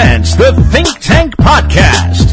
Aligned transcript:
presents 0.00 0.34
the 0.34 0.52
Think 0.72 0.88
Tank 1.00 1.36
Podcast. 1.36 2.32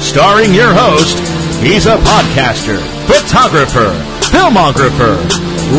Starring 0.00 0.54
your 0.54 0.72
host, 0.72 1.18
he's 1.62 1.84
a 1.84 1.96
podcaster, 1.98 2.80
photographer, 3.04 3.92
filmographer, 4.32 5.20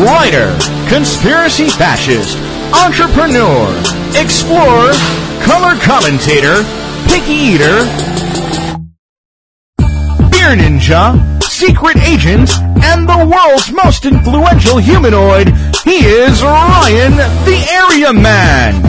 writer, 0.04 0.56
conspiracy 0.88 1.68
fascist, 1.70 2.38
entrepreneur, 2.84 3.66
explorer, 4.14 4.92
color 5.42 5.74
commentator, 5.82 6.62
picky 7.08 7.58
eater, 7.58 7.82
beer 10.30 10.54
ninja, 10.54 11.42
secret 11.42 11.96
agent, 11.96 12.48
and 12.84 13.08
the 13.08 13.26
world's 13.26 13.72
most 13.72 14.06
influential 14.06 14.78
humanoid. 14.78 15.48
He 15.84 15.98
is 16.06 16.42
Ryan 16.42 17.14
the 17.44 17.58
Area 17.70 18.12
Man. 18.14 18.82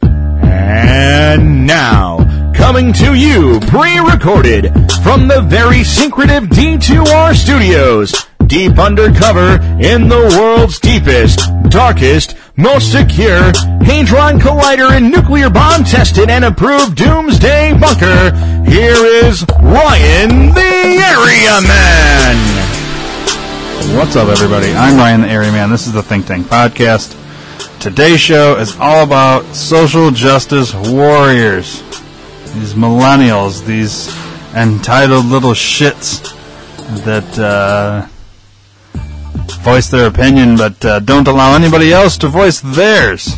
And 0.00 1.66
now, 1.66 2.52
coming 2.54 2.92
to 2.92 3.14
you 3.14 3.58
pre-recorded 3.66 4.72
from 5.02 5.26
the 5.26 5.44
very 5.44 5.82
secretive 5.82 6.44
D2R 6.44 7.34
studios, 7.34 8.14
deep 8.46 8.78
undercover 8.78 9.60
in 9.80 10.08
the 10.08 10.36
world's 10.38 10.78
deepest, 10.78 11.40
darkest, 11.68 12.36
most 12.58 12.90
secure, 12.90 13.52
Hadron 13.86 14.40
Collider 14.40 14.90
and 14.90 15.12
nuclear 15.12 15.48
bomb 15.48 15.84
tested 15.84 16.28
and 16.28 16.44
approved 16.44 16.96
doomsday 16.96 17.72
bunker, 17.78 18.34
here 18.68 18.96
is 19.24 19.46
Ryan 19.60 20.52
the 20.52 20.60
Area 20.60 21.60
Man! 21.62 22.36
What's 23.96 24.16
up, 24.16 24.28
everybody? 24.28 24.72
I'm 24.72 24.96
Ryan 24.96 25.20
the 25.20 25.28
Area 25.28 25.52
Man. 25.52 25.70
This 25.70 25.86
is 25.86 25.92
the 25.92 26.02
Think 26.02 26.26
Tank 26.26 26.46
Podcast. 26.48 27.14
Today's 27.78 28.20
show 28.20 28.56
is 28.56 28.76
all 28.80 29.04
about 29.04 29.44
social 29.54 30.10
justice 30.10 30.74
warriors. 30.74 31.80
These 32.54 32.74
millennials, 32.74 33.64
these 33.64 34.08
entitled 34.52 35.26
little 35.26 35.52
shits 35.52 36.34
that 37.04 37.38
uh, 37.38 38.08
voice 39.56 39.88
their 39.88 40.06
opinion 40.06 40.56
but 40.56 40.82
uh, 40.84 41.00
don't 41.00 41.26
allow 41.28 41.54
anybody 41.54 41.92
else 41.92 42.16
to 42.18 42.28
voice 42.28 42.60
theirs. 42.60 43.36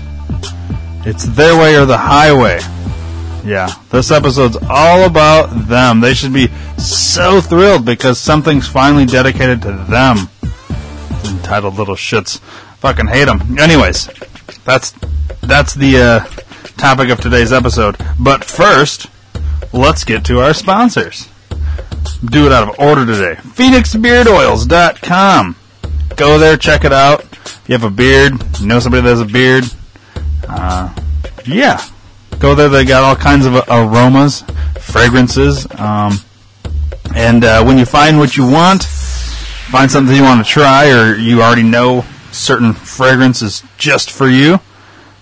It's 1.06 1.24
their 1.24 1.58
way 1.58 1.76
or 1.76 1.86
the 1.86 1.98
highway. 1.98 2.60
Yeah, 3.44 3.72
this 3.90 4.10
episode's 4.10 4.58
all 4.68 5.06
about 5.06 5.68
them. 5.68 6.00
They 6.00 6.12
should 6.12 6.34
be 6.34 6.48
so 6.76 7.40
thrilled 7.40 7.86
because 7.86 8.18
something's 8.18 8.68
finally 8.68 9.06
dedicated 9.06 9.62
to 9.62 9.72
them. 9.72 10.28
Entitled 11.24 11.76
little 11.76 11.94
shits. 11.94 12.38
Fucking 12.80 13.06
hate 13.06 13.24
them. 13.24 13.58
Anyways, 13.58 14.10
that's 14.64 14.92
that's 15.40 15.72
the 15.74 15.96
uh, 15.96 16.20
topic 16.76 17.08
of 17.08 17.18
today's 17.20 17.50
episode. 17.52 17.96
But 18.18 18.44
first, 18.44 19.06
let's 19.72 20.04
get 20.04 20.22
to 20.26 20.40
our 20.40 20.52
sponsors. 20.52 21.28
Do 22.24 22.46
it 22.46 22.52
out 22.52 22.68
of 22.68 22.78
order 22.78 23.06
today. 23.06 23.36
PhoenixBeardOils.com. 23.40 25.56
Go 26.16 26.38
there, 26.38 26.56
check 26.56 26.84
it 26.84 26.92
out. 26.92 27.22
If 27.22 27.62
you 27.68 27.72
have 27.74 27.84
a 27.84 27.90
beard, 27.90 28.32
know 28.62 28.78
somebody 28.80 29.02
that 29.02 29.10
has 29.10 29.20
a 29.20 29.24
beard, 29.24 29.64
uh, 30.48 30.94
yeah, 31.46 31.82
go 32.38 32.54
there. 32.54 32.68
They 32.68 32.84
got 32.84 33.02
all 33.02 33.16
kinds 33.16 33.46
of 33.46 33.54
aromas, 33.68 34.42
fragrances, 34.78 35.66
um, 35.78 36.18
and 37.14 37.44
uh, 37.44 37.64
when 37.64 37.78
you 37.78 37.84
find 37.84 38.18
what 38.18 38.36
you 38.36 38.44
want, 38.44 38.84
find 38.84 39.90
something 39.90 40.14
you 40.14 40.22
want 40.22 40.44
to 40.44 40.50
try, 40.50 40.90
or 40.90 41.14
you 41.14 41.42
already 41.42 41.62
know 41.62 42.04
certain 42.32 42.72
fragrance 42.72 43.42
is 43.42 43.62
just 43.78 44.10
for 44.10 44.28
you. 44.28 44.60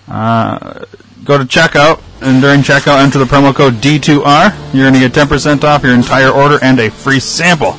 Uh, 0.07 0.85
go 1.25 1.39
to 1.39 1.45
checkout, 1.45 2.03
and 2.23 2.41
during 2.41 2.61
checkout, 2.61 3.03
enter 3.03 3.19
the 3.19 3.25
promo 3.25 3.55
code 3.55 3.75
D2R. 3.75 4.75
You're 4.75 4.91
going 4.91 4.95
to 4.95 5.09
get 5.09 5.13
10% 5.13 5.65
off 5.65 5.83
your 5.83 5.95
entire 5.95 6.31
order 6.31 6.59
and 6.63 6.79
a 6.81 6.91
free 6.91 7.21
sample. 7.21 7.77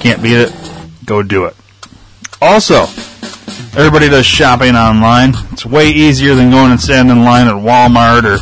Can't 0.00 0.22
beat 0.22 0.36
it. 0.36 0.52
Go 1.04 1.22
do 1.22 1.46
it. 1.46 1.56
Also, 2.42 2.82
everybody 3.78 4.08
does 4.08 4.24
shopping 4.24 4.74
online. 4.74 5.34
It's 5.52 5.66
way 5.66 5.90
easier 5.90 6.34
than 6.34 6.50
going 6.50 6.70
and 6.70 6.80
standing 6.80 7.16
in 7.16 7.24
line 7.24 7.46
at 7.46 7.54
Walmart 7.54 8.24
or 8.24 8.38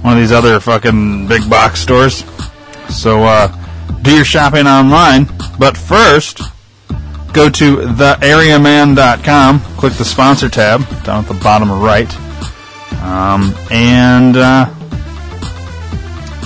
one 0.00 0.14
of 0.14 0.18
these 0.18 0.32
other 0.32 0.60
fucking 0.60 1.28
big 1.28 1.48
box 1.48 1.80
stores. 1.80 2.24
So, 2.88 3.24
uh, 3.24 3.48
do 4.02 4.14
your 4.14 4.24
shopping 4.24 4.66
online. 4.66 5.28
But 5.58 5.76
first, 5.76 6.40
go 7.32 7.50
to 7.50 7.76
theareaman.com, 7.76 9.60
click 9.76 9.92
the 9.94 10.04
sponsor 10.04 10.48
tab 10.48 10.80
down 11.04 11.24
at 11.24 11.28
the 11.28 11.34
bottom 11.34 11.70
right, 11.70 12.12
um, 13.02 13.54
and 13.70 14.36
uh, 14.36 14.72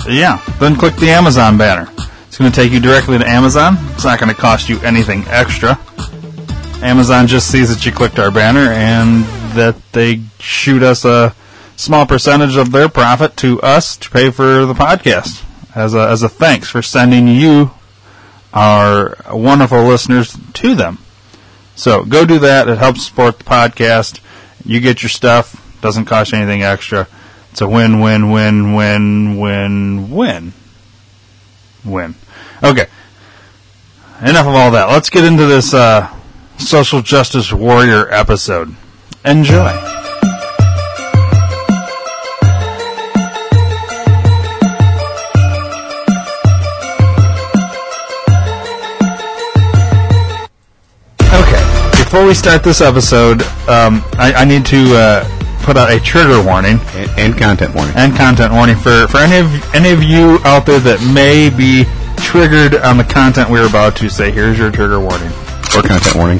yeah, 0.07 0.43
then 0.59 0.75
click 0.75 0.95
the 0.95 1.09
Amazon 1.09 1.57
banner. 1.57 1.89
It's 2.27 2.37
going 2.37 2.51
to 2.51 2.55
take 2.55 2.71
you 2.71 2.79
directly 2.79 3.17
to 3.17 3.27
Amazon. 3.27 3.77
It's 3.91 4.03
not 4.03 4.19
going 4.19 4.33
to 4.33 4.39
cost 4.39 4.69
you 4.69 4.79
anything 4.81 5.23
extra. 5.27 5.79
Amazon 6.81 7.27
just 7.27 7.51
sees 7.51 7.73
that 7.73 7.85
you 7.85 7.91
clicked 7.91 8.19
our 8.19 8.31
banner 8.31 8.71
and 8.71 9.25
that 9.55 9.75
they 9.91 10.21
shoot 10.39 10.81
us 10.81 11.03
a 11.03 11.35
small 11.75 12.05
percentage 12.05 12.55
of 12.55 12.71
their 12.71 12.87
profit 12.87 13.35
to 13.37 13.61
us 13.61 13.97
to 13.97 14.09
pay 14.09 14.31
for 14.31 14.65
the 14.65 14.73
podcast 14.73 15.43
as 15.75 15.93
a, 15.93 16.07
as 16.07 16.23
a 16.23 16.29
thanks 16.29 16.69
for 16.69 16.81
sending 16.81 17.27
you 17.27 17.71
our 18.53 19.17
wonderful 19.31 19.83
listeners 19.83 20.37
to 20.53 20.73
them. 20.73 20.97
So 21.75 22.03
go 22.03 22.25
do 22.25 22.39
that. 22.39 22.67
It 22.67 22.77
helps 22.77 23.05
support 23.05 23.39
the 23.39 23.43
podcast. 23.43 24.19
You 24.65 24.79
get 24.79 25.03
your 25.03 25.09
stuff. 25.09 25.65
Doesn't 25.81 26.05
cost 26.05 26.31
you 26.31 26.37
anything 26.37 26.63
extra. 26.63 27.07
It's 27.51 27.61
a 27.61 27.67
win, 27.67 27.99
win, 27.99 28.31
win, 28.31 28.73
win, 28.73 29.37
win, 29.37 30.11
win. 30.11 30.53
Win. 31.85 32.15
Okay. 32.63 32.87
Enough 34.21 34.47
of 34.47 34.55
all 34.55 34.71
that. 34.71 34.89
Let's 34.89 35.09
get 35.09 35.23
into 35.23 35.45
this 35.45 35.73
uh, 35.73 36.13
social 36.59 37.01
justice 37.01 37.51
warrior 37.51 38.11
episode. 38.13 38.75
Enjoy. 39.25 39.73
Okay, 51.31 51.61
before 51.97 52.25
we 52.25 52.33
start 52.33 52.63
this 52.63 52.81
episode, 52.81 53.41
um, 53.67 54.03
I, 54.17 54.33
I 54.37 54.45
need 54.45 54.65
to 54.67 54.95
uh, 54.95 55.39
put 55.63 55.77
out 55.77 55.91
a 55.91 55.99
trigger 55.99 56.41
warning 56.43 56.79
and, 56.93 57.19
and 57.19 57.37
content 57.37 57.75
warning. 57.75 57.95
and 57.95 58.15
content 58.15 58.53
warning 58.53 58.75
for, 58.75 59.07
for 59.07 59.17
any 59.17 59.37
of 59.37 59.75
any 59.75 59.91
of 59.91 60.01
you 60.01 60.39
out 60.43 60.65
there 60.65 60.79
that 60.79 60.99
may 61.13 61.49
be 61.49 61.85
triggered 62.23 62.75
on 62.81 62.97
the 62.97 63.03
content 63.03 63.49
we're 63.49 63.67
about 63.67 63.95
to 63.97 64.09
say. 64.09 64.31
Here's 64.31 64.57
your 64.57 64.71
trigger 64.71 64.99
warning. 64.99 65.31
Or 65.75 65.81
content 65.81 66.15
warning. 66.15 66.39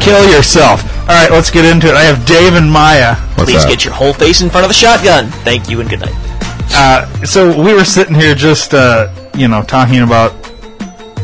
Kill 0.00 0.28
yourself. 0.30 0.82
All 1.02 1.14
right, 1.14 1.30
let's 1.30 1.50
get 1.50 1.64
into 1.64 1.88
it. 1.88 1.94
I 1.94 2.02
have 2.02 2.24
Dave 2.26 2.54
and 2.54 2.70
Maya. 2.70 3.14
What's 3.34 3.50
Please 3.50 3.64
up? 3.64 3.70
get 3.70 3.84
your 3.84 3.94
whole 3.94 4.12
face 4.12 4.40
in 4.40 4.50
front 4.50 4.64
of 4.64 4.68
the 4.68 4.74
shotgun. 4.74 5.28
Thank 5.44 5.68
you 5.68 5.80
and 5.80 5.88
good 5.88 6.00
night. 6.00 6.14
Uh, 6.74 7.06
so 7.24 7.48
we 7.62 7.74
were 7.74 7.84
sitting 7.84 8.14
here 8.14 8.34
just, 8.34 8.74
uh, 8.74 9.12
you 9.36 9.48
know, 9.48 9.62
talking 9.62 10.00
about 10.00 10.32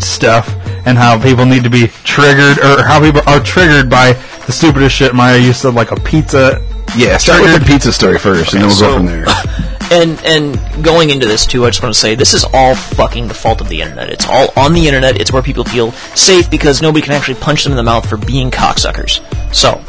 stuff 0.02 0.48
and 0.86 0.96
how 0.96 1.20
people 1.20 1.44
need 1.44 1.64
to 1.64 1.70
be 1.70 1.88
triggered, 2.04 2.58
or 2.58 2.82
how 2.82 3.00
people 3.00 3.22
are 3.26 3.40
triggered 3.40 3.90
by 3.90 4.12
the 4.46 4.52
stupidest 4.52 4.94
shit. 4.96 5.14
Maya, 5.14 5.38
you 5.38 5.52
said 5.52 5.74
like 5.74 5.90
a 5.90 5.96
pizza. 5.96 6.64
yeah, 6.96 7.16
start 7.16 7.42
with 7.42 7.60
the 7.60 7.66
pizza 7.66 7.92
story 7.92 8.18
first, 8.18 8.54
and 8.54 8.62
then 8.62 8.68
we'll 8.68 8.80
go 8.80 8.96
from 8.96 9.06
there. 9.06 9.26
And 9.90 10.20
and 10.24 10.84
going 10.84 11.10
into 11.10 11.26
this 11.26 11.46
too, 11.46 11.64
I 11.64 11.70
just 11.70 11.82
want 11.82 11.94
to 11.94 11.98
say 12.00 12.14
this 12.14 12.34
is 12.34 12.44
all 12.52 12.74
fucking 12.74 13.28
the 13.28 13.34
fault 13.34 13.60
of 13.60 13.68
the 13.68 13.80
internet. 13.80 14.10
It's 14.10 14.26
all 14.28 14.52
on 14.56 14.74
the 14.74 14.86
internet. 14.86 15.18
It's 15.20 15.32
where 15.32 15.42
people 15.42 15.64
feel 15.64 15.92
safe 16.14 16.50
because 16.50 16.82
nobody 16.82 17.02
can 17.02 17.12
actually 17.14 17.36
punch 17.36 17.64
them 17.64 17.72
in 17.72 17.76
the 17.76 17.82
mouth 17.82 18.08
for 18.08 18.16
being 18.18 18.50
cocksuckers. 18.50 19.20
So 19.54 19.80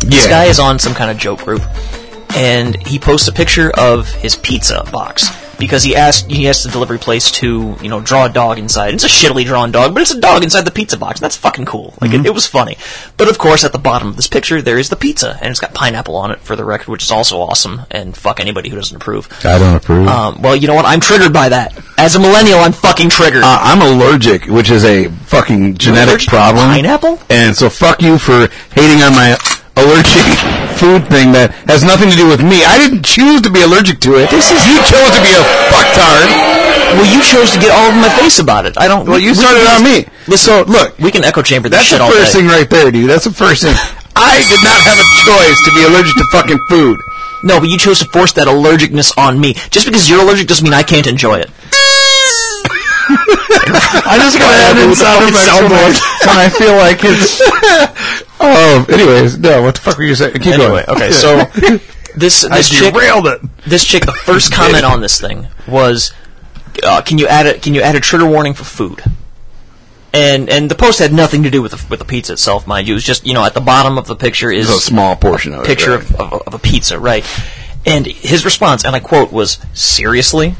this 0.00 0.24
Yeah. 0.24 0.30
guy 0.30 0.44
is 0.46 0.58
on 0.58 0.78
some 0.78 0.94
kind 0.94 1.10
of 1.10 1.18
joke 1.18 1.44
group, 1.44 1.62
and 2.34 2.76
he 2.86 2.98
posts 2.98 3.28
a 3.28 3.32
picture 3.32 3.70
of 3.72 4.08
his 4.08 4.36
pizza 4.36 4.82
box 4.90 5.28
because 5.60 5.84
he 5.84 5.94
asked 5.94 6.28
he 6.28 6.48
asked 6.48 6.64
the 6.64 6.70
delivery 6.70 6.98
place 6.98 7.30
to 7.30 7.76
you 7.80 7.88
know 7.88 8.00
draw 8.00 8.26
a 8.26 8.28
dog 8.28 8.58
inside. 8.58 8.94
It's 8.94 9.04
a 9.04 9.08
shittily 9.08 9.44
drawn 9.44 9.70
dog, 9.70 9.94
but 9.94 10.00
it's 10.02 10.10
a 10.10 10.20
dog 10.20 10.42
inside 10.42 10.62
the 10.62 10.72
pizza 10.72 10.96
box. 10.96 11.20
And 11.20 11.24
that's 11.24 11.36
fucking 11.36 11.66
cool. 11.66 11.94
Like 12.00 12.12
it, 12.12 12.26
it 12.26 12.34
was 12.34 12.46
funny. 12.46 12.76
But 13.16 13.28
of 13.28 13.38
course, 13.38 13.62
at 13.62 13.72
the 13.72 13.78
bottom 13.78 14.08
of 14.08 14.16
this 14.16 14.26
picture, 14.26 14.60
there 14.60 14.78
is 14.78 14.88
the 14.88 14.96
pizza, 14.96 15.38
and 15.40 15.50
it's 15.50 15.60
got 15.60 15.74
pineapple 15.74 16.16
on 16.16 16.32
it 16.32 16.40
for 16.40 16.56
the 16.56 16.64
record, 16.64 16.88
which 16.88 17.04
is 17.04 17.12
also 17.12 17.40
awesome. 17.40 17.82
And 17.90 18.16
fuck 18.16 18.40
anybody 18.40 18.70
who 18.70 18.76
doesn't 18.76 18.96
approve. 18.96 19.28
I 19.44 19.58
don't 19.58 19.76
approve. 19.76 20.08
Um, 20.08 20.42
well, 20.42 20.56
you 20.56 20.66
know 20.66 20.74
what? 20.74 20.86
I'm 20.86 21.00
triggered 21.00 21.32
by 21.32 21.50
that. 21.50 21.78
As 21.98 22.16
a 22.16 22.18
millennial, 22.18 22.58
I'm 22.58 22.72
fucking 22.72 23.10
triggered. 23.10 23.42
Uh, 23.44 23.58
I'm 23.60 23.82
allergic, 23.82 24.46
which 24.46 24.70
is 24.70 24.84
a 24.84 25.08
fucking 25.08 25.76
genetic 25.76 26.26
problem. 26.26 26.64
pineapple? 26.64 27.20
And 27.28 27.54
so 27.54 27.68
fuck 27.68 28.00
you 28.02 28.18
for 28.18 28.48
hating 28.74 29.02
on 29.02 29.12
my 29.12 29.36
allergic 29.76 30.69
food 30.80 31.04
thing 31.12 31.30
that 31.36 31.52
has 31.68 31.84
nothing 31.84 32.08
to 32.08 32.16
do 32.16 32.24
with 32.26 32.40
me. 32.40 32.64
I 32.64 32.80
didn't 32.80 33.04
choose 33.04 33.44
to 33.44 33.50
be 33.52 33.60
allergic 33.60 34.00
to 34.08 34.16
it. 34.16 34.32
This 34.32 34.48
is 34.50 34.58
you 34.64 34.80
chose 34.88 35.12
to 35.12 35.20
be 35.22 35.32
a 35.36 35.44
fucktard. 35.68 36.26
Well, 36.96 37.06
you 37.06 37.20
chose 37.22 37.52
to 37.52 37.60
get 37.60 37.70
all 37.70 37.92
over 37.92 38.00
my 38.00 38.08
face 38.18 38.40
about 38.40 38.64
it. 38.66 38.74
I 38.80 38.88
don't. 38.88 39.04
Well, 39.06 39.20
we- 39.20 39.28
you 39.28 39.36
we 39.36 39.44
started 39.44 39.62
can 39.68 39.76
on 39.76 39.84
me. 39.84 40.08
Listen, 40.26 40.64
So, 40.64 40.70
look, 40.72 40.98
we 40.98 41.10
can 41.12 41.22
echo 41.22 41.42
chamber 41.44 41.68
this 41.68 41.78
That's 41.84 41.88
shit 41.92 41.98
the 42.00 42.04
all 42.04 42.10
first 42.10 42.32
day. 42.32 42.40
thing 42.40 42.48
right 42.48 42.68
there, 42.68 42.90
dude. 42.90 43.08
That's 43.10 43.24
the 43.28 43.32
first 43.36 43.62
thing. 43.62 43.76
I 44.16 44.40
did 44.48 44.60
not 44.64 44.80
have 44.88 44.98
a 44.98 45.06
choice 45.28 45.58
to 45.68 45.70
be 45.76 45.84
allergic 45.84 46.14
to 46.16 46.24
fucking 46.32 46.58
food. 46.68 46.98
No, 47.44 47.60
but 47.60 47.68
you 47.68 47.78
chose 47.78 48.00
to 48.00 48.06
force 48.06 48.32
that 48.34 48.48
allergicness 48.48 49.16
on 49.16 49.38
me. 49.40 49.54
Just 49.70 49.86
because 49.86 50.08
you're 50.10 50.20
allergic 50.20 50.48
doesn't 50.48 50.64
mean 50.64 50.74
I 50.74 50.82
can't 50.82 51.06
enjoy 51.06 51.38
it. 51.38 51.50
I 53.10 54.18
just 54.20 54.38
gotta 54.38 54.56
add 54.56 54.76
in 54.78 54.94
sound 54.94 55.24
effects 55.28 55.46
when 55.62 55.72
I, 55.72 55.90
when 56.26 56.36
I 56.38 56.48
feel 56.48 56.76
like 56.76 57.00
it's. 57.02 57.40
Oh, 58.40 58.86
anyways, 58.88 59.38
no. 59.38 59.62
What 59.62 59.74
the 59.74 59.80
fuck 59.82 59.98
were 59.98 60.04
you 60.04 60.14
saying? 60.14 60.32
Keep 60.34 60.46
Anyway, 60.54 60.84
going. 60.86 60.96
okay, 60.96 61.12
so 61.12 61.44
this 62.16 62.42
this 62.42 62.68
chick 62.70 62.92
derailed 62.94 63.26
it. 63.26 63.40
this 63.66 63.84
chick 63.84 64.04
the 64.06 64.12
first 64.12 64.52
comment 64.60 64.84
on 64.84 65.00
this 65.00 65.20
thing 65.20 65.46
was 65.68 66.12
uh, 66.82 67.02
can 67.02 67.18
you 67.18 67.26
add 67.28 67.46
a 67.46 67.58
can 67.58 67.74
you 67.74 67.82
add 67.82 67.94
a 67.96 68.00
trigger 68.00 68.26
warning 68.26 68.54
for 68.54 68.64
food 68.64 69.02
and 70.12 70.48
and 70.50 70.70
the 70.70 70.74
post 70.74 70.98
had 70.98 71.12
nothing 71.12 71.44
to 71.44 71.50
do 71.50 71.62
with 71.62 71.70
the, 71.72 71.86
with 71.88 71.98
the 72.00 72.04
pizza 72.04 72.32
itself 72.32 72.66
mind 72.66 72.88
you 72.88 72.94
it 72.94 72.96
was 72.96 73.04
just 73.04 73.24
you 73.26 73.32
know 73.34 73.44
at 73.44 73.54
the 73.54 73.60
bottom 73.60 73.96
of 73.96 74.06
the 74.08 74.16
picture 74.16 74.50
is 74.50 74.66
There's 74.66 74.78
a 74.78 74.82
small 74.82 75.14
portion 75.14 75.52
of 75.54 75.60
it. 75.60 75.66
picture 75.66 75.98
right? 75.98 76.10
of, 76.14 76.14
of, 76.32 76.42
of 76.48 76.54
a 76.54 76.58
pizza 76.58 76.98
right 76.98 77.24
and 77.86 78.06
his 78.06 78.44
response 78.44 78.84
and 78.84 78.96
i 78.96 79.00
quote 79.00 79.30
was 79.30 79.58
seriously 79.72 80.54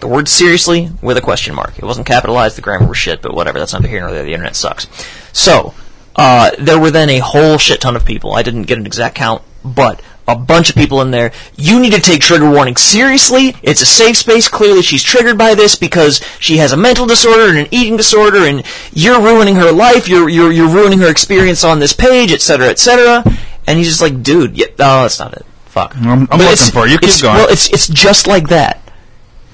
the 0.00 0.08
word 0.08 0.26
seriously 0.26 0.88
with 1.02 1.18
a 1.18 1.20
question 1.20 1.54
mark 1.54 1.76
it 1.78 1.84
wasn't 1.84 2.06
capitalized 2.06 2.56
the 2.56 2.62
grammar 2.62 2.86
was 2.88 2.96
shit 2.96 3.20
but 3.20 3.34
whatever 3.34 3.58
that's 3.58 3.74
neither 3.74 3.88
here 3.88 4.00
nor 4.00 4.10
there 4.10 4.24
the 4.24 4.32
internet 4.32 4.56
sucks 4.56 4.86
so 5.34 5.74
uh, 6.16 6.50
there 6.58 6.78
were 6.78 6.90
then 6.90 7.08
a 7.10 7.18
whole 7.18 7.58
shit 7.58 7.80
ton 7.80 7.96
of 7.96 8.04
people 8.04 8.32
i 8.34 8.42
didn't 8.42 8.62
get 8.64 8.78
an 8.78 8.86
exact 8.86 9.14
count 9.14 9.42
but 9.64 10.00
a 10.28 10.36
bunch 10.36 10.70
of 10.70 10.76
people 10.76 11.02
in 11.02 11.10
there. 11.10 11.32
You 11.56 11.80
need 11.80 11.92
to 11.94 12.00
take 12.00 12.20
trigger 12.20 12.48
warning 12.48 12.76
seriously. 12.76 13.56
It's 13.60 13.80
a 13.82 13.86
safe 13.86 14.16
space. 14.16 14.48
Clearly, 14.48 14.80
she's 14.82 15.02
triggered 15.02 15.36
by 15.36 15.54
this 15.56 15.74
because 15.74 16.20
she 16.38 16.58
has 16.58 16.70
a 16.70 16.76
mental 16.76 17.06
disorder 17.06 17.48
and 17.48 17.58
an 17.58 17.66
eating 17.72 17.96
disorder, 17.96 18.38
and 18.46 18.62
you're 18.92 19.20
ruining 19.20 19.56
her 19.56 19.72
life. 19.72 20.08
You're 20.08 20.28
you're 20.28 20.52
you're 20.52 20.68
ruining 20.68 21.00
her 21.00 21.10
experience 21.10 21.64
on 21.64 21.80
this 21.80 21.92
page, 21.92 22.32
etc., 22.32 22.68
etc. 22.68 23.24
And 23.66 23.78
he's 23.78 23.88
just 23.88 24.00
like, 24.00 24.22
dude, 24.22 24.56
yeah, 24.56 24.66
no, 24.78 25.02
that's 25.02 25.18
not 25.18 25.32
it. 25.34 25.44
Fuck. 25.66 25.96
I'm- 25.96 26.28
I'm 26.30 26.38
looking 26.38 26.56
for. 26.72 26.86
You 26.86 26.98
keep 26.98 27.08
it's- 27.08 27.20
going. 27.20 27.34
Well, 27.34 27.48
it's 27.50 27.68
it's 27.70 27.88
just 27.88 28.28
like 28.28 28.48
that. 28.48 28.80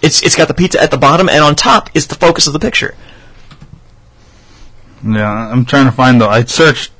It's 0.03 0.23
it's 0.23 0.37
got 0.37 0.49
the 0.49 0.55
pizza 0.55 0.81
at 0.83 0.91
the 0.91 0.99
bottom, 0.99 1.31
and 1.31 1.43
on 1.43 1.55
top 1.55 1.89
is 1.95 2.09
the 2.09 2.15
focus 2.15 2.47
of 2.47 2.53
the 2.53 2.61
picture. 2.61 2.95
Yeah, 5.05 5.31
I'm 5.53 5.65
trying 5.65 5.87
to 5.87 5.93
find 5.93 6.21
the. 6.21 6.27
I 6.27 6.45
searched 6.45 6.93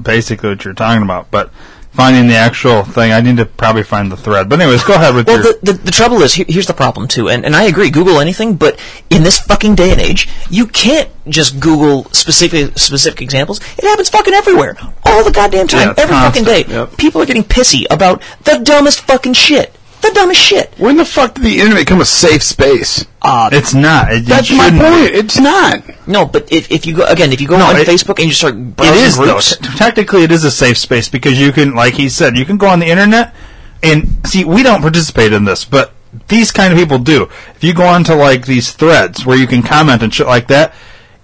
basically 0.00 0.50
what 0.50 0.64
you're 0.64 0.74
talking 0.74 1.02
about, 1.02 1.30
but 1.30 1.50
finding 1.92 2.26
the 2.28 2.34
actual 2.34 2.82
thing, 2.82 3.10
I 3.12 3.20
need 3.22 3.38
to 3.38 3.46
probably 3.46 3.82
find 3.82 4.12
the 4.12 4.16
thread. 4.18 4.50
But 4.50 4.60
anyways, 4.60 4.84
go 4.84 4.94
ahead 4.94 5.14
with 5.14 5.26
Well, 5.26 5.42
your. 5.42 5.52
the, 5.54 5.72
the, 5.72 5.78
the 5.84 5.90
trouble 5.90 6.20
is, 6.22 6.34
here, 6.34 6.44
here's 6.46 6.66
the 6.66 6.74
problem 6.74 7.08
too, 7.08 7.30
and, 7.30 7.46
and 7.46 7.56
I 7.56 7.64
agree, 7.64 7.88
Google 7.90 8.20
anything, 8.20 8.56
but 8.56 8.78
in 9.08 9.22
this 9.22 9.38
fucking 9.38 9.76
day 9.76 9.92
and 9.92 10.00
age, 10.00 10.28
you 10.50 10.66
can't 10.66 11.08
just 11.26 11.58
Google 11.58 12.04
specific 12.12 12.78
specific 12.78 13.22
examples. 13.22 13.60
It 13.78 13.84
happens 13.84 14.10
fucking 14.10 14.34
everywhere, 14.34 14.76
all 15.06 15.24
the 15.24 15.30
goddamn 15.32 15.68
time, 15.68 15.88
Yeah, 15.88 15.94
every 16.02 16.16
fucking 16.16 16.44
day. 16.44 16.64
yep. 16.68 16.96
People 16.98 17.22
are 17.22 17.26
getting 17.26 17.44
pissy 17.44 17.86
about 17.90 18.20
the 18.44 18.58
dumbest 18.58 19.00
fucking 19.00 19.32
shit, 19.32 19.74
the 20.02 20.10
dumbest 20.14 20.40
shit. 20.40 20.72
When 20.78 20.96
the 20.96 21.04
fuck 21.04 21.34
did 21.34 21.44
the 21.44 21.58
internet 21.60 21.78
become 21.86 22.00
a 22.00 22.04
safe 22.04 22.42
space? 22.42 23.04
Uh, 23.22 23.48
it's 23.52 23.74
not. 23.74 24.12
It, 24.12 24.18
it 24.22 24.26
That's 24.26 24.50
my 24.50 24.64
shouldn't 24.70 24.82
be. 24.82 24.88
point. 24.88 25.14
It's 25.14 25.38
not. 25.40 26.06
no, 26.08 26.26
but 26.26 26.50
if, 26.52 26.70
if 26.70 26.86
you 26.86 26.94
go 26.96 27.04
again, 27.06 27.32
if 27.32 27.40
you 27.40 27.48
go 27.48 27.58
No, 27.58 27.66
on 27.66 27.76
it- 27.76 27.86
Facebook 27.86 28.18
and 28.18 28.26
you 28.28 28.32
start 28.32 28.54
It 28.54 28.76
browsing 28.76 29.02
is 29.04 29.16
though. 29.16 29.24
groups, 29.24 29.56
T- 29.56 29.68
Technically, 29.76 30.22
it 30.22 30.30
is 30.32 30.44
a 30.44 30.50
safe 30.50 30.78
space 30.78 31.08
because 31.08 31.40
you 31.40 31.50
can, 31.52 31.74
like 31.74 31.94
he 31.94 32.08
said, 32.08 32.36
you 32.36 32.44
can 32.44 32.56
go 32.56 32.66
on 32.68 32.78
the 32.78 32.86
internet 32.86 33.34
and 33.82 34.26
see. 34.26 34.44
We 34.44 34.62
don't 34.62 34.80
participate 34.80 35.32
in 35.32 35.44
this, 35.44 35.64
but 35.64 35.92
these 36.28 36.50
kind 36.50 36.72
of 36.72 36.78
people 36.78 36.98
do. 36.98 37.24
If 37.56 37.62
you 37.64 37.74
go 37.74 37.84
onto 37.86 38.14
like 38.14 38.46
these 38.46 38.72
threads 38.72 39.26
where 39.26 39.36
you 39.36 39.46
can 39.46 39.62
comment 39.62 40.02
and 40.02 40.14
shit 40.14 40.26
like 40.26 40.46
that, 40.48 40.74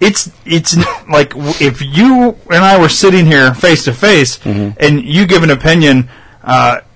it's 0.00 0.30
it's 0.44 0.76
like 1.08 1.32
if 1.60 1.80
you 1.82 2.36
and 2.50 2.64
I 2.64 2.80
were 2.80 2.88
sitting 2.88 3.26
here 3.26 3.54
face 3.54 3.84
to 3.84 3.92
face 3.94 4.38
and 4.44 5.02
you 5.04 5.26
give 5.26 5.42
an 5.44 5.50
opinion. 5.50 6.08
Uh, 6.42 6.80
w- 6.80 6.80
w- 6.80 6.91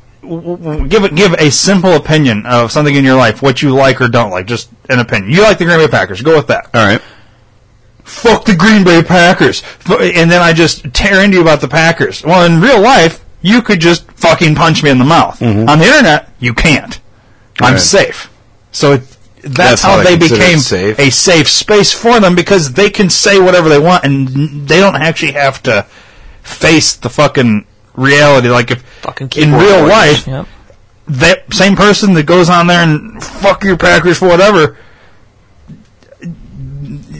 give 0.88 1.14
give 1.14 1.32
a 1.34 1.50
simple 1.50 1.94
opinion 1.94 2.44
of 2.46 2.72
something 2.72 2.94
in 2.94 3.04
your 3.04 3.16
life, 3.16 3.42
what 3.42 3.62
you 3.62 3.74
like 3.74 4.00
or 4.00 4.08
don't 4.08 4.30
like, 4.30 4.46
just 4.46 4.70
an 4.88 4.98
opinion. 4.98 5.30
You 5.32 5.42
like 5.42 5.58
the 5.58 5.64
Green 5.64 5.78
Bay 5.78 5.88
Packers, 5.88 6.22
go 6.22 6.36
with 6.36 6.46
that 6.48 6.66
All 6.74 6.84
right. 6.86 7.00
fuck 8.04 8.44
the 8.44 8.54
Green 8.56 8.84
Bay 8.84 9.02
Packers. 9.02 9.62
And 9.88 10.30
then 10.30 10.42
I 10.42 10.52
just 10.52 10.92
tear 10.94 11.22
into 11.24 11.36
you 11.36 11.42
about 11.42 11.60
the 11.60 11.68
Packers. 11.68 12.22
Well, 12.24 12.44
in 12.46 12.60
real 12.60 12.80
life, 12.80 13.24
you 13.42 13.62
could 13.62 13.80
just 13.80 14.10
fucking 14.12 14.54
punch 14.54 14.82
me 14.82 14.90
in 14.90 14.98
the 14.98 15.04
mouth. 15.04 15.38
Mm-hmm. 15.40 15.68
On 15.68 15.78
the 15.78 15.84
internet, 15.86 16.30
you 16.38 16.54
can't. 16.54 17.00
I'm 17.60 17.74
Right. 17.74 17.80
safe. 17.80 18.30
So 18.72 18.92
it, 18.94 19.00
that's, 19.42 19.56
That's 19.56 19.82
how 19.82 19.90
how 19.98 20.02
they 20.02 20.16
they 20.16 20.28
consider 20.28 20.34
it 20.34 20.38
became 20.46 20.58
safe. 20.58 20.98
a 20.98 21.10
safe 21.10 21.48
space 21.48 21.92
for 21.92 22.18
them 22.20 22.34
because 22.34 22.72
they 22.72 22.90
can 22.90 23.08
say 23.10 23.38
whatever 23.40 23.68
they 23.68 23.78
want 23.78 24.04
and 24.04 24.28
they 24.68 24.80
don't 24.80 24.96
actually 24.96 25.32
have 25.32 25.62
to 25.64 25.86
face 26.42 26.94
the 26.96 27.08
fucking 27.08 27.66
reality. 27.96 28.48
Like 28.48 28.70
if 28.70 28.82
fucking 29.02 29.30
in 29.36 29.52
real 29.52 29.86
warriors. 29.86 29.88
life, 29.88 30.26
Yep. 30.26 30.46
that 31.08 31.54
same 31.54 31.76
person 31.76 32.14
that 32.14 32.24
goes 32.24 32.48
on 32.48 32.66
there 32.66 32.82
and 32.82 33.22
fuck 33.22 33.64
your 33.64 33.76
Packers 33.76 34.18
for 34.18 34.28
whatever. 34.28 34.76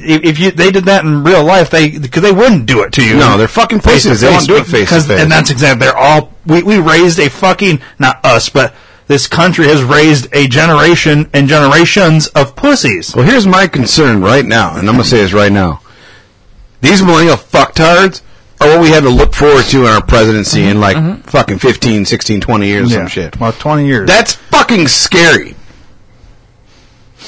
If, 0.09 0.23
if 0.25 0.39
you 0.39 0.51
they 0.53 0.71
did 0.71 0.85
that 0.85 1.05
in 1.05 1.25
real 1.25 1.43
life, 1.45 1.71
they 1.71 1.91
because 1.99 2.23
they 2.23 2.31
wouldn't 2.33 2.67
do 2.67 2.83
it 2.83 2.93
to 2.93 3.05
you. 3.05 3.17
No, 3.17 3.37
they're 3.37 3.49
fucking 3.49 3.81
face 3.81 4.05
to 4.05 4.11
pussies. 4.11 4.21
They 4.21 4.31
won't 4.31 4.47
do 4.47 4.57
it 4.57 4.65
face 4.67 4.71
face 4.71 4.81
to 4.81 4.85
because- 4.95 5.07
face. 5.09 5.21
And 5.21 5.33
that's 5.33 5.51
exactly. 5.51 5.87
They're 5.87 5.97
all 5.97 6.33
we 6.47 6.63
we 6.63 6.79
raised 6.79 7.19
a 7.19 7.29
fucking 7.29 7.81
not 7.99 8.25
us, 8.25 8.49
but 8.49 8.73
this 9.09 9.27
country 9.27 9.67
has 9.67 9.83
raised 9.83 10.29
a 10.33 10.47
generation 10.49 11.29
and 11.33 11.49
generations 11.49 12.29
of 12.29 12.55
pussies. 12.57 13.15
Well, 13.17 13.25
here's 13.25 13.47
my 13.47 13.67
concern 13.67 14.21
right 14.21 14.45
now, 14.45 14.71
and 14.77 14.89
I'm 14.89 14.95
going 14.97 15.05
to 15.05 15.09
say 15.09 15.19
this 15.19 15.33
right 15.33 15.53
now. 15.53 15.81
These 16.81 17.03
millennial 17.03 17.37
fucktards 17.37 18.21
are 18.61 18.69
what 18.69 18.81
we 18.81 18.89
had 18.89 19.03
to 19.03 19.11
look 19.11 19.35
forward 19.35 19.65
to 19.67 19.81
in 19.81 19.87
our 19.87 20.03
presidency 20.03 20.65
in 20.65 20.81
like 20.81 20.97
mm-hmm. 20.97 21.21
fucking 21.23 21.59
15, 21.59 22.05
16, 22.05 22.41
20 22.41 22.67
years 22.67 22.93
or 22.93 22.95
some 22.95 23.07
shit. 23.09 23.39
Well, 23.39 23.53
twenty 23.53 23.87
years. 23.87 24.09
That's 24.09 24.35
fucking 24.35 24.89
scary. 24.89 25.55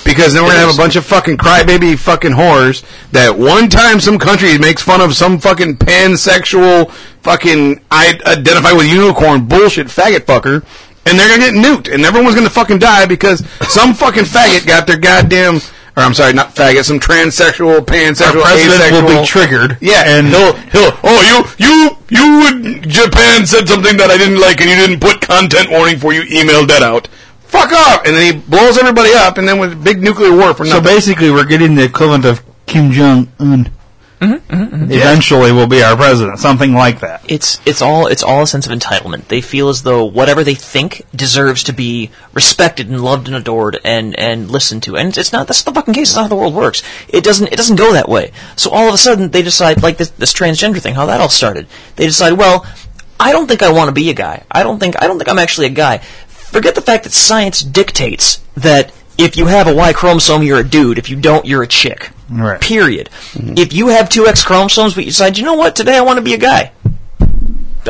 Because 0.04 0.32
then 0.32 0.42
we're 0.44 0.50
gonna 0.50 0.66
have 0.66 0.74
a 0.74 0.78
bunch 0.78 0.96
of 0.96 1.04
fucking 1.04 1.36
crybaby 1.36 1.98
fucking 1.98 2.32
whores 2.32 2.84
that 3.12 3.36
one 3.36 3.68
time 3.68 4.00
some 4.00 4.18
country 4.18 4.56
makes 4.56 4.80
fun 4.80 5.00
of 5.00 5.14
some 5.14 5.38
fucking 5.38 5.76
pansexual 5.76 6.90
fucking 7.22 7.80
I 7.90 8.18
identify 8.26 8.72
with 8.72 8.86
unicorn 8.86 9.46
bullshit 9.46 9.88
faggot 9.88 10.20
fucker, 10.20 10.64
and 11.04 11.18
they're 11.18 11.28
gonna 11.28 11.50
get 11.50 11.54
nuked, 11.54 11.92
and 11.92 12.04
everyone's 12.04 12.34
gonna 12.34 12.48
fucking 12.48 12.78
die 12.78 13.06
because 13.06 13.44
some 13.68 13.92
fucking 13.92 14.24
faggot 14.24 14.66
got 14.66 14.86
their 14.86 14.98
goddamn, 14.98 15.60
or 15.98 16.02
I'm 16.02 16.14
sorry, 16.14 16.32
not 16.32 16.54
faggot, 16.54 16.84
some 16.84 17.00
transsexual, 17.00 17.80
pansexual, 17.80 18.36
Our 18.36 18.42
president 18.54 18.80
asexual. 18.80 19.02
will 19.02 19.20
be 19.22 19.26
triggered. 19.26 19.78
Yeah, 19.80 20.04
and 20.06 20.28
he'll 20.28 20.52
he'll 20.70 20.92
oh 21.02 21.20
you 21.26 21.66
you 21.66 21.98
you 22.08 22.38
would 22.38 22.88
Japan 22.88 23.44
said 23.46 23.68
something 23.68 23.96
that 23.96 24.08
I 24.08 24.16
didn't 24.16 24.40
like 24.40 24.60
and 24.60 24.70
you 24.70 24.76
didn't 24.76 25.00
put 25.00 25.20
content 25.20 25.70
warning 25.70 25.98
for 25.98 26.12
you 26.14 26.22
emailed 26.22 26.68
that 26.68 26.82
out. 26.82 27.08
Fuck 27.40 27.72
off! 27.72 28.02
And 28.06 28.14
then 28.14 28.34
he 28.34 28.40
blows 28.40 28.78
everybody 28.78 29.10
up, 29.14 29.38
and 29.38 29.48
then 29.48 29.58
with 29.58 29.82
big 29.82 30.00
nuclear 30.02 30.30
war 30.36 30.54
for 30.54 30.66
so 30.66 30.80
basically, 30.80 31.30
we're 31.30 31.46
getting 31.46 31.74
the 31.74 31.82
equivalent 31.84 32.24
of 32.24 32.42
Kim 32.66 32.92
Jong 32.92 33.32
Un. 33.40 33.70
Mm-hmm, 34.20 34.52
mm-hmm, 34.52 34.74
mm-hmm. 34.74 34.90
Eventually, 34.90 35.52
will 35.52 35.68
be 35.68 35.80
our 35.80 35.96
president, 35.96 36.40
something 36.40 36.74
like 36.74 37.00
that. 37.00 37.22
it's 37.28 37.60
it's 37.64 37.80
all 37.80 38.08
it's 38.08 38.24
all 38.24 38.42
a 38.42 38.46
sense 38.48 38.66
of 38.66 38.72
entitlement. 38.76 39.28
They 39.28 39.40
feel 39.40 39.68
as 39.68 39.84
though 39.84 40.04
whatever 40.04 40.42
they 40.42 40.56
think 40.56 41.04
deserves 41.14 41.62
to 41.64 41.72
be 41.72 42.10
respected 42.34 42.88
and 42.88 43.00
loved 43.00 43.28
and 43.28 43.36
adored 43.36 43.78
and 43.84 44.18
and 44.18 44.50
listened 44.50 44.82
to. 44.84 44.96
And 44.96 45.16
it's 45.16 45.32
not 45.32 45.46
that's 45.46 45.62
the 45.62 45.72
fucking 45.72 45.94
case. 45.94 46.08
It's 46.08 46.16
not 46.16 46.22
how 46.22 46.28
the 46.28 46.36
world 46.36 46.54
works. 46.54 46.82
It 47.08 47.22
doesn't 47.22 47.52
it 47.52 47.56
doesn't 47.56 47.76
go 47.76 47.92
that 47.92 48.08
way. 48.08 48.32
So 48.56 48.70
all 48.70 48.88
of 48.88 48.94
a 48.94 48.98
sudden 48.98 49.30
they 49.30 49.42
decide 49.42 49.84
like 49.84 49.98
this 49.98 50.10
this 50.10 50.32
transgender 50.32 50.80
thing, 50.80 50.94
how 50.94 51.06
that 51.06 51.20
all 51.20 51.28
started. 51.28 51.68
They 51.94 52.06
decide, 52.06 52.32
well, 52.32 52.66
I 53.20 53.30
don't 53.30 53.46
think 53.46 53.62
I 53.62 53.70
want 53.70 53.88
to 53.88 53.92
be 53.94 54.10
a 54.10 54.14
guy. 54.14 54.42
I 54.50 54.64
don't 54.64 54.80
think 54.80 55.00
I 55.00 55.06
don't 55.06 55.18
think 55.18 55.28
I'm 55.28 55.38
actually 55.38 55.68
a 55.68 55.70
guy. 55.70 55.98
Forget 55.98 56.74
the 56.74 56.80
fact 56.80 57.04
that 57.04 57.12
science 57.12 57.60
dictates 57.62 58.42
that 58.56 58.92
if 59.16 59.36
you 59.36 59.46
have 59.46 59.68
a 59.68 59.74
Y 59.74 59.92
chromosome, 59.92 60.42
you're 60.42 60.58
a 60.58 60.68
dude. 60.68 60.98
If 60.98 61.08
you 61.08 61.20
don't, 61.20 61.46
you're 61.46 61.62
a 61.62 61.68
chick. 61.68 62.10
Right. 62.30 62.60
Period. 62.60 63.08
Mm-hmm. 63.32 63.54
If 63.56 63.72
you 63.72 63.88
have 63.88 64.08
two 64.08 64.26
X 64.26 64.42
chromosomes, 64.44 64.94
but 64.94 65.04
you 65.04 65.10
decide, 65.10 65.38
you 65.38 65.44
know 65.44 65.54
what, 65.54 65.74
today 65.74 65.96
I 65.96 66.02
want 66.02 66.18
to 66.18 66.22
be 66.22 66.34
a 66.34 66.38
guy. 66.38 66.72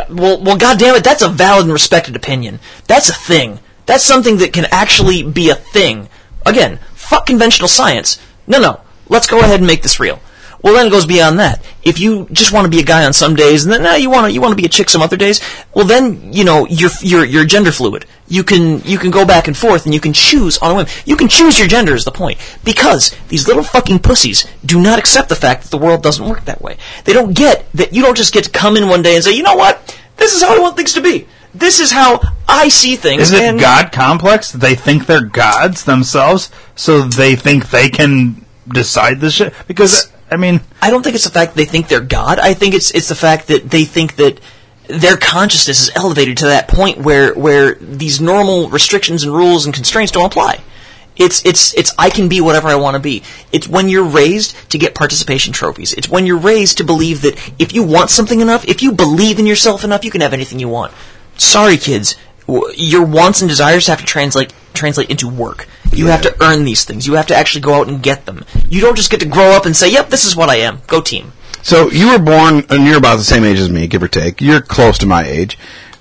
Well, 0.08 0.40
well, 0.40 0.56
goddamn 0.56 0.94
it, 0.94 1.04
that's 1.04 1.22
a 1.22 1.28
valid 1.28 1.64
and 1.64 1.72
respected 1.72 2.14
opinion. 2.14 2.60
That's 2.86 3.08
a 3.08 3.14
thing. 3.14 3.58
That's 3.86 4.04
something 4.04 4.36
that 4.38 4.52
can 4.52 4.66
actually 4.70 5.22
be 5.24 5.50
a 5.50 5.54
thing. 5.56 6.08
Again, 6.46 6.78
fuck 6.94 7.26
conventional 7.26 7.68
science. 7.68 8.20
No, 8.46 8.60
no. 8.60 8.80
Let's 9.08 9.26
go 9.26 9.40
ahead 9.40 9.60
and 9.60 9.66
make 9.66 9.82
this 9.82 9.98
real. 9.98 10.20
Well, 10.62 10.74
then 10.74 10.88
it 10.88 10.90
goes 10.90 11.06
beyond 11.06 11.38
that. 11.38 11.64
If 11.84 12.00
you 12.00 12.26
just 12.32 12.52
want 12.52 12.64
to 12.64 12.70
be 12.70 12.80
a 12.80 12.84
guy 12.84 13.04
on 13.04 13.12
some 13.12 13.36
days, 13.36 13.64
and 13.64 13.72
then 13.72 13.82
now 13.82 13.94
you 13.94 14.10
want 14.10 14.26
to 14.26 14.32
you 14.32 14.40
want 14.40 14.52
to 14.52 14.56
be 14.56 14.66
a 14.66 14.68
chick 14.68 14.90
some 14.90 15.02
other 15.02 15.16
days, 15.16 15.40
well, 15.74 15.86
then 15.86 16.32
you 16.32 16.44
know 16.44 16.66
you're 16.68 16.90
you're 17.00 17.24
you're 17.24 17.44
gender 17.44 17.70
fluid. 17.70 18.06
You 18.26 18.42
can 18.42 18.82
you 18.82 18.98
can 18.98 19.10
go 19.10 19.24
back 19.24 19.46
and 19.46 19.56
forth, 19.56 19.84
and 19.84 19.94
you 19.94 20.00
can 20.00 20.12
choose 20.12 20.58
on 20.58 20.72
a 20.72 20.74
whim. 20.74 20.86
You 21.04 21.16
can 21.16 21.28
choose 21.28 21.58
your 21.58 21.68
gender 21.68 21.94
is 21.94 22.04
the 22.04 22.10
point. 22.10 22.38
Because 22.64 23.14
these 23.28 23.46
little 23.46 23.62
fucking 23.62 24.00
pussies 24.00 24.46
do 24.64 24.80
not 24.80 24.98
accept 24.98 25.28
the 25.28 25.36
fact 25.36 25.62
that 25.62 25.70
the 25.70 25.78
world 25.78 26.02
doesn't 26.02 26.26
work 26.26 26.44
that 26.46 26.60
way. 26.60 26.76
They 27.04 27.12
don't 27.12 27.34
get 27.34 27.70
that 27.74 27.92
you 27.92 28.02
don't 28.02 28.16
just 28.16 28.34
get 28.34 28.44
to 28.44 28.50
come 28.50 28.76
in 28.76 28.88
one 28.88 29.02
day 29.02 29.14
and 29.14 29.24
say, 29.24 29.32
you 29.32 29.42
know 29.42 29.56
what, 29.56 29.96
this 30.16 30.34
is 30.34 30.42
how 30.42 30.56
I 30.56 30.58
want 30.58 30.76
things 30.76 30.92
to 30.94 31.00
be. 31.00 31.26
This 31.54 31.80
is 31.80 31.90
how 31.90 32.20
I 32.46 32.68
see 32.68 32.96
things. 32.96 33.22
Is 33.22 33.32
it 33.32 33.58
God 33.58 33.90
complex? 33.90 34.52
They 34.52 34.74
think 34.74 35.06
they're 35.06 35.22
gods 35.22 35.84
themselves, 35.84 36.50
so 36.76 37.02
they 37.02 37.36
think 37.36 37.70
they 37.70 37.88
can 37.88 38.44
decide 38.68 39.20
this 39.20 39.34
shit. 39.34 39.54
Because 39.66 40.12
I 40.30 40.36
mean, 40.36 40.60
I 40.82 40.90
don't 40.90 41.02
think 41.02 41.14
it's 41.14 41.24
the 41.24 41.30
fact 41.30 41.54
they 41.54 41.64
think 41.64 41.88
they're 41.88 42.00
God. 42.00 42.38
I 42.38 42.54
think 42.54 42.74
it's 42.74 42.90
it's 42.90 43.08
the 43.08 43.14
fact 43.14 43.48
that 43.48 43.70
they 43.70 43.84
think 43.84 44.16
that 44.16 44.40
their 44.88 45.16
consciousness 45.16 45.80
is 45.82 45.90
elevated 45.94 46.38
to 46.38 46.46
that 46.46 46.68
point 46.68 46.98
where 46.98 47.34
where 47.34 47.74
these 47.74 48.20
normal 48.20 48.68
restrictions 48.68 49.22
and 49.22 49.32
rules 49.32 49.64
and 49.66 49.74
constraints 49.74 50.12
don't 50.12 50.26
apply. 50.26 50.62
It's 51.16 51.44
it's 51.44 51.74
it's 51.74 51.92
I 51.98 52.10
can 52.10 52.28
be 52.28 52.40
whatever 52.40 52.68
I 52.68 52.76
want 52.76 52.94
to 52.94 53.00
be. 53.00 53.22
It's 53.52 53.66
when 53.66 53.88
you're 53.88 54.04
raised 54.04 54.70
to 54.70 54.78
get 54.78 54.94
participation 54.94 55.52
trophies. 55.52 55.92
It's 55.92 56.08
when 56.08 56.26
you're 56.26 56.38
raised 56.38 56.78
to 56.78 56.84
believe 56.84 57.22
that 57.22 57.52
if 57.58 57.74
you 57.74 57.82
want 57.82 58.10
something 58.10 58.40
enough, 58.40 58.64
if 58.66 58.82
you 58.82 58.92
believe 58.92 59.38
in 59.38 59.46
yourself 59.46 59.84
enough, 59.84 60.04
you 60.04 60.10
can 60.10 60.20
have 60.20 60.32
anything 60.32 60.60
you 60.60 60.68
want. 60.68 60.92
Sorry, 61.36 61.76
kids. 61.76 62.16
Your 62.48 63.04
wants 63.04 63.42
and 63.42 63.48
desires 63.48 63.86
have 63.88 64.00
to 64.00 64.06
translate 64.06 64.52
translate 64.72 65.10
into 65.10 65.28
work. 65.28 65.66
You 65.92 66.06
have 66.06 66.22
to 66.22 66.34
earn 66.42 66.64
these 66.64 66.84
things. 66.84 67.06
You 67.06 67.14
have 67.14 67.26
to 67.26 67.34
actually 67.36 67.60
go 67.62 67.74
out 67.74 67.88
and 67.88 68.02
get 68.02 68.24
them. 68.26 68.44
You 68.68 68.80
don't 68.80 68.96
just 68.96 69.10
get 69.10 69.20
to 69.20 69.26
grow 69.26 69.50
up 69.50 69.66
and 69.66 69.76
say, 69.76 69.90
"Yep, 69.90 70.08
this 70.10 70.24
is 70.24 70.34
what 70.36 70.48
I 70.48 70.56
am." 70.56 70.80
Go 70.86 71.00
team. 71.00 71.32
So 71.62 71.90
you 71.90 72.12
were 72.12 72.18
born, 72.18 72.64
and 72.70 72.86
you're 72.86 72.96
about 72.96 73.16
the 73.16 73.24
same 73.24 73.44
age 73.44 73.58
as 73.58 73.68
me, 73.68 73.86
give 73.86 74.02
or 74.02 74.08
take. 74.08 74.40
You're 74.40 74.60
close 74.62 74.96
to 74.98 75.06
my 75.06 75.24
age. 75.24 75.58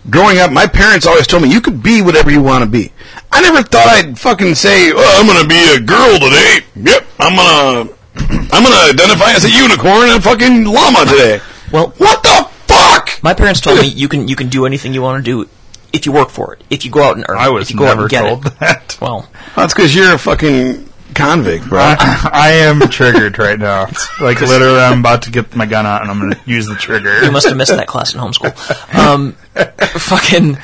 Growing 0.10 0.38
up, 0.38 0.52
my 0.52 0.68
parents 0.68 1.06
always 1.06 1.28
told 1.28 1.44
me 1.44 1.50
you 1.52 1.60
could 1.60 1.84
be 1.84 2.02
whatever 2.02 2.32
you 2.32 2.42
want 2.42 2.64
to 2.64 2.70
be. 2.70 2.94
I 3.32 3.42
never 3.42 3.62
thought 3.62 3.88
I'd 3.88 4.18
fucking 4.18 4.56
say, 4.56 4.92
oh, 4.94 5.18
"I'm 5.20 5.28
gonna 5.28 5.48
be 5.48 5.74
a 5.76 5.80
girl 5.82 6.14
today." 6.20 6.60
Yep, 6.78 7.08
I'm 7.20 7.36
gonna, 7.36 7.90
I'm 8.54 8.64
gonna 8.64 8.90
identify 8.94 9.32
as 9.32 9.44
a 9.44 9.50
unicorn 9.50 10.10
and 10.10 10.20
a 10.20 10.22
fucking 10.22 10.64
llama 10.64 11.06
today. 11.06 11.42
Well- 11.74 11.94
what 11.98 12.24
the 12.24 12.48
fuck? 12.68 13.20
My 13.22 13.34
parents 13.34 13.60
told 13.60 13.80
me 13.82 13.88
you 13.88 14.08
can 14.08 14.28
you 14.30 14.38
can 14.38 14.48
do 14.48 14.66
anything 14.66 14.94
you 14.94 15.02
want 15.02 15.26
to 15.26 15.30
do 15.30 15.50
if 15.98 16.06
you 16.06 16.12
work 16.14 16.30
for 16.30 16.54
it. 16.54 16.64
If 16.70 16.86
you 16.86 16.92
go 16.92 17.04
out 17.04 17.18
and 17.18 17.26
earn. 17.28 17.38
I 17.38 17.48
it, 17.48 17.52
was 17.52 17.68
if 17.68 17.74
you 17.74 17.78
go 17.80 17.86
out 17.86 17.90
never 17.98 18.02
and 18.04 18.10
get 18.12 18.22
told 18.22 18.46
it. 18.46 18.60
that. 18.60 18.98
Well, 19.02 19.30
That's 19.56 19.74
because 19.74 19.94
you're 19.94 20.14
a 20.14 20.18
fucking 20.18 20.88
convict, 21.14 21.68
bro. 21.70 21.80
I, 21.82 22.30
I 22.32 22.50
am 22.66 22.80
triggered 22.90 23.38
right 23.38 23.60
now. 23.60 23.88
Like 24.22 24.42
literally, 24.42 24.80
I'm 24.80 25.02
about 25.02 25.24
to 25.24 25.32
get 25.32 25.56
my 25.56 25.66
gun 25.68 25.86
out 25.86 26.02
and 26.02 26.10
I'm 26.10 26.20
going 26.20 26.34
to 26.34 26.40
use 26.46 26.66
the 26.66 26.74
trigger. 26.76 27.24
you 27.24 27.32
must 27.32 27.48
have 27.48 27.56
missed 27.56 27.72
that 27.76 27.88
class 27.88 28.16
in 28.16 28.20
homeschool. 28.20 28.98
Um, 28.98 29.34
fucking 30.00 30.58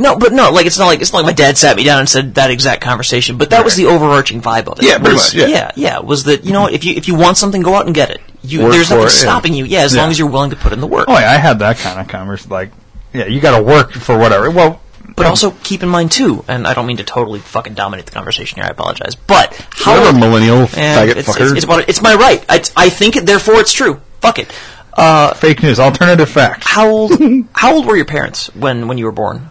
no, 0.00 0.16
but 0.16 0.32
no, 0.32 0.50
like 0.50 0.64
it's 0.66 0.78
not 0.78 0.86
like 0.86 1.00
it's 1.02 1.12
not 1.12 1.18
like 1.18 1.26
my 1.26 1.32
dad 1.34 1.58
sat 1.58 1.76
me 1.76 1.84
down 1.84 1.98
and 2.00 2.08
said 2.08 2.36
that 2.36 2.50
exact 2.50 2.80
conversation. 2.82 3.36
But 3.36 3.50
that 3.50 3.64
was 3.64 3.76
the 3.76 3.86
overarching 3.86 4.40
vibe 4.40 4.66
of 4.68 4.78
it. 4.78 4.84
Yeah, 4.86 4.96
pretty 4.98 5.14
was, 5.14 5.34
much, 5.34 5.42
yeah. 5.42 5.46
yeah, 5.48 5.70
yeah. 5.76 5.98
Was 5.98 6.24
that 6.24 6.44
you 6.44 6.52
know 6.52 6.66
if 6.68 6.84
you 6.84 6.94
if 6.94 7.06
you 7.06 7.14
want 7.14 7.36
something, 7.36 7.60
go 7.60 7.74
out 7.74 7.84
and 7.86 7.94
get 7.94 8.10
it. 8.10 8.20
You 8.42 8.70
there's 8.72 8.88
for 8.88 8.94
nothing 8.94 9.00
it, 9.00 9.02
yeah. 9.02 9.08
stopping 9.08 9.54
you. 9.54 9.64
Yeah, 9.66 9.80
as 9.80 9.94
Yeah. 9.94 10.00
long 10.00 10.10
as 10.10 10.18
you're 10.18 10.30
willing 10.30 10.50
to 10.50 10.56
put 10.56 10.72
in 10.72 10.80
the 10.80 10.86
work. 10.86 11.04
Oh 11.08 11.18
yeah, 11.18 11.30
I 11.30 11.36
had 11.36 11.58
that 11.58 11.76
kind 11.76 12.00
of 12.00 12.08
conversation. 12.08 12.50
Like, 12.50 12.70
yeah, 13.12 13.26
you 13.26 13.40
got 13.40 13.56
to 13.58 13.62
work 13.62 13.92
for 13.92 14.16
whatever. 14.18 14.50
Well, 14.50 14.80
But 15.16 15.26
also 15.26 15.50
keep 15.62 15.82
in 15.82 15.88
mind 15.88 16.12
too, 16.12 16.44
and 16.48 16.66
I 16.66 16.74
don't 16.74 16.86
mean 16.86 16.98
to 16.98 17.04
totally 17.04 17.40
fucking 17.40 17.74
dominate 17.74 18.06
the 18.06 18.12
conversation 18.12 18.56
here. 18.56 18.64
I 18.64 18.68
apologize, 18.70 19.14
but 19.14 19.54
how 19.70 19.94
You're 20.02 20.10
a 20.10 20.12
millennial 20.18 20.66
faggot 20.66 21.16
it's, 21.16 21.28
fucker. 21.28 21.40
It's, 21.42 21.52
it's, 21.52 21.66
what, 21.66 21.88
it's 21.88 22.02
my 22.02 22.14
right. 22.14 22.44
I, 22.48 22.62
I 22.76 22.88
think 22.88 23.16
it, 23.16 23.26
therefore 23.26 23.56
it's 23.56 23.72
true. 23.72 24.00
Fuck 24.20 24.38
it. 24.38 24.52
Uh, 24.92 25.32
fake 25.34 25.62
news, 25.62 25.78
alternative 25.80 26.28
fact. 26.28 26.64
how 26.64 26.88
old? 26.88 27.12
how 27.54 27.74
old 27.74 27.86
were 27.86 27.96
your 27.96 28.04
parents 28.04 28.54
when 28.54 28.86
when 28.88 28.98
you 28.98 29.04
were 29.06 29.12
born? 29.12 29.48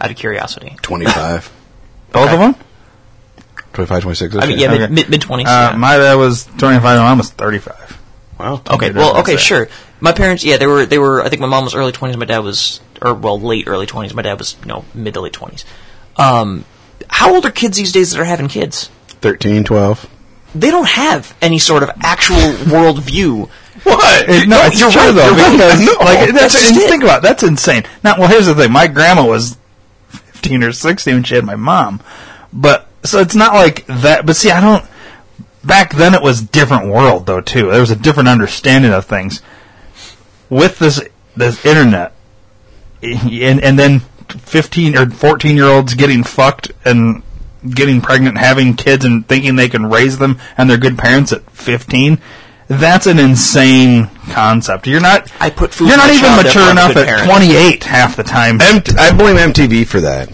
Out 0.00 0.10
of 0.10 0.16
curiosity. 0.16 0.76
25, 0.80 1.52
Both 2.12 2.30
of 2.30 2.38
them. 2.38 2.54
25, 3.74 4.02
26. 4.02 4.34
I 4.36 4.46
mean, 4.46 4.58
yeah, 4.58 4.68
Okay. 4.72 4.78
mid 4.78 4.90
mid 4.90 5.10
mid 5.10 5.20
twenties. 5.20 5.46
Uh, 5.48 5.74
my 5.76 5.96
dad 5.98 6.14
was 6.14 6.44
25, 6.46 6.72
and 6.72 6.82
my 6.82 6.96
mom 6.96 7.18
was 7.18 7.30
35. 7.30 7.98
Wow. 8.38 8.54
okay, 8.54 8.74
Okay, 8.74 8.90
well, 8.92 9.18
okay, 9.18 9.34
it. 9.34 9.40
sure. 9.40 9.68
My 10.00 10.12
parents, 10.12 10.44
yeah, 10.44 10.56
they 10.56 10.66
were 10.66 10.86
they 10.86 10.98
were. 10.98 11.22
I 11.22 11.28
think 11.28 11.40
my 11.40 11.46
mom 11.48 11.64
was 11.64 11.74
early 11.74 11.92
twenties. 11.92 12.16
My 12.16 12.24
dad 12.24 12.38
was, 12.38 12.80
or 13.02 13.14
well, 13.14 13.38
late 13.38 13.64
early 13.66 13.86
twenties. 13.86 14.14
My 14.14 14.22
dad 14.22 14.38
was, 14.38 14.56
you 14.62 14.68
know, 14.68 14.84
mid 14.94 15.14
to 15.14 15.20
late 15.20 15.32
twenties. 15.32 15.64
Um, 16.16 16.64
how 17.08 17.34
old 17.34 17.44
are 17.46 17.50
kids 17.50 17.76
these 17.76 17.92
days 17.92 18.10
that 18.12 18.20
are 18.20 18.24
having 18.24 18.48
kids? 18.48 18.88
13, 19.20 19.64
12. 19.64 20.08
They 20.54 20.70
don't 20.70 20.88
have 20.88 21.36
any 21.42 21.58
sort 21.58 21.82
of 21.82 21.90
actual 22.02 22.56
world 22.72 23.02
view. 23.02 23.48
What? 23.82 24.28
It- 24.28 24.46
no, 24.48 24.60
it's 24.66 24.78
you're 24.78 24.90
true 24.90 25.00
right, 25.00 25.12
though 25.14 25.24
you're 25.28 25.36
right. 25.36 25.52
because 25.52 25.80
No, 25.86 25.92
like 26.04 26.18
that's, 26.18 26.32
that's 26.32 26.52
just 26.54 26.70
and 26.72 26.80
it. 26.82 26.90
think 26.90 27.02
about 27.02 27.18
it, 27.18 27.22
that's 27.22 27.42
insane. 27.42 27.84
Now, 28.04 28.18
well, 28.18 28.28
here's 28.28 28.44
the 28.46 28.54
thing: 28.54 28.70
my 28.72 28.86
grandma 28.86 29.24
was 29.26 29.56
15 30.08 30.62
or 30.64 30.72
16 30.72 31.14
when 31.14 31.24
she 31.24 31.34
had 31.34 31.44
my 31.44 31.56
mom, 31.56 32.02
but 32.52 32.88
so 33.04 33.20
it's 33.20 33.34
not 33.34 33.54
like 33.54 33.86
that. 33.86 34.26
But 34.26 34.36
see, 34.36 34.50
I 34.50 34.60
don't. 34.60 34.84
Back 35.64 35.94
then, 35.94 36.12
it 36.14 36.20
was 36.20 36.42
different 36.42 36.88
world 36.88 37.24
though 37.24 37.40
too. 37.40 37.70
There 37.70 37.80
was 37.80 37.90
a 37.90 37.96
different 37.96 38.28
understanding 38.28 38.92
of 38.92 39.06
things 39.06 39.40
with 40.50 40.78
this 40.78 41.00
this 41.36 41.64
internet, 41.64 42.12
and 43.02 43.62
and 43.62 43.78
then 43.78 44.00
15 44.28 44.96
or 44.96 45.08
14 45.10 45.56
year 45.56 45.66
olds 45.66 45.94
getting 45.94 46.22
fucked 46.22 46.72
and 46.84 47.22
getting 47.68 48.00
pregnant, 48.00 48.38
having 48.38 48.74
kids, 48.74 49.04
and 49.04 49.26
thinking 49.26 49.56
they 49.56 49.68
can 49.68 49.86
raise 49.86 50.18
them 50.18 50.38
and 50.56 50.68
they're 50.68 50.78
good 50.78 50.96
parents 50.98 51.32
at 51.32 51.48
15. 51.50 52.18
That's 52.68 53.06
an 53.06 53.18
insane 53.18 54.08
concept. 54.30 54.86
You're 54.86 55.00
not. 55.00 55.30
I 55.40 55.50
put 55.50 55.74
food 55.74 55.88
You're 55.88 55.96
not 55.96 56.10
even 56.10 56.36
mature 56.36 56.44
therefore 56.44 56.62
I'm 56.62 56.68
a 56.68 56.80
enough 56.82 56.96
at 56.96 57.06
parent. 57.06 57.28
28 57.28 57.84
half 57.84 58.16
the 58.16 58.22
time. 58.22 58.60
M- 58.60 58.82
I 58.98 59.12
blame 59.16 59.36
MTV 59.36 59.86
for 59.88 60.00
that. 60.02 60.30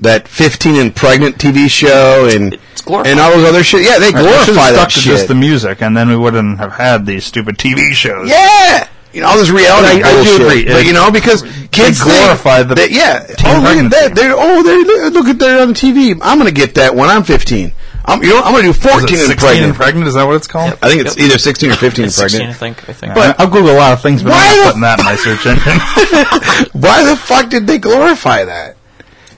That 0.00 0.28
15 0.28 0.76
and 0.76 0.94
pregnant 0.94 1.38
TV 1.38 1.68
show 1.68 2.28
and 2.30 2.58
and 2.86 3.18
all 3.20 3.30
those 3.32 3.48
other 3.48 3.64
shit. 3.64 3.82
Yeah, 3.82 3.98
they 3.98 4.12
They 4.12 4.18
should've 4.18 4.22
glorify 4.22 4.68
stuck 4.68 4.74
that 4.74 4.90
to 4.90 5.00
shit. 5.00 5.02
just 5.04 5.28
the 5.28 5.34
music, 5.34 5.80
and 5.82 5.96
then 5.96 6.08
we 6.08 6.16
wouldn't 6.16 6.58
have 6.58 6.72
had 6.74 7.06
these 7.06 7.24
stupid 7.24 7.56
TV 7.58 7.92
shows. 7.92 8.28
yeah. 8.28 8.86
You 9.18 9.24
know, 9.24 9.30
all 9.30 9.38
this 9.38 9.50
reality 9.50 10.00
I- 10.00 10.08
I 10.08 10.22
do 10.22 10.36
agree. 10.46 10.64
But 10.64 10.86
you 10.86 10.92
know, 10.92 11.10
because 11.10 11.42
kids 11.72 12.00
glorify 12.02 12.58
think 12.58 12.68
the 12.68 12.74
that, 12.76 12.90
yeah. 12.92 13.26
teen 13.34 13.56
Oh, 13.56 13.60
look 13.66 13.76
at 13.84 13.90
that. 13.90 14.14
They're, 14.14 14.32
oh, 14.36 14.62
they 14.62 14.78
look, 14.84 15.12
look 15.12 15.26
at 15.26 15.38
that 15.40 15.60
on 15.60 15.74
TV. 15.74 16.16
I'm 16.22 16.38
going 16.38 16.46
to 16.46 16.54
get 16.54 16.76
that 16.76 16.94
when 16.94 17.10
I'm 17.10 17.24
15. 17.24 17.72
I'm, 18.04 18.22
you 18.22 18.28
know, 18.30 18.40
I'm 18.42 18.52
going 18.52 18.64
to 18.64 18.72
do 18.72 18.72
14 18.72 19.18
and 19.18 19.36
pregnant. 19.38 19.66
and 19.66 19.74
pregnant? 19.74 20.06
Is 20.06 20.14
that 20.14 20.22
what 20.24 20.36
it's 20.36 20.46
called? 20.46 20.78
I 20.80 20.88
think 20.88 21.02
it's 21.04 21.18
either 21.18 21.36
16 21.36 21.70
or 21.72 21.74
15 21.74 22.04
and 22.04 22.08
It's 22.08 22.16
16, 22.16 22.40
I 22.40 22.44
pregnant. 22.54 22.58
think. 22.58 22.88
I 22.88 22.92
think. 22.92 23.14
But 23.14 23.40
I'll 23.40 23.48
Google 23.50 23.72
a 23.72 23.76
lot 23.76 23.92
of 23.92 24.00
things, 24.00 24.22
but 24.22 24.30
Why 24.30 24.46
I'm 24.46 24.56
the- 24.56 24.62
not 24.62 24.66
putting 24.66 24.80
that 24.82 24.98
in 25.00 25.04
my 25.04 25.16
search 25.16 25.44
engine. 25.50 26.80
Why 26.80 27.04
the 27.04 27.16
fuck 27.16 27.50
did 27.50 27.66
they 27.66 27.78
glorify 27.78 28.44
that? 28.44 28.76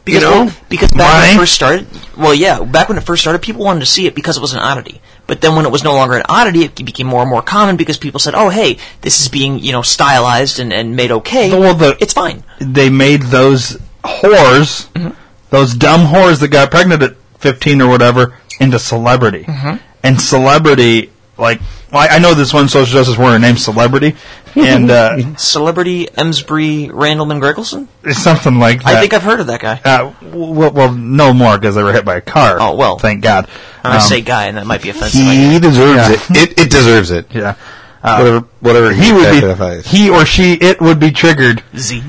Because, 0.04 0.22
you 0.22 0.28
know? 0.28 0.44
well, 0.44 0.54
because 0.68 0.90
back 0.92 1.22
when 1.22 1.34
it 1.36 1.38
first 1.40 1.54
started, 1.54 1.86
well, 2.16 2.34
yeah, 2.34 2.62
back 2.62 2.88
when 2.88 2.96
it 2.98 3.02
first 3.04 3.22
started, 3.22 3.40
people 3.42 3.64
wanted 3.64 3.80
to 3.80 3.86
see 3.86 4.06
it 4.06 4.14
because 4.14 4.36
it 4.36 4.40
was 4.40 4.52
an 4.52 4.60
oddity. 4.60 5.00
But 5.30 5.40
then 5.42 5.54
when 5.54 5.64
it 5.64 5.70
was 5.70 5.84
no 5.84 5.94
longer 5.94 6.16
an 6.16 6.24
oddity, 6.28 6.64
it 6.64 6.74
became 6.84 7.06
more 7.06 7.20
and 7.20 7.30
more 7.30 7.40
common 7.40 7.76
because 7.76 7.96
people 7.96 8.18
said, 8.18 8.34
"Oh, 8.34 8.48
hey, 8.48 8.78
this 9.02 9.20
is 9.20 9.28
being 9.28 9.60
you 9.60 9.70
know 9.70 9.80
stylized 9.80 10.58
and, 10.58 10.72
and 10.72 10.96
made 10.96 11.12
okay. 11.12 11.56
Well, 11.56 11.72
the- 11.72 11.96
it's 12.00 12.12
fine." 12.12 12.42
they 12.58 12.90
made 12.90 13.22
those 13.22 13.78
whores, 14.02 14.90
mm-hmm. 14.90 15.10
those 15.50 15.72
dumb 15.74 16.12
whores 16.12 16.40
that 16.40 16.48
got 16.48 16.72
pregnant 16.72 17.04
at 17.04 17.14
15 17.38 17.80
or 17.80 17.88
whatever, 17.88 18.34
into 18.58 18.80
celebrity. 18.80 19.44
Mm-hmm. 19.44 19.76
And 20.02 20.20
celebrity, 20.20 21.12
like, 21.40 21.60
well, 21.92 22.02
I 22.08 22.16
I 22.16 22.18
know 22.18 22.34
this 22.34 22.52
one 22.54 22.68
social 22.68 22.92
justice 22.92 23.16
warrior 23.18 23.38
named 23.38 23.58
Celebrity, 23.58 24.14
and 24.54 24.90
uh, 24.90 25.34
Celebrity 25.36 26.06
Emsbury 26.06 26.88
Randleman 26.90 27.40
Gregelson. 27.40 27.88
it's 28.04 28.18
something 28.18 28.58
like 28.58 28.82
that. 28.84 28.96
I 28.96 29.00
think 29.00 29.14
I've 29.14 29.22
heard 29.22 29.40
of 29.40 29.46
that 29.48 29.60
guy. 29.60 29.80
Uh, 29.84 30.12
well, 30.22 30.70
well, 30.72 30.92
no 30.92 31.32
more 31.32 31.58
because 31.58 31.74
they 31.74 31.82
were 31.82 31.92
hit 31.92 32.04
by 32.04 32.16
a 32.16 32.20
car. 32.20 32.58
Oh, 32.60 32.76
well. 32.76 32.98
thank 32.98 33.22
God. 33.22 33.48
I 33.82 33.96
Um, 33.96 34.00
say 34.00 34.20
guy, 34.20 34.46
and 34.46 34.56
that 34.58 34.66
might 34.66 34.82
be 34.82 34.90
offensive. 34.90 35.20
I 35.22 35.34
He 35.34 35.58
guess. 35.58 35.60
deserves 35.62 36.30
Yeah. 36.30 36.42
it. 36.42 36.50
it. 36.50 36.58
It 36.66 36.70
deserves 36.70 37.10
it. 37.10 37.26
yeah. 37.34 37.54
Uh, 38.02 38.16
Whatever, 38.18 38.46
whatever 38.60 38.92
he 38.92 39.12
would 39.12 39.26
identifies. 39.26 39.82
be, 39.90 39.98
he 39.98 40.10
or 40.10 40.24
she, 40.24 40.54
it 40.54 40.80
would 40.80 40.98
be 40.98 41.10
triggered. 41.10 41.62
Z. 41.76 42.02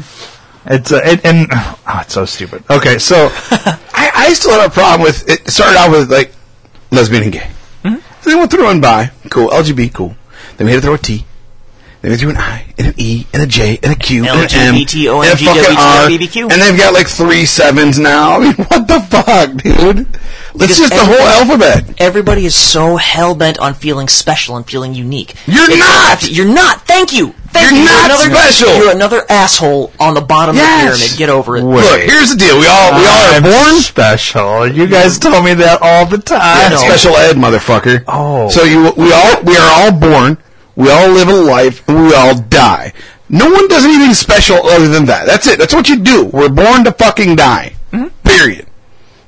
It's 0.67 0.91
uh, 0.91 1.01
it, 1.03 1.25
and 1.25 1.47
oh, 1.51 1.79
it's 2.01 2.13
so 2.13 2.23
stupid. 2.25 2.63
Okay, 2.69 2.97
so 2.97 3.29
I, 3.51 4.11
I 4.15 4.33
still 4.33 4.51
have 4.51 4.71
a 4.71 4.73
problem 4.73 5.01
with 5.01 5.27
it. 5.27 5.49
Started 5.51 5.77
out 5.77 5.91
with 5.91 6.09
like 6.11 6.33
lesbian 6.91 7.23
and 7.23 7.31
gay. 7.33 7.49
Mm-hmm. 8.21 8.29
Then 8.29 8.39
went 8.39 8.51
through 8.51 8.69
and 8.69 8.81
by 8.81 9.11
cool 9.29 9.49
LGBT 9.49 9.93
cool. 9.93 10.15
Then 10.57 10.67
we 10.67 10.73
had 10.73 10.81
to 10.81 10.87
throw 10.87 10.93
a 10.93 10.97
T. 10.97 11.25
Then 12.01 12.11
we 12.11 12.17
threw 12.17 12.29
an 12.31 12.37
I 12.37 12.73
and 12.79 12.87
an 12.87 12.93
E 12.97 13.27
and 13.31 13.43
a 13.43 13.47
J 13.47 13.79
and 13.83 13.91
a 13.91 13.95
Q 13.95 14.25
and 14.25 14.29
an 14.29 14.49
M 14.51 14.73
LGBT, 14.73 15.23
and 15.23 15.23
a 15.23 15.35
OMG, 15.35 15.45
fucking 15.45 16.41
R. 16.41 16.51
And 16.51 16.61
they've 16.61 16.77
got 16.77 16.93
like 16.93 17.07
three 17.07 17.45
sevens 17.45 17.99
now. 17.99 18.37
I 18.37 18.39
mean, 18.39 18.53
what 18.53 18.87
the 18.87 18.99
fuck, 19.01 19.57
dude? 19.57 19.99
It's 19.99 20.53
Because 20.53 20.77
just 20.79 20.93
the 20.93 21.05
whole 21.05 21.15
alphabet. 21.15 22.01
Everybody 22.01 22.45
is 22.45 22.55
so 22.55 22.97
hell 22.97 23.35
bent 23.35 23.59
on 23.59 23.75
feeling 23.75 24.07
special 24.07 24.57
and 24.57 24.65
feeling 24.65 24.95
unique. 24.95 25.35
You're 25.45 25.69
It's 25.69 25.79
not! 25.79 26.31
You're 26.31 26.53
not. 26.53 26.81
Thank 26.87 27.13
you. 27.13 27.35
Thank 27.51 27.71
You're 27.71 27.79
you. 27.79 27.85
not 27.85 28.05
another, 28.05 28.29
special! 28.29 28.75
You're 28.77 28.95
another 28.95 29.23
asshole 29.29 29.91
on 29.99 30.13
the 30.13 30.21
bottom 30.21 30.55
Yes! 30.55 30.93
of 30.95 30.99
the 30.99 31.05
pyramid. 31.05 31.17
Get 31.19 31.29
over 31.29 31.57
it. 31.57 31.63
Wait. 31.63 31.83
Look, 31.83 32.01
here's 32.01 32.29
the 32.29 32.37
deal. 32.37 32.59
We 32.59 32.67
all 32.67 32.91
we 32.95 33.05
all 33.05 33.23
are 33.27 33.35
I'm 33.35 33.43
born 33.43 33.81
special. 33.81 34.67
You 34.67 34.87
guys 34.87 35.19
tell 35.19 35.41
me 35.43 35.53
that 35.55 35.79
all 35.81 36.05
the 36.05 36.17
time. 36.17 36.71
Yeah, 36.71 36.77
special 36.77 37.15
ed, 37.17 37.35
motherfucker. 37.35 38.03
Oh. 38.07 38.49
so 38.49 38.63
you 38.63 38.91
we 38.95 39.11
all 39.11 39.43
we 39.43 39.57
are 39.57 39.71
all 39.83 39.91
born, 39.91 40.37
we 40.75 40.89
all 40.89 41.09
live 41.09 41.27
a 41.27 41.33
life, 41.33 41.87
and 41.89 42.03
we 42.07 42.13
all 42.15 42.39
die. 42.39 42.93
No 43.29 43.49
one 43.49 43.67
does 43.67 43.85
anything 43.85 44.13
special 44.13 44.57
other 44.67 44.87
than 44.89 45.05
that. 45.05 45.25
That's 45.25 45.47
it. 45.47 45.57
That's 45.59 45.73
what 45.73 45.87
you 45.89 45.99
do. 45.99 46.25
We're 46.25 46.49
born 46.49 46.83
to 46.85 46.91
fucking 46.91 47.35
die. 47.37 47.73
Mm-hmm. 47.91 48.07
Period. 48.27 48.67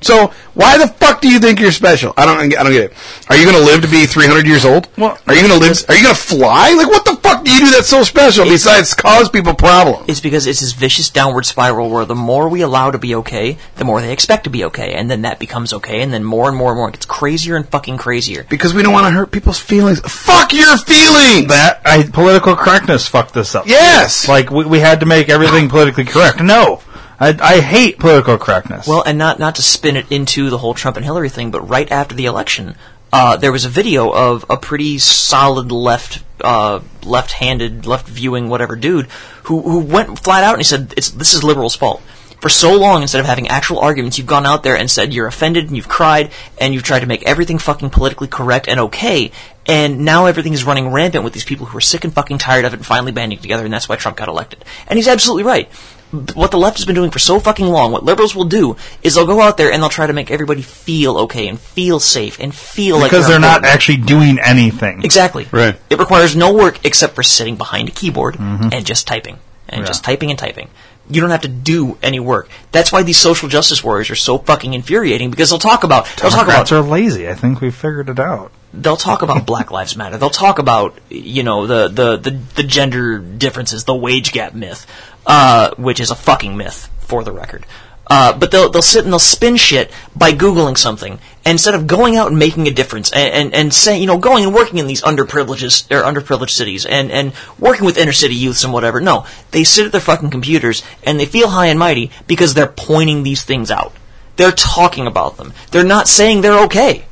So 0.04 0.34
why 0.54 0.78
the 0.78 0.88
fuck 0.88 1.22
do 1.22 1.30
you 1.30 1.40
think 1.40 1.60
you're 1.60 1.72
special? 1.72 2.14
I 2.18 2.26
don't. 2.26 2.38
I 2.54 2.64
don't 2.64 2.72
get 2.72 2.92
it. 2.92 2.94
Are 3.30 3.36
you 3.36 3.46
going 3.46 3.58
to 3.58 3.64
live 3.64 3.82
to 3.82 3.88
be 3.88 4.06
300 4.06 4.46
years 4.46 4.66
old? 4.66 4.88
Well, 4.98 5.18
are 5.28 5.34
you 5.34 5.48
going 5.48 5.60
to 5.60 5.66
live? 5.66 5.78
Are 5.90 5.96
you 5.96 6.04
going 6.04 6.16
to 6.16 6.22
fly? 6.22 6.74
Like 6.74 6.88
what 6.88 7.06
the 7.06 7.16
fuck 7.16 7.44
do 7.44 7.52
you 7.52 7.60
do 7.60 7.72
that's 7.72 7.88
so 7.88 8.04
special 8.04 8.46
besides 8.46 8.94
cause 8.94 9.30
people 9.30 9.54
problems? 9.54 10.06
It's 10.08 10.20
because 10.20 10.48
it's 10.48 10.60
this 10.60 10.74
vicious 10.74 11.10
downward 11.10 11.46
spiral 11.46 11.90
where 11.90 12.06
the 12.06 12.16
more 12.16 12.50
we 12.50 12.62
allow 12.62 12.92
to 12.92 12.98
be 12.98 13.16
okay, 13.16 13.58
the 13.76 13.86
more 13.86 14.02
they 14.02 14.12
expect 14.14 14.44
to 14.46 14.50
be 14.50 14.64
okay, 14.66 14.94
and 14.94 15.10
then 15.10 15.24
that 15.24 15.40
becomes 15.40 15.74
okay, 15.74 16.02
and 16.02 16.14
then 16.14 16.24
more 16.24 16.48
and 16.48 16.58
more 16.58 16.72
and 16.72 16.78
more 16.78 16.90
it 16.90 16.94
gets 16.94 17.06
crazier 17.06 17.56
and 17.56 17.68
fucking 17.70 17.98
crazier. 17.98 18.46
Because 18.50 18.74
we 18.74 18.84
don't 18.84 18.94
want 18.94 19.06
to 19.08 19.12
hurt 19.12 19.32
people's 19.32 19.60
feelings. 19.60 20.00
Fuck 20.02 20.54
your 20.54 20.78
feelings. 20.78 21.48
that 21.48 21.82
I, 21.86 22.04
political 22.12 22.56
correctness 22.56 23.08
fucked 23.08 23.34
this 23.34 23.56
up. 23.56 23.68
Yes. 23.68 24.28
like 24.28 24.52
we, 24.52 24.66
we 24.66 24.80
had 24.80 25.00
to 25.00 25.06
make 25.06 25.30
everything 25.30 25.70
politically 25.70 26.06
correct. 26.06 26.42
No, 26.42 26.82
I, 27.20 27.38
I 27.40 27.62
hate 27.62 28.00
political 28.00 28.38
correctness. 28.38 28.88
Well, 28.88 29.04
and 29.04 29.18
not 29.18 29.40
not 29.40 29.56
to 29.56 29.62
spin 29.62 29.96
it 29.96 30.12
into 30.12 30.50
the 30.50 30.58
whole 30.58 30.74
Trump 30.74 30.98
and 30.98 31.06
Hillary 31.06 31.30
thing, 31.30 31.52
but 31.52 31.62
right 31.62 31.92
after 31.92 32.16
the 32.16 32.26
election, 32.26 32.76
uh, 33.12 33.38
there 33.38 33.52
was 33.52 33.66
a 33.66 33.70
video 33.70 34.10
of 34.10 34.46
a 34.50 34.58
pretty 34.58 34.98
solid 34.98 35.72
left, 35.72 36.24
uh, 36.42 36.80
left-handed, 37.04 37.86
left-viewing, 37.86 38.50
whatever 38.50 38.76
dude 38.76 39.08
who 39.44 39.62
who 39.62 39.80
went 39.80 40.20
flat 40.20 40.44
out 40.44 40.54
and 40.54 40.60
he 40.60 40.66
said, 40.66 40.94
"It's 40.98 41.12
this 41.12 41.34
is 41.34 41.44
liberals' 41.44 41.76
fault." 41.76 42.02
For 42.42 42.50
so 42.50 42.78
long, 42.78 43.02
instead 43.02 43.22
of 43.22 43.26
having 43.26 43.48
actual 43.48 43.80
arguments, 43.80 44.18
you've 44.18 44.28
gone 44.28 44.46
out 44.46 44.64
there 44.64 44.76
and 44.76 44.92
said 44.92 45.14
you're 45.14 45.28
offended 45.28 45.68
and 45.68 45.78
you've 45.78 45.88
cried 45.88 46.32
and 46.60 46.74
you've 46.74 46.84
tried 46.84 47.00
to 47.00 47.06
make 47.06 47.24
everything 47.24 47.58
fucking 47.58 47.90
politically 47.90 48.28
correct 48.28 48.68
and 48.68 48.82
okay. 48.82 49.32
And 49.66 50.04
now 50.04 50.26
everything 50.26 50.52
is 50.52 50.66
running 50.66 50.90
rampant 50.90 51.24
with 51.24 51.32
these 51.32 51.46
people 51.46 51.68
who 51.68 51.78
are 51.78 51.82
sick 51.82 52.04
and 52.04 52.12
fucking 52.12 52.40
tired 52.40 52.66
of 52.66 52.74
it 52.74 52.78
and 52.78 52.86
finally 52.86 53.14
banding 53.14 53.40
together, 53.40 53.64
and 53.64 53.74
that's 53.74 53.88
why 53.88 53.96
Trump 53.96 54.18
got 54.18 54.28
elected. 54.28 54.66
And 54.88 54.98
he's 54.98 55.08
absolutely 55.08 55.44
right 55.44 55.70
what 56.14 56.52
the 56.52 56.58
left 56.58 56.78
has 56.78 56.86
been 56.86 56.96
doing 56.96 57.10
for 57.10 57.20
so 57.20 57.40
fucking 57.40 57.66
long, 57.66 57.92
what 57.92 58.04
liberals 58.04 58.36
will 58.36 58.46
do 58.46 58.78
is 59.02 59.16
they'll 59.16 59.26
go 59.26 59.42
out 59.42 59.58
there 59.58 59.72
and 59.72 59.82
they'll 59.82 59.90
try 59.90 60.06
to 60.06 60.14
make 60.14 60.30
everybody 60.30 60.62
feel 60.62 61.18
okay 61.20 61.48
and 61.48 61.60
feel 61.60 62.00
safe 62.00 62.40
and 62.40 62.54
feel 62.54 63.00
like 63.00 63.10
because 63.10 63.28
they're 63.28 63.40
not 63.40 63.66
actually 63.66 63.98
doing 63.98 64.40
anything. 64.40 65.04
exactly 65.04 65.48
Right. 65.52 65.76
It 65.90 65.98
requires 65.98 66.36
no 66.36 66.54
work 66.54 66.86
except 66.86 67.16
for 67.16 67.24
sitting 67.24 67.56
behind 67.56 67.90
a 67.90 67.92
keyboard 67.92 68.36
mm-hmm. 68.36 68.70
and 68.72 68.86
just 68.86 69.08
typing 69.08 69.40
and 69.68 69.86
just 69.88 70.04
typing 70.04 70.30
and 70.30 70.38
typing. 70.38 70.70
You 71.10 71.20
don't 71.20 71.32
have 71.32 71.42
to 71.42 71.48
do 71.48 71.98
any 72.02 72.20
work. 72.20 72.50
That's 72.72 72.92
why 72.92 73.04
these 73.04 73.18
social 73.18 73.50
justice 73.50 73.84
warriors 73.84 74.10
are 74.10 74.16
so 74.16 74.38
fucking 74.38 74.74
infuriating 74.74 75.32
because 75.32 75.50
they'll 75.50 75.60
talk 75.60 75.84
about 75.84 76.06
they'll 76.06 76.30
talk 76.30 76.44
about 76.44 76.68
Democrats 76.68 76.72
are 76.72 76.82
lazy. 76.82 77.28
I 77.28 77.34
think 77.34 77.60
we 77.60 77.72
figured 77.72 78.10
it 78.10 78.20
out. 78.20 78.52
They'll 78.74 78.98
talk 78.98 79.22
about 79.22 79.46
Black 79.46 79.72
Lives 79.72 79.96
Matter. 79.96 80.18
They'll 80.18 80.30
talk 80.30 80.60
about 80.60 80.98
you 81.10 81.44
know 81.44 81.68
the 81.68 81.88
the 81.88 82.18
the, 82.18 82.32
the 82.32 82.64
gender 82.64 83.20
differences, 83.20 83.84
the 83.84 83.96
wage 83.96 84.32
gap 84.32 84.54
myth, 84.54 84.86
uh, 85.26 85.74
which 85.76 86.00
is 86.00 86.12
a 86.12 86.16
fucking 86.16 86.58
myth 86.58 86.90
for 87.00 87.24
the 87.24 87.32
record. 87.32 87.66
Uh, 88.06 88.38
but 88.38 88.52
they'll 88.52 88.70
they'll 88.70 88.82
sit 88.82 89.06
and 89.06 89.14
they'll 89.14 89.20
spin 89.20 89.56
shit 89.56 89.90
by 90.16 90.34
googling 90.34 90.78
something 90.78 91.20
instead 91.46 91.74
of 91.74 91.88
going 91.88 92.18
out 92.18 92.28
and 92.28 92.38
making 92.38 92.68
a 92.68 92.72
difference 92.72 93.12
and, 93.14 93.34
and, 93.34 93.54
and 93.56 93.74
saying 93.74 94.02
you 94.02 94.08
know 94.08 94.18
going 94.18 94.44
and 94.44 94.54
working 94.54 94.78
in 94.78 94.88
these 94.88 95.02
underprivileged 95.04 95.90
or 95.90 96.04
underprivileged 96.04 96.50
cities 96.50 96.86
and, 96.86 97.12
and 97.12 97.32
working 97.58 97.86
with 97.86 97.98
inner 97.98 98.12
city 98.12 98.36
youths 98.36 98.64
and 98.66 98.74
whatever. 98.74 99.00
No, 99.00 99.26
they 99.52 99.64
sit 99.64 99.86
at 99.86 99.94
their 99.94 100.02
fucking 100.02 100.32
computers 100.32 100.84
and 101.06 101.18
they 101.18 101.26
feel 101.26 101.48
high 101.48 101.68
and 101.68 101.80
mighty 101.80 102.12
because 102.28 102.54
they're 102.54 102.68
pointing 102.68 103.24
these 103.24 103.44
things 103.44 103.72
out. 103.72 103.94
They're 104.36 104.52
talking 104.52 105.08
about 105.08 105.38
them. 105.38 105.54
They're 105.72 105.84
not 105.84 106.08
saying 106.08 106.42
they're 106.42 106.66
okay 106.66 107.06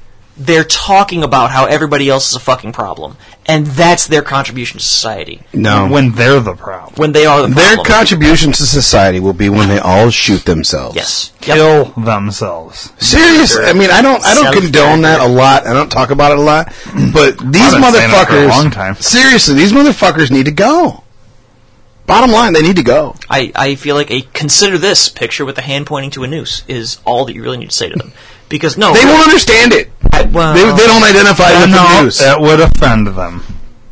they're 0.45 0.63
talking 0.63 1.23
about 1.23 1.51
how 1.51 1.65
everybody 1.65 2.09
else 2.09 2.29
is 2.29 2.35
a 2.35 2.39
fucking 2.39 2.71
problem, 2.73 3.17
and 3.45 3.65
that's 3.67 4.07
their 4.07 4.21
contribution 4.21 4.79
to 4.79 4.85
society. 4.85 5.41
no. 5.53 5.87
When 5.87 6.11
they're 6.13 6.39
the 6.39 6.55
problem. 6.55 6.95
When 6.95 7.11
they 7.11 7.25
are 7.25 7.41
the 7.41 7.47
problem. 7.47 7.55
their 7.55 7.75
problem. 7.75 7.85
contribution 7.97 8.51
to 8.51 8.63
society 8.63 9.19
will 9.19 9.33
be 9.33 9.49
when 9.49 9.69
they 9.69 9.79
all 9.79 10.09
shoot 10.09 10.45
themselves. 10.45 10.95
yes, 10.95 11.31
Yep. 11.45 11.55
Kill 11.55 11.85
themselves. 12.03 12.91
Seriously, 12.99 13.65
I 13.65 13.73
mean, 13.73 13.89
I 13.91 14.01
don't. 14.01 14.23
I 14.23 14.33
don't 14.33 14.53
condone 14.53 15.01
that 15.01 15.19
a 15.21 15.27
lot. 15.27 15.65
I 15.67 15.73
don't 15.73 15.89
talk 15.91 16.11
about 16.11 16.31
it 16.31 16.37
a 16.37 16.41
lot. 16.41 16.67
But 17.13 17.37
these 17.51 17.73
I've 17.73 17.81
been 17.81 17.93
saying 17.93 18.09
for 18.09 18.15
a 18.15 18.25
motherfuckers, 18.25 18.49
long 18.49 18.71
time. 18.71 18.95
seriously, 18.95 19.55
these 19.55 19.71
motherfuckers 19.71 20.31
need 20.31 20.45
to 20.45 20.51
go. 20.51 21.03
Bottom 22.07 22.31
line, 22.31 22.51
they 22.53 22.61
need 22.61 22.75
to 22.75 22.83
go. 22.83 23.15
I, 23.29 23.51
I 23.55 23.75
feel 23.75 23.95
like 23.95 24.11
a 24.11 24.21
consider 24.33 24.77
this 24.77 25.07
picture 25.07 25.45
with 25.45 25.57
a 25.57 25.61
hand 25.61 25.87
pointing 25.87 26.11
to 26.11 26.23
a 26.23 26.27
noose 26.27 26.63
is 26.67 26.99
all 27.05 27.23
that 27.25 27.35
you 27.35 27.41
really 27.41 27.57
need 27.57 27.69
to 27.69 27.75
say 27.75 27.87
to 27.89 27.95
them. 27.95 28.11
Because 28.49 28.77
no, 28.77 28.93
They 28.93 29.05
won't 29.05 29.23
understand 29.25 29.71
it. 29.71 29.89
Well, 30.31 30.53
They, 30.53 30.63
they 30.81 30.87
don't 30.87 31.03
identify 31.03 31.51
with 31.51 31.69
the 31.71 31.75
no, 31.75 32.03
news. 32.03 32.19
that 32.19 32.39
would 32.39 32.59
offend 32.59 33.07
them. 33.07 33.43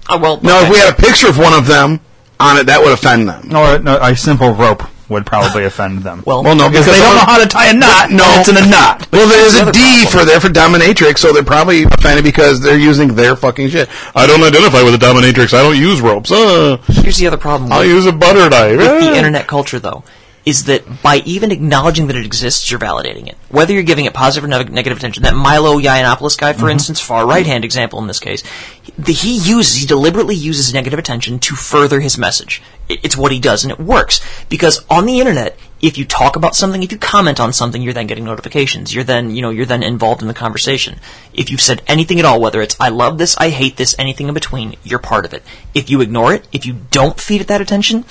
uh, 0.10 0.20
well, 0.22 0.40
No, 0.42 0.62
if 0.64 0.70
we 0.72 0.78
had 0.78 0.92
a 0.92 0.96
picture 0.96 1.28
of 1.30 1.38
one 1.38 1.54
of 1.54 1.68
them 1.68 2.00
on 2.40 2.58
it, 2.58 2.66
that 2.66 2.82
would 2.82 2.92
offend 2.92 3.28
them. 3.30 3.56
Or 3.56 3.80
no, 3.80 3.98
a 4.02 4.16
simple 4.16 4.54
rope 4.54 4.84
would 5.10 5.26
probably 5.26 5.66
offend 5.66 6.04
them. 6.04 6.22
Well- 6.28 6.44
Well, 6.44 6.56
no, 6.56 6.70
because 6.70 6.86
because 6.86 7.00
they 7.00 7.06
don't 7.06 7.16
know 7.16 7.26
how 7.26 7.40
to 7.42 7.48
tie 7.48 7.68
a 7.70 7.74
knot. 7.74 8.12
No. 8.12 8.24
and 8.24 8.40
it's 8.40 8.50
in 8.50 8.58
a 8.58 8.70
knot. 8.70 9.08
Well, 9.12 9.28
there's 9.28 9.54
the 9.54 9.60
a 9.60 9.62
other 9.64 9.72
D 9.72 9.80
problem. 10.04 10.12
for 10.12 10.26
there 10.26 10.40
for 10.40 10.50
dominatrix, 10.50 11.18
so 11.18 11.34
they're 11.34 11.44
probably 11.44 11.84
offended 11.84 12.24
because 12.24 12.62
they're 12.62 12.78
using 12.78 13.16
their 13.16 13.36
fucking 13.36 13.70
shit. 13.70 13.90
I 14.16 14.28
don't 14.28 14.44
identify 14.44 14.84
with 14.84 14.94
a 14.94 14.98
dominatrix. 15.04 15.54
I 15.58 15.64
don't 15.64 15.78
use 15.78 16.00
ropes. 16.02 16.32
Uh, 16.32 16.78
here's 16.88 17.18
the 17.18 17.26
other 17.28 17.38
problem. 17.38 17.72
I'll 17.72 17.84
use 17.86 18.06
a 18.06 18.12
butter 18.12 18.50
knife. 18.50 18.78
with 18.78 19.02
the 19.02 19.16
internet 19.18 19.48
culture, 19.48 19.80
though, 19.80 20.04
is 20.46 20.66
that 20.66 21.04
by 21.04 21.18
even 21.26 21.52
acknowledging 21.52 22.08
that 22.08 22.16
it 22.16 22.26
exists, 22.26 22.70
you're 22.72 22.80
validating 22.80 23.28
it. 23.28 23.38
Whether 23.50 23.74
you're 23.74 23.84
giving 23.84 24.06
it 24.06 24.14
positive 24.14 24.46
or 24.46 24.48
negative 24.48 24.98
attention. 24.98 25.24
That 25.24 25.36
Milo 25.36 25.80
Yiannopoulos 25.80 26.38
guy, 26.38 26.54
for 26.54 26.62
mm-hmm. 26.62 26.72
instance, 26.72 27.00
far 27.00 27.28
right 27.28 27.46
hand 27.46 27.66
example 27.66 28.00
in 28.00 28.08
this 28.08 28.20
case, 28.20 28.44
he, 28.82 29.14
he 29.14 29.38
uses, 29.38 29.76
he 29.76 29.86
deliberately 29.86 30.36
uses 30.36 30.74
negative 30.74 31.00
attention 31.00 31.40
to 31.40 31.56
further 31.56 32.00
his 32.00 32.18
message. 32.18 32.62
It, 32.88 33.00
it's 33.04 33.18
what 33.18 33.32
he 33.32 33.40
does, 33.40 33.64
and 33.64 33.72
it 33.72 33.80
works. 33.80 34.22
Because 34.48 34.86
on 34.90 35.06
the 35.06 35.20
internet, 35.20 35.60
if 35.82 35.98
you 35.98 36.06
talk 36.06 36.36
about 36.36 36.56
something, 36.56 36.84
if 36.84 36.92
you 36.92 36.98
comment 36.98 37.40
on 37.40 37.54
something, 37.54 37.82
you're 37.82 37.94
then 37.94 38.08
getting 38.08 38.26
notifications. 38.26 38.94
You're 38.94 39.04
then, 39.04 39.36
you 39.36 39.42
know, 39.42 39.50
you're 39.50 39.66
then 39.66 39.84
involved 39.84 40.22
in 40.22 40.28
the 40.28 40.34
conversation. 40.34 41.00
If 41.34 41.52
you've 41.52 41.62
said 41.62 41.82
anything 41.88 42.20
at 42.20 42.26
all, 42.26 42.42
whether 42.42 42.62
it's 42.62 42.76
I 42.80 42.90
love 42.90 43.18
this, 43.18 43.38
I 43.38 43.50
hate 43.50 43.78
this, 43.78 43.96
anything 44.00 44.28
in 44.28 44.34
between, 44.34 44.76
you're 44.84 45.00
part 45.00 45.26
of 45.26 45.34
it. 45.34 45.44
If 45.74 45.90
you 45.90 46.02
ignore 46.02 46.34
it, 46.34 46.48
if 46.52 46.66
you 46.66 46.78
don't 46.92 47.20
feed 47.20 47.42
it 47.42 47.48
that 47.48 47.62
attention, 47.62 48.06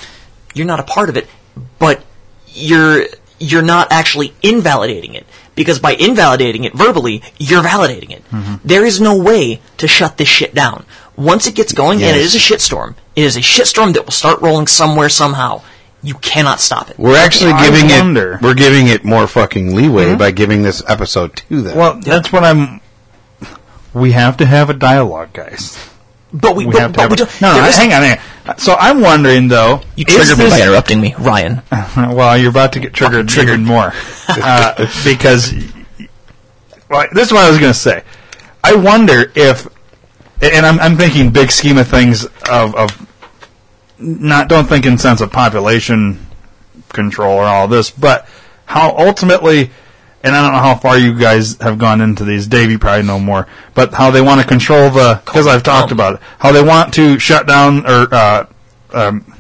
you're 0.55 0.67
not 0.67 0.81
a 0.81 0.85
part 0.85 1.09
of 1.09 1.17
it, 1.17 1.29
but 1.79 2.03
you're 2.55 3.07
you're 3.39 3.63
not 3.63 3.93
actually 3.93 4.35
invalidating 4.43 5.15
it 5.15 5.27
because 5.55 5.79
by 5.79 5.93
invalidating 5.93 6.65
it 6.65 6.75
verbally, 6.75 7.23
you're 7.39 7.63
validating 7.63 8.11
it. 8.11 8.25
Mm-hmm. 8.31 8.57
There 8.65 8.85
is 8.85 9.01
no 9.01 9.17
way 9.17 9.61
to 9.79 9.89
shut 9.89 10.17
this 10.17 10.29
shit 10.29 10.55
down. 10.55 10.85
Once 11.17 11.47
it 11.47 11.55
gets 11.55 11.73
going, 11.73 12.01
and 12.03 12.17
it 12.17 12.23
is 12.23 12.35
a 12.35 12.39
shitstorm, 12.39 12.95
it 13.17 13.25
is 13.25 13.37
a 13.37 13.41
shitstorm 13.41 13.93
that 13.95 14.05
will 14.05 14.13
start 14.13 14.41
rolling 14.41 14.67
somewhere 14.69 15.09
somehow. 15.09 15.63
You 16.01 16.15
cannot 16.15 16.61
stop 16.61 16.91
it. 16.91 16.99
We're 16.99 17.17
actually 17.17 17.51
I 17.51 17.69
giving 17.69 17.91
wonder. 17.91 18.35
it. 18.35 18.43
We're 18.43 18.55
giving 18.55 18.87
it 18.87 19.05
more 19.05 19.27
fucking 19.27 19.75
leeway 19.75 20.11
mm-hmm. 20.11 20.19
by 20.19 20.31
giving 20.31 20.63
this 20.63 20.81
episode 20.87 21.35
to 21.37 21.63
them. 21.63 21.77
Well, 21.77 22.01
that's 22.01 22.33
what 22.33 22.45
I'm. 22.45 22.81
We 23.93 24.13
have 24.13 24.37
to 24.37 24.47
have 24.47 24.71
a 24.71 24.75
dialogue, 24.75 25.33
guys. 25.33 25.77
But 26.33 26.55
we, 26.55 26.67
We 26.67 26.73
but, 26.73 26.83
have 26.83 26.93
to 26.93 26.97
but 26.97 27.03
have 27.03 27.11
we 27.11 27.15
a, 27.15 27.17
don't. 27.17 27.41
no, 27.41 27.53
no, 27.57 27.63
hang 27.63 27.93
on, 27.93 28.03
hang 28.03 28.19
on. 28.19 28.25
So 28.57 28.75
I'm 28.75 29.01
wondering 29.01 29.49
though. 29.49 29.83
You 29.97 30.05
triggered 30.05 30.39
me 30.39 30.49
by 30.49 30.61
interrupting 30.63 31.01
me, 31.01 31.15
Ryan. 31.19 31.63
well, 31.97 32.37
you're 32.39 32.51
about 32.51 32.73
to 32.73 32.81
get 32.81 32.95
triggered, 32.95 33.29
triggered 33.29 33.61
more 33.61 33.93
uh, 34.29 34.87
because. 35.05 35.53
Well, 36.89 37.07
this 37.13 37.27
is 37.27 37.33
what 37.33 37.45
I 37.45 37.51
was 37.51 37.59
going 37.59 37.73
to 37.73 37.79
say. 37.79 38.03
I 38.65 38.75
wonder 38.75 39.31
if, 39.35 39.67
and 40.41 40.65
I'm, 40.65 40.81
I'm 40.81 40.97
thinking 40.97 41.31
big 41.31 41.51
scheme 41.51 41.77
of 41.77 41.87
things 41.87 42.25
of, 42.51 42.75
of 42.75 43.07
not 43.99 44.49
don't 44.49 44.67
think 44.67 44.87
in 44.87 44.97
sense 44.97 45.21
of 45.21 45.31
population 45.31 46.27
control 46.89 47.37
or 47.37 47.45
all 47.45 47.69
this, 47.69 47.91
but 47.91 48.27
how 48.67 48.97
ultimately, 48.97 49.71
and 50.23 50.35
I 50.35 50.43
don't 50.43 50.53
know 50.53 50.59
how 50.59 50.75
far 50.75 50.99
you 50.99 51.19
guys 51.19 51.57
have 51.59 51.79
gone 51.79 52.01
into 52.01 52.25
these. 52.25 52.47
Dave, 52.47 52.71
you 52.71 52.79
probably 52.79 53.07
know 53.07 53.21
more, 53.21 53.47
but 53.75 53.95
how 53.95 54.11
they 54.11 54.21
want 54.21 54.41
to 54.41 54.47
control 54.47 54.91
the 54.91 55.21
because 55.25 55.47
I've 55.47 55.63
talked 55.63 55.93
about 55.93 56.17
it. 56.17 56.21
How 56.39 56.53
they 56.53 56.63
want 56.63 56.95
to 56.95 57.19
shut 57.19 57.47
down 57.47 57.87
or 57.87 58.09
uh, 58.13 58.47
um, 58.93 59.33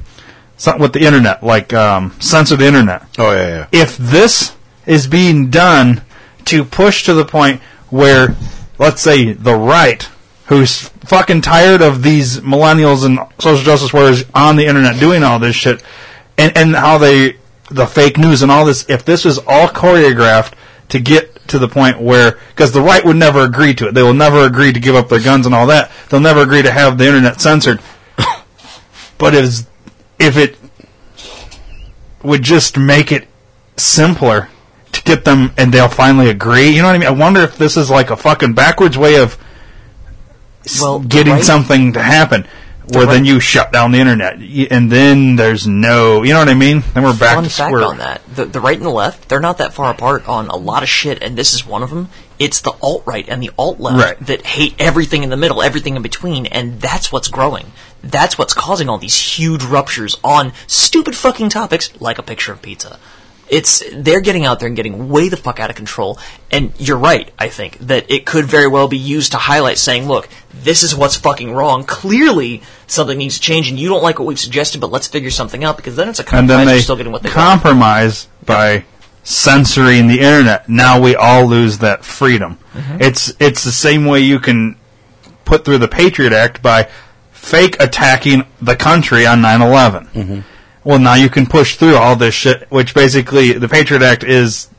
something 0.56 0.82
with 0.82 0.92
the 0.92 1.04
internet, 1.04 1.42
like 1.42 1.72
um, 1.72 2.14
censor 2.20 2.56
the 2.56 2.66
internet. 2.66 3.02
oh 3.18 3.32
yeah, 3.32 3.48
yeah. 3.48 3.66
If 3.72 3.96
this 3.96 4.54
is 4.86 5.06
being 5.06 5.50
done 5.50 6.02
to 6.46 6.64
push 6.64 7.04
to 7.04 7.14
the 7.14 7.24
point 7.24 7.60
where, 7.90 8.36
let's 8.78 9.02
say, 9.02 9.32
the 9.32 9.54
right, 9.54 10.02
who's 10.46 10.88
fucking 10.88 11.42
tired 11.42 11.82
of 11.82 12.02
these 12.02 12.40
millennials 12.40 13.04
and 13.04 13.18
social 13.38 13.64
justice 13.64 13.92
warriors 13.92 14.24
on 14.34 14.56
the 14.56 14.66
internet 14.66 14.98
doing 14.98 15.22
all 15.22 15.38
this 15.38 15.56
shit, 15.56 15.82
and, 16.36 16.56
and 16.56 16.74
how 16.74 16.98
they, 16.98 17.36
the 17.70 17.86
fake 17.86 18.16
news 18.16 18.42
and 18.42 18.50
all 18.50 18.64
this, 18.64 18.88
if 18.88 19.04
this 19.04 19.24
was 19.24 19.38
all 19.46 19.68
choreographed 19.68 20.54
to 20.88 21.00
get 21.00 21.46
to 21.48 21.58
the 21.58 21.68
point 21.68 22.00
where, 22.00 22.38
because 22.50 22.72
the 22.72 22.80
right 22.80 23.04
would 23.04 23.16
never 23.16 23.40
agree 23.42 23.74
to 23.74 23.88
it, 23.88 23.94
they 23.94 24.02
will 24.02 24.14
never 24.14 24.44
agree 24.44 24.72
to 24.72 24.80
give 24.80 24.94
up 24.94 25.08
their 25.08 25.20
guns 25.20 25.46
and 25.46 25.54
all 25.54 25.66
that, 25.66 25.90
they'll 26.08 26.20
never 26.20 26.40
agree 26.42 26.62
to 26.62 26.70
have 26.70 26.98
the 26.98 27.06
internet 27.06 27.40
censored. 27.40 27.80
but 29.18 29.34
if, 29.34 29.66
if 30.18 30.36
it 30.36 30.56
would 32.22 32.42
just 32.42 32.76
make 32.78 33.12
it 33.12 33.28
simpler 33.76 34.48
to 34.92 35.02
get 35.02 35.24
them 35.24 35.52
and 35.56 35.72
they'll 35.72 35.88
finally 35.88 36.28
agree. 36.30 36.68
You 36.70 36.82
know 36.82 36.88
what 36.88 36.94
I 36.96 36.98
mean? 36.98 37.08
I 37.08 37.12
wonder 37.12 37.40
if 37.42 37.56
this 37.56 37.76
is 37.76 37.90
like 37.90 38.10
a 38.10 38.16
fucking 38.16 38.54
backwards 38.54 38.96
way 38.98 39.16
of 39.20 39.38
Well, 40.80 40.98
getting 41.00 41.34
right- 41.34 41.44
something 41.44 41.92
to 41.92 42.02
happen. 42.02 42.46
Where 42.92 43.06
then 43.06 43.24
you 43.24 43.40
shut 43.40 43.72
down 43.72 43.92
the 43.92 43.98
internet, 43.98 44.34
and 44.70 44.90
then 44.90 45.36
there's 45.36 45.66
no, 45.66 46.22
you 46.22 46.32
know 46.32 46.38
what 46.40 46.48
I 46.48 46.54
mean? 46.54 46.82
Then 46.94 47.02
we're 47.02 47.16
back 47.18 47.34
Fun 47.34 47.44
to 47.44 47.50
fact 47.50 47.70
square. 47.70 47.84
on 47.84 47.98
that: 47.98 48.22
the, 48.34 48.44
the 48.46 48.60
right 48.60 48.76
and 48.76 48.84
the 48.86 48.90
left, 48.90 49.28
they're 49.28 49.40
not 49.40 49.58
that 49.58 49.74
far 49.74 49.90
apart 49.90 50.28
on 50.28 50.48
a 50.48 50.56
lot 50.56 50.82
of 50.82 50.88
shit, 50.88 51.22
and 51.22 51.36
this 51.36 51.52
is 51.54 51.66
one 51.66 51.82
of 51.82 51.90
them. 51.90 52.08
It's 52.38 52.60
the 52.60 52.72
alt 52.80 53.02
right 53.04 53.28
and 53.28 53.42
the 53.42 53.50
alt 53.58 53.80
left 53.80 53.98
Right. 54.20 54.26
that 54.28 54.46
hate 54.46 54.74
everything 54.78 55.24
in 55.24 55.30
the 55.30 55.36
middle, 55.36 55.60
everything 55.60 55.96
in 55.96 56.02
between, 56.02 56.46
and 56.46 56.80
that's 56.80 57.10
what's 57.10 57.26
growing. 57.28 57.72
That's 58.02 58.38
what's 58.38 58.54
causing 58.54 58.88
all 58.88 58.98
these 58.98 59.16
huge 59.16 59.64
ruptures 59.64 60.16
on 60.22 60.52
stupid 60.68 61.16
fucking 61.16 61.48
topics 61.48 61.90
like 62.00 62.18
a 62.18 62.22
picture 62.22 62.52
of 62.52 62.62
pizza. 62.62 63.00
It's 63.50 63.82
they're 63.94 64.20
getting 64.20 64.44
out 64.44 64.60
there 64.60 64.66
and 64.66 64.76
getting 64.76 65.08
way 65.08 65.28
the 65.28 65.36
fuck 65.36 65.58
out 65.60 65.70
of 65.70 65.76
control. 65.76 66.18
And 66.50 66.72
you're 66.78 66.98
right, 66.98 67.32
I 67.38 67.48
think 67.48 67.78
that 67.78 68.10
it 68.10 68.26
could 68.26 68.44
very 68.44 68.68
well 68.68 68.88
be 68.88 68.98
used 68.98 69.32
to 69.32 69.38
highlight 69.38 69.78
saying, 69.78 70.06
"Look, 70.06 70.28
this 70.62 70.82
is 70.82 70.94
what's 70.94 71.16
fucking 71.16 71.52
wrong. 71.52 71.84
Clearly, 71.84 72.62
something 72.86 73.16
needs 73.16 73.36
to 73.36 73.40
change, 73.40 73.68
and 73.70 73.78
you 73.78 73.88
don't 73.88 74.02
like 74.02 74.18
what 74.18 74.26
we've 74.26 74.38
suggested, 74.38 74.80
but 74.80 74.90
let's 74.90 75.06
figure 75.06 75.30
something 75.30 75.64
out." 75.64 75.76
Because 75.76 75.96
then 75.96 76.08
it's 76.08 76.18
a 76.18 76.22
and 76.22 76.28
compromise. 76.28 76.48
then 76.58 76.66
You're 76.66 76.74
they 76.76 76.80
still 76.82 76.96
getting 76.96 77.12
what 77.12 77.22
they 77.22 77.28
want. 77.28 77.36
compromise 77.36 78.28
by 78.44 78.84
censoring 79.24 80.08
the 80.08 80.20
internet. 80.20 80.68
Now 80.68 81.00
we 81.00 81.14
all 81.16 81.46
lose 81.46 81.78
that 81.78 82.04
freedom. 82.04 82.58
Mm-hmm. 82.74 83.02
It's 83.02 83.32
it's 83.38 83.64
the 83.64 83.72
same 83.72 84.04
way 84.06 84.20
you 84.20 84.38
can 84.40 84.76
put 85.44 85.64
through 85.64 85.78
the 85.78 85.88
Patriot 85.88 86.32
Act 86.32 86.62
by 86.62 86.88
fake 87.32 87.76
attacking 87.80 88.44
the 88.60 88.76
country 88.76 89.26
on 89.26 89.40
9/11. 89.40 90.08
Mm-hmm. 90.12 90.40
Well, 90.88 90.98
now 90.98 91.16
you 91.16 91.28
can 91.28 91.44
push 91.44 91.76
through 91.76 91.96
all 91.96 92.16
this 92.16 92.32
shit, 92.32 92.66
which 92.70 92.94
basically 92.94 93.52
the 93.52 93.68
Patriot 93.68 94.00
Act 94.02 94.24
is 94.24 94.70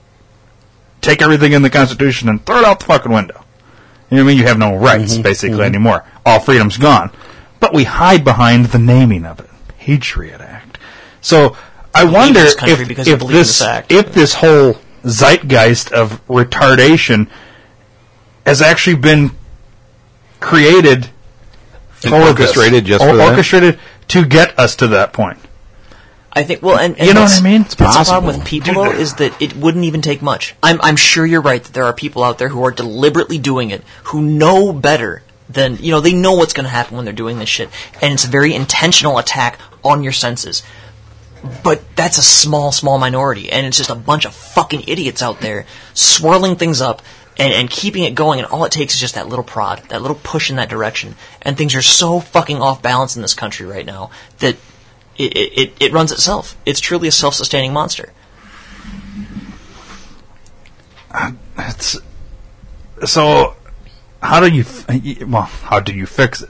take 1.01 1.21
everything 1.21 1.53
in 1.53 1.61
the 1.61 1.69
Constitution 1.69 2.29
and 2.29 2.43
throw 2.43 2.57
it 2.57 2.65
out 2.65 2.79
the 2.79 2.87
fucking 2.87 3.11
window. 3.11 3.45
You 4.09 4.17
know 4.17 4.23
what 4.23 4.29
I 4.31 4.33
mean? 4.33 4.37
You 4.39 4.47
have 4.47 4.57
no 4.57 4.75
rights 4.75 5.13
Mm-hmm. 5.13 5.21
basically 5.21 5.61
anymore. 5.61 6.03
All 6.25 6.39
freedom's 6.39 6.77
gone. 6.77 7.11
But 7.59 7.75
we 7.75 7.83
hide 7.83 8.23
behind 8.23 8.65
the 8.65 8.79
naming 8.79 9.23
of 9.23 9.39
it, 9.39 9.51
Patriot 9.77 10.41
Act. 10.41 10.79
So 11.21 11.55
I 11.93 12.05
wonder 12.05 12.39
this 12.39 12.55
if, 12.63 12.89
if 12.89 13.19
this 13.19 13.27
this 13.27 13.61
act. 13.61 13.91
if 13.91 14.11
this 14.11 14.33
whole 14.33 14.79
zeitgeist 15.03 15.91
of 15.91 16.25
retardation 16.25 17.29
has 18.47 18.63
actually 18.63 18.95
been 18.95 19.29
created 20.39 21.09
And 22.03 22.09
for 22.09 22.09
this. 22.09 22.29
orchestrated 22.29 22.85
just 22.85 23.03
Or- 23.05 23.09
for 23.11 23.17
that? 23.17 23.29
orchestrated 23.29 23.77
to 24.07 24.25
get 24.25 24.57
us 24.57 24.75
to 24.77 24.87
that 24.87 25.13
point. 25.13 25.37
I 26.31 26.43
think. 26.43 26.61
Well, 26.61 26.77
and, 26.77 26.97
and 26.97 27.07
You 27.07 27.13
know 27.13 27.21
what 27.21 27.39
I 27.39 27.41
mean? 27.41 27.63
That's 27.63 27.75
the 27.75 27.83
possible. 27.85 28.19
problem 28.19 28.37
with 28.37 28.47
people 28.47 28.73
though 28.73 28.91
is 28.91 29.15
that 29.15 29.39
it 29.41 29.55
wouldn't 29.55 29.85
even 29.85 30.01
take 30.01 30.21
much. 30.21 30.55
I'm 30.61 30.79
I'm 30.81 30.95
sure 30.95 31.25
you're 31.25 31.41
right 31.41 31.63
that 31.63 31.73
there 31.73 31.85
are 31.85 31.93
people 31.93 32.23
out 32.23 32.37
there 32.37 32.49
who 32.49 32.63
are 32.63 32.71
deliberately 32.71 33.37
doing 33.37 33.71
it 33.71 33.83
who 34.05 34.21
know 34.21 34.71
better 34.71 35.23
than 35.49 35.77
you 35.77 35.91
know 35.91 35.99
they 35.99 36.13
know 36.13 36.33
what's 36.33 36.53
going 36.53 36.65
to 36.65 36.69
happen 36.69 36.95
when 36.95 37.05
they're 37.05 37.13
doing 37.13 37.39
this 37.39 37.49
shit, 37.49 37.69
and 38.01 38.13
it's 38.13 38.25
a 38.25 38.29
very 38.29 38.53
intentional 38.53 39.17
attack 39.17 39.59
on 39.83 40.03
your 40.03 40.13
senses. 40.13 40.63
But 41.63 41.81
that's 41.95 42.17
a 42.17 42.21
small, 42.21 42.71
small 42.71 42.97
minority, 42.97 43.49
and 43.49 43.65
it's 43.65 43.77
just 43.77 43.89
a 43.89 43.95
bunch 43.95 44.25
of 44.25 44.35
fucking 44.35 44.83
idiots 44.87 45.23
out 45.23 45.39
there 45.39 45.65
swirling 45.93 46.57
things 46.57 46.81
up 46.81 47.01
and, 47.37 47.53
and 47.53 47.69
keeping 47.69 48.03
it 48.03 48.13
going. 48.13 48.39
And 48.39 48.47
all 48.47 48.65
it 48.65 48.73
takes 48.73 48.93
is 48.93 48.99
just 48.99 49.15
that 49.15 49.29
little 49.29 49.45
prod, 49.45 49.79
that 49.87 50.01
little 50.01 50.19
push 50.21 50.49
in 50.49 50.57
that 50.57 50.69
direction, 50.69 51.15
and 51.41 51.57
things 51.57 51.75
are 51.75 51.81
so 51.81 52.19
fucking 52.19 52.61
off 52.61 52.81
balance 52.81 53.15
in 53.15 53.21
this 53.21 53.33
country 53.33 53.65
right 53.65 53.85
now 53.85 54.11
that 54.39 54.57
it, 55.19 55.37
it, 55.37 55.59
it, 55.61 55.73
it 55.79 55.91
runs 55.93 56.11
itself. 56.11 56.55
It's 56.65 56.79
truly 56.79 57.07
a 57.07 57.11
self-sustaining 57.11 57.73
monster. 57.73 58.11
It's 61.57 61.97
so. 63.05 63.55
How 64.21 64.39
do 64.39 64.49
you? 64.49 64.61
f- 64.61 65.21
Well, 65.27 65.43
how 65.43 65.79
do 65.79 65.93
you 65.93 66.05
fix 66.05 66.41
it? 66.41 66.49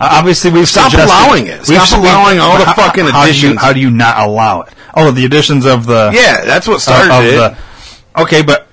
Uh, 0.00 0.08
Obviously, 0.12 0.50
we've 0.50 0.68
Stop 0.68 0.90
suggested- 0.90 1.12
allowing 1.12 1.46
it. 1.48 1.68
we've 1.68 1.80
Stop 1.82 2.00
allowing 2.00 2.38
all 2.38 2.56
the 2.58 2.64
how- 2.64 2.74
fucking 2.74 3.06
how 3.06 3.22
do 3.24 3.28
you- 3.28 3.30
additions. 3.32 3.60
How 3.60 3.72
do 3.72 3.80
you 3.80 3.90
not 3.90 4.18
allow 4.28 4.62
it? 4.62 4.72
Oh, 4.94 5.10
the 5.10 5.24
additions 5.24 5.66
of 5.66 5.86
the 5.86 6.10
Yeah, 6.14 6.44
that's 6.44 6.66
what 6.66 6.76
of, 6.76 6.82
started 6.82 7.12
of 7.12 7.24
it. 7.24 7.36
the. 7.36 8.22
Okay, 8.22 8.42
but 8.42 8.68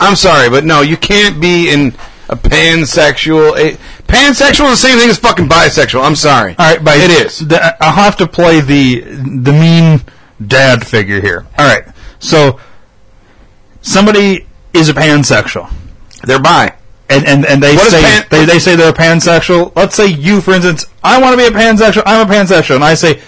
I'm 0.00 0.16
sorry, 0.16 0.48
but 0.48 0.64
no, 0.64 0.80
you 0.82 0.96
can't 0.96 1.40
be 1.40 1.70
in 1.70 1.92
a 2.28 2.36
pansexual. 2.36 3.56
A, 3.56 3.76
pansexual 4.10 4.70
is 4.72 4.82
the 4.82 4.88
same 4.88 4.98
thing 4.98 5.08
as 5.10 5.18
fucking 5.18 5.48
bisexual. 5.48 6.04
I'm 6.04 6.16
sorry. 6.16 6.54
all 6.58 6.70
right, 6.70 6.82
by 6.84 6.96
it 6.96 7.10
is. 7.10 7.46
The, 7.46 7.76
I'll 7.82 7.92
have 7.94 8.16
to 8.18 8.26
play 8.26 8.60
the 8.60 9.00
the 9.00 9.52
mean 9.52 10.02
dad 10.44 10.86
figure 10.86 11.20
here. 11.20 11.46
All 11.58 11.66
right, 11.66 11.84
so 12.18 12.60
somebody 13.80 14.46
is 14.72 14.88
a 14.88 14.94
pansexual. 14.94 15.72
They're 16.24 16.40
bi. 16.40 16.74
and 17.08 17.26
and, 17.26 17.46
and 17.46 17.62
they 17.62 17.74
What 17.74 17.90
say 17.90 18.02
pan- 18.02 18.26
they, 18.30 18.44
they 18.44 18.58
say 18.58 18.76
they're 18.76 18.90
a 18.90 18.94
pansexual. 18.94 19.74
Let's 19.74 19.94
say 19.94 20.06
you, 20.08 20.40
for 20.40 20.52
instance, 20.52 20.86
I 21.02 21.20
want 21.20 21.32
to 21.32 21.36
be 21.38 21.46
a 21.46 21.58
pansexual. 21.58 22.02
I'm 22.06 22.28
a 22.28 22.32
pansexual, 22.32 22.76
and 22.76 22.84
I 22.84 22.94
say, 22.94 23.22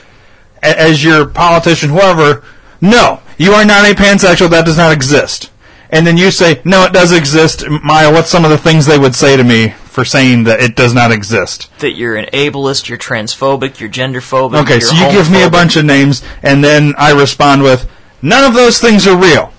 as 0.63 1.03
your 1.03 1.27
politician, 1.27 1.91
whoever, 1.91 2.45
no, 2.81 3.21
you 3.39 3.53
are 3.53 3.65
not 3.65 3.91
a 3.91 3.95
pansexual. 3.95 4.51
That 4.51 4.67
does 4.67 4.77
not 4.77 4.93
exist. 4.93 5.51
And 5.93 6.07
then 6.07 6.17
you 6.17 6.31
say, 6.31 6.61
no, 6.65 6.85
it 6.85 6.93
does 6.93 7.13
exist. 7.13 7.65
Maya, 7.69 8.13
what's 8.13 8.31
some 8.31 8.45
of 8.45 8.51
the 8.51 8.59
things 8.59 8.87
they 8.87 8.99
would 8.99 9.15
say 9.15 9.37
to 9.37 9.43
me 9.43 9.71
for 9.71 10.05
saying 10.05 10.45
that 10.45 10.61
it 10.61 10.77
does 10.77 10.95
not 10.95 11.11
exist? 11.11 11.69
That 11.81 11.93
you're 11.93 12.17
an 12.17 12.27
ableist, 12.27 12.89
you're 12.89 12.99
transphobic, 12.99 13.81
you're 13.81 13.91
genderphobic. 13.91 14.63
Okay, 14.63 14.75
you're 14.75 14.81
so 14.81 14.95
you 14.95 15.11
give 15.11 15.31
me 15.31 15.43
a 15.43 15.51
bunch 15.51 15.77
of 15.77 15.85
names, 15.85 16.23
and 16.43 16.63
then 16.63 16.95
I 16.97 17.13
respond 17.13 17.65
with, 17.65 17.91
none 18.23 18.45
of 18.45 18.55
those 18.55 18.79
things 18.79 19.07
are 19.09 19.17
real. 19.17 19.53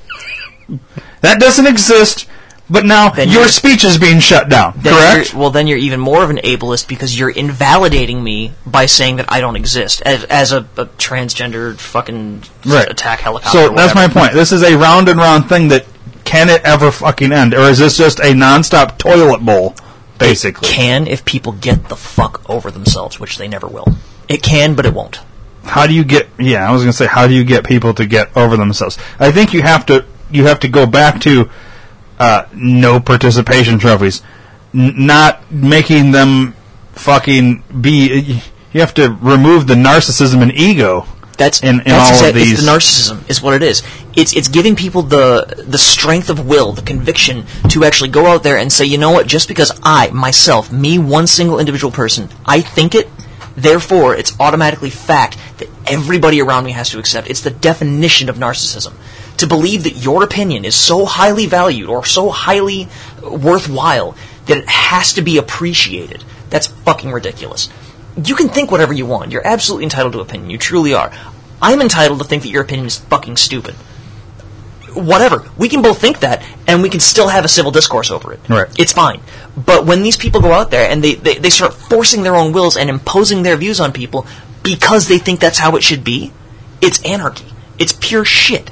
That 1.19 1.39
doesn't 1.39 1.67
exist. 1.67 2.27
But 2.69 2.85
now 2.85 3.09
Then 3.09 3.27
your 3.27 3.49
speech 3.49 3.83
is 3.83 3.97
being 3.97 4.21
shut 4.21 4.47
down. 4.47 4.81
Correct? 4.81 5.33
Well, 5.33 5.49
then 5.49 5.67
you're 5.67 5.77
even 5.77 5.99
more 5.99 6.23
of 6.23 6.29
an 6.29 6.37
ableist 6.37 6.87
because 6.87 7.19
you're 7.19 7.29
invalidating 7.29 8.23
me 8.23 8.53
by 8.65 8.85
saying 8.85 9.17
that 9.17 9.29
I 9.29 9.41
don't 9.41 9.57
exist 9.57 10.01
as, 10.03 10.23
as 10.23 10.53
a, 10.53 10.59
a 10.77 10.85
transgender 10.85 11.77
fucking 11.77 12.43
right. 12.65 12.89
attack 12.89 13.19
helicopter. 13.19 13.57
So 13.57 13.75
that's 13.75 13.93
my 13.93 14.07
point. 14.07 14.31
This 14.31 14.53
is 14.53 14.63
a 14.63 14.77
round 14.77 15.09
and 15.09 15.19
round 15.19 15.49
thing 15.49 15.67
that 15.67 15.85
can 16.31 16.47
it 16.47 16.61
ever 16.63 16.91
fucking 16.93 17.33
end, 17.33 17.53
or 17.53 17.69
is 17.69 17.79
this 17.79 17.97
just 17.97 18.19
a 18.19 18.31
nonstop 18.31 18.97
toilet 18.97 19.39
bowl, 19.45 19.75
basically? 20.17 20.69
Can 20.69 21.05
if 21.05 21.25
people 21.25 21.51
get 21.51 21.89
the 21.89 21.97
fuck 21.97 22.49
over 22.49 22.71
themselves, 22.71 23.19
which 23.19 23.37
they 23.37 23.49
never 23.49 23.67
will. 23.67 23.87
It 24.29 24.41
can, 24.41 24.73
but 24.73 24.85
it 24.85 24.93
won't. 24.93 25.19
How 25.65 25.87
do 25.87 25.93
you 25.93 26.05
get? 26.05 26.29
Yeah, 26.39 26.65
I 26.67 26.71
was 26.71 26.83
gonna 26.83 26.93
say, 26.93 27.05
how 27.05 27.27
do 27.27 27.33
you 27.33 27.43
get 27.43 27.65
people 27.65 27.93
to 27.95 28.05
get 28.05 28.35
over 28.37 28.55
themselves? 28.55 28.97
I 29.19 29.33
think 29.33 29.53
you 29.53 29.61
have 29.61 29.85
to 29.87 30.05
you 30.31 30.45
have 30.45 30.61
to 30.61 30.69
go 30.69 30.85
back 30.85 31.19
to 31.21 31.49
uh, 32.17 32.45
no 32.53 33.01
participation 33.01 33.77
trophies, 33.77 34.23
N- 34.73 35.05
not 35.05 35.51
making 35.51 36.11
them 36.11 36.55
fucking 36.93 37.61
be. 37.81 38.39
You 38.71 38.79
have 38.79 38.93
to 38.93 39.09
remove 39.21 39.67
the 39.67 39.73
narcissism 39.75 40.41
and 40.41 40.53
ego. 40.53 41.05
That's 41.41 41.63
in, 41.63 41.79
in 41.79 41.85
that's 41.85 42.21
all 42.21 42.27
of 42.27 42.35
these. 42.35 42.51
It's 42.51 42.63
the 42.63 42.71
narcissism 42.71 43.27
is 43.27 43.41
what 43.41 43.55
it 43.55 43.63
is. 43.63 43.81
It's 44.15 44.35
it's 44.35 44.47
giving 44.47 44.75
people 44.75 45.01
the 45.01 45.65
the 45.67 45.79
strength 45.79 46.29
of 46.29 46.45
will, 46.45 46.71
the 46.71 46.83
conviction 46.83 47.45
to 47.69 47.83
actually 47.83 48.11
go 48.11 48.27
out 48.27 48.43
there 48.43 48.57
and 48.57 48.71
say, 48.71 48.85
you 48.85 48.99
know 48.99 49.09
what? 49.09 49.25
Just 49.25 49.47
because 49.47 49.71
I 49.81 50.11
myself, 50.11 50.71
me, 50.71 50.99
one 50.99 51.25
single 51.25 51.57
individual 51.57 51.91
person, 51.91 52.29
I 52.45 52.61
think 52.61 52.93
it, 52.93 53.09
therefore 53.55 54.15
it's 54.15 54.39
automatically 54.39 54.91
fact 54.91 55.35
that 55.57 55.67
everybody 55.87 56.43
around 56.43 56.65
me 56.65 56.73
has 56.73 56.91
to 56.91 56.99
accept. 56.99 57.27
It's 57.27 57.41
the 57.41 57.49
definition 57.49 58.29
of 58.29 58.35
narcissism. 58.35 58.93
To 59.37 59.47
believe 59.47 59.85
that 59.85 59.95
your 59.95 60.23
opinion 60.23 60.63
is 60.63 60.75
so 60.75 61.05
highly 61.05 61.47
valued 61.47 61.89
or 61.89 62.05
so 62.05 62.29
highly 62.29 62.87
worthwhile 63.23 64.15
that 64.45 64.57
it 64.59 64.69
has 64.69 65.13
to 65.13 65.23
be 65.23 65.39
appreciated. 65.39 66.23
That's 66.51 66.67
fucking 66.67 67.11
ridiculous 67.11 67.67
you 68.23 68.35
can 68.35 68.49
think 68.49 68.71
whatever 68.71 68.93
you 68.93 69.05
want. 69.05 69.31
You're 69.31 69.45
absolutely 69.45 69.85
entitled 69.85 70.13
to 70.13 70.19
opinion. 70.19 70.49
You 70.49 70.57
truly 70.57 70.93
are. 70.93 71.11
I'm 71.61 71.81
entitled 71.81 72.19
to 72.19 72.25
think 72.25 72.43
that 72.43 72.49
your 72.49 72.63
opinion 72.63 72.87
is 72.87 72.97
fucking 72.97 73.37
stupid. 73.37 73.75
Whatever. 74.93 75.49
We 75.57 75.69
can 75.69 75.81
both 75.81 76.01
think 76.01 76.19
that, 76.19 76.43
and 76.67 76.81
we 76.81 76.89
can 76.89 76.99
still 76.99 77.29
have 77.29 77.45
a 77.45 77.47
civil 77.47 77.71
discourse 77.71 78.11
over 78.11 78.33
it. 78.33 78.41
Right. 78.49 78.67
It's 78.77 78.91
fine. 78.91 79.21
But 79.55 79.85
when 79.85 80.03
these 80.03 80.17
people 80.17 80.41
go 80.41 80.51
out 80.51 80.69
there 80.71 80.89
and 80.89 81.01
they, 81.01 81.15
they, 81.15 81.35
they 81.37 81.49
start 81.49 81.73
forcing 81.73 82.23
their 82.23 82.35
own 82.35 82.51
wills 82.51 82.75
and 82.75 82.89
imposing 82.89 83.43
their 83.43 83.55
views 83.55 83.79
on 83.79 83.93
people 83.93 84.27
because 84.63 85.07
they 85.07 85.17
think 85.17 85.39
that's 85.39 85.59
how 85.59 85.75
it 85.77 85.83
should 85.83 86.03
be, 86.03 86.33
it's 86.81 87.01
anarchy. 87.05 87.45
It's 87.79 87.93
pure 87.93 88.25
shit. 88.25 88.69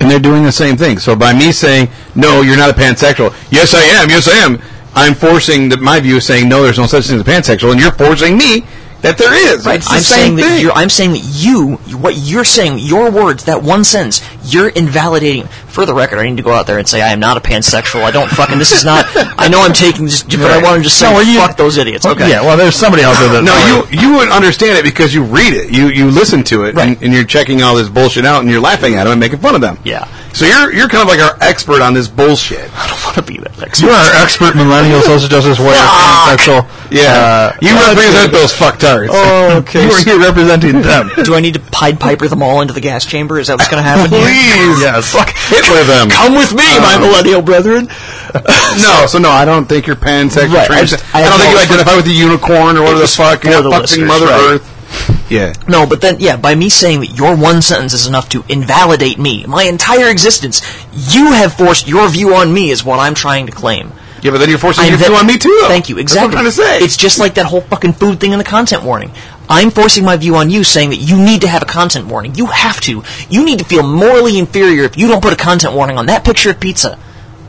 and 0.00 0.10
they're 0.10 0.18
doing 0.18 0.44
the 0.44 0.52
same 0.52 0.76
thing. 0.76 0.98
So 0.98 1.14
by 1.14 1.32
me 1.34 1.52
saying 1.52 1.88
no, 2.14 2.40
you're 2.40 2.56
not 2.56 2.70
a 2.70 2.72
pansexual. 2.72 3.34
Yes, 3.50 3.74
I 3.74 3.82
am. 4.00 4.08
Yes, 4.08 4.26
I 4.28 4.36
am. 4.38 4.60
I'm 4.94 5.14
forcing 5.14 5.68
the, 5.68 5.76
my 5.76 6.00
view, 6.00 6.16
is 6.16 6.26
saying 6.26 6.48
no, 6.48 6.62
there's 6.62 6.78
no 6.78 6.86
such 6.86 7.06
thing 7.06 7.18
as 7.18 7.24
pansexual, 7.24 7.72
and 7.72 7.80
you're 7.80 7.92
forcing 7.92 8.36
me 8.36 8.64
that 9.04 9.18
there 9.18 9.32
is. 9.34 9.64
It's 9.66 9.86
the 9.88 9.94
I'm 9.94 10.00
same 10.00 10.00
saying 10.02 10.36
that 10.36 10.42
thing. 10.42 10.62
you're, 10.62 10.72
I'm 10.72 10.88
saying 10.90 11.12
that 11.12 11.22
you, 11.24 11.76
what 11.96 12.16
you're 12.16 12.44
saying, 12.44 12.78
your 12.80 13.10
words, 13.10 13.44
that 13.44 13.62
one 13.62 13.84
sentence, 13.84 14.20
you're 14.44 14.68
invalidating. 14.68 15.46
For 15.74 15.84
the 15.86 15.94
record, 15.94 16.20
I 16.20 16.28
need 16.30 16.36
to 16.36 16.42
go 16.44 16.52
out 16.52 16.68
there 16.68 16.78
and 16.78 16.86
say 16.88 17.02
I 17.02 17.08
am 17.08 17.18
not 17.18 17.36
a 17.36 17.40
pansexual. 17.40 18.04
I 18.04 18.12
don't 18.12 18.30
fucking. 18.30 18.58
This 18.60 18.70
is 18.70 18.84
not. 18.84 19.06
I 19.16 19.48
know 19.48 19.60
I'm 19.60 19.72
taking 19.72 20.06
just, 20.06 20.28
but 20.30 20.50
I 20.50 20.62
want 20.62 20.76
to 20.78 20.82
just 20.84 20.98
say 21.00 21.06
No, 21.10 21.14
well, 21.16 21.26
you- 21.26 21.38
fuck 21.40 21.56
those 21.56 21.78
idiots. 21.78 22.06
Okay. 22.06 22.30
Yeah, 22.30 22.42
well, 22.42 22.56
there's 22.56 22.76
somebody 22.76 23.02
out 23.02 23.18
there 23.18 23.28
that. 23.30 23.42
no, 23.90 23.90
you 23.90 24.00
you 24.00 24.16
would 24.16 24.28
understand 24.30 24.78
it 24.78 24.84
because 24.84 25.12
you 25.12 25.24
read 25.24 25.52
it, 25.52 25.72
you 25.74 25.88
you 25.88 26.10
listen 26.12 26.44
to 26.44 26.62
it, 26.64 26.76
Right. 26.76 26.88
and, 26.96 27.02
and 27.02 27.12
you're 27.12 27.24
checking 27.24 27.62
all 27.62 27.74
this 27.74 27.88
bullshit 27.88 28.24
out, 28.24 28.42
and 28.42 28.50
you're 28.50 28.60
laughing 28.60 28.94
at 28.94 29.04
them 29.04 29.12
and 29.14 29.20
making 29.20 29.40
fun 29.40 29.56
of 29.56 29.60
them. 29.60 29.76
Yeah. 29.84 30.06
So 30.32 30.46
you're 30.46 30.72
you're 30.72 30.88
kind 30.88 31.02
of 31.02 31.08
like 31.08 31.18
our 31.20 31.36
expert 31.40 31.82
on 31.82 31.92
this 31.92 32.06
bullshit. 32.06 32.70
I 32.78 32.86
don't 32.88 33.02
want 33.02 33.16
to 33.16 33.22
be 33.22 33.38
that 33.38 33.60
expert. 33.60 33.86
You 33.86 33.92
expert. 33.92 34.14
are 34.14 34.22
expert 34.22 34.54
millennial 34.56 35.00
social 35.02 35.28
justice 35.28 35.58
warrior 35.58 35.74
Fuck! 35.74 36.38
pansexual 36.38 36.83
Yeah, 36.94 37.52
uh, 37.54 37.58
you 37.60 37.70
uh, 37.74 37.94
represent 37.94 38.32
those 38.32 38.52
fucktards. 38.52 39.08
Oh, 39.10 39.58
okay. 39.58 39.82
You 39.84 39.90
were 39.90 39.98
here 39.98 40.18
representing 40.20 40.80
them. 40.86 41.10
Do 41.24 41.34
I 41.34 41.40
need 41.40 41.54
to 41.54 41.60
Pied 41.60 41.98
Piper 41.98 42.28
them 42.28 42.42
all 42.42 42.60
into 42.62 42.72
the 42.72 42.80
gas 42.80 43.04
chamber? 43.04 43.38
Is 43.38 43.48
that 43.48 43.58
what's 43.58 43.68
going 43.68 43.82
to 43.82 43.88
happen? 43.88 44.08
Please, 44.10 44.80
yes. 44.80 45.10
fuck 45.12 45.30
Hitler 45.30 45.82
them. 45.84 46.08
Come 46.10 46.34
with 46.34 46.52
me, 46.54 46.64
my 46.78 46.94
um, 46.94 47.02
millennial 47.02 47.42
brethren. 47.42 47.88
No, 48.34 49.06
so 49.06 49.18
no, 49.18 49.30
I 49.30 49.44
don't 49.44 49.66
think 49.68 49.86
you're 49.86 49.94
pansexual. 49.94 50.54
Right, 50.54 50.70
I 50.70 50.84
just- 50.84 51.14
I, 51.14 51.22
I 51.22 51.28
don't 51.30 51.38
think 51.38 51.50
you 51.50 51.56
no- 51.56 51.62
identify 51.62 51.94
with 51.96 52.04
the 52.04 52.12
unicorn 52.12 52.76
or 52.76 52.80
whatever 52.82 52.98
the 53.00 53.06
fuck. 53.06 53.42
for 53.42 53.48
Yeah, 53.48 53.60
the 53.60 53.70
fucking 53.70 54.06
Mother 54.06 54.26
right. 54.26 54.54
Earth. 54.54 55.30
Yeah. 55.30 55.52
No, 55.68 55.86
but 55.86 56.00
then, 56.00 56.16
yeah, 56.18 56.36
by 56.36 56.54
me 56.56 56.68
saying 56.68 57.00
that 57.00 57.16
your 57.16 57.36
one 57.36 57.62
sentence 57.62 57.92
is 57.92 58.06
enough 58.08 58.28
to 58.30 58.44
invalidate 58.48 59.18
me, 59.20 59.44
my 59.46 59.62
entire 59.64 60.08
existence, 60.10 60.62
you 60.92 61.32
have 61.32 61.54
forced 61.54 61.86
your 61.86 62.08
view 62.08 62.34
on 62.34 62.52
me, 62.52 62.70
is 62.70 62.84
what 62.84 62.98
I'm 62.98 63.14
trying 63.14 63.46
to 63.46 63.52
claim. 63.52 63.92
Yeah, 64.24 64.30
but 64.30 64.38
then 64.38 64.48
you're 64.48 64.58
forcing 64.58 64.84
your 64.84 64.94
I'm 64.94 64.98
ve- 64.98 65.04
view 65.04 65.14
on 65.16 65.26
me 65.26 65.36
too. 65.36 65.58
Though. 65.60 65.68
Thank 65.68 65.90
you. 65.90 65.98
Exactly. 65.98 66.34
That's 66.34 66.48
what 66.48 66.48
I'm 66.48 66.52
trying 66.56 66.72
to 66.78 66.80
say. 66.80 66.84
It's 66.84 66.96
just 66.96 67.18
like 67.20 67.34
that 67.34 67.44
whole 67.44 67.60
fucking 67.60 67.92
food 67.92 68.20
thing 68.20 68.32
in 68.32 68.38
the 68.38 68.44
content 68.44 68.82
warning. 68.82 69.12
I'm 69.50 69.70
forcing 69.70 70.02
my 70.02 70.16
view 70.16 70.36
on 70.36 70.48
you, 70.48 70.64
saying 70.64 70.90
that 70.90 70.96
you 70.96 71.22
need 71.22 71.42
to 71.42 71.48
have 71.48 71.62
a 71.62 71.66
content 71.66 72.06
warning. 72.06 72.34
You 72.34 72.46
have 72.46 72.80
to. 72.82 73.04
You 73.28 73.44
need 73.44 73.58
to 73.58 73.66
feel 73.66 73.82
morally 73.82 74.38
inferior 74.38 74.84
if 74.84 74.96
you 74.96 75.08
don't 75.08 75.22
put 75.22 75.34
a 75.34 75.36
content 75.36 75.74
warning 75.74 75.98
on 75.98 76.06
that 76.06 76.24
picture 76.24 76.48
of 76.50 76.58
pizza. 76.58 76.98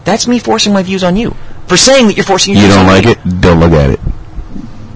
That's 0.04 0.28
me 0.28 0.38
forcing 0.38 0.74
my 0.74 0.84
views 0.84 1.02
on 1.04 1.16
you 1.16 1.34
for 1.68 1.78
saying 1.78 2.08
that 2.08 2.18
you're 2.18 2.26
forcing. 2.26 2.54
Your 2.56 2.64
you 2.64 2.68
views 2.68 2.76
don't 2.76 2.86
on 2.88 2.94
like 2.94 3.06
me. 3.06 3.12
it? 3.12 3.42
Don't 3.42 3.60
look 3.62 3.72
at 3.72 3.92
it. 3.92 4.00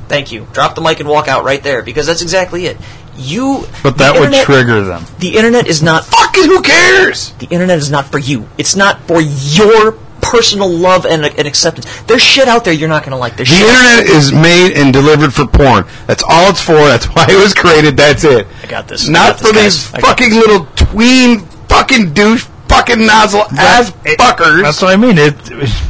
Thank 0.10 0.34
you. 0.34 0.48
Drop 0.52 0.76
the 0.76 0.82
mic 0.82 1.00
and 1.00 1.08
walk 1.08 1.30
out 1.30 1.46
right 1.46 1.64
there 1.64 1.82
because 1.82 2.08
that's 2.08 2.22
exactly 2.22 2.66
it. 2.66 2.78
You. 3.16 3.66
But 3.84 3.92
the 3.92 4.00
that 4.00 4.20
would 4.20 4.34
trigger 4.44 4.84
them. 4.84 5.06
The 5.20 5.38
internet 5.38 5.68
is 5.68 5.82
not. 5.82 6.04
Fucking 6.06 6.44
who 6.44 6.62
cares? 6.62 7.32
The 7.34 7.48
internet 7.48 7.78
is 7.78 7.90
not 7.90 8.06
for 8.08 8.18
you. 8.18 8.50
It's 8.58 8.76
not 8.76 9.02
for 9.04 9.22
your 9.22 9.98
personal 10.30 10.70
love 10.70 11.06
and, 11.06 11.26
and 11.26 11.48
acceptance. 11.48 12.02
There's 12.04 12.22
shit 12.22 12.48
out 12.48 12.64
there 12.64 12.74
you're 12.74 12.90
not 12.90 13.04
going 13.04 13.12
to 13.12 13.18
like. 13.18 13.36
There's 13.36 13.50
The 13.50 13.56
shit 13.56 13.68
internet 13.68 14.06
is 14.06 14.32
made 14.32 14.74
and 14.78 14.94
delivered 14.94 15.34
for 15.34 15.48
porn. 15.48 15.86
That's 16.08 16.24
all 16.24 16.50
it's 16.50 16.62
for. 16.62 16.74
That's 16.74 17.08
why 17.08 17.26
it 17.30 17.42
was 17.42 17.54
created. 17.54 17.98
That's 17.98 18.24
it. 18.24 18.48
I 18.64 18.68
got 18.68 18.88
this. 18.88 19.08
Not 19.08 19.42
got 19.42 19.54
this, 19.54 19.88
for 19.88 19.98
these 19.98 20.06
fucking 20.06 20.32
little 20.32 20.66
tween 20.76 21.40
fucking 21.68 22.14
douche 22.14 22.48
fucking 22.68 23.06
nozzle 23.06 23.42
ass 23.58 23.92
fuckers. 23.92 24.62
That's 24.62 24.82
what 24.82 24.94
I 24.94 24.98
mean. 24.98 25.18
It, 25.18 25.36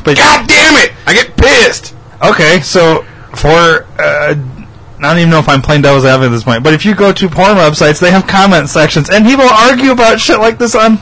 but 0.04 0.16
God 0.18 0.48
damn 0.48 0.76
it! 0.86 0.94
I 1.06 1.14
get 1.14 1.36
pissed. 1.36 1.96
okay, 2.24 2.62
so 2.62 3.04
for 3.36 3.86
uh, 4.00 4.36
I 5.00 5.02
don't 5.02 5.18
even 5.18 5.30
know 5.30 5.40
if 5.40 5.50
I'm 5.50 5.62
playing 5.62 5.82
devil's 5.82 6.06
advocate 6.06 6.32
at 6.32 6.36
this 6.36 6.44
point, 6.44 6.64
but 6.64 6.74
if 6.74 6.86
you 6.86 6.96
go 6.96 7.12
to 7.12 7.30
porn 7.30 7.56
websites, 7.58 8.00
they 8.00 8.12
have 8.12 8.28
comment 8.28 8.70
sections, 8.70 9.10
and 9.10 9.26
people 9.26 9.46
argue 9.46 9.92
about 9.92 10.20
shit 10.20 10.40
like 10.40 10.58
this 10.58 10.76
on 10.76 11.00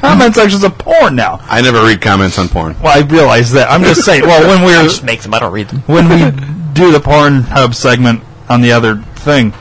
comment 0.00 0.34
sections 0.34 0.64
of 0.64 0.76
porn 0.78 1.14
now. 1.16 1.38
I 1.42 1.60
never 1.62 1.82
read 1.84 2.00
comments 2.00 2.38
on 2.38 2.48
porn. 2.48 2.76
Well, 2.82 2.96
I 2.96 3.06
realize 3.06 3.52
that. 3.52 3.70
I'm 3.70 3.82
just 3.82 4.04
saying. 4.04 4.22
Well, 4.22 4.46
when 4.48 4.64
we 4.66 4.74
I 4.74 4.82
just 4.82 5.04
make 5.04 5.22
them. 5.22 5.34
I 5.34 5.38
don't 5.38 5.52
read 5.52 5.68
them. 5.68 5.80
when 5.82 6.08
we 6.08 6.30
do 6.72 6.90
the 6.92 7.00
porn 7.00 7.42
hub 7.42 7.74
segment 7.74 8.22
on 8.48 8.60
the 8.62 8.72
other 8.72 8.96
thing, 8.96 9.52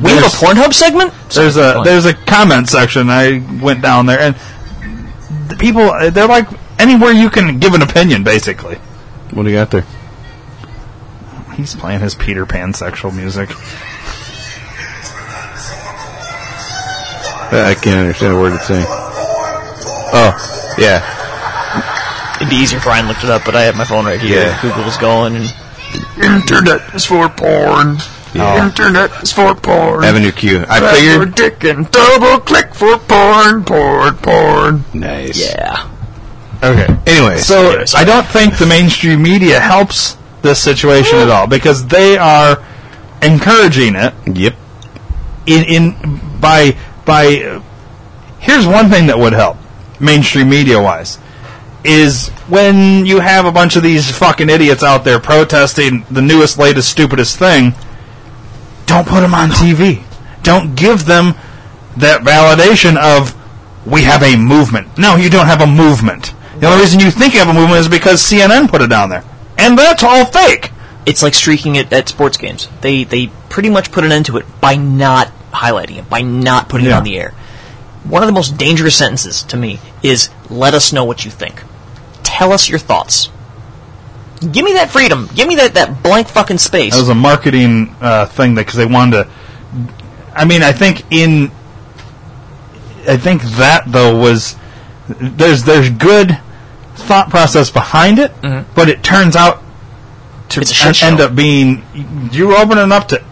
We 0.00 0.10
have 0.10 0.18
a 0.18 0.20
There's- 0.20 0.42
Pornhub 0.42 0.72
segment. 0.74 1.12
there's 1.34 1.56
a 1.56 1.80
there's 1.84 2.04
a 2.06 2.14
comment 2.14 2.68
section. 2.68 3.08
I 3.10 3.42
went 3.62 3.80
down 3.82 4.06
there, 4.06 4.18
and 4.20 4.34
the 5.48 5.56
people 5.56 5.84
they're 6.10 6.26
like 6.26 6.48
anywhere 6.78 7.12
you 7.12 7.30
can 7.30 7.58
give 7.60 7.74
an 7.74 7.82
opinion, 7.82 8.24
basically. 8.24 8.76
What 9.32 9.44
do 9.44 9.50
you 9.50 9.56
got 9.56 9.70
there? 9.70 9.84
He's 11.54 11.74
playing 11.76 12.00
his 12.00 12.14
Peter 12.16 12.44
Pan 12.46 12.74
sexual 12.74 13.12
music. 13.12 13.50
I 17.56 17.74
can't 17.80 18.00
understand 18.00 18.32
a 18.34 18.40
word 18.40 18.54
it's 18.54 18.66
saying. 18.66 18.84
Oh, 20.16 20.74
yeah. 20.78 22.36
It'd 22.36 22.48
be 22.48 22.56
easier 22.56 22.78
if 22.78 22.86
Ryan 22.86 23.08
looked 23.08 23.24
it 23.24 23.30
up, 23.30 23.42
but 23.44 23.56
I 23.56 23.62
have 23.62 23.76
my 23.76 23.84
phone 23.84 24.06
right 24.06 24.20
here. 24.20 24.46
Yeah. 24.46 24.62
Google's 24.62 24.96
going 24.96 25.36
and 25.36 25.46
Internet 26.22 26.94
is 26.94 27.04
for 27.04 27.28
porn. 27.28 27.96
Yeah. 28.34 28.66
Internet 28.66 29.22
is 29.22 29.32
for 29.32 29.54
porn. 29.54 30.04
Avenue 30.04 30.32
Q. 30.32 30.64
I 30.68 30.78
Press 30.80 30.98
for 30.98 31.26
figured. 31.26 31.34
dick 31.34 31.64
and 31.64 31.90
double 31.90 32.40
click 32.40 32.74
for 32.74 32.98
porn, 32.98 33.64
porn, 33.64 34.16
porn. 34.16 34.84
Nice. 34.92 35.38
yeah. 35.54 35.90
Okay. 36.62 36.86
Anyway, 37.06 37.38
So 37.38 37.70
Anyway, 37.70 37.86
sorry. 37.86 38.02
I 38.02 38.04
don't 38.04 38.26
think 38.26 38.58
the 38.58 38.66
mainstream 38.66 39.22
media 39.22 39.60
helps 39.60 40.16
this 40.42 40.62
situation 40.62 41.18
at 41.18 41.28
all 41.28 41.46
because 41.46 41.86
they 41.86 42.16
are 42.16 42.62
encouraging 43.22 43.94
it 43.96 44.14
yep. 44.26 44.54
in, 45.46 45.64
in 45.64 46.20
by 46.40 46.76
by. 47.04 47.42
Uh, 47.42 47.62
here's 48.40 48.66
one 48.66 48.88
thing 48.90 49.06
that 49.08 49.18
would 49.18 49.32
help 49.32 49.56
mainstream 50.00 50.48
media 50.48 50.80
wise 50.80 51.18
is 51.84 52.30
when 52.48 53.04
you 53.04 53.20
have 53.20 53.44
a 53.44 53.52
bunch 53.52 53.76
of 53.76 53.82
these 53.82 54.10
fucking 54.10 54.48
idiots 54.48 54.82
out 54.82 55.04
there 55.04 55.20
protesting 55.20 56.04
the 56.10 56.22
newest, 56.22 56.58
latest, 56.58 56.90
stupidest 56.90 57.38
thing. 57.38 57.74
Don't 58.86 59.06
put 59.06 59.20
them 59.20 59.34
on 59.34 59.50
TV. 59.50 60.02
Don't 60.42 60.74
give 60.74 61.04
them 61.04 61.34
that 61.98 62.22
validation 62.22 62.96
of 62.96 63.34
we 63.86 64.02
have 64.02 64.22
a 64.22 64.36
movement. 64.36 64.98
No, 64.98 65.16
you 65.16 65.28
don't 65.28 65.46
have 65.46 65.60
a 65.60 65.66
movement. 65.66 66.34
The 66.58 66.66
only 66.66 66.80
reason 66.80 67.00
you 67.00 67.10
think 67.10 67.34
you 67.34 67.40
have 67.40 67.48
a 67.48 67.54
movement 67.54 67.80
is 67.80 67.88
because 67.88 68.22
CNN 68.22 68.68
put 68.68 68.80
it 68.80 68.88
down 68.88 69.10
there, 69.10 69.24
and 69.58 69.78
that's 69.78 70.02
all 70.02 70.24
fake. 70.24 70.70
It's 71.04 71.22
like 71.22 71.34
streaking 71.34 71.76
it 71.76 71.92
at 71.92 72.08
sports 72.08 72.36
games. 72.36 72.68
They 72.80 73.04
they 73.04 73.26
pretty 73.48 73.68
much 73.68 73.92
put 73.92 74.04
an 74.04 74.12
end 74.12 74.26
to 74.26 74.38
it 74.38 74.46
by 74.60 74.76
not 74.76 75.28
highlighting 75.50 75.98
it, 75.98 76.08
by 76.08 76.22
not 76.22 76.68
putting 76.68 76.86
it 76.86 76.92
on 76.92 77.04
the 77.04 77.18
air. 77.18 77.34
One 78.04 78.22
of 78.22 78.26
the 78.26 78.32
most 78.32 78.56
dangerous 78.58 78.96
sentences 78.96 79.42
to 79.44 79.56
me 79.56 79.80
is 80.02 80.30
"Let 80.50 80.74
us 80.74 80.92
know 80.92 81.04
what 81.04 81.24
you 81.24 81.30
think." 81.30 81.62
Tell 82.22 82.52
us 82.52 82.68
your 82.68 82.78
thoughts. 82.78 83.30
Give 84.40 84.64
me 84.64 84.74
that 84.74 84.90
freedom. 84.90 85.28
Give 85.34 85.48
me 85.48 85.54
that, 85.56 85.74
that 85.74 86.02
blank 86.02 86.28
fucking 86.28 86.58
space. 86.58 86.92
That 86.94 87.00
was 87.00 87.08
a 87.08 87.14
marketing 87.14 87.94
uh, 88.00 88.26
thing 88.26 88.54
because 88.54 88.74
they 88.74 88.84
wanted 88.86 89.24
to. 89.24 89.30
I 90.34 90.44
mean, 90.44 90.62
I 90.62 90.72
think 90.72 91.04
in. 91.10 91.50
I 93.06 93.16
think 93.16 93.42
that 93.42 93.84
though 93.86 94.18
was 94.18 94.56
there's 95.08 95.64
there's 95.64 95.90
good 95.90 96.38
thought 96.94 97.30
process 97.30 97.70
behind 97.70 98.18
it, 98.18 98.32
but 98.74 98.88
it 98.88 99.02
turns 99.02 99.36
out 99.36 99.62
to 100.50 100.60
Mm-hmm. 100.60 100.62
It's 100.62 100.70
a 100.70 100.74
shit 100.74 100.86
en- 100.88 100.94
show. 100.94 101.06
end 101.08 101.20
up 101.20 101.34
being 101.36 101.82
you're 102.32 102.52
opening 102.56 102.92
up 102.92 103.08
to 103.08 103.24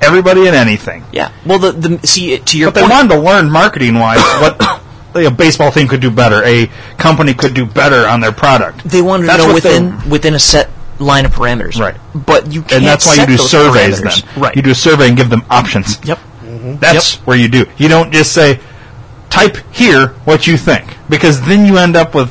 everybody 0.00 0.46
and 0.46 0.56
anything. 0.56 1.04
yeah. 1.12 1.32
Well, 1.46 1.58
the, 1.58 1.72
the 1.72 2.06
see 2.06 2.38
to 2.38 2.58
your 2.58 2.68
But 2.68 2.74
they 2.76 2.80
point. 2.82 2.92
wanted 2.92 3.14
to 3.16 3.20
learn 3.20 3.50
marketing 3.50 3.94
wise 3.94 4.18
what 4.40 4.80
a 5.14 5.30
baseball 5.30 5.70
team 5.72 5.88
could 5.88 6.00
do 6.00 6.10
better, 6.10 6.42
a 6.44 6.66
company 6.98 7.34
could 7.34 7.54
do 7.54 7.66
better 7.66 8.06
on 8.06 8.20
their 8.20 8.32
product. 8.32 8.84
They 8.84 9.02
wanted 9.02 9.26
That's 9.28 9.42
to 9.42 9.48
know 9.48 9.54
what 9.54 9.62
they- 9.62 9.80
within 9.80 10.10
within 10.10 10.34
a 10.34 10.38
set 10.38 10.70
line 11.00 11.24
of 11.26 11.32
parameters. 11.32 11.78
Right. 11.78 11.96
But 12.14 12.52
you 12.52 12.62
can't 12.62 12.72
and 12.74 12.86
that's 12.86 13.06
why 13.06 13.14
you 13.14 13.26
do 13.26 13.36
surveys 13.36 14.00
parameters. 14.00 14.24
then. 14.34 14.42
Right. 14.42 14.56
You 14.56 14.62
do 14.62 14.70
a 14.70 14.74
survey 14.74 15.08
and 15.08 15.16
give 15.16 15.30
them 15.30 15.42
options. 15.50 15.98
Yep. 16.04 16.18
Mm-hmm. 16.18 16.76
That's 16.78 17.14
where 17.26 17.36
you 17.36 17.48
do. 17.48 17.66
You 17.76 17.88
don't 17.88 18.12
just 18.12 18.32
say, 18.32 18.58
type 19.30 19.56
here 19.72 20.08
what 20.24 20.46
you 20.46 20.56
think. 20.56 20.96
Because 21.08 21.40
then 21.42 21.66
you 21.66 21.78
end 21.78 21.94
up 21.96 22.14
with 22.14 22.28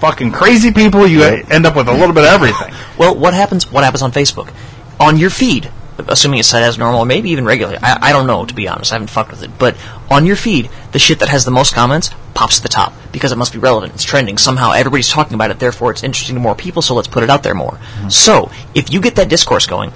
fucking 0.00 0.32
crazy 0.32 0.72
people. 0.72 1.06
You 1.06 1.22
end 1.22 1.64
up 1.66 1.76
with 1.76 1.88
a 1.88 1.92
little 1.92 2.12
bit 2.14 2.24
of 2.24 2.30
everything. 2.30 2.74
Well, 2.98 3.16
what 3.16 3.34
happens? 3.34 3.70
What 3.72 3.82
happens 3.84 4.02
on 4.02 4.12
Facebook? 4.12 4.52
On 5.00 5.16
your 5.16 5.30
feed, 5.30 5.70
assuming 5.98 6.40
it's 6.40 6.48
set 6.48 6.62
as 6.62 6.78
normal, 6.78 7.00
or 7.00 7.06
maybe 7.06 7.30
even 7.30 7.44
regularly. 7.44 7.78
I, 7.82 8.08
I 8.08 8.12
don't 8.12 8.26
know, 8.26 8.44
to 8.44 8.54
be 8.54 8.68
honest. 8.68 8.92
I 8.92 8.96
haven't 8.96 9.08
fucked 9.10 9.30
with 9.30 9.42
it. 9.42 9.50
But 9.58 9.76
on 10.10 10.26
your 10.26 10.36
feed, 10.36 10.70
the 10.92 10.98
shit 10.98 11.18
that 11.20 11.28
has 11.28 11.44
the 11.44 11.50
most 11.50 11.74
comments 11.74 12.10
pops 12.34 12.56
to 12.56 12.62
the 12.62 12.68
top 12.68 12.92
because 13.12 13.32
it 13.32 13.36
must 13.36 13.52
be 13.52 13.58
relevant. 13.58 13.94
It's 13.94 14.04
trending. 14.04 14.38
Somehow 14.38 14.72
everybody's 14.72 15.08
talking 15.08 15.34
about 15.34 15.50
it. 15.50 15.58
Therefore, 15.58 15.90
it's 15.90 16.02
interesting 16.02 16.36
to 16.36 16.40
more 16.40 16.54
people. 16.54 16.82
So 16.82 16.94
let's 16.94 17.08
put 17.08 17.22
it 17.22 17.30
out 17.30 17.42
there 17.42 17.54
more. 17.54 17.72
Mm-hmm. 17.72 18.08
So 18.08 18.50
if 18.74 18.92
you 18.92 19.00
get 19.00 19.16
that 19.16 19.28
discourse 19.28 19.66
going, 19.66 19.92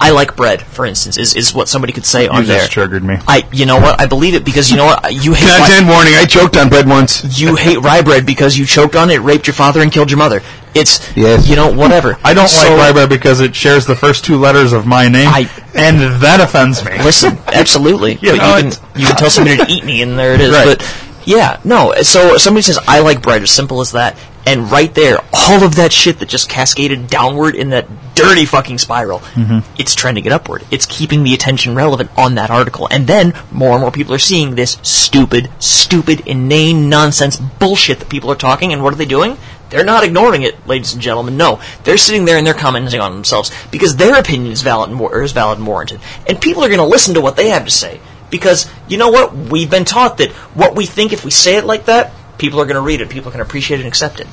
I 0.00 0.10
like 0.10 0.34
bread, 0.36 0.60
for 0.62 0.84
instance, 0.84 1.16
is, 1.18 1.36
is 1.36 1.54
what 1.54 1.68
somebody 1.68 1.92
could 1.92 2.04
say 2.04 2.26
on 2.26 2.42
You 2.42 2.46
there. 2.48 2.58
just 2.60 2.72
triggered 2.72 3.04
me. 3.04 3.16
I, 3.28 3.48
you 3.52 3.64
know 3.64 3.76
what? 3.78 4.00
I 4.00 4.06
believe 4.06 4.34
it 4.34 4.44
because 4.44 4.70
you 4.70 4.76
know 4.76 4.86
what? 4.86 5.12
You 5.12 5.34
hate. 5.34 5.48
Content 5.48 5.86
warning. 5.86 6.14
I 6.14 6.24
choked 6.24 6.56
on 6.56 6.68
bread 6.68 6.88
once. 6.88 7.40
you 7.40 7.54
hate 7.54 7.78
rye 7.78 8.02
bread 8.02 8.26
because 8.26 8.58
you 8.58 8.66
choked 8.66 8.96
on 8.96 9.10
it, 9.10 9.20
raped 9.20 9.46
your 9.46 9.54
father, 9.54 9.80
and 9.80 9.92
killed 9.92 10.10
your 10.10 10.18
mother. 10.18 10.42
It's 10.74 11.16
Yes. 11.16 11.48
you 11.48 11.56
know 11.56 11.72
whatever. 11.72 12.18
I 12.24 12.34
don't 12.34 12.48
So- 12.48 12.68
like 12.68 12.78
rye 12.78 12.92
bread 12.92 13.08
because 13.08 13.40
it 13.40 13.54
shares 13.54 13.86
the 13.86 13.94
first 13.96 14.24
two 14.24 14.38
letters 14.38 14.72
of 14.72 14.86
my 14.86 15.08
name, 15.08 15.28
I- 15.28 15.48
and 15.74 16.20
that 16.22 16.40
offends 16.40 16.84
me. 16.84 16.92
Listen, 17.02 17.38
absolutely. 17.46 18.18
You 18.20 18.32
but 18.32 18.36
know, 18.38 18.56
you 18.56 18.62
can 18.70 18.72
you 19.00 19.06
can 19.06 19.16
tell 19.16 19.30
somebody 19.36 19.56
to 19.58 19.66
eat 19.70 19.84
me, 19.84 20.02
and 20.02 20.18
there 20.18 20.34
it 20.34 20.40
is. 20.40 20.52
Right. 20.52 20.66
But 20.78 21.04
yeah, 21.24 21.58
no. 21.64 21.94
So 22.02 22.36
somebody 22.38 22.62
says 22.62 22.78
I 22.86 23.00
like 23.00 23.22
bread, 23.22 23.42
as 23.42 23.50
simple 23.50 23.80
as 23.80 23.92
that, 23.92 24.18
and 24.46 24.70
right 24.70 24.92
there, 24.94 25.18
all 25.32 25.62
of 25.62 25.76
that 25.76 25.92
shit 25.92 26.18
that 26.18 26.28
just 26.28 26.48
cascaded 26.50 27.06
downward 27.08 27.54
in 27.54 27.70
that 27.70 27.86
dirty 28.14 28.44
fucking 28.44 28.78
spiral, 28.78 29.18
Mm-hmm. 29.20 29.60
it's 29.80 29.94
trending 29.94 30.24
it 30.26 30.32
upward. 30.32 30.64
It's 30.70 30.86
keeping 30.86 31.24
the 31.24 31.34
attention 31.34 31.74
relevant 31.74 32.10
on 32.16 32.34
that 32.34 32.50
article, 32.50 32.86
and 32.90 33.06
then 33.06 33.32
more 33.50 33.72
and 33.72 33.80
more 33.80 33.90
people 33.90 34.12
are 34.14 34.18
seeing 34.20 34.54
this 34.54 34.76
stupid, 34.82 35.50
stupid, 35.60 36.20
inane 36.26 36.88
nonsense 36.88 37.36
bullshit 37.38 38.00
that 38.00 38.08
people 38.08 38.30
are 38.30 38.36
talking. 38.36 38.72
And 38.72 38.82
what 38.82 38.92
are 38.92 38.96
they 38.96 39.04
doing? 39.06 39.36
They're 39.70 39.84
not 39.84 40.04
ignoring 40.04 40.42
it, 40.42 40.66
ladies 40.66 40.92
and 40.92 41.02
gentlemen. 41.02 41.36
No, 41.36 41.60
they're 41.84 41.96
sitting 41.96 42.24
there 42.24 42.38
and 42.38 42.46
they're 42.46 42.54
commenting 42.54 43.00
on 43.00 43.12
themselves 43.12 43.50
because 43.70 43.96
their 43.96 44.18
opinion 44.18 44.52
is 44.52 44.62
valid 44.62 44.90
and, 44.90 45.00
war- 45.00 45.22
is 45.22 45.32
valid 45.32 45.58
and 45.58 45.66
warranted, 45.66 46.00
and 46.28 46.40
people 46.40 46.62
are 46.64 46.68
going 46.68 46.78
to 46.78 46.86
listen 46.86 47.14
to 47.14 47.20
what 47.20 47.36
they 47.36 47.48
have 47.48 47.64
to 47.64 47.70
say 47.70 48.00
because 48.30 48.68
you 48.88 48.98
know 48.98 49.10
what? 49.10 49.32
We've 49.34 49.70
been 49.70 49.84
taught 49.84 50.18
that 50.18 50.32
what 50.54 50.74
we 50.74 50.86
think, 50.86 51.12
if 51.12 51.24
we 51.24 51.30
say 51.30 51.56
it 51.56 51.64
like 51.64 51.84
that, 51.84 52.12
people 52.36 52.60
are 52.60 52.64
going 52.64 52.74
to 52.74 52.80
read 52.80 53.00
it, 53.00 53.08
people 53.08 53.30
can 53.30 53.40
appreciate 53.40 53.78
it 53.78 53.84
and 53.84 53.88
accept 53.88 54.18
it. 54.18 54.26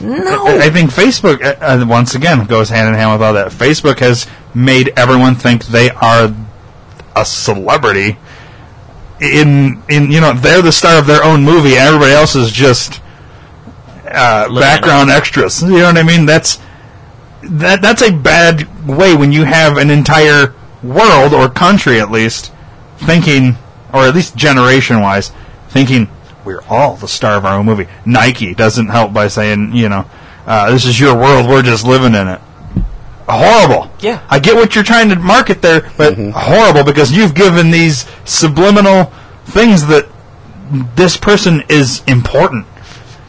No. 0.00 0.46
I 0.46 0.70
think 0.70 0.90
Facebook, 0.90 1.42
uh, 1.42 1.56
uh, 1.60 1.84
once 1.84 2.14
again, 2.14 2.46
goes 2.46 2.68
hand 2.68 2.88
in 2.88 2.94
hand 2.94 3.12
with 3.12 3.20
all 3.20 3.34
that. 3.34 3.50
Facebook 3.50 3.98
has 3.98 4.28
made 4.54 4.92
everyone 4.96 5.34
think 5.34 5.64
they 5.64 5.90
are 5.90 6.32
a 7.16 7.24
celebrity. 7.24 8.16
In, 9.20 9.82
in 9.88 10.12
you 10.12 10.20
know, 10.20 10.34
they're 10.34 10.62
the 10.62 10.70
star 10.70 10.96
of 10.96 11.08
their 11.08 11.24
own 11.24 11.42
movie, 11.42 11.70
and 11.70 11.80
everybody 11.80 12.12
else 12.12 12.36
is 12.36 12.52
just 12.52 13.00
uh, 14.10 14.52
background 14.60 15.10
extras. 15.10 15.62
You 15.62 15.68
know 15.68 15.86
what 15.86 15.98
I 15.98 16.02
mean? 16.02 16.26
That's 16.26 16.58
that. 17.42 17.82
That's 17.82 18.02
a 18.02 18.12
bad 18.12 18.86
way 18.86 19.14
when 19.14 19.32
you 19.32 19.44
have 19.44 19.76
an 19.76 19.90
entire 19.90 20.54
world 20.82 21.34
or 21.34 21.48
country, 21.48 22.00
at 22.00 22.10
least, 22.10 22.52
thinking, 22.98 23.56
or 23.92 24.04
at 24.04 24.14
least 24.14 24.36
generation-wise, 24.36 25.32
thinking 25.68 26.08
we're 26.44 26.62
all 26.68 26.96
the 26.96 27.08
star 27.08 27.36
of 27.36 27.44
our 27.44 27.58
own 27.58 27.66
movie. 27.66 27.86
Nike 28.06 28.54
doesn't 28.54 28.88
help 28.88 29.12
by 29.12 29.28
saying, 29.28 29.74
you 29.74 29.88
know, 29.88 30.08
uh, 30.46 30.70
this 30.70 30.86
is 30.86 30.98
your 30.98 31.14
world, 31.14 31.48
we're 31.48 31.62
just 31.62 31.84
living 31.84 32.14
in 32.14 32.28
it. 32.28 32.40
Horrible. 33.28 33.90
Yeah. 34.00 34.24
I 34.30 34.38
get 34.38 34.56
what 34.56 34.74
you're 34.74 34.84
trying 34.84 35.10
to 35.10 35.16
market 35.16 35.60
there, 35.60 35.90
but 35.98 36.14
horrible 36.16 36.84
because 36.84 37.12
you've 37.12 37.34
given 37.34 37.70
these 37.70 38.06
subliminal 38.24 39.12
things 39.44 39.86
that 39.88 40.08
this 40.96 41.18
person 41.18 41.62
is 41.68 42.02
important. 42.06 42.66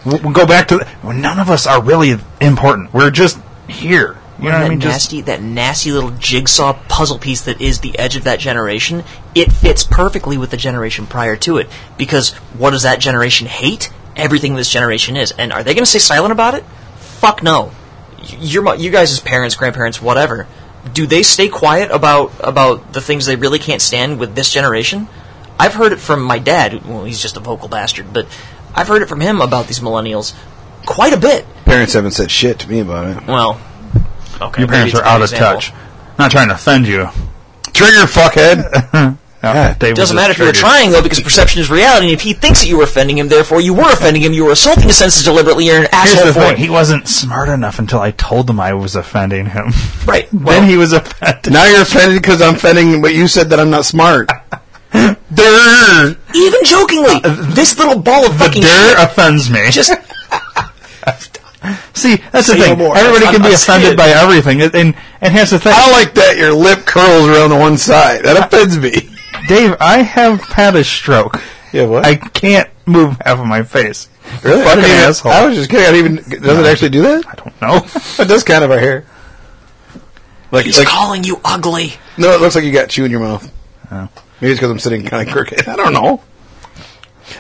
We'll 0.10 0.34
go 0.34 0.46
back 0.46 0.68
to 0.70 0.78
the, 0.78 0.88
well, 1.04 1.14
none 1.16 1.40
of 1.40 1.50
us 1.50 1.68
are 1.68 1.82
really 1.82 2.16
important. 2.42 2.94
We're 2.94 3.12
just 3.12 3.40
here. 3.68 4.18
You 4.40 4.46
know 4.46 4.52
what 4.52 4.60
that 4.60 4.66
I 4.66 4.70
mean? 4.70 4.80
Just 4.80 4.94
nasty, 4.94 5.22
that 5.22 5.42
nasty 5.42 5.92
little 5.92 6.12
jigsaw 6.12 6.74
puzzle 6.88 7.18
piece 7.20 7.42
that 7.42 7.60
is 7.60 7.82
the 7.82 7.98
edge 8.00 8.16
of 8.16 8.24
that 8.24 8.40
generation. 8.40 9.04
It 9.36 9.52
fits 9.52 9.84
perfectly 9.84 10.38
with 10.38 10.52
the 10.52 10.58
generation 10.58 11.06
prior 11.08 11.36
to 11.38 11.58
it 11.58 11.68
because 11.98 12.30
what 12.58 12.70
does 12.70 12.84
that 12.84 13.00
generation 13.00 13.48
hate? 13.48 13.92
Everything 14.16 14.56
this 14.56 14.70
generation 14.70 15.16
is, 15.18 15.32
and 15.32 15.52
are 15.54 15.64
they 15.64 15.74
going 15.74 15.84
to 15.84 15.90
stay 15.90 16.00
silent 16.00 16.32
about 16.32 16.54
it? 16.54 16.64
Fuck 16.98 17.44
no. 17.44 17.72
Y- 18.18 18.38
You're 18.40 18.64
mo- 18.64 18.74
you 18.74 18.92
guys 18.92 19.12
as 19.12 19.20
parents, 19.20 19.56
grandparents, 19.56 20.02
whatever. 20.02 20.48
Do 20.94 21.06
they 21.06 21.24
stay 21.24 21.48
quiet 21.50 21.92
about 21.92 22.32
about 22.40 22.94
the 22.94 23.02
things 23.02 23.26
they 23.26 23.36
really 23.36 23.60
can't 23.60 23.82
stand 23.82 24.20
with 24.20 24.36
this 24.36 24.52
generation? 24.54 25.08
I've 25.60 25.74
heard 25.74 25.92
it 25.92 26.00
from 26.00 26.22
my 26.24 26.40
dad. 26.40 26.86
Well, 26.86 27.04
he's 27.04 27.22
just 27.22 27.36
a 27.36 27.42
vocal 27.42 27.68
bastard, 27.68 28.14
but 28.14 28.26
I've 28.80 28.88
heard 28.88 29.02
it 29.02 29.10
from 29.10 29.20
him 29.22 29.42
about 29.42 29.68
these 29.68 29.80
millennials 29.82 30.34
quite 30.86 31.14
a 31.14 31.18
bit. 31.20 31.46
Parents 31.66 31.94
haven't 31.94 32.12
said 32.12 32.32
shit 32.32 32.60
to 32.60 32.70
me 32.70 32.80
about 32.80 33.18
it. 33.18 33.28
Well, 33.28 33.60
okay, 34.42 34.62
your 34.62 34.68
parents 34.70 34.96
are 34.96 35.04
out 35.04 35.22
of 35.22 35.32
example. 35.32 35.62
touch. 35.62 35.74
Not 36.18 36.32
trying 36.32 36.48
to 36.48 36.54
offend 36.56 36.88
you. 36.88 37.10
Trigger, 37.74 38.06
fuckhead. 38.08 39.18
Yeah, 39.42 39.74
Dave 39.76 39.92
was 39.92 40.00
Doesn't 40.00 40.18
matter 40.18 40.32
if 40.32 40.38
you 40.40 40.44
were 40.48 40.52
trying 40.52 40.92
though, 40.92 41.02
because 41.02 41.22
perception 41.22 41.62
is 41.62 41.70
reality. 41.72 42.08
And 42.08 42.14
if 42.14 42.20
he 42.20 42.34
thinks 42.34 42.60
that 42.60 42.68
you 42.68 42.76
were 42.76 42.84
offending 42.84 43.18
him, 43.18 43.30
therefore 43.30 43.62
you 43.62 43.74
were 43.74 43.90
offending 43.90 44.22
him. 44.22 44.34
You 44.34 44.44
were 44.44 44.52
assaulting 44.52 44.84
his 44.84 44.98
senses 44.98 45.24
deliberately. 45.24 45.68
You're 45.68 45.78
an 45.78 45.88
Here's 45.94 46.14
asshole 46.14 46.26
the 46.26 46.34
for 46.34 46.40
thing: 46.42 46.52
it. 46.52 46.58
he 46.60 46.70
wasn't 46.70 47.08
smart 47.08 47.48
enough 47.48 47.80
until 47.80 48.02
I 48.02 48.12
told 48.12 48.50
him 48.50 48.60
I 48.60 48.74
was 48.74 48.98
offending 48.98 49.46
him. 49.46 49.72
Right. 50.06 50.28
Well, 50.34 50.60
then 50.60 50.70
he 50.70 50.76
was 50.76 50.92
offended. 50.92 51.54
now 51.54 51.64
you're 51.64 51.84
offended 51.84 52.22
because 52.22 52.42
I'm 52.42 52.56
offending, 52.56 53.02
but 53.02 53.14
you 53.14 53.30
said 53.30 53.52
that 53.52 53.62
I'm 53.62 53.70
not 53.70 53.86
smart. 53.86 54.30
Durr. 55.34 56.18
Even 56.36 56.64
jokingly, 56.64 57.20
this 57.54 57.78
little 57.78 58.00
ball 58.00 58.26
of 58.26 58.32
Uh, 58.32 58.34
The 58.34 58.44
fucking 58.46 58.62
dir 58.62 58.68
shit 58.90 58.98
offends 59.00 59.50
me. 59.50 59.70
just 59.72 59.92
See, 61.94 62.16
that's 62.32 62.48
the 62.48 62.54
Say 62.54 62.58
no 62.60 62.64
thing. 62.66 62.78
more. 62.78 62.96
Everybody 62.98 63.26
I'm- 63.26 63.34
can 63.34 63.42
be 63.42 63.48
I'm 63.50 63.54
offended 63.56 63.86
scared. 63.94 63.98
by 63.98 64.08
everything, 64.10 64.62
and 64.62 64.74
and, 64.74 64.96
and 65.22 65.34
here's 65.34 65.50
the 65.52 65.60
thing, 65.60 65.74
I 65.76 65.92
like 65.92 66.14
that 66.16 66.38
your 66.38 66.54
lip 66.54 66.86
curls 66.86 67.28
around 67.28 67.50
the 67.50 67.58
one 67.58 67.78
side. 67.78 68.24
That 68.24 68.38
offends 68.48 68.78
me. 68.78 69.10
Dave. 69.48 69.76
I 69.82 70.02
have 70.04 70.42
had 70.42 70.76
a 70.76 70.84
stroke. 70.84 71.42
Yeah, 71.74 71.86
what? 71.86 72.06
I 72.06 72.16
can't 72.16 72.70
move 72.86 73.18
half 73.26 73.40
of 73.40 73.46
my 73.46 73.64
face. 73.64 74.08
really? 74.44 74.62
I, 74.62 74.64
Fucking 74.64 74.82
didn't 74.84 74.98
even- 74.98 75.10
asshole. 75.10 75.32
I 75.34 75.46
was 75.46 75.56
just 75.58 75.70
kidding. 75.70 75.86
I 75.86 75.92
didn't 75.92 76.20
even. 76.28 76.42
Does 76.44 76.58
it 76.60 76.66
actually 76.66 76.90
do 76.90 77.02
that? 77.02 77.24
I 77.28 77.36
don't 77.36 77.62
know. 77.62 77.86
It 78.24 78.28
does 78.28 78.44
kind 78.46 78.64
of 78.64 78.70
right 78.70 78.82
here. 78.82 79.06
Like, 80.52 80.66
he's 80.66 80.78
like 80.80 80.88
calling 80.88 81.24
you 81.26 81.40
ugly. 81.44 81.94
no, 82.18 82.32
it 82.32 82.40
looks 82.42 82.56
like 82.56 82.64
you 82.64 82.72
got 82.72 82.90
chew 82.90 83.06
in 83.06 83.12
your 83.12 83.20
mouth. 83.20 83.52
Oh. 83.92 84.08
Maybe 84.42 84.52
it's 84.52 84.60
because 84.60 84.72
I'm 84.72 84.80
sitting 84.80 85.06
kind 85.06 85.28
of 85.28 85.34
crooked. 85.34 85.68
I 85.68 85.76
don't 85.76 85.94
know. 85.94 86.22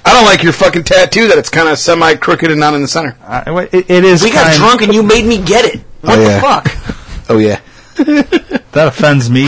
I 0.05 0.13
don't 0.13 0.25
like 0.25 0.43
your 0.43 0.53
fucking 0.53 0.83
tattoo 0.83 1.27
that 1.29 1.37
it's 1.37 1.49
kind 1.49 1.67
of 1.69 1.77
semi 1.79 2.15
crooked 2.15 2.49
and 2.51 2.59
not 2.59 2.73
in 2.73 2.81
the 2.81 2.87
center. 2.87 3.17
Uh, 3.23 3.43
I- 3.47 3.63
it, 3.71 3.89
it 3.89 4.03
is. 4.05 4.21
We 4.23 4.31
got 4.31 4.45
kind- 4.45 4.57
drunk 4.57 4.81
and 4.83 4.93
you 4.93 5.01
made 5.03 5.25
me 5.25 5.41
get 5.41 5.65
it. 5.65 5.81
What 6.01 6.19
Oh, 6.19 6.23
the 6.23 6.39
fuck? 6.39 6.95
Oh 7.31 7.37
yeah. 7.37 7.59
That 8.71 8.87
offends 8.87 9.29
me 9.31 9.45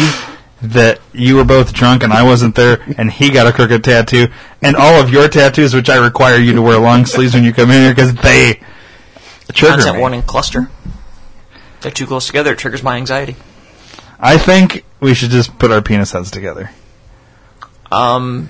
that 0.64 1.00
you 1.14 1.36
were 1.36 1.44
both 1.46 1.74
drunk 1.74 2.04
and 2.04 2.12
I 2.14 2.24
wasn't 2.24 2.56
there, 2.56 2.80
and 2.98 3.12
he 3.12 3.30
got 3.30 3.46
a 3.48 3.52
crooked 3.52 3.84
tattoo, 3.84 4.28
and 4.62 4.76
all 4.76 5.00
of 5.02 5.12
your 5.12 5.28
tattoos, 5.28 5.74
which 5.76 5.90
I 5.90 5.98
require 6.04 6.38
you 6.38 6.54
to 6.54 6.62
wear 6.62 6.80
long 6.80 7.06
sleeves 7.06 7.34
when 7.36 7.44
you 7.44 7.54
come 7.54 7.70
in 7.72 7.82
here, 7.84 7.92
because 7.96 8.14
they 8.16 8.60
trigger 9.54 9.74
Content 9.76 9.96
me. 9.96 10.00
warning 10.02 10.22
cluster. 10.24 10.70
They're 11.82 11.92
too 11.92 12.06
close 12.08 12.28
together. 12.28 12.54
It 12.54 12.60
triggers 12.60 12.82
my 12.84 12.98
anxiety. 12.98 13.36
I 14.20 14.38
think 14.38 14.86
we 15.00 15.14
should 15.16 15.30
just 15.32 15.58
put 15.60 15.72
our 15.72 15.82
penis 15.82 16.12
heads 16.12 16.30
together. 16.32 16.70
Um, 17.92 18.50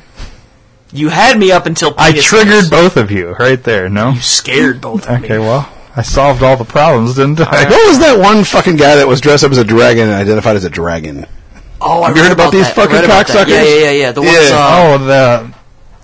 you 0.91 1.09
had 1.09 1.37
me 1.37 1.51
up 1.51 1.65
until 1.65 1.93
I 1.97 2.11
triggered 2.19 2.69
both 2.69 2.97
of 2.97 3.11
you 3.11 3.31
right 3.33 3.61
there. 3.63 3.89
No. 3.89 4.11
You 4.11 4.21
scared 4.21 4.81
both 4.81 5.07
of 5.07 5.23
Okay, 5.23 5.37
me. 5.37 5.39
well, 5.39 5.71
I 5.95 6.01
solved 6.03 6.43
all 6.43 6.57
the 6.57 6.65
problems, 6.65 7.15
didn't 7.15 7.39
I? 7.41 7.69
What 7.69 7.87
was 7.89 7.99
that 7.99 8.19
one 8.19 8.43
fucking 8.43 8.75
guy 8.75 8.95
that 8.97 9.07
was 9.07 9.21
dressed 9.21 9.43
up 9.43 9.51
as 9.51 9.57
a 9.57 9.63
dragon 9.63 10.03
and 10.09 10.13
identified 10.13 10.55
as 10.55 10.63
a 10.65 10.69
dragon? 10.69 11.25
Oh, 11.79 12.03
I 12.03 12.07
Have 12.09 12.15
you 12.17 12.21
read 12.23 12.27
heard 12.29 12.33
about 12.33 12.51
these 12.51 12.63
that. 12.67 12.71
I 12.77 12.81
fucking 12.81 12.95
read 12.95 13.05
about 13.05 13.27
that. 13.27 13.47
cocksuckers? 13.47 13.49
Yeah, 13.49 13.63
yeah, 13.63 13.83
yeah, 13.85 13.91
yeah. 13.91 14.11
The 14.11 14.21
ones. 14.21 14.33
Yeah. 14.33 14.49
Uh, 14.53 14.83
oh, 14.83 14.97
the 15.05 15.53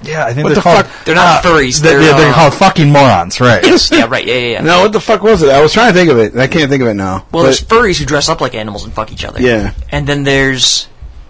yeah, 0.04 0.26
I 0.26 0.34
think 0.34 0.44
What 0.46 0.50
they're 0.50 0.56
the 0.56 0.62
called. 0.62 0.86
fuck? 0.86 1.06
They're 1.06 1.16
not 1.16 1.44
uh, 1.46 1.48
furries. 1.50 1.82
They're, 1.82 2.00
They're, 2.00 2.14
they're 2.18 2.30
uh, 2.30 2.34
called 2.34 2.54
fucking 2.54 2.90
morons, 2.92 3.40
right? 3.42 3.64
yeah, 3.92 4.06
right. 4.06 4.26
Yeah, 4.26 4.34
yeah, 4.36 4.48
yeah. 4.54 4.62
No, 4.62 4.82
what 4.82 4.92
the 4.94 5.00
fuck 5.00 5.22
was 5.24 5.42
it? 5.42 5.50
I 5.50 5.62
was 5.62 5.74
trying 5.74 5.92
to 5.92 5.98
think 5.98 6.10
of 6.12 6.18
it. 6.20 6.34
and 6.34 6.42
I 6.42 6.48
can't 6.48 6.70
think 6.70 6.82
of 6.84 6.88
it 6.88 6.94
now. 6.94 7.26
Well, 7.32 7.44
But- 7.44 7.44
there's 7.44 7.62
furries 7.62 7.98
who 8.00 8.06
dress 8.06 8.30
up 8.30 8.40
like 8.42 8.54
animals 8.56 8.84
and 8.84 8.94
fuck 8.94 9.12
each 9.12 9.26
other. 9.26 9.42
Yeah. 9.42 9.74
And 9.92 10.08
then 10.08 10.24
there's. 10.24 10.88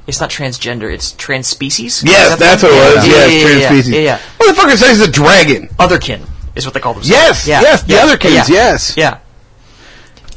It's 0.08 0.22
not 0.22 0.30
transgender, 0.30 0.92
it's 0.92 1.12
transspecies? 1.14 2.04
yes, 2.06 2.30
that 2.30 2.40
that's 2.40 2.64
what 2.64 2.72
it 2.72 2.96
was. 2.96 3.06
Yeah, 3.06 3.14
yes, 3.14 3.34
yeah, 3.34 3.40
yeah, 3.40 3.60
yeah, 3.60 3.70
transspecies. 3.70 3.94
Yeah, 3.94 4.00
yeah. 4.00 4.20
Motherfucker 4.40 4.78
says 4.78 5.00
he's 5.00 5.08
a 5.08 5.12
dragon. 5.12 5.68
Otherkin 5.78 6.26
is 6.56 6.66
what 6.66 6.74
they 6.74 6.80
call 6.80 6.94
themselves. 6.94 7.10
Yes, 7.10 7.48
yeah. 7.48 7.62
yes, 7.62 7.84
the 7.84 7.94
yeah, 7.94 8.08
otherkins, 8.08 8.50
yes. 8.50 8.96
Yeah. 8.98 9.20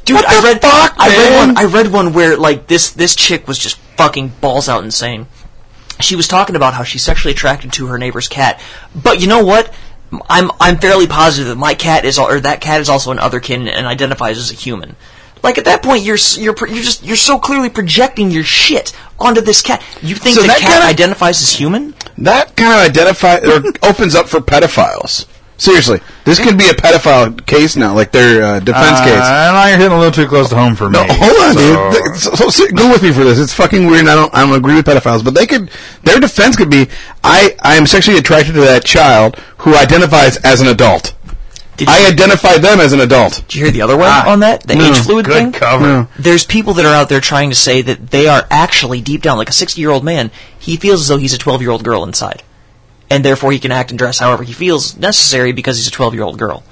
Dude, 0.04 0.16
What 0.16 0.28
I 0.28 0.42
read 0.42 0.60
fuck, 0.60 0.94
I 0.98 1.08
read 1.08 1.36
one 1.36 1.58
I 1.58 1.64
read 1.64 1.92
one 1.92 2.12
where 2.12 2.36
like 2.36 2.66
this 2.66 2.90
this 2.90 3.14
chick 3.14 3.46
was 3.46 3.58
just 3.58 3.78
fucking 3.96 4.32
balls 4.40 4.68
out 4.68 4.82
insane. 4.82 5.28
She 6.00 6.16
was 6.16 6.26
talking 6.26 6.56
about 6.56 6.74
how 6.74 6.82
she's 6.82 7.02
sexually 7.02 7.32
attracted 7.32 7.72
to 7.74 7.86
her 7.86 7.98
neighbor's 7.98 8.26
cat. 8.26 8.60
But 8.94 9.20
you 9.20 9.28
know 9.28 9.44
what? 9.44 9.72
I'm 10.28 10.50
I'm 10.58 10.78
fairly 10.78 11.06
positive 11.06 11.48
that 11.48 11.56
my 11.56 11.74
cat 11.74 12.04
is 12.04 12.18
or 12.18 12.40
that 12.40 12.60
cat 12.60 12.80
is 12.80 12.88
also 12.88 13.12
an 13.12 13.18
otherkin 13.18 13.70
and 13.70 13.86
identifies 13.86 14.38
as 14.38 14.50
a 14.50 14.54
human. 14.54 14.96
Like 15.42 15.58
at 15.58 15.64
that 15.64 15.82
point, 15.82 16.02
you're 16.04 16.18
you're 16.36 16.54
you're 16.66 16.82
just 16.84 17.02
you're 17.04 17.16
so 17.16 17.38
clearly 17.38 17.70
projecting 17.70 18.30
your 18.30 18.44
shit 18.44 18.92
onto 19.18 19.40
this 19.40 19.62
cat. 19.62 19.82
You 20.02 20.14
think 20.14 20.34
So 20.36 20.42
the 20.42 20.48
cat 20.48 20.58
kinda- 20.60 20.86
identifies 20.86 21.40
as 21.42 21.50
human? 21.50 21.94
That 22.18 22.56
kind 22.56 22.74
of 22.74 22.80
identifies 22.90 23.44
or 23.44 23.62
opens 23.82 24.14
up 24.14 24.28
for 24.28 24.40
pedophiles. 24.40 25.26
Seriously, 25.56 26.00
this 26.24 26.38
could 26.38 26.56
be 26.56 26.68
a 26.68 26.72
pedophile 26.72 27.44
case 27.44 27.76
now, 27.76 27.92
like 27.94 28.12
their 28.12 28.42
uh, 28.42 28.60
defense 28.60 28.98
Uh, 29.00 29.04
case. 29.04 29.18
now 29.18 29.66
you're 29.66 29.76
hitting 29.76 29.92
a 29.92 29.98
little 29.98 30.10
too 30.12 30.26
close 30.26 30.48
to 30.48 30.54
home 30.56 30.74
for 30.74 30.88
me. 30.88 30.98
No, 30.98 31.04
hold 31.06 31.36
on, 31.36 31.54
so- 31.54 31.90
dude. 31.90 31.92
Th- 31.92 32.38
So, 32.38 32.48
so 32.48 32.66
go 32.68 32.90
with 32.90 33.02
me 33.02 33.12
for 33.12 33.24
this. 33.24 33.38
It's 33.38 33.52
fucking 33.52 33.86
weird. 33.86 34.00
And 34.00 34.10
I 34.10 34.14
don't. 34.14 34.34
I 34.34 34.40
don't 34.40 34.54
agree 34.54 34.74
with 34.76 34.86
pedophiles, 34.86 35.22
but 35.22 35.34
they 35.34 35.46
could. 35.46 35.70
Their 36.04 36.18
defense 36.18 36.56
could 36.56 36.70
be, 36.70 36.88
I. 37.24 37.54
I 37.62 37.76
am 37.76 37.86
sexually 37.86 38.18
attracted 38.18 38.54
to 38.54 38.60
that 38.62 38.84
child 38.86 39.36
who 39.58 39.74
identifies 39.76 40.38
as 40.38 40.62
an 40.62 40.66
adult. 40.68 41.12
Did 41.80 41.88
I 41.88 42.08
identify 42.08 42.58
them 42.58 42.78
as 42.80 42.92
an 42.92 43.00
adult. 43.00 43.42
did 43.48 43.54
you 43.54 43.64
hear 43.64 43.72
the 43.72 43.82
other 43.82 43.96
one 43.96 44.06
Ah, 44.08 44.30
on 44.30 44.40
that? 44.40 44.62
The 44.62 44.76
no. 44.76 44.90
age 44.90 44.98
fluid 44.98 45.26
Good 45.26 45.34
thing. 45.34 45.52
cover. 45.52 45.84
No. 45.86 46.08
there's 46.18 46.44
people 46.44 46.74
that 46.74 46.84
are 46.86 46.94
out 46.94 47.08
there 47.08 47.20
trying 47.20 47.50
to 47.50 47.56
say 47.56 47.82
that 47.82 48.10
they 48.10 48.28
are 48.28 48.46
actually 48.50 49.00
deep 49.00 49.22
down, 49.22 49.38
like 49.38 49.48
a 49.48 49.52
60 49.52 49.80
year 49.80 49.90
old 49.90 50.04
man, 50.04 50.30
he 50.58 50.76
feels 50.76 51.00
as 51.00 51.08
though 51.08 51.16
he's 51.16 51.34
a 51.34 51.38
12 51.38 51.60
year 51.62 51.70
old 51.70 51.82
girl 51.84 52.04
inside. 52.04 52.42
And 53.10 53.24
therefore 53.24 53.50
he 53.50 53.58
can 53.58 53.72
act 53.72 53.90
and 53.90 53.98
dress 53.98 54.18
however 54.20 54.44
he 54.44 54.52
feels 54.52 54.96
necessary 54.96 55.52
because 55.52 55.76
he's 55.76 55.88
a 55.88 55.90
12 55.90 56.14
year 56.14 56.22
old 56.22 56.38
girl. 56.38 56.62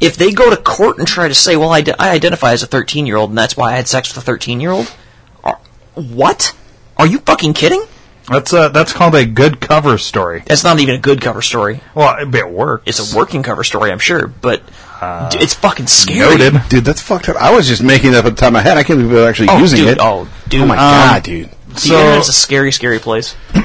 If 0.00 0.16
they 0.16 0.32
go 0.32 0.50
to 0.50 0.56
court 0.56 0.98
and 0.98 1.06
try 1.08 1.26
to 1.28 1.34
say, 1.34 1.56
well, 1.56 1.70
I, 1.70 1.80
d- 1.80 1.94
I 1.98 2.10
identify 2.10 2.52
as 2.52 2.62
a 2.62 2.66
13 2.66 3.06
year 3.06 3.16
old 3.16 3.30
and 3.30 3.38
that's 3.38 3.56
why 3.56 3.72
I 3.72 3.76
had 3.76 3.88
sex 3.88 4.14
with 4.14 4.22
a 4.22 4.26
13 4.26 4.60
year 4.60 4.70
old, 4.72 4.92
what? 5.94 6.54
Are 6.96 7.06
you 7.06 7.18
fucking 7.20 7.54
kidding? 7.54 7.82
That's 8.28 8.52
uh, 8.54 8.70
that's 8.70 8.92
called 8.94 9.14
a 9.14 9.26
good 9.26 9.60
cover 9.60 9.98
story. 9.98 10.42
That's 10.46 10.64
not 10.64 10.78
even 10.80 10.94
a 10.94 10.98
good 10.98 11.20
cover 11.20 11.42
story. 11.42 11.80
Well, 11.94 12.16
it, 12.26 12.34
it 12.34 12.48
works. 12.50 12.84
It's 12.86 13.12
a 13.12 13.16
working 13.16 13.42
cover 13.42 13.64
story, 13.64 13.92
I'm 13.92 13.98
sure, 13.98 14.26
but 14.26 14.64
d- 14.66 15.38
it's 15.40 15.52
fucking 15.54 15.88
scary. 15.88 16.34
Uh, 16.34 16.38
noted. 16.38 16.68
Dude, 16.70 16.84
that's 16.86 17.02
fucked 17.02 17.28
up. 17.28 17.36
I 17.36 17.54
was 17.54 17.68
just 17.68 17.82
making 17.82 18.12
it 18.12 18.16
up 18.16 18.24
at 18.24 18.30
the 18.30 18.36
top 18.40 18.46
of 18.48 18.52
my 18.54 18.62
head. 18.62 18.78
I 18.78 18.82
can't 18.82 18.98
believe 18.98 19.10
they're 19.14 19.28
actually 19.28 19.48
Oh, 19.50 19.58
using 19.58 19.80
dude, 19.80 19.88
it. 19.88 19.98
oh, 20.00 20.26
dude. 20.48 20.62
Oh 20.62 20.66
my 20.66 20.74
Um, 20.74 20.80
god, 20.80 21.22
dude. 21.22 21.50
The 21.68 21.80
So- 21.80 21.98
internet's 21.98 22.28
a 22.30 22.32
scary, 22.32 22.72
scary 22.72 22.98
place. 22.98 23.34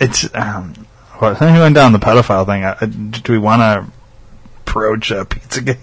It's 0.00 0.28
um, 0.34 0.86
well, 1.20 1.36
since 1.36 1.52
we 1.52 1.60
went 1.60 1.74
down 1.74 1.92
the 1.92 1.98
pedophile 1.98 2.44
thing. 2.44 2.64
Uh, 2.64 2.74
do 3.22 3.32
we 3.32 3.38
want 3.38 3.60
to 3.60 3.86
approach 4.66 5.12
uh, 5.12 5.24
Pizzagate 5.24 5.78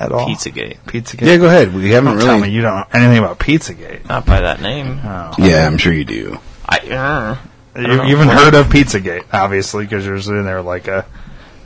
at 0.00 0.10
all? 0.12 0.26
Pizzagate. 0.28 0.78
Pizzagate. 0.86 1.26
Yeah, 1.26 1.36
go 1.36 1.46
ahead. 1.46 1.72
We 1.74 1.90
haven't 1.90 2.12
Don't 2.14 2.20
tell 2.24 2.36
really. 2.36 2.48
me 2.48 2.54
you 2.54 2.62
don't 2.62 2.74
know 2.76 2.84
anything 2.92 3.18
about 3.18 3.38
Pizzagate. 3.38 4.08
Not 4.08 4.26
by 4.26 4.40
that 4.40 4.60
name. 4.60 5.00
Oh. 5.04 5.34
Yeah, 5.38 5.66
I'm 5.66 5.78
sure 5.78 5.92
you 5.92 6.04
do. 6.04 6.38
I, 6.68 6.78
uh, 6.78 7.36
You, 7.80 8.04
you 8.04 8.16
haven't 8.16 8.28
heard 8.36 8.54
of 8.54 8.66
Pizzagate, 8.66 9.24
obviously, 9.32 9.84
because 9.84 10.04
you're 10.06 10.20
sitting 10.20 10.44
there 10.44 10.62
like 10.62 10.88
a. 10.88 11.06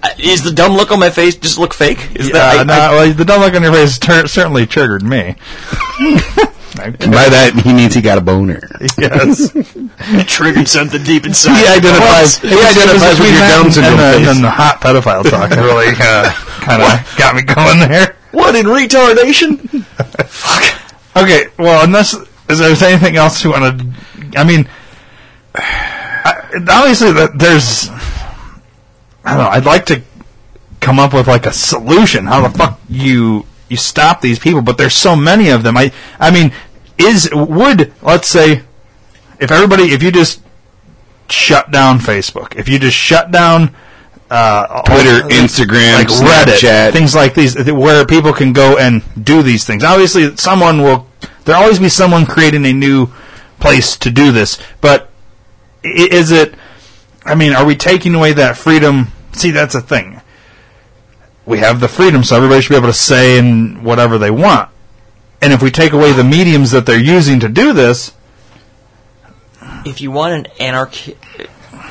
Uh, 0.02 0.08
Is 0.18 0.42
the 0.44 0.52
dumb 0.52 0.72
look 0.74 0.90
on 0.90 1.00
my 1.00 1.08
face 1.10 1.34
just 1.36 1.58
look 1.58 1.72
fake? 1.72 2.10
Is 2.16 2.28
Uh, 2.28 2.32
that 2.34 2.58
I- 2.60 2.62
no, 2.64 2.74
well, 2.96 3.12
the 3.14 3.24
dumb 3.24 3.40
look 3.40 3.54
on 3.54 3.62
your 3.62 3.72
face 3.72 3.98
tur- 3.98 4.26
certainly 4.26 4.66
triggered 4.66 5.02
me. 5.02 5.36
Okay. 6.76 7.06
By 7.06 7.28
that, 7.28 7.54
he 7.64 7.72
means 7.72 7.94
he 7.94 8.00
got 8.00 8.18
a 8.18 8.20
boner. 8.20 8.68
yes. 8.98 9.54
I 10.00 10.24
triggered 10.24 10.66
something 10.66 11.04
deep 11.04 11.24
inside? 11.24 11.56
He 11.56 11.66
identifies. 11.68 12.38
He 12.38 12.48
identifies 12.48 13.00
with 13.20 13.30
Between 13.30 13.30
your 13.30 13.38
that 13.38 13.50
Down 13.54 13.64
and, 13.66 13.74
syndrome 13.74 14.00
and, 14.00 14.24
the, 14.26 14.30
and 14.32 14.44
the 14.44 14.50
hot 14.50 14.80
pedophile 14.80 15.22
talk 15.22 15.50
really 15.50 15.94
uh, 16.00 16.32
kind 16.66 16.82
of 16.82 17.16
got 17.16 17.36
me 17.36 17.42
going 17.42 17.78
there. 17.78 18.16
What 18.34 18.56
in 18.56 18.66
retardation? 18.66 19.84
Fuck. 20.26 20.80
Okay, 21.16 21.46
well, 21.58 21.84
unless 21.84 22.14
is 22.48 22.58
there 22.58 22.90
anything 22.90 23.16
else 23.16 23.42
you 23.44 23.50
want 23.50 23.78
to? 23.78 24.38
I 24.38 24.44
mean, 24.44 24.68
I, 25.54 26.50
obviously, 26.68 27.12
that 27.12 27.38
there's. 27.38 27.88
I 29.24 29.36
don't 29.36 29.38
know. 29.38 29.48
I'd 29.48 29.64
like 29.64 29.86
to 29.86 30.02
come 30.80 30.98
up 30.98 31.14
with 31.14 31.28
like 31.28 31.46
a 31.46 31.52
solution. 31.52 32.26
How 32.26 32.46
the 32.46 32.58
fuck 32.58 32.80
you 32.88 33.46
you 33.68 33.76
stop 33.76 34.20
these 34.20 34.38
people? 34.38 34.62
But 34.62 34.78
there's 34.78 34.94
so 34.94 35.14
many 35.14 35.50
of 35.50 35.62
them. 35.62 35.76
I 35.76 35.92
I 36.18 36.30
mean, 36.30 36.52
is 36.98 37.30
would 37.32 37.92
let's 38.02 38.28
say 38.28 38.62
if 39.40 39.50
everybody 39.50 39.84
if 39.92 40.02
you 40.02 40.10
just 40.10 40.42
shut 41.30 41.70
down 41.70 41.98
Facebook, 42.00 42.56
if 42.56 42.68
you 42.68 42.78
just 42.78 42.96
shut 42.96 43.30
down 43.30 43.74
uh, 44.34 44.82
Twitter, 44.82 45.22
all- 45.24 45.30
Instagram, 45.30 45.94
like 45.94 46.08
Reddit, 46.08 46.58
Snapchat. 46.58 46.92
things 46.92 47.14
like 47.14 47.34
these, 47.34 47.56
where 47.70 48.04
people 48.04 48.32
can 48.32 48.52
go 48.52 48.76
and 48.78 49.02
do 49.22 49.42
these 49.42 49.64
things. 49.64 49.84
Obviously, 49.84 50.36
someone 50.36 50.82
will. 50.82 51.06
There'll 51.44 51.62
always 51.62 51.78
be 51.78 51.88
someone 51.88 52.26
creating 52.26 52.64
a 52.66 52.72
new 52.72 53.08
place 53.60 53.96
to 53.98 54.10
do 54.10 54.32
this, 54.32 54.58
but 54.80 55.10
is 55.82 56.30
it? 56.30 56.54
I 57.24 57.34
mean, 57.34 57.52
are 57.54 57.64
we 57.64 57.76
taking 57.76 58.14
away 58.14 58.32
that 58.34 58.56
freedom? 58.56 59.08
See, 59.32 59.50
that's 59.50 59.74
a 59.74 59.80
thing. 59.80 60.20
We 61.46 61.58
have 61.58 61.80
the 61.80 61.88
freedom, 61.88 62.24
so 62.24 62.36
everybody 62.36 62.62
should 62.62 62.70
be 62.70 62.76
able 62.76 62.88
to 62.88 62.92
say 62.92 63.38
and 63.38 63.84
whatever 63.84 64.16
they 64.18 64.30
want. 64.30 64.70
And 65.42 65.52
if 65.52 65.62
we 65.62 65.70
take 65.70 65.92
away 65.92 66.12
the 66.12 66.24
mediums 66.24 66.70
that 66.70 66.86
they're 66.86 66.98
using 66.98 67.40
to 67.40 67.48
do 67.50 67.72
this, 67.74 68.12
if 69.84 70.00
you 70.00 70.10
want 70.10 70.32
an 70.32 70.46
anarchi- 70.58 71.16
the 71.16 71.16
fuck 71.16 71.23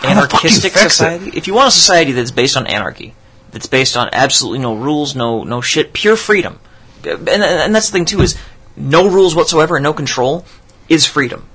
anarchistic 0.04 0.74
fix 0.74 0.86
it? 0.86 0.90
society, 0.90 1.32
if 1.36 1.48
you 1.48 1.54
want 1.54 1.70
a 1.70 1.72
society 1.72 2.12
that's 2.12 2.32
based 2.32 2.58
on 2.58 2.68
anarchy, 2.68 3.14
that's 3.52 3.68
based 3.68 3.98
on 3.98 4.10
absolutely 4.12 4.60
no 4.60 4.76
rules, 4.76 5.16
no 5.16 5.44
no 5.44 5.62
shit, 5.62 5.94
pure 5.94 6.16
freedom, 6.16 6.60
and, 7.04 7.30
and 7.30 7.76
that's 7.76 7.88
the 7.88 7.94
thing 7.94 8.06
too 8.06 8.22
is 8.22 8.38
no 8.76 9.10
rules 9.10 9.36
whatsoever, 9.36 9.78
and 9.78 9.84
no 9.84 9.94
control 9.94 10.46
is 10.90 11.06
freedom, 11.06 11.48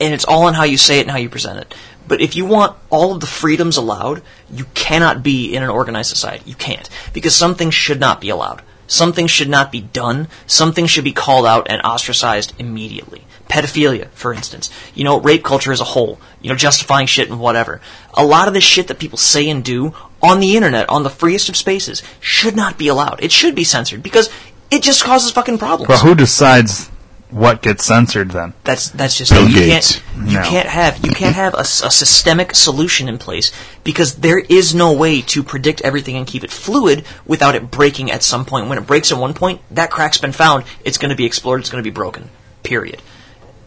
and 0.00 0.14
it's 0.14 0.24
all 0.24 0.48
in 0.48 0.54
how 0.54 0.64
you 0.64 0.78
say 0.78 0.98
it 0.98 1.02
and 1.02 1.10
how 1.10 1.18
you 1.18 1.28
present 1.28 1.58
it. 1.58 1.74
But 2.08 2.20
if 2.20 2.36
you 2.36 2.44
want 2.44 2.76
all 2.88 3.12
of 3.12 3.20
the 3.20 3.26
freedoms 3.26 3.76
allowed, 3.76 4.22
you 4.50 4.66
cannot 4.74 5.22
be 5.22 5.54
in 5.54 5.62
an 5.62 5.70
organized 5.70 6.10
society. 6.10 6.44
You 6.48 6.54
can't 6.54 6.88
because 7.12 7.34
some 7.34 7.56
things 7.56 7.74
should 7.74 7.98
not 7.98 8.20
be 8.20 8.28
allowed. 8.28 8.62
Some 8.86 9.12
things 9.12 9.30
should 9.32 9.48
not 9.48 9.72
be 9.72 9.80
done. 9.80 10.28
Some 10.46 10.72
things 10.72 10.90
should 10.90 11.04
be 11.04 11.12
called 11.12 11.46
out 11.46 11.66
and 11.68 11.82
ostracized 11.82 12.52
immediately. 12.58 13.24
Pedophilia, 13.48 14.08
for 14.10 14.32
instance. 14.32 14.70
You 14.94 15.04
know, 15.04 15.20
rape 15.20 15.44
culture 15.44 15.72
as 15.72 15.80
a 15.80 15.84
whole. 15.84 16.18
You 16.42 16.50
know, 16.50 16.56
justifying 16.56 17.06
shit 17.06 17.30
and 17.30 17.38
whatever. 17.40 17.80
A 18.14 18.24
lot 18.24 18.48
of 18.48 18.54
this 18.54 18.64
shit 18.64 18.88
that 18.88 18.98
people 18.98 19.18
say 19.18 19.48
and 19.48 19.64
do 19.64 19.94
on 20.22 20.40
the 20.40 20.56
internet, 20.56 20.88
on 20.88 21.02
the 21.04 21.10
freest 21.10 21.48
of 21.48 21.56
spaces, 21.56 22.02
should 22.20 22.56
not 22.56 22.78
be 22.78 22.88
allowed. 22.88 23.22
It 23.22 23.30
should 23.32 23.54
be 23.54 23.64
censored 23.64 24.02
because 24.02 24.30
it 24.70 24.82
just 24.82 25.04
causes 25.04 25.30
fucking 25.30 25.58
problems. 25.58 25.88
well, 25.88 25.98
who 25.98 26.14
decides 26.14 26.88
what 27.30 27.60
gets 27.62 27.84
censored 27.84 28.30
then? 28.30 28.52
That's 28.64 28.88
that's 28.90 29.16
just 29.18 29.30
Bill 29.32 29.48
you 29.48 29.54
Gates. 29.66 30.00
can't 30.00 30.28
you 30.30 30.38
No. 30.38 30.42
can't 30.44 30.68
have 30.68 31.04
you 31.04 31.10
can't 31.12 31.34
have 31.34 31.54
a, 31.54 31.60
s- 31.60 31.82
a 31.82 31.90
systemic 31.90 32.54
solution 32.54 33.08
in 33.08 33.18
place 33.18 33.52
because 33.84 34.16
there 34.16 34.38
is 34.38 34.74
no 34.74 34.92
way 34.92 35.22
to 35.22 35.42
predict 35.42 35.80
everything 35.82 36.16
and 36.16 36.26
keep 36.26 36.42
it 36.44 36.50
fluid 36.50 37.04
without 37.26 37.54
it 37.54 37.70
breaking 37.70 38.10
at 38.10 38.22
some 38.22 38.44
point. 38.44 38.68
When 38.68 38.78
it 38.78 38.86
breaks 38.86 39.10
at 39.12 39.18
one 39.18 39.34
point, 39.34 39.60
that 39.72 39.90
crack's 39.90 40.18
been 40.18 40.32
found. 40.32 40.64
It's 40.84 40.98
going 40.98 41.10
to 41.10 41.16
be 41.16 41.24
explored. 41.26 41.60
It's 41.60 41.70
going 41.70 41.82
to 41.82 41.88
be 41.88 41.94
broken. 41.94 42.30
Period. 42.62 43.02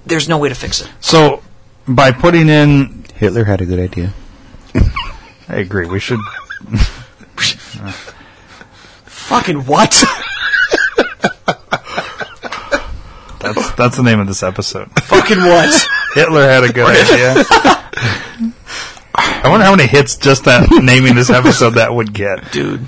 There's 0.05 0.27
no 0.29 0.37
way 0.37 0.49
to 0.49 0.55
fix 0.55 0.81
it. 0.81 0.89
So, 1.01 1.41
by 1.87 2.11
putting 2.11 2.49
in, 2.49 3.05
Hitler 3.15 3.43
had 3.45 3.61
a 3.61 3.65
good 3.65 3.79
idea. 3.79 4.13
I 5.49 5.55
agree. 5.57 5.85
We 5.87 5.99
should. 5.99 6.19
Fucking 9.05 9.65
what? 9.65 10.03
That's 13.39 13.71
that's 13.71 13.95
the 13.95 14.03
name 14.03 14.19
of 14.19 14.27
this 14.27 14.43
episode. 14.43 14.89
Fucking 15.03 15.37
what? 15.37 15.87
Hitler 16.13 16.41
had 16.41 16.65
a 16.65 16.73
good 16.73 16.85
idea. 16.87 17.45
I 19.15 19.43
wonder 19.45 19.65
how 19.65 19.75
many 19.75 19.87
hits 19.87 20.17
just 20.17 20.43
that 20.43 20.67
naming 20.83 21.15
this 21.15 21.29
episode 21.29 21.75
that 21.75 21.93
would 21.93 22.13
get. 22.13 22.51
Dude, 22.51 22.85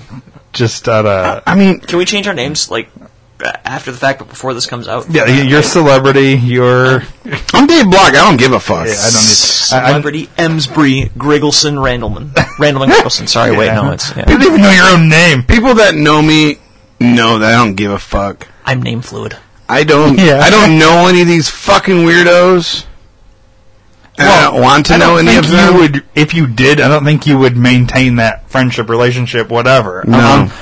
Just 0.52 0.88
out 0.90 1.06
of 1.06 1.42
I 1.46 1.54
mean, 1.54 1.80
can 1.80 1.96
we 1.98 2.04
change 2.04 2.28
our 2.28 2.34
names 2.34 2.70
like 2.70 2.90
a- 3.00 3.08
after 3.42 3.92
the 3.92 3.98
fact, 3.98 4.18
but 4.18 4.28
before 4.28 4.54
this 4.54 4.66
comes 4.66 4.88
out? 4.88 5.06
yeah, 5.10 5.24
y- 5.24 5.42
your 5.42 5.62
celebrity, 5.62 6.34
your 6.34 7.02
I'm 7.54 7.66
Dave 7.66 7.90
Block. 7.90 8.08
I 8.08 8.24
don't 8.24 8.38
give 8.38 8.52
a 8.52 8.60
fuck. 8.60 8.86
yeah, 8.86 8.94
I 8.94 9.10
don't 9.10 9.22
need. 9.22 9.72
I, 9.72 9.84
I, 9.84 9.88
Celebrity 9.88 10.26
Emsbury 10.36 11.10
Griggleson 11.10 11.76
Randleman. 11.78 12.30
Randleman 12.58 12.88
Griggleson. 12.88 13.28
Sorry, 13.28 13.56
wait, 13.56 13.74
no, 13.74 13.92
it's 13.92 14.10
yeah. 14.16 14.28
you 14.28 14.38
don't 14.38 14.42
even 14.42 14.60
know 14.60 14.70
your 14.70 14.96
own 14.96 15.08
name. 15.08 15.42
People 15.42 15.74
that 15.74 15.94
know 15.94 16.20
me 16.20 16.56
know 17.00 17.38
that 17.38 17.54
I 17.54 17.64
don't 17.64 17.74
give 17.74 17.90
a 17.90 17.98
fuck. 17.98 18.48
I'm 18.64 18.82
name 18.82 19.00
fluid. 19.00 19.36
I 19.68 19.84
don't. 19.84 20.18
Yeah. 20.18 20.40
I 20.40 20.50
don't 20.50 20.78
know 20.78 21.06
any 21.08 21.22
of 21.22 21.26
these 21.26 21.48
fucking 21.48 21.96
weirdos. 21.96 22.86
And 24.18 24.28
I 24.28 24.50
don't 24.50 24.60
want 24.60 24.86
to 24.86 24.94
I 24.94 24.96
know 24.98 25.16
don't 25.16 25.26
any 25.26 25.40
think 25.40 25.44
of 25.44 25.50
them. 25.50 25.72
You 25.74 25.80
would, 25.80 26.04
if 26.14 26.34
you 26.34 26.46
did, 26.46 26.80
I 26.80 26.88
don't 26.88 27.04
think 27.04 27.26
you 27.26 27.38
would 27.38 27.56
maintain 27.56 28.16
that 28.16 28.50
friendship, 28.50 28.90
relationship, 28.90 29.48
whatever. 29.48 30.04
No. 30.06 30.18
Um, 30.18 30.52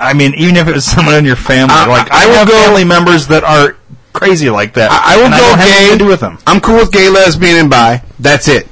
I 0.00 0.14
mean, 0.14 0.34
even 0.34 0.56
if 0.56 0.66
it 0.66 0.74
was 0.74 0.84
someone 0.84 1.14
in 1.14 1.24
your 1.24 1.36
family, 1.36 1.74
I- 1.74 1.86
like 1.86 2.10
I 2.10 2.24
I, 2.24 2.26
will 2.26 2.34
have 2.36 2.48
go- 2.48 2.62
family 2.64 2.84
members 2.84 3.26
that 3.28 3.44
are 3.44 3.76
crazy 4.12 4.50
like 4.50 4.74
that. 4.74 4.90
I, 4.90 5.14
I 5.14 5.16
will 5.18 5.26
and 5.26 5.34
go 5.34 5.38
don't 5.40 5.58
gay. 5.58 5.64
anything 5.76 5.98
to 5.98 6.04
do 6.04 6.06
with 6.10 6.20
them. 6.20 6.38
I'm 6.46 6.60
cool 6.60 6.76
with 6.76 6.90
gay, 6.92 7.08
lesbian, 7.08 7.56
and 7.56 7.70
bi. 7.70 8.02
That's 8.18 8.48
it. 8.48 8.66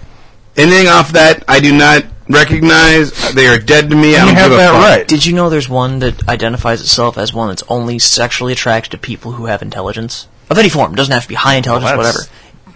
Anything 0.57 0.89
off 0.89 1.13
that, 1.13 1.45
I 1.47 1.61
do 1.61 1.73
not 1.77 2.05
recognize. 2.29 3.13
They 3.35 3.47
are 3.47 3.59
dead 3.59 3.91
to 3.91 3.97
me. 3.97 4.17
I 4.17 4.25
don't 4.27 4.35
have 4.35 4.51
give 4.51 4.53
a 4.53 4.57
that 4.57 4.73
fuck. 4.73 4.83
right. 4.83 5.07
Did 5.09 5.25
you 5.25 5.35
know 5.35 5.49
there's 5.51 5.69
one 5.69 6.01
that 6.01 6.29
identifies 6.29 6.81
itself 6.81 7.17
as 7.19 7.33
one 7.33 7.49
that's 7.49 7.63
only 7.69 7.99
sexually 7.99 8.53
attracted 8.53 8.91
to 8.93 8.99
people 8.99 9.33
who 9.33 9.47
have 9.47 9.63
intelligence 9.63 10.27
of 10.51 10.59
any 10.59 10.69
form? 10.69 10.95
Doesn't 10.95 11.13
have 11.13 11.23
to 11.23 11.29
be 11.29 11.35
high 11.37 11.55
intelligence, 11.57 11.91
Well, 11.91 11.99
whatever. 11.99 12.19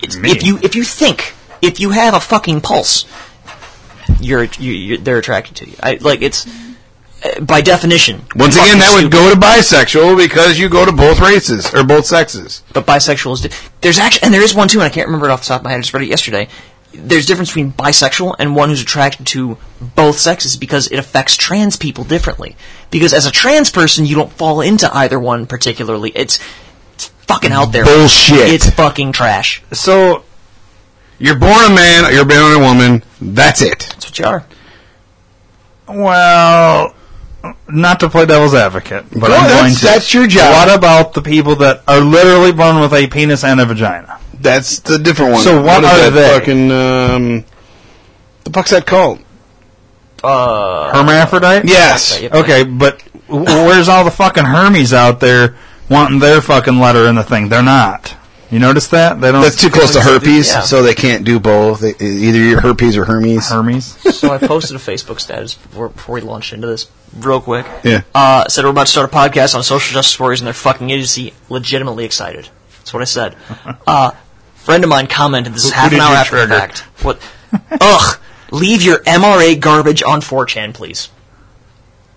It's, 0.00 0.16
if 0.16 0.42
you 0.44 0.58
if 0.62 0.74
you 0.76 0.84
think 0.84 1.34
if 1.60 1.80
you 1.80 1.90
have 1.90 2.14
a 2.14 2.20
fucking 2.20 2.60
pulse, 2.60 3.06
you're, 4.20 4.44
you 4.44 4.72
you're 4.72 4.98
they're 4.98 5.18
attracted 5.18 5.56
to 5.56 5.68
you. 5.70 5.76
I, 5.82 5.94
like 6.00 6.22
it's 6.22 6.46
Uh, 7.24 7.40
by 7.40 7.60
definition. 7.60 8.20
Once 8.34 8.56
again, 8.56 8.78
that 8.78 9.00
would 9.00 9.12
go 9.12 9.32
to 9.32 9.38
bisexual 9.38 10.16
because 10.16 10.58
you 10.58 10.68
go 10.68 10.84
to 10.84 10.90
both 10.92 11.20
races 11.20 11.72
or 11.72 11.84
both 11.84 12.04
sexes. 12.04 12.62
But 12.72 12.84
bisexual 12.84 13.34
is 13.34 13.40
di- 13.42 13.50
there's 13.80 13.98
actually 13.98 14.24
and 14.24 14.34
there 14.34 14.42
is 14.42 14.54
one 14.54 14.66
too, 14.68 14.78
and 14.80 14.84
I 14.84 14.88
can't 14.88 15.06
remember 15.06 15.28
it 15.28 15.30
off 15.30 15.42
the 15.42 15.46
top 15.48 15.60
of 15.60 15.64
my 15.64 15.70
head. 15.70 15.78
I 15.78 15.82
just 15.82 15.94
read 15.94 16.02
it 16.02 16.08
yesterday. 16.08 16.48
There's 16.94 17.24
difference 17.24 17.50
between 17.50 17.72
bisexual 17.72 18.34
and 18.38 18.54
one 18.56 18.68
who's 18.68 18.82
attracted 18.82 19.26
to 19.28 19.56
both 19.94 20.18
sexes 20.18 20.56
because 20.56 20.88
it 20.88 20.98
affects 20.98 21.36
trans 21.36 21.76
people 21.76 22.04
differently. 22.04 22.54
Because 22.90 23.14
as 23.14 23.24
a 23.24 23.30
trans 23.30 23.70
person, 23.70 24.04
you 24.04 24.14
don't 24.14 24.30
fall 24.32 24.60
into 24.60 24.94
either 24.94 25.18
one 25.18 25.46
particularly. 25.46 26.10
It's 26.14 26.38
it's 26.94 27.06
fucking 27.26 27.52
out 27.52 27.72
there. 27.72 27.84
Bullshit. 27.84 28.52
It's 28.52 28.68
fucking 28.68 29.12
trash. 29.12 29.62
So 29.72 30.24
You're 31.18 31.38
born 31.38 31.64
a 31.70 31.74
man, 31.74 32.04
or 32.04 32.10
you're 32.10 32.24
born 32.24 32.52
a 32.52 32.58
woman. 32.58 33.04
That's 33.20 33.62
it. 33.62 33.78
That's 33.78 34.06
what 34.06 34.18
you 34.18 34.24
are. 34.24 34.44
Well, 35.88 36.94
not 37.68 38.00
to 38.00 38.08
play 38.08 38.26
devil's 38.26 38.54
advocate, 38.54 39.04
but 39.10 39.28
Go, 39.28 39.34
I'm 39.34 39.48
that's- 39.48 39.60
going 39.60 39.74
to. 39.74 39.84
that's 39.84 40.14
your 40.14 40.26
job. 40.26 40.52
What 40.68 40.76
about 40.78 41.14
the 41.14 41.22
people 41.22 41.56
that 41.56 41.82
are 41.88 42.00
literally 42.00 42.52
born 42.52 42.80
with 42.80 42.92
a 42.92 43.06
penis 43.08 43.44
and 43.44 43.60
a 43.60 43.66
vagina? 43.66 44.18
That's 44.40 44.80
the 44.80 44.98
different 44.98 45.32
one. 45.32 45.42
So 45.42 45.62
what 45.62 45.84
is 45.84 45.90
are 45.90 46.10
that 46.10 46.14
they? 46.14 46.38
Fucking 46.38 46.70
um, 46.72 47.44
the 48.44 48.50
fuck's 48.50 48.70
that 48.70 48.86
called? 48.86 49.20
Uh, 50.22 50.92
Hermaphrodite? 50.96 51.66
Yes. 51.68 52.22
Okay, 52.22 52.62
but 52.64 53.00
where's 53.28 53.88
all 53.88 54.04
the 54.04 54.10
fucking 54.10 54.44
Hermes 54.44 54.92
out 54.92 55.20
there 55.20 55.56
wanting 55.88 56.18
their 56.20 56.40
fucking 56.40 56.78
letter 56.78 57.06
in 57.08 57.14
the 57.16 57.24
thing? 57.24 57.48
They're 57.48 57.62
not. 57.62 58.16
You 58.52 58.58
notice 58.58 58.88
that? 58.88 59.20
They 59.20 59.32
don't. 59.32 59.40
That's 59.42 59.60
too 59.60 59.70
close 59.70 59.94
to 59.94 60.00
herpes, 60.02 60.48
Yeah. 60.52 60.60
so 60.60 60.82
they 60.82 60.94
can't 60.94 61.24
do 61.24 61.40
both. 61.40 61.80
They- 61.80 61.94
Either 61.98 62.38
you're 62.38 62.60
herpes 62.60 62.96
or 62.98 63.04
Hermes. 63.06 63.48
Hermes. 63.48 63.96
so 64.14 64.30
I 64.30 64.38
posted 64.38 64.76
a 64.76 64.78
Facebook 64.78 65.20
status 65.20 65.54
before, 65.54 65.88
before 65.88 66.16
we 66.16 66.20
launched 66.20 66.52
into 66.52 66.66
this, 66.66 66.86
real 67.16 67.40
quick. 67.40 67.66
Yeah. 67.82 68.02
Uh, 68.14 68.46
said 68.48 68.64
we're 68.64 68.70
about 68.70 68.86
to 68.86 68.92
start 68.92 69.10
a 69.10 69.16
podcast 69.16 69.54
on 69.54 69.62
social 69.62 69.94
justice 69.94 70.20
warriors 70.20 70.40
and 70.40 70.46
their 70.46 70.52
fucking 70.54 70.90
idiocy. 70.90 71.32
Legitimately 71.48 72.04
excited. 72.04 72.50
That's 72.78 72.92
what 72.92 73.00
I 73.00 73.06
said. 73.06 73.36
Uh, 73.86 74.10
friend 74.54 74.84
of 74.84 74.90
mine 74.90 75.06
commented. 75.08 75.54
This 75.54 75.64
is 75.64 75.70
Who- 75.70 75.76
half 75.76 75.90
who 75.90 75.96
an 75.96 76.02
hour 76.02 76.14
after 76.14 76.46
the 76.46 76.54
fact. 76.54 76.80
What? 77.02 77.20
Ugh. 77.80 78.18
Leave 78.50 78.82
your 78.82 78.98
MRA 79.04 79.58
garbage 79.58 80.02
on 80.02 80.20
4chan, 80.20 80.74
please. 80.74 81.08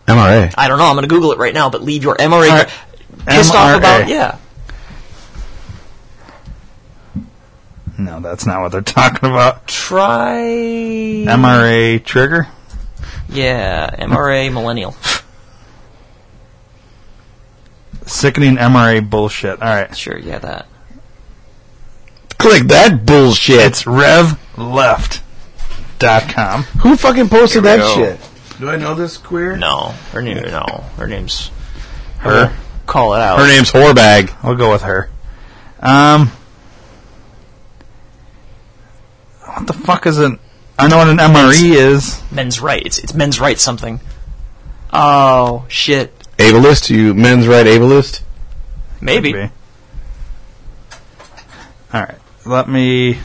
MRA. 0.07 0.53
I 0.57 0.67
don't 0.67 0.77
know. 0.77 0.85
I'm 0.85 0.95
going 0.95 1.07
to 1.07 1.13
Google 1.15 1.31
it 1.31 1.37
right 1.39 1.53
now. 1.53 1.69
But 1.69 1.81
leave 1.81 2.03
your 2.03 2.15
MRA. 2.15 2.49
Alright. 2.49 2.67
gar- 2.67 3.25
Pissed 3.35 3.55
off 3.55 3.77
about 3.77 4.07
yeah. 4.09 4.37
No, 7.97 8.19
that's 8.19 8.45
not 8.45 8.61
what 8.61 8.71
they're 8.71 8.81
talking 8.81 9.29
about. 9.29 9.67
Try. 9.67 10.35
MRA 11.27 12.03
trigger. 12.03 12.47
Yeah, 13.29 13.89
MRA 13.99 14.51
millennial. 14.51 14.95
Sickening 18.05 18.57
MRA 18.57 19.07
bullshit. 19.09 19.61
All 19.61 19.67
right. 19.69 19.95
Sure, 19.95 20.17
yeah, 20.17 20.39
that. 20.39 20.67
Click 22.37 22.63
that 22.67 23.05
bullshit. 23.05 23.59
It's 23.61 23.83
revleft.com. 23.83 25.23
Who 26.63 26.95
fucking 26.97 27.29
posted 27.29 27.63
Here 27.63 27.71
we 27.73 27.77
that 27.77 27.77
go. 27.79 27.95
shit? 27.95 28.19
Do 28.59 28.69
I 28.69 28.75
know 28.77 28.93
this 28.93 29.17
queer? 29.17 29.57
No, 29.57 29.93
her 30.11 30.21
name. 30.21 30.37
No, 30.43 30.83
her 30.97 31.07
name's. 31.07 31.49
Her. 32.19 32.55
Call 32.85 33.15
it 33.15 33.21
out. 33.21 33.39
Her 33.39 33.47
name's 33.47 33.71
Whorebag. 33.71 34.43
We'll 34.43 34.55
go 34.55 34.71
with 34.71 34.83
her. 34.83 35.09
Um, 35.79 36.31
what 39.55 39.67
the 39.67 39.73
fuck 39.73 40.05
is 40.05 40.19
an? 40.19 40.39
I 40.77 40.87
know 40.87 40.97
what 40.97 41.07
an 41.07 41.17
MRE 41.17 41.75
is. 41.75 42.21
Men's 42.31 42.59
right. 42.59 42.85
It's 42.85 42.99
it's 42.99 43.13
men's 43.13 43.39
right 43.39 43.57
something. 43.57 43.99
Oh 44.91 45.65
shit. 45.69 46.17
Ableist? 46.37 46.89
You 46.89 47.13
men's 47.13 47.47
right 47.47 47.65
ableist? 47.65 48.21
Maybe. 49.01 49.33
All 51.93 52.01
right. 52.01 52.17
Let 52.45 52.67
me. 52.67 53.19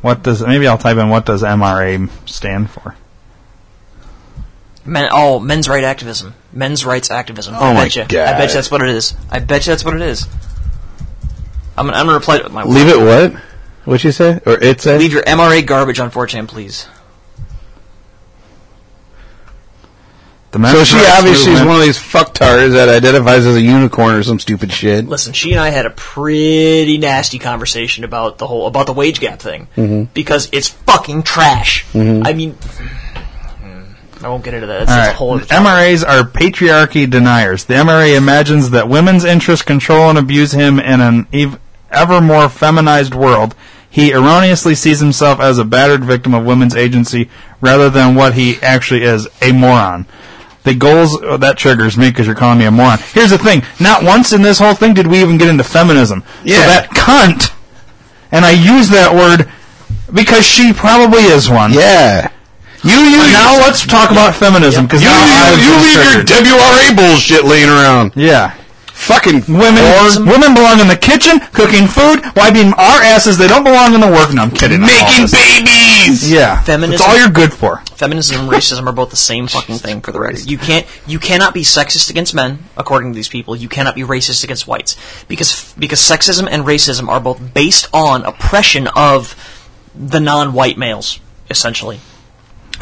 What 0.00 0.22
does 0.22 0.44
maybe 0.44 0.66
I'll 0.66 0.78
type 0.78 0.96
in 0.96 1.10
what 1.10 1.26
does 1.26 1.42
MRA 1.42 2.08
stand 2.26 2.70
for? 2.70 2.96
Men. 4.84 5.10
Oh, 5.12 5.38
men's 5.38 5.68
right 5.68 5.84
activism. 5.84 6.34
Men's 6.52 6.86
rights 6.86 7.10
activism. 7.10 7.54
Oh 7.54 7.58
I 7.58 7.74
my 7.74 7.84
bet 7.84 7.96
you. 7.96 8.02
I 8.02 8.06
bet 8.06 8.48
you 8.48 8.54
that's 8.54 8.70
what 8.70 8.82
it 8.82 8.88
is. 8.88 9.14
I 9.30 9.40
bet 9.40 9.66
you 9.66 9.72
that's 9.72 9.84
what 9.84 9.94
it 9.94 10.02
is. 10.02 10.26
I'm 11.76 11.86
gonna, 11.86 11.98
I'm 11.98 12.06
gonna 12.06 12.18
reply 12.18 12.38
to 12.38 12.48
my. 12.48 12.64
Leave 12.64 12.88
it 12.88 12.98
what? 12.98 13.42
What'd 13.84 14.04
you 14.04 14.12
say? 14.12 14.40
Or 14.46 14.54
it 14.54 14.80
said? 14.80 15.00
Leave 15.00 15.12
your 15.12 15.22
MRA 15.22 15.64
garbage 15.66 15.98
on 16.00 16.10
4chan, 16.10 16.46
please. 16.48 16.86
The 20.52 20.72
so 20.72 20.82
she 20.82 20.96
obviously 20.96 21.52
is 21.52 21.60
movement- 21.60 21.66
one 21.68 21.76
of 21.76 21.82
these 21.86 21.96
fucktards 21.98 22.72
that 22.72 22.88
identifies 22.88 23.46
as 23.46 23.54
a 23.54 23.60
unicorn 23.60 24.16
or 24.16 24.22
some 24.24 24.40
stupid 24.40 24.72
shit. 24.72 25.06
Listen, 25.06 25.32
she 25.32 25.52
and 25.52 25.60
I 25.60 25.70
had 25.70 25.86
a 25.86 25.90
pretty 25.90 26.98
nasty 26.98 27.38
conversation 27.38 28.02
about 28.02 28.38
the 28.38 28.48
whole 28.48 28.66
about 28.66 28.86
the 28.86 28.92
wage 28.92 29.20
gap 29.20 29.38
thing 29.38 29.68
Mm-hmm. 29.76 30.04
because 30.12 30.48
it's 30.52 30.66
fucking 30.68 31.22
trash. 31.22 31.86
I 31.94 32.32
mean, 32.32 32.58
I 34.22 34.28
won't 34.28 34.42
get 34.42 34.54
into 34.54 34.66
that. 34.66 34.86
That's, 34.86 34.90
All 34.90 34.96
that's 34.96 35.12
a 35.12 35.16
whole 35.16 35.34
other 35.34 35.44
topic. 35.44 35.66
MRAs 35.66 36.04
are 36.06 36.24
patriarchy 36.28 37.08
deniers. 37.08 37.64
The 37.66 37.74
MRA 37.74 38.16
imagines 38.16 38.70
that 38.70 38.88
women's 38.88 39.24
interests 39.24 39.64
control 39.64 40.10
and 40.10 40.18
abuse 40.18 40.50
him 40.50 40.80
in 40.80 41.00
an 41.00 41.28
ev- 41.32 41.60
ever 41.92 42.20
more 42.20 42.48
feminized 42.48 43.14
world. 43.14 43.54
He 43.90 44.12
erroneously 44.12 44.76
sees 44.76 45.00
himself 45.00 45.40
as 45.40 45.58
a 45.58 45.64
battered 45.64 46.04
victim 46.04 46.32
of 46.32 46.44
women's 46.44 46.76
agency 46.76 47.28
rather 47.60 47.90
than 47.90 48.14
what 48.14 48.34
he 48.34 48.56
actually 48.62 49.02
is, 49.02 49.26
a 49.42 49.52
moron. 49.52 50.06
The 50.62 50.74
goals 50.74 51.18
oh, 51.20 51.36
that 51.38 51.58
triggers 51.58 51.96
me 51.96 52.10
because 52.10 52.26
you're 52.26 52.36
calling 52.36 52.58
me 52.58 52.66
a 52.66 52.70
moron. 52.70 52.98
Here's 53.12 53.30
the 53.30 53.38
thing: 53.38 53.62
not 53.80 54.04
once 54.04 54.32
in 54.32 54.42
this 54.42 54.58
whole 54.58 54.74
thing 54.74 54.94
did 54.94 55.06
we 55.06 55.20
even 55.20 55.38
get 55.38 55.48
into 55.48 55.64
feminism. 55.64 56.22
Yeah. 56.44 56.56
So 56.56 56.66
that 56.66 56.90
cunt, 56.90 57.54
and 58.30 58.44
I 58.44 58.52
use 58.52 58.90
that 58.90 59.12
word 59.12 59.50
because 60.14 60.46
she 60.46 60.72
probably 60.72 61.22
is 61.22 61.50
one. 61.50 61.72
Yeah. 61.72 62.30
You, 62.82 62.96
you, 62.96 63.18
now 63.32 63.56
let's 63.58 63.86
talk 63.86 64.10
about 64.10 64.34
feminism 64.34 64.86
because 64.86 65.02
you, 65.02 65.08
you, 65.08 65.68
you 65.68 65.72
leave 65.84 66.14
your. 66.14 66.24
WRA 66.24 66.96
bullshit 66.96 67.44
laying 67.44 67.68
around. 67.68 68.12
Yeah. 68.16 68.56
Fucking 69.00 69.40
Women, 69.48 69.82
whore. 69.82 70.18
women 70.30 70.52
belong 70.54 70.78
in 70.78 70.86
the 70.86 70.96
kitchen, 70.96 71.40
cooking 71.52 71.86
food, 71.86 72.20
wiping 72.36 72.74
our 72.74 73.00
asses. 73.02 73.38
They 73.38 73.48
don't 73.48 73.64
belong 73.64 73.94
in 73.94 74.00
the 74.00 74.06
work. 74.06 74.32
No, 74.32 74.42
I'm 74.42 74.50
kidding. 74.50 74.80
I'm 74.82 74.86
making 74.86 75.26
babies. 75.32 76.30
Yeah, 76.30 76.60
Feminism- 76.62 76.98
That's 76.98 77.02
all 77.10 77.18
you're 77.18 77.32
good 77.32 77.52
for. 77.52 77.78
Feminism 77.96 78.40
and 78.42 78.50
racism 78.50 78.86
are 78.86 78.92
both 78.92 79.08
the 79.10 79.16
same 79.16 79.46
fucking 79.48 79.78
thing 79.78 80.02
for 80.02 80.12
the 80.12 80.20
record. 80.20 80.48
You 80.48 80.58
can't 80.58 80.86
you 81.06 81.18
cannot 81.18 81.54
be 81.54 81.62
sexist 81.62 82.10
against 82.10 82.34
men, 82.34 82.58
according 82.76 83.12
to 83.12 83.16
these 83.16 83.28
people. 83.28 83.56
You 83.56 83.68
cannot 83.70 83.94
be 83.94 84.02
racist 84.02 84.44
against 84.44 84.66
whites 84.68 84.96
because 85.28 85.72
because 85.78 85.98
sexism 85.98 86.46
and 86.50 86.64
racism 86.64 87.08
are 87.08 87.20
both 87.20 87.54
based 87.54 87.88
on 87.94 88.22
oppression 88.24 88.86
of 88.88 89.34
the 89.94 90.20
non-white 90.20 90.76
males, 90.76 91.20
essentially. 91.48 92.00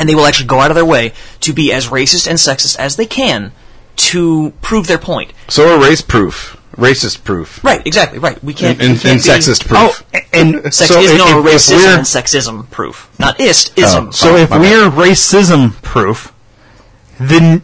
And 0.01 0.09
they 0.09 0.15
will 0.17 0.27
actually 0.27 0.47
go 0.49 0.59
out 0.61 0.71
of 0.71 0.75
their 0.75 0.85
way 0.85 1.13
to 1.41 1.53
be 1.53 1.73
as 1.73 1.87
racist 1.89 2.29
and 2.29 2.39
sexist 2.39 2.77
as 2.79 2.97
they 2.97 3.07
can 3.07 3.53
to 3.99 4.53
prove 4.63 4.87
their 4.87 4.99
point. 4.99 5.33
So 5.49 5.65
we're 5.65 5.89
race 5.89 6.01
proof. 6.03 6.55
Racist 6.77 7.25
proof. 7.25 7.63
Right, 7.65 7.85
exactly, 7.85 8.21
right. 8.21 8.43
We 8.45 8.55
can't. 8.55 8.81
And, 8.81 8.91
we 8.91 8.93
and, 8.93 9.01
can't 9.01 9.23
be- 9.25 9.29
sexist 9.29 9.67
proof. 9.67 10.05
Oh, 10.15 10.21
and 10.33 10.73
Sex 10.73 10.91
so 10.93 11.01
is 11.01 11.11
if, 11.11 11.19
no 11.19 11.41
if- 11.41 11.47
if 11.47 11.53
racism 11.53 11.77
we're 11.85 11.97
and 11.97 12.07
sexism 12.07 12.71
proof, 12.71 13.11
not 13.19 13.41
ist 13.41 13.73
oh, 13.77 13.83
ism. 13.83 14.13
so 14.13 14.37
if 14.37 14.51
we're 14.51 14.89
racism 14.89 15.73
proof, 15.83 16.33
then 17.19 17.63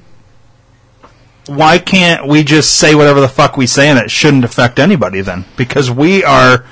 why 1.47 1.79
can't 1.79 2.27
we 2.27 2.43
just 2.43 2.75
say 2.77 2.95
whatever 2.95 3.21
the 3.21 3.29
fuck 3.29 3.57
we 3.57 3.67
say 3.67 3.89
and 3.89 3.99
it 3.99 4.11
shouldn't 4.11 4.45
affect 4.45 4.79
anybody 4.81 5.21
then? 5.21 5.45
Because 5.57 5.91
we 5.91 6.25
are 6.25 6.65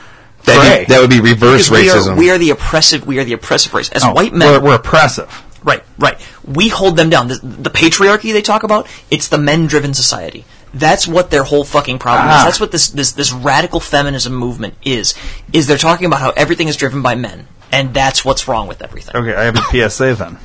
That'd 0.44 0.62
gray. 0.62 0.78
be, 0.80 0.84
that 0.92 1.00
would 1.00 1.10
be 1.10 1.20
reverse 1.20 1.68
Because 1.68 1.70
we 1.70 1.88
racism. 1.88 2.12
are, 2.14 2.18
we 2.18 2.30
are 2.30 2.38
the 2.38 2.50
oppressive. 2.50 3.06
We 3.06 3.18
are 3.20 3.24
the 3.24 3.34
oppressive 3.34 3.72
race. 3.74 3.88
As 3.90 4.02
Oh, 4.04 4.12
white 4.12 4.32
men, 4.32 4.50
we're, 4.50 4.70
we're 4.70 4.74
oppressive. 4.76 5.30
Right, 5.62 5.84
right. 5.98 6.20
We 6.44 6.68
hold 6.68 6.96
them 6.96 7.08
down. 7.10 7.28
The, 7.28 7.38
the 7.42 7.70
patriarchy 7.70 8.32
they 8.32 8.42
talk 8.42 8.62
about, 8.64 8.88
it's 9.10 9.28
the 9.28 9.38
men-driven 9.38 9.94
society. 9.94 10.44
That's 10.74 11.06
what 11.06 11.30
their 11.30 11.42
whole 11.44 11.64
fucking 11.64 11.98
problem 11.98 12.28
Ah. 12.28 12.38
is. 12.38 12.44
That's 12.44 12.60
what 12.60 12.72
this, 12.72 12.88
this 12.88 13.12
this 13.12 13.30
radical 13.32 13.78
feminism 13.78 14.34
movement 14.34 14.74
is. 14.84 15.14
Is 15.52 15.66
they're 15.66 15.76
talking 15.76 16.06
about 16.06 16.20
how 16.20 16.30
everything 16.30 16.66
is 16.68 16.76
driven 16.76 17.02
by 17.02 17.14
men, 17.14 17.46
and 17.70 17.92
that's 17.92 18.24
what's 18.24 18.48
wrong 18.48 18.66
with 18.68 18.80
everything. 18.82 19.14
Okay, 19.14 19.34
I 19.34 19.44
have 19.44 19.56
a 19.56 19.88
PSA 19.90 20.14
then. 20.14 20.38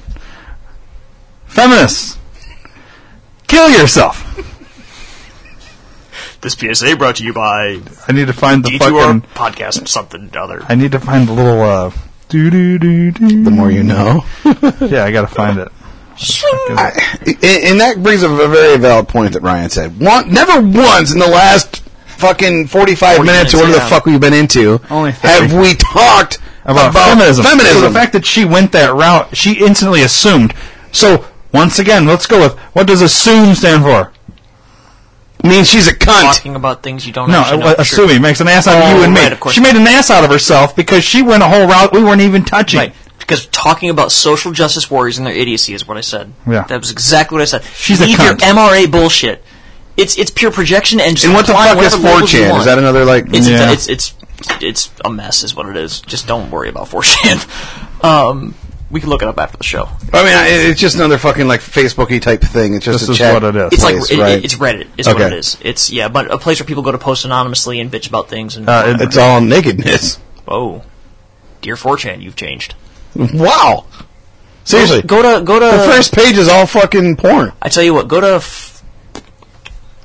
Feminists, 1.46 2.18
kill 3.48 3.70
yourself. 3.70 4.24
This 6.42 6.54
PSA 6.54 6.96
brought 6.98 7.16
to 7.18 7.24
you 7.24 7.34
by 7.34 7.82
I 8.08 8.12
need 8.12 8.28
to 8.28 8.34
find 8.34 8.64
the 8.64 8.78
fucking. 8.78 9.22
podcast 9.34 9.88
something 9.88 10.30
other. 10.38 10.62
I 10.70 10.76
need 10.76 10.92
to 10.92 11.00
find 11.00 11.28
the 11.28 11.34
little 11.34 11.62
uh. 11.62 11.92
Doo 12.30 12.50
doo 12.52 12.78
doo 12.78 13.12
doo. 13.12 13.44
the 13.44 13.50
more 13.52 13.72
you 13.72 13.84
know. 13.84 14.24
Yeah, 14.82 15.04
I 15.04 15.12
gotta 15.12 15.28
find 15.28 15.58
it. 15.60 15.70
I- 16.20 17.20
and, 17.26 17.64
and 17.64 17.80
that 17.82 18.02
brings 18.02 18.24
up 18.24 18.32
a 18.32 18.48
very 18.48 18.78
valid 18.78 19.08
point 19.08 19.34
that 19.34 19.42
Ryan 19.42 19.70
said. 19.70 20.00
One, 20.00 20.32
never 20.34 20.60
once 20.62 21.12
in 21.14 21.20
the 21.20 21.28
last 21.28 21.78
fucking 22.18 22.68
45 22.68 23.20
minutes, 23.20 23.26
minutes, 23.32 23.54
or 23.54 23.58
whatever 23.58 23.78
yeah. 23.78 23.84
the 23.84 23.90
fuck 23.90 24.06
we've 24.06 24.20
been 24.20 24.34
into 24.34 24.82
Only 24.90 25.12
have 25.12 25.54
we 25.54 25.76
talked 25.76 26.40
about, 26.66 26.94
feminism. 26.94 27.46
feminism. 27.46 27.82
So 27.82 27.88
the 27.88 27.94
fact 27.94 28.14
that 28.14 28.26
she 28.26 28.44
went 28.46 28.72
that 28.72 28.94
route, 28.94 29.36
she 29.38 29.64
instantly 29.64 30.02
assumed. 30.02 30.54
So 30.92 31.26
once 31.54 31.80
again, 31.80 32.06
let's 32.06 32.26
go 32.26 32.40
with 32.42 32.58
what 32.74 32.88
does 32.88 33.02
assume 33.02 33.54
stand 33.56 33.84
for? 33.84 34.12
means 35.44 35.70
she's 35.70 35.88
a 35.88 35.94
cunt. 35.94 36.24
Talking 36.36 36.56
about 36.56 36.84
things 36.84 37.06
you 37.08 37.14
don't 37.14 37.30
No, 37.30 37.40
actually 37.42 37.60
know. 37.60 37.68
uh, 37.68 37.76
for 37.76 37.84
sure. 37.84 38.04
assuming 38.06 38.22
makes 38.22 38.42
an 38.42 38.48
ass 38.48 38.68
out 38.68 38.78
of 38.78 38.84
Oh, 38.84 38.98
you 38.98 39.04
and 39.04 39.14
me. 39.14 39.22
right, 39.22 39.32
of 39.32 39.40
course. 39.40 39.56
She 39.56 39.62
made 39.62 39.76
an 39.76 39.88
ass 39.88 40.10
out 40.10 40.24
of 40.26 40.30
herself 40.32 40.76
because 40.76 41.04
she 41.06 41.22
went 41.22 41.42
a 41.44 41.48
whole 41.48 41.68
route 41.68 41.94
we 41.94 42.04
weren't 42.04 42.22
even 42.22 42.44
touching. 42.44 42.80
Right. 42.80 42.94
Because 43.20 43.46
talking 43.48 43.90
about 43.90 44.12
social 44.12 44.52
justice 44.52 44.90
warriors 44.90 45.18
and 45.18 45.28
their 45.28 45.34
idiocy 45.34 45.74
is 45.74 45.88
what 45.88 45.98
I 45.98 46.02
said. 46.02 46.32
Yeah. 46.48 46.64
That 46.64 46.80
was 46.80 46.92
exactly 46.92 47.36
what 47.36 47.42
I 47.42 47.46
said. 47.46 47.64
She's 47.64 48.00
a 48.02 48.06
Leave 48.06 48.20
your. 48.20 48.36
MRA 48.36 48.90
bullshit. 48.90 49.44
It's 49.98 50.18
it's 50.18 50.30
pure 50.32 50.52
projection 50.52 51.00
and 51.00 51.16
just 51.16 51.26
And 51.26 51.34
what 51.34 51.48
the 51.48 51.54
fuck 51.54 51.78
is 51.80 51.94
whatever 51.96 51.98
labels 52.04 52.34
you 52.34 52.40
4chan? 52.42 52.60
Is 52.60 52.66
that 52.66 52.78
another 52.78 53.04
like? 53.04 53.26
It's, 53.34 53.48
Yeah. 53.50 53.72
it's 53.74 53.90
it's 53.90 54.14
it's 54.62 54.92
a 55.04 55.10
mess, 55.10 55.44
is 55.44 55.56
what 55.56 55.68
it 55.68 55.76
is. 55.76 56.02
Just 56.02 56.28
don't 56.28 56.52
worry 56.52 56.70
about 56.70 56.88
4chan. 56.88 57.84
Um, 58.04 58.54
we 58.92 59.02
can 59.02 59.10
look 59.10 59.24
it 59.24 59.28
up 59.28 59.40
after 59.40 59.58
the 59.58 59.64
show. 59.64 59.86
I 60.14 60.24
mean, 60.24 60.34
I- 60.38 60.70
it's 60.70 60.80
just 60.80 60.96
another 60.98 61.18
fucking 61.18 61.48
like 61.48 61.62
Facebooky 61.62 62.22
type 62.22 62.42
thing. 62.42 62.76
It's 62.76 62.86
just 62.86 63.00
This 63.00 63.10
a 63.10 63.12
is 63.14 63.18
chat 63.18 63.34
what 63.34 63.44
it 63.44 63.56
is. 63.60 63.74
It's 63.74 63.82
place, 63.84 64.02
like 64.02 64.12
it, 64.12 64.22
right? 64.22 64.46
it's 64.46 64.54
Reddit. 64.56 64.88
Is 64.98 65.08
what 65.08 65.20
it 65.20 65.34
is. 65.34 65.58
It's 65.62 65.90
yeah, 65.90 66.08
but 66.08 66.32
a 66.32 66.38
place 66.38 66.60
where 66.60 66.68
people 66.68 66.84
go 66.84 66.92
to 66.92 66.98
post 67.00 67.26
anonymously 67.26 67.80
and 67.80 67.92
bitch 67.92 68.08
about 68.08 68.30
things. 68.30 68.56
And 68.56 68.70
Uh, 68.70 68.98
it's 69.00 69.18
all 69.18 69.42
nakedness. 69.42 70.20
oh, 70.48 70.84
dear 71.62 71.76
4chan, 71.76 72.22
you've 72.22 72.36
changed. 72.36 72.76
Wow. 73.34 73.86
Seriously, 74.64 75.02
Go 75.02 75.22
to 75.22 75.44
go 75.46 75.60
to. 75.60 75.66
the 75.66 75.84
first 75.84 76.14
page 76.14 76.38
is 76.38 76.50
all 76.50 76.66
fucking 76.66 77.16
porn. 77.16 77.54
I 77.62 77.70
tell 77.70 77.84
you 77.84 77.94
what. 77.94 78.08
Go 78.10 78.20
to. 78.20 78.36
F- 78.36 78.84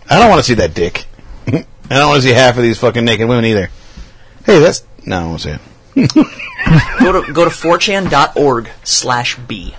I 0.09 0.19
don't 0.21 0.29
want 0.31 0.39
to 0.39 0.45
see 0.45 0.55
that 0.55 0.73
dick. 0.73 1.07
I 1.49 1.65
don't 1.89 2.09
want 2.09 2.23
to 2.23 2.29
see 2.29 2.33
half 2.35 2.57
of 2.57 2.63
these 2.63 2.79
fucking 2.79 3.05
naked 3.05 3.29
women 3.29 3.45
either. 3.45 3.71
Hey, 4.47 4.61
that's 4.61 4.85
no, 5.05 5.19
I 5.19 5.25
won't 5.25 5.41
say 5.41 5.59
it. 5.95 6.15
go 7.01 7.21
to 7.23 7.33
go 7.33 7.45
to 7.45 7.51
4chan.org 7.51 8.71
slash 8.85 9.37
b. 9.37 9.75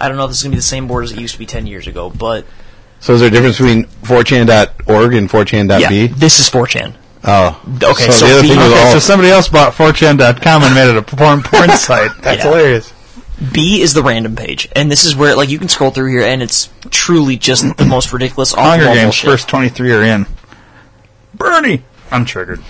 I 0.00 0.08
don't 0.08 0.16
know 0.16 0.24
if 0.24 0.30
this 0.30 0.38
is 0.38 0.42
gonna 0.42 0.52
be 0.52 0.56
the 0.58 0.62
same 0.62 0.86
board 0.88 1.04
as 1.04 1.12
it 1.12 1.20
used 1.20 1.32
to 1.34 1.38
be 1.38 1.46
ten 1.46 1.66
years 1.66 1.86
ago, 1.86 2.10
but 2.10 2.44
So 3.00 3.14
is 3.14 3.20
there 3.20 3.28
a 3.28 3.32
difference 3.32 3.56
between 3.58 3.84
4chan.org 4.02 5.14
and 5.14 5.28
4chan.b? 5.30 6.00
yeah, 6.06 6.14
this 6.16 6.38
is 6.38 6.50
4chan. 6.50 6.94
Oh, 7.24 7.60
Okay, 7.84 8.06
So, 8.06 8.10
so 8.12 8.26
the 8.26 8.32
other 8.38 8.48
thing 8.48 8.56
was 8.58 8.66
Okay, 8.72 8.82
all. 8.86 8.92
so 8.94 8.98
somebody 8.98 9.30
else 9.30 9.48
bought 9.48 9.72
4chan.com 9.74 10.62
and 10.64 10.74
made 10.74 10.88
it 10.90 10.96
a 10.96 11.02
porn 11.02 11.42
porn 11.42 11.70
site. 11.76 12.10
That's 12.20 12.38
Yeah. 12.44 12.50
hilarious. 12.50 12.92
B 13.52 13.80
is 13.80 13.92
the 13.94 14.02
random 14.02 14.36
page, 14.36 14.68
and 14.76 14.90
this 14.90 15.04
is 15.04 15.16
where 15.16 15.34
like 15.36 15.48
you 15.48 15.58
can 15.58 15.68
scroll 15.68 15.90
through 15.90 16.10
here, 16.10 16.22
and 16.22 16.42
it's 16.42 16.68
truly 16.90 17.36
just 17.36 17.76
the 17.76 17.84
most 17.84 18.12
ridiculous. 18.12 18.52
Hunger 18.52 18.70
off-the-wall 18.70 18.94
Games 18.94 19.04
bullshit. 19.06 19.30
first 19.30 19.48
23 19.48 19.92
are 19.92 20.02
in. 20.02 20.26
Bernie, 21.34 21.82
I'm 22.10 22.24
triggered. 22.24 22.60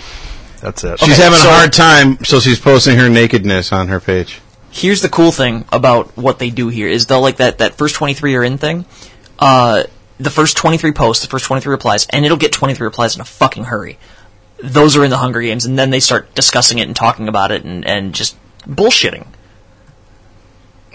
That's 0.61 0.85
it. 0.85 0.99
She's 1.01 1.13
Okay, 1.15 1.23
having 1.23 1.39
so- 1.39 1.49
a 1.51 1.53
hard 1.53 1.73
time, 1.73 2.19
so 2.25 2.41
she's 2.41 2.59
posting 2.59 2.97
her 2.99 3.09
nakedness 3.09 3.73
on 3.73 3.89
her 3.89 4.01
page. 4.01 4.41
Here's 4.71 5.03
the 5.03 5.09
cool 5.09 5.33
thing 5.33 5.65
about 5.73 6.17
what 6.17 6.39
they 6.39 6.49
do 6.49 6.69
here 6.69 6.89
is 6.89 7.07
they'll 7.07 7.21
like 7.21 7.37
that 7.37 7.59
that 7.59 7.75
first 7.77 7.95
23 7.95 8.35
are 8.37 8.45
in 8.45 8.57
thing. 8.59 8.87
Uh, 9.39 9.83
the 10.19 10.31
first 10.31 10.57
23 10.57 10.93
posts, 10.93 11.23
the 11.25 11.29
first 11.29 11.45
23 11.45 11.71
replies, 11.71 12.07
and 12.11 12.25
it'll 12.25 12.37
get 12.39 12.53
23 12.53 12.85
replies 12.85 13.15
in 13.15 13.21
a 13.21 13.25
fucking 13.25 13.65
hurry. 13.65 13.99
Those 14.63 14.97
are 14.97 15.05
in 15.05 15.11
the 15.11 15.17
Hunger 15.17 15.41
Games, 15.41 15.65
and 15.65 15.77
then 15.77 15.91
they 15.91 15.99
start 15.99 16.35
discussing 16.37 16.79
it 16.79 16.87
and 16.87 16.95
talking 16.95 17.27
about 17.27 17.51
it 17.51 17.65
and, 17.65 17.85
and 17.85 18.15
just 18.15 18.37
bullshitting. 18.61 19.27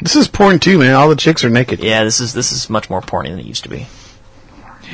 This 0.02 0.16
is 0.16 0.30
porn 0.30 0.60
too, 0.60 0.78
man. 0.80 0.96
All 0.96 1.10
the 1.10 1.16
chicks 1.16 1.44
are 1.44 1.50
naked. 1.50 1.80
Yeah, 1.80 2.04
this 2.04 2.22
is 2.22 2.34
this 2.34 2.52
is 2.52 2.70
much 2.70 2.90
more 2.90 3.02
porny 3.02 3.30
than 3.30 3.40
it 3.40 3.46
used 3.46 3.64
to 3.64 3.70
be. 3.70 3.88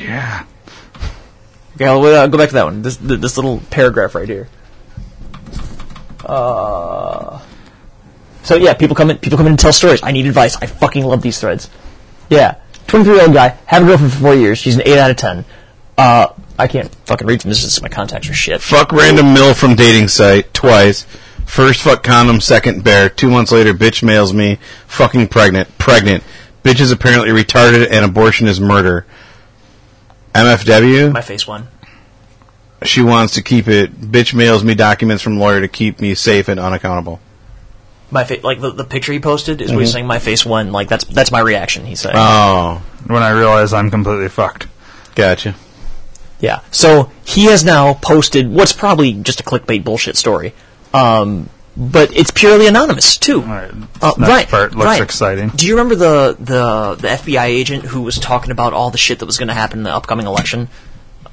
Yeah. 0.02 0.46
Okay, 1.76 1.86
I'll 1.86 2.04
uh, 2.04 2.28
go 2.28 2.38
back 2.38 2.50
to 2.50 2.56
that 2.56 2.64
one. 2.64 2.82
This 2.82 2.98
this 2.98 3.38
little 3.38 3.60
paragraph 3.70 4.16
right 4.16 4.28
here. 4.28 4.48
Uh, 6.26 7.42
so 8.44 8.56
yeah, 8.56 8.74
people 8.74 8.96
come 8.96 9.12
in. 9.12 9.18
People 9.18 9.38
come 9.38 9.46
in 9.46 9.54
and 9.54 9.60
tell 9.60 9.74
stories. 9.74 10.02
I 10.02 10.12
need 10.12 10.26
advice. 10.26 10.56
I 10.56 10.66
fucking 10.68 11.04
love 11.04 11.22
these 11.22 11.40
threads. 11.40 11.70
Yeah, 12.30 12.56
twenty-three 12.88 13.16
year 13.16 13.24
old 13.24 13.34
guy, 13.34 13.50
have 13.66 13.84
a 13.84 13.86
girlfriend 13.86 14.14
for 14.14 14.20
four 14.20 14.36
years. 14.36 14.58
She's 14.58 14.76
an 14.76 14.84
eight 14.86 14.98
out 14.98 15.12
of 15.12 15.18
ten. 15.18 15.46
Uh, 15.98 16.30
I 16.58 16.68
can't 16.68 16.94
fucking 17.06 17.28
read 17.28 17.42
from 17.42 17.50
this. 17.50 17.64
This 17.64 17.78
is 17.78 17.82
my 17.82 17.90
contacts 17.90 18.30
are 18.30 18.34
shit. 18.34 18.62
Fuck 18.62 18.92
random 18.92 19.34
mill 19.34 19.54
from 19.54 19.76
dating 19.76 20.08
site 20.08 20.54
twice. 20.54 21.06
First 21.46 21.82
fuck 21.82 22.04
condom, 22.04 22.42
second 22.42 22.84
bear. 22.84 23.10
Two 23.10 23.30
months 23.30 23.52
later, 23.52 23.74
bitch 23.74 24.04
mails 24.04 24.34
me 24.34 24.60
fucking 24.88 25.28
pregnant. 25.28 25.78
Pregnant. 25.78 26.24
Bitch 26.64 26.80
is 26.80 26.92
apparently 26.92 27.30
retarded 27.30 27.88
and 27.92 28.06
abortion 28.06 28.48
is 28.48 28.60
murder. 28.60 29.06
MFW. 30.34 31.12
My 31.12 31.22
face 31.22 31.48
one. 31.48 31.68
She 32.84 33.02
wants 33.02 33.34
to 33.34 33.42
keep 33.42 33.68
it. 33.68 33.94
Bitch 33.94 34.34
mails 34.34 34.64
me 34.64 34.76
documents 34.76 35.24
from 35.24 35.40
lawyer 35.40 35.62
to 35.62 35.68
keep 35.68 36.00
me 36.00 36.16
safe 36.16 36.48
and 36.48 36.60
unaccountable. 36.60 37.20
My 38.12 38.24
fa- 38.24 38.40
like 38.44 38.62
the, 38.62 38.72
the 38.72 38.84
picture 38.84 39.12
he 39.12 39.20
posted 39.20 39.62
is 39.62 39.72
where 39.72 39.80
he's 39.80 39.90
mm-hmm. 39.90 39.94
saying 39.94 40.08
my 40.08 40.20
face 40.20 40.46
one. 40.46 40.72
Like 40.72 40.88
that's 40.88 41.04
that's 41.06 41.32
my 41.32 41.40
reaction. 41.40 41.86
He 41.86 41.96
said. 41.96 42.14
Oh, 42.16 42.82
When 43.08 43.24
I 43.24 43.32
realize 43.32 43.74
I'm 43.74 43.90
completely 43.90 44.30
fucked. 44.30 44.68
gotcha. 45.16 45.56
Yeah. 46.44 46.60
So 46.72 47.10
he 47.26 47.46
has 47.46 47.64
now 47.64 47.94
posted 47.94 48.50
what's 48.50 48.74
probably 48.74 49.14
just 49.14 49.40
a 49.40 49.44
clickbait 49.44 49.86
bullshit 49.86 50.18
story. 50.18 50.54
Um, 50.94 51.50
but 51.78 52.16
it's 52.16 52.32
purely 52.32 52.68
anonymous 52.68 53.16
too. 53.18 53.42
Uh, 53.42 53.72
Ryan, 54.18 54.48
part 54.48 54.76
looks 54.76 54.86
Ryan, 54.86 55.04
exciting. 55.04 55.50
Do 55.56 55.66
you 55.66 55.76
remember 55.76 55.96
the, 55.96 56.36
the 56.38 56.96
the 57.00 57.08
FBI 57.08 57.46
agent 57.46 57.86
who 57.86 58.02
was 58.02 58.20
talking 58.20 58.52
about 58.52 58.74
all 58.74 58.92
the 58.92 58.98
shit 58.98 59.20
that 59.20 59.26
was 59.26 59.38
going 59.38 59.48
to 59.48 59.54
happen 59.54 59.80
in 59.80 59.84
the 59.84 59.96
upcoming 59.96 60.28
election? 60.28 60.68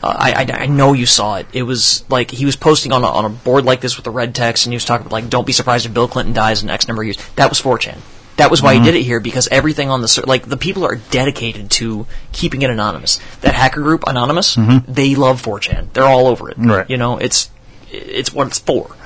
Uh, 0.00 0.16
I, 0.16 0.44
I 0.44 0.62
I 0.62 0.66
know 0.66 0.92
you 0.92 1.06
saw 1.06 1.38
it. 1.38 1.46
It 1.52 1.64
was 1.64 2.04
like 2.08 2.30
he 2.30 2.46
was 2.46 2.54
posting 2.54 2.92
on 2.92 3.02
a, 3.02 3.08
on 3.08 3.24
a 3.24 3.28
board 3.30 3.64
like 3.64 3.80
this 3.80 3.96
with 3.96 4.04
the 4.04 4.12
red 4.12 4.32
text, 4.32 4.64
and 4.64 4.72
he 4.72 4.76
was 4.76 4.84
talking 4.84 5.06
about 5.06 5.12
like, 5.12 5.28
"Don't 5.28 5.46
be 5.46 5.52
surprised 5.52 5.86
if 5.86 5.92
Bill 5.92 6.08
Clinton 6.08 6.32
dies 6.32 6.62
in 6.62 6.70
X 6.70 6.86
number 6.86 7.02
of 7.02 7.06
years." 7.06 7.18
That 7.34 7.50
was 7.50 7.60
4chan. 7.60 7.98
That 8.36 8.50
was 8.50 8.62
why 8.62 8.74
Mm-hmm. 8.74 8.84
he 8.84 8.90
did 8.92 8.98
it 9.00 9.02
here 9.04 9.20
because 9.20 9.48
everything 9.48 9.90
on 9.90 10.00
the 10.00 10.24
like 10.26 10.46
the 10.48 10.56
people 10.56 10.84
are 10.84 10.96
dedicated 10.96 11.70
to 11.72 12.06
keeping 12.32 12.62
it 12.62 12.70
anonymous. 12.70 13.20
That 13.42 13.54
hacker 13.54 13.82
group, 13.82 14.04
Anonymous, 14.06 14.56
they 14.88 15.14
love 15.14 15.42
4chan. 15.42 15.92
They're 15.92 16.04
all 16.06 16.26
over 16.26 16.48
it. 16.50 16.58
Mm-hmm. 16.58 16.70
Right. 16.70 16.88
You 16.90 16.96
know, 16.96 17.18
it's 17.18 17.50
it's 17.90 18.32
what 18.32 18.46
it's 18.46 18.58
for. 18.58 18.96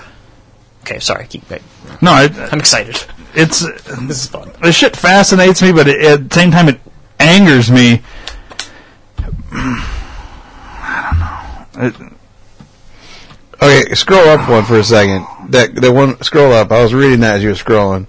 Okay, 0.82 1.00
sorry. 1.00 1.26
Keep. 1.26 1.50
No, 2.02 2.12
I, 2.12 2.28
I'm 2.52 2.60
excited. 2.60 3.02
it's 3.34 3.60
This 4.02 4.24
is 4.24 4.26
fun. 4.28 4.52
the 4.62 4.70
shit 4.70 4.94
fascinates 4.96 5.62
me, 5.62 5.72
but 5.72 5.88
it, 5.88 6.00
at 6.04 6.28
the 6.30 6.34
same 6.34 6.50
time, 6.50 6.68
it 6.68 6.78
angers 7.18 7.70
me. 7.70 8.02
I 10.76 11.90
don't 11.90 12.00
know. 12.00 12.06
It, 12.06 12.12
Okay, 13.62 13.94
scroll 13.94 14.28
up 14.28 14.46
one 14.50 14.64
for 14.64 14.78
a 14.78 14.84
second. 14.84 15.26
That 15.50 15.74
the 15.74 15.90
one 15.90 16.20
scroll 16.22 16.52
up. 16.52 16.70
I 16.70 16.82
was 16.82 16.92
reading 16.92 17.20
that 17.20 17.36
as 17.36 17.42
you 17.42 17.48
were 17.50 17.54
scrolling. 17.54 18.06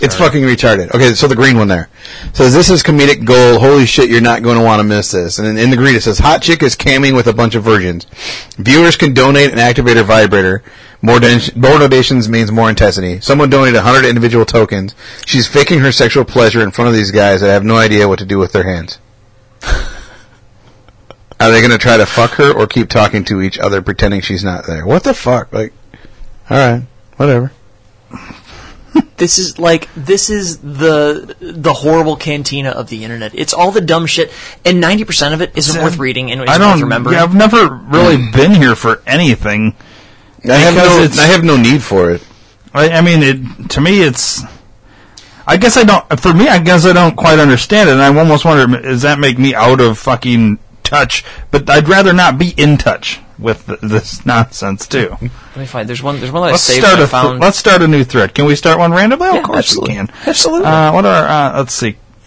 It's 0.00 0.14
fucking 0.14 0.42
retarded. 0.42 0.94
Okay, 0.94 1.14
so 1.14 1.26
the 1.26 1.36
green 1.36 1.56
one 1.56 1.68
there 1.68 1.88
says 2.32 2.52
this 2.52 2.70
is 2.70 2.82
comedic 2.82 3.24
gold. 3.24 3.60
Holy 3.60 3.86
shit, 3.86 4.10
you're 4.10 4.20
not 4.20 4.42
going 4.42 4.58
to 4.58 4.64
want 4.64 4.80
to 4.80 4.84
miss 4.84 5.10
this. 5.10 5.38
And 5.38 5.46
then 5.46 5.56
in 5.56 5.70
the 5.70 5.76
green 5.76 5.94
it 5.94 6.02
says 6.02 6.18
hot 6.18 6.42
chick 6.42 6.62
is 6.62 6.76
camming 6.76 7.14
with 7.16 7.26
a 7.26 7.32
bunch 7.32 7.54
of 7.54 7.62
virgins. 7.62 8.06
Viewers 8.58 8.96
can 8.96 9.14
donate 9.14 9.52
an 9.52 9.58
activator 9.58 10.04
vibrator. 10.04 10.62
More, 11.02 11.20
don- 11.20 11.40
more 11.54 11.78
donations 11.78 12.28
means 12.28 12.50
more 12.50 12.68
intensity. 12.68 13.20
Someone 13.20 13.50
donated 13.50 13.76
100 13.76 14.06
individual 14.06 14.44
tokens. 14.44 14.94
She's 15.24 15.46
faking 15.46 15.80
her 15.80 15.92
sexual 15.92 16.24
pleasure 16.24 16.62
in 16.62 16.70
front 16.72 16.88
of 16.88 16.94
these 16.94 17.10
guys 17.10 17.40
that 17.40 17.48
have 17.48 17.64
no 17.64 17.76
idea 17.76 18.08
what 18.08 18.18
to 18.18 18.24
do 18.24 18.38
with 18.38 18.52
their 18.52 18.64
hands. 18.64 18.98
Are 21.38 21.50
they 21.50 21.60
going 21.60 21.70
to 21.70 21.78
try 21.78 21.98
to 21.98 22.06
fuck 22.06 22.32
her 22.32 22.50
or 22.50 22.66
keep 22.66 22.88
talking 22.88 23.24
to 23.26 23.42
each 23.42 23.58
other 23.58 23.82
pretending 23.82 24.22
she's 24.22 24.42
not 24.42 24.66
there? 24.66 24.86
What 24.86 25.04
the 25.04 25.12
fuck? 25.12 25.52
Like, 25.52 25.74
all 26.48 26.56
right, 26.56 26.82
whatever. 27.16 27.52
This 29.16 29.38
is 29.38 29.58
like 29.58 29.88
this 29.94 30.28
is 30.28 30.58
the 30.58 31.34
the 31.40 31.72
horrible 31.72 32.16
cantina 32.16 32.68
of 32.68 32.90
the 32.90 33.02
internet. 33.02 33.32
It's 33.34 33.54
all 33.54 33.70
the 33.70 33.80
dumb 33.80 34.04
shit, 34.04 34.30
and 34.62 34.78
ninety 34.78 35.04
percent 35.04 35.32
of 35.32 35.40
it 35.40 35.56
isn't 35.56 35.82
worth 35.82 35.96
reading 35.96 36.30
and 36.30 36.42
I 36.42 36.44
worth 36.44 36.58
don't 36.58 36.80
remembering. 36.82 37.16
Yeah, 37.16 37.22
I've 37.22 37.34
never 37.34 37.66
really 37.66 38.16
hmm. 38.16 38.30
been 38.32 38.52
here 38.52 38.76
for 38.76 39.02
anything. 39.06 39.74
I 40.44 40.56
have 40.56 40.74
no, 40.74 41.22
I 41.22 41.26
have 41.28 41.44
no 41.44 41.56
need 41.56 41.82
for 41.82 42.10
it. 42.10 42.22
I, 42.74 42.90
I 42.90 43.00
mean, 43.00 43.22
it 43.22 43.70
to 43.70 43.80
me, 43.80 44.02
it's. 44.02 44.42
I 45.46 45.56
guess 45.56 45.78
I 45.78 45.84
don't. 45.84 46.20
For 46.20 46.34
me, 46.34 46.48
I 46.48 46.58
guess 46.58 46.84
I 46.84 46.92
don't 46.92 47.16
quite 47.16 47.38
understand 47.38 47.88
it, 47.88 47.92
and 47.92 48.02
I 48.02 48.14
almost 48.14 48.44
wonder: 48.44 48.82
does 48.82 49.00
that 49.00 49.18
make 49.18 49.38
me 49.38 49.54
out 49.54 49.80
of 49.80 49.98
fucking 49.98 50.58
touch? 50.82 51.24
But 51.50 51.70
I'd 51.70 51.88
rather 51.88 52.12
not 52.12 52.36
be 52.36 52.50
in 52.50 52.76
touch 52.76 53.20
with 53.38 53.66
th- 53.66 53.80
this 53.80 54.24
nonsense 54.26 54.86
too. 54.86 55.10
Let 55.20 55.56
me 55.56 55.66
find. 55.66 55.88
There's 55.88 56.02
one. 56.02 56.18
There's 56.20 56.32
one 56.32 56.42
that 56.42 56.52
Let's 56.52 56.68
I 56.70 56.74
saved. 56.74 56.86
start 56.86 57.00
a 57.00 57.06
th- 57.30 57.40
let's 57.40 57.58
start 57.58 57.82
a 57.82 57.88
new 57.88 58.04
thread. 58.04 58.34
Can 58.34 58.46
we 58.46 58.56
start 58.56 58.78
one 58.78 58.92
randomly? 58.92 59.26
Yeah, 59.28 59.38
of 59.38 59.44
course 59.44 59.58
absolutely. 59.58 59.94
we 59.94 59.96
can. 59.96 60.10
Absolutely. 60.26 60.66
Uh, 60.66 60.92
what 60.92 61.04
are? 61.04 61.26
Uh, 61.28 61.58
let's 61.58 61.74
see. 61.74 61.96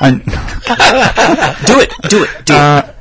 Do 0.04 1.80
it. 1.80 1.90
Do 2.08 2.22
it. 2.24 2.44
Do 2.46 2.54
Uh, 2.54 2.92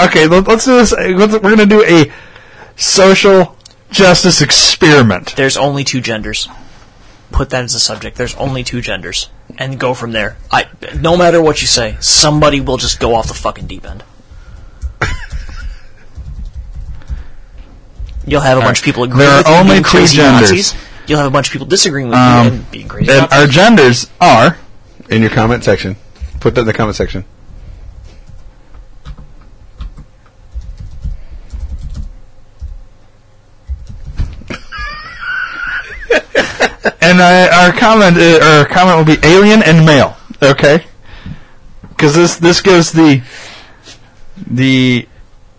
okay, 0.00 0.26
let, 0.26 0.46
us 0.48 0.64
do 0.64 0.76
this. 0.76 0.92
Let's, 0.92 1.32
we're 1.34 1.56
going 1.56 1.58
to 1.58 1.66
do 1.66 1.82
a 1.84 2.12
social 2.76 3.56
justice 3.90 4.42
experiment. 4.42 5.34
There's 5.36 5.56
only 5.56 5.84
two 5.84 6.00
genders. 6.00 6.48
Put 7.30 7.50
that 7.50 7.64
as 7.64 7.74
a 7.74 7.80
subject. 7.80 8.16
There's 8.16 8.34
only 8.36 8.64
two 8.64 8.80
genders, 8.80 9.28
and 9.58 9.78
go 9.78 9.94
from 9.94 10.12
there. 10.12 10.36
I. 10.50 10.66
No 10.98 11.16
matter 11.16 11.40
what 11.42 11.60
you 11.60 11.66
say, 11.66 11.96
somebody 12.00 12.60
will 12.60 12.78
just 12.78 13.00
go 13.00 13.14
off 13.14 13.28
the 13.28 13.34
fucking 13.34 13.66
deep 13.66 13.86
end. 13.88 14.02
You'll 18.28 18.40
have 18.42 18.58
a 18.58 18.60
bunch 18.60 18.78
of 18.80 18.84
people 18.84 19.04
agreeing 19.04 19.20
There 19.28 19.30
are 19.30 19.38
with 19.38 19.46
you, 19.48 19.54
only 19.54 19.72
being 19.72 19.84
two 19.84 19.90
crazy 19.90 20.16
genders. 20.16 20.50
Nazis. 20.50 20.74
You'll 21.06 21.18
have 21.18 21.26
a 21.26 21.30
bunch 21.30 21.48
of 21.48 21.52
people 21.52 21.66
disagreeing 21.66 22.08
with 22.08 22.18
Um, 22.18 22.46
you 22.46 22.52
and 22.52 22.70
being 22.70 22.88
crazy 22.88 23.10
And 23.10 23.22
Nazis. 23.22 23.38
our 23.38 23.46
genders 23.46 24.06
are 24.20 24.58
In 25.08 25.22
your 25.22 25.30
comment 25.30 25.64
section, 25.64 25.96
put 26.40 26.54
that 26.54 26.62
in 26.62 26.66
the 26.66 26.72
comment 26.74 26.96
section. 26.96 27.24
And 37.00 37.20
uh, 37.20 37.48
our 37.54 37.72
comment, 37.72 38.16
uh, 38.18 38.40
our 38.44 38.66
comment 38.66 38.98
will 38.98 39.16
be 39.16 39.20
alien 39.26 39.62
and 39.62 39.84
male. 39.86 40.16
Okay, 40.42 40.84
because 41.88 42.14
this 42.14 42.36
this 42.36 42.60
gives 42.60 42.92
the 42.92 43.22
the. 44.46 45.08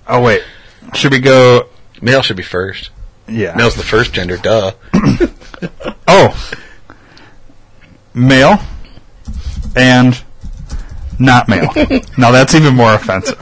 Oh 0.07 0.21
wait, 0.21 0.43
should 0.93 1.11
we 1.11 1.19
go? 1.19 1.67
Male 2.01 2.21
should 2.21 2.37
be 2.37 2.43
first. 2.43 2.89
Yeah. 3.27 3.55
Male's 3.55 3.75
the 3.75 3.83
first 3.83 4.13
gender. 4.13 4.37
Duh. 4.37 4.71
Oh, 6.07 6.33
male 8.13 8.57
and 9.75 10.21
not 11.19 11.47
male. 11.47 11.69
now 12.17 12.31
that's 12.31 12.55
even 12.55 12.75
more 12.75 12.93
offensive, 12.95 13.37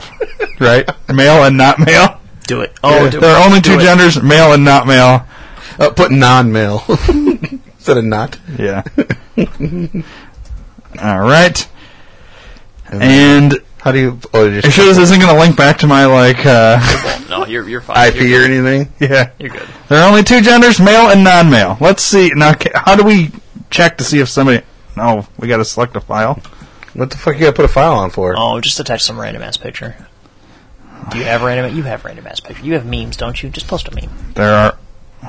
right? 0.60 0.86
Male 1.08 1.44
and 1.44 1.56
not 1.56 1.78
male. 1.78 2.20
do 2.46 2.60
it. 2.60 2.72
Oh, 2.82 3.08
do 3.08 3.20
there 3.20 3.36
are 3.36 3.46
only 3.46 3.60
do 3.60 3.70
two 3.74 3.78
it. 3.78 3.82
genders: 3.84 4.20
male 4.22 4.52
and 4.52 4.64
not 4.64 4.86
male. 4.86 5.24
Uh, 5.78 5.90
put 5.90 6.10
non-male 6.10 6.82
instead 7.08 7.96
of 7.98 8.04
not. 8.04 8.36
Yeah. 8.58 8.82
All 11.00 11.20
right. 11.20 11.68
And 12.90 13.62
How 13.78 13.92
do 13.92 13.98
you? 13.98 14.20
Oh, 14.34 14.44
are 14.46 14.50
you 14.52 14.60
just 14.60 14.74
sure 14.76 14.84
this 14.86 14.98
isn't 14.98 15.20
going 15.20 15.32
to 15.32 15.40
link 15.40 15.56
back 15.56 15.78
to 15.78 15.86
my 15.86 16.06
like? 16.06 16.44
uh 16.44 16.78
No, 17.27 17.27
you're 17.48 17.68
you're 17.68 17.80
fine. 17.80 18.08
IP 18.08 18.16
or 18.32 18.44
anything? 18.44 18.92
Yeah. 19.00 19.30
You're 19.38 19.50
good. 19.50 19.68
There 19.88 20.02
are 20.02 20.08
only 20.08 20.22
two 20.22 20.40
genders, 20.40 20.78
male 20.80 21.08
and 21.10 21.24
non-male. 21.24 21.76
Let's 21.80 22.02
see. 22.02 22.30
Now, 22.34 22.54
how 22.74 22.94
do 22.96 23.04
we 23.04 23.30
check 23.70 23.98
to 23.98 24.04
see 24.04 24.20
if 24.20 24.28
somebody? 24.28 24.64
No, 24.96 25.26
we 25.38 25.48
got 25.48 25.58
to 25.58 25.64
select 25.64 25.96
a 25.96 26.00
file. 26.00 26.40
What 26.94 27.10
the 27.10 27.16
fuck 27.16 27.34
you 27.34 27.40
got 27.40 27.46
to 27.48 27.52
put 27.52 27.64
a 27.64 27.68
file 27.68 27.94
on 27.94 28.10
for? 28.10 28.34
Oh, 28.36 28.60
just 28.60 28.80
attach 28.80 29.02
some 29.02 29.18
random 29.20 29.42
ass 29.42 29.56
picture. 29.56 29.96
Do 31.10 31.18
you 31.18 31.24
have 31.24 31.42
random? 31.42 31.74
You 31.76 31.84
have 31.84 32.04
random 32.04 32.26
ass 32.26 32.40
picture. 32.40 32.64
You 32.64 32.74
have 32.74 32.84
memes, 32.84 33.16
don't 33.16 33.40
you? 33.42 33.48
Just 33.50 33.66
post 33.68 33.88
a 33.88 33.94
meme 33.94 34.10
There 34.34 34.52
are 34.52 34.76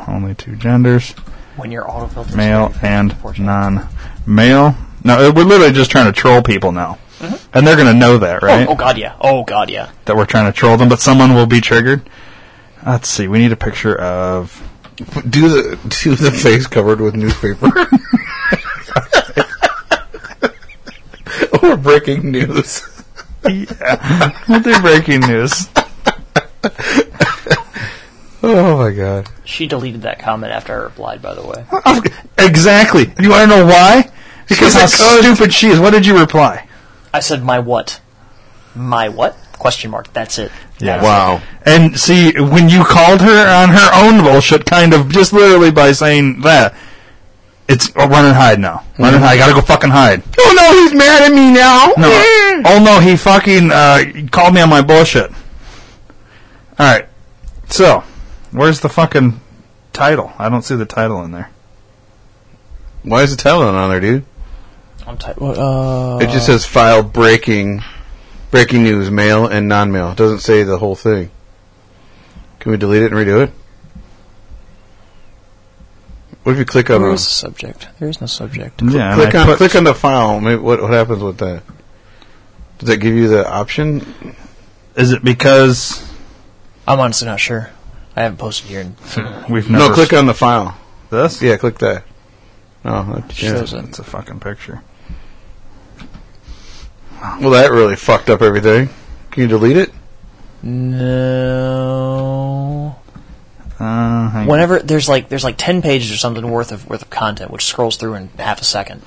only 0.08 0.36
two 0.36 0.56
genders, 0.56 1.12
when 1.56 1.72
your 1.72 1.84
autofilter. 1.84 2.36
male 2.36 2.74
and 2.82 3.16
non-male. 3.40 4.76
No, 5.04 5.14
uh, 5.30 5.32
we're 5.34 5.44
literally 5.44 5.72
just 5.74 5.92
trying 5.92 6.06
to 6.08 6.12
troll 6.12 6.42
people 6.42 6.72
now, 6.72 6.98
Uh-huh. 7.22 7.38
and 7.54 7.68
they're 7.68 7.76
going 7.76 7.92
to 7.92 8.00
know 8.00 8.18
that, 8.18 8.44
oh, 8.44 8.48
right? 8.48 8.68
Oh, 8.68 8.72
oh 8.72 8.76
god, 8.76 8.98
yeah. 8.98 9.16
Oh 9.20 9.44
god, 9.44 9.70
yeah. 9.70 9.92
That 10.06 10.16
we're 10.16 10.26
trying 10.26 10.52
to 10.52 10.58
troll 10.58 10.78
them, 10.78 10.90
but 10.90 11.00
someone 11.00 11.34
will 11.34 11.46
be 11.46 11.62
triggered. 11.62 12.10
Let's 12.86 13.10
see. 13.10 13.28
We 13.28 13.40
need 13.40 13.52
a 13.52 13.58
picture 13.58 13.96
of. 13.96 14.64
Do 14.98 15.50
the 15.50 15.80
do 16.04 16.16
the 16.16 16.32
face 16.32 16.68
covered 16.68 17.02
with 17.02 17.16
newspaper. 17.16 17.68
or 21.64 21.78
breaking 21.78 22.32
news. 22.32 22.82
Yeah. 23.46 24.38
we'll 24.48 24.62
do 24.62 24.80
breaking 24.82 25.22
news. 25.22 25.68
Oh 28.42 28.78
my 28.78 28.92
god. 28.92 29.30
She 29.44 29.68
deleted 29.68 30.04
that 30.04 30.20
comment 30.20 30.54
after 30.54 30.74
I 30.74 30.84
replied, 30.84 31.22
by 31.22 31.34
the 31.34 31.46
way. 31.46 31.66
Exactly. 32.38 33.12
You 33.20 33.32
want 33.32 33.50
to 33.52 33.58
know 33.58 33.66
why? 33.66 34.10
Because 34.48 34.76
how 34.76 34.86
She's 34.86 35.00
a 35.00 35.04
cunt. 35.04 35.36
stupid 35.36 35.54
she 35.54 35.68
is. 35.68 35.80
What 35.80 35.92
did 35.92 36.06
you 36.06 36.18
reply? 36.18 36.66
I 37.14 37.20
said, 37.20 37.44
my 37.44 37.60
what? 37.60 38.02
My 38.76 39.10
what? 39.10 39.36
Question 39.54 39.92
mark. 39.92 40.14
That's 40.14 40.40
it. 40.40 40.52
Yeah. 40.80 41.04
Wow. 41.04 41.42
And 41.66 42.00
see, 42.00 42.32
when 42.40 42.70
you 42.70 42.84
called 42.84 43.22
her 43.22 43.48
on 43.48 43.70
her 43.70 43.90
own 43.94 44.24
bullshit, 44.24 44.66
kind 44.66 44.94
of 44.94 45.10
just 45.10 45.34
literally 45.34 45.72
by 45.72 45.92
saying 45.92 46.42
that, 46.42 46.76
it's 47.68 47.92
oh, 47.96 48.08
run 48.08 48.26
and 48.26 48.36
hide 48.36 48.60
now. 48.60 48.84
Run 48.98 49.14
and 49.14 49.24
hide. 49.24 49.34
I 49.34 49.38
gotta 49.38 49.54
go 49.54 49.62
fucking 49.62 49.92
hide. 49.92 50.24
Oh 50.40 50.54
no, 50.56 50.82
he's 50.82 50.94
mad 50.94 51.24
at 51.24 51.32
me 51.32 51.52
now. 51.52 51.94
No. 51.98 52.64
oh 52.66 52.82
no, 52.84 53.00
he 53.00 53.16
fucking 53.16 53.70
uh, 53.72 54.28
called 54.32 54.56
me 54.56 54.62
on 54.62 54.70
my 54.70 54.82
bullshit. 54.82 55.30
All 56.80 56.86
right. 56.86 57.08
So, 57.70 58.04
where's 58.52 58.80
the 58.80 58.90
fucking 58.90 59.40
title? 59.94 60.32
I 60.40 60.50
don't 60.50 60.64
see 60.64 60.76
the 60.76 60.86
title 60.86 61.24
in 61.24 61.32
there. 61.32 61.52
Why 63.04 63.22
is 63.22 63.36
the 63.36 63.38
title 63.38 63.62
not 63.62 63.76
on 63.76 63.90
there, 63.92 64.00
dude? 64.00 64.26
I'm 65.10 65.18
type. 65.18 65.38
What? 65.40 65.58
Uh, 65.58 66.20
It 66.22 66.30
just 66.30 66.46
says 66.46 66.66
file 66.66 67.02
breaking, 67.02 67.82
breaking 68.52 68.84
news, 68.84 69.10
mail 69.10 69.48
and 69.48 69.68
non-mail. 69.68 70.12
It 70.12 70.18
doesn't 70.18 70.40
say 70.40 70.62
the 70.64 70.78
whole 70.78 70.96
thing. 70.96 71.32
Can 72.60 72.72
we 72.72 72.78
delete 72.78 73.02
it 73.02 73.12
and 73.12 73.16
redo 73.16 73.44
it? 73.44 73.52
What 76.44 76.54
if 76.54 76.60
you 76.60 76.66
click 76.66 76.90
on 76.90 77.02
Where 77.02 77.10
the 77.10 77.16
is 77.16 77.26
the 77.26 77.32
subject? 77.32 77.88
There 78.00 78.08
is 78.08 78.22
no 78.22 78.28
subject. 78.28 78.82
Yeah. 78.84 79.16
click 79.16 79.34
on 79.36 79.58
click 79.58 79.76
on 79.76 79.84
the 79.84 79.94
file? 79.96 80.40
Maybe 80.40 80.62
what 80.62 80.82
what 80.82 80.92
happens 80.92 81.22
with 81.24 81.38
that? 81.40 81.64
Does 82.78 82.90
that 82.90 82.98
give 82.98 83.16
you 83.16 83.28
the 83.28 83.50
option? 83.50 84.36
Is 84.96 85.12
it 85.12 85.24
because 85.24 86.08
I'm 86.88 87.00
honestly 87.00 87.26
not 87.28 87.40
sure. 87.40 87.70
I 88.16 88.24
haven't 88.24 88.38
posted 88.38 88.70
here. 88.70 88.82
In, 88.82 88.96
we've 89.50 89.70
never 89.70 89.90
No, 89.90 89.94
click 89.94 90.14
on 90.14 90.26
the 90.28 90.34
file. 90.34 90.78
this? 91.10 91.42
Yeah, 91.42 91.58
click 91.58 91.80
that. 91.80 92.04
No, 92.84 93.04
that, 93.14 93.42
yeah. 93.42 93.52
Shows 93.52 93.74
it. 93.74 93.86
It's 93.86 94.00
a 94.00 94.04
fucking 94.04 94.40
picture. 94.40 94.82
Well, 97.22 97.52
that 97.52 97.72
really 97.72 97.96
fucked 97.96 98.30
up 98.30 98.42
everything. 98.42 98.90
Can 99.32 99.44
you 99.44 99.48
delete 99.48 99.78
it? 99.78 99.92
No. 100.62 102.16
Uh, 103.80 104.30
hang 104.30 104.42
on. 104.42 104.48
Whenever 104.48 104.80
there's 104.80 105.08
like 105.08 105.30
there's 105.30 105.44
like 105.44 105.56
ten 105.58 105.82
pages 105.82 106.12
or 106.12 106.18
something 106.18 106.50
worth 106.50 106.72
of 106.72 106.88
worth 106.90 107.02
of 107.02 107.10
content, 107.10 107.52
which 107.52 107.66
scrolls 107.66 107.98
through 107.98 108.16
in 108.16 108.28
half 108.38 108.62
a 108.62 108.66
second, 108.66 109.02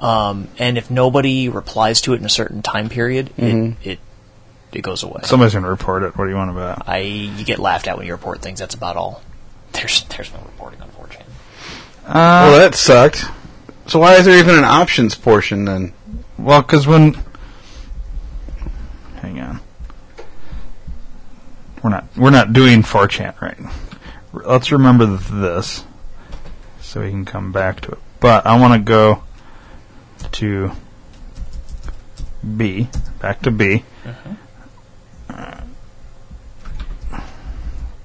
um, 0.00 0.48
and 0.58 0.76
if 0.76 0.90
nobody 0.90 1.48
replies 1.48 2.00
to 2.02 2.12
it 2.14 2.20
in 2.20 2.26
a 2.26 2.30
certain 2.30 2.62
time 2.62 2.88
period, 2.88 3.30
it 3.38 3.76
it 3.82 3.98
it 4.72 4.82
goes 4.82 5.02
away. 5.02 5.20
Somebody's 5.24 5.54
gonna 5.54 5.70
report 5.70 6.02
it. 6.02 6.16
What 6.16 6.24
do 6.24 6.30
you 6.30 6.36
want 6.36 6.50
about? 6.50 6.88
I 6.88 6.98
you 6.98 7.44
get 7.44 7.58
laughed 7.58 7.88
at 7.88 7.96
when 7.96 8.06
you 8.06 8.12
report 8.12 8.42
things. 8.42 8.58
That's 8.58 8.74
about 8.74 8.96
all. 8.96 9.22
There's 9.72 10.04
there's 10.04 10.32
no 10.32 10.40
reporting 10.40 10.82
on 10.82 10.88
4chan. 10.90 11.22
Uh, 12.06 12.48
well, 12.50 12.58
that 12.58 12.74
sucked. 12.74 13.24
So 13.86 13.98
why 13.98 14.16
is 14.16 14.26
there 14.26 14.38
even 14.38 14.56
an 14.56 14.64
options 14.64 15.14
portion 15.14 15.64
then? 15.64 15.92
Well, 16.38 16.62
because 16.62 16.86
when. 16.86 17.16
Hang 19.20 19.40
on. 19.40 19.60
We're 21.82 21.90
not 21.90 22.04
we're 22.16 22.30
not 22.30 22.52
doing 22.52 22.82
4chan 22.82 23.40
right. 23.40 23.58
Let's 24.32 24.72
remember 24.72 25.06
this, 25.06 25.84
so 26.80 27.00
we 27.00 27.10
can 27.10 27.24
come 27.24 27.52
back 27.52 27.80
to 27.82 27.92
it. 27.92 27.98
But 28.20 28.46
I 28.46 28.58
want 28.58 28.74
to 28.74 28.78
go 28.80 29.22
to 30.32 30.70
B, 32.56 32.88
back 33.20 33.42
to 33.42 33.50
B. 33.50 33.84
Uh, 35.28 35.60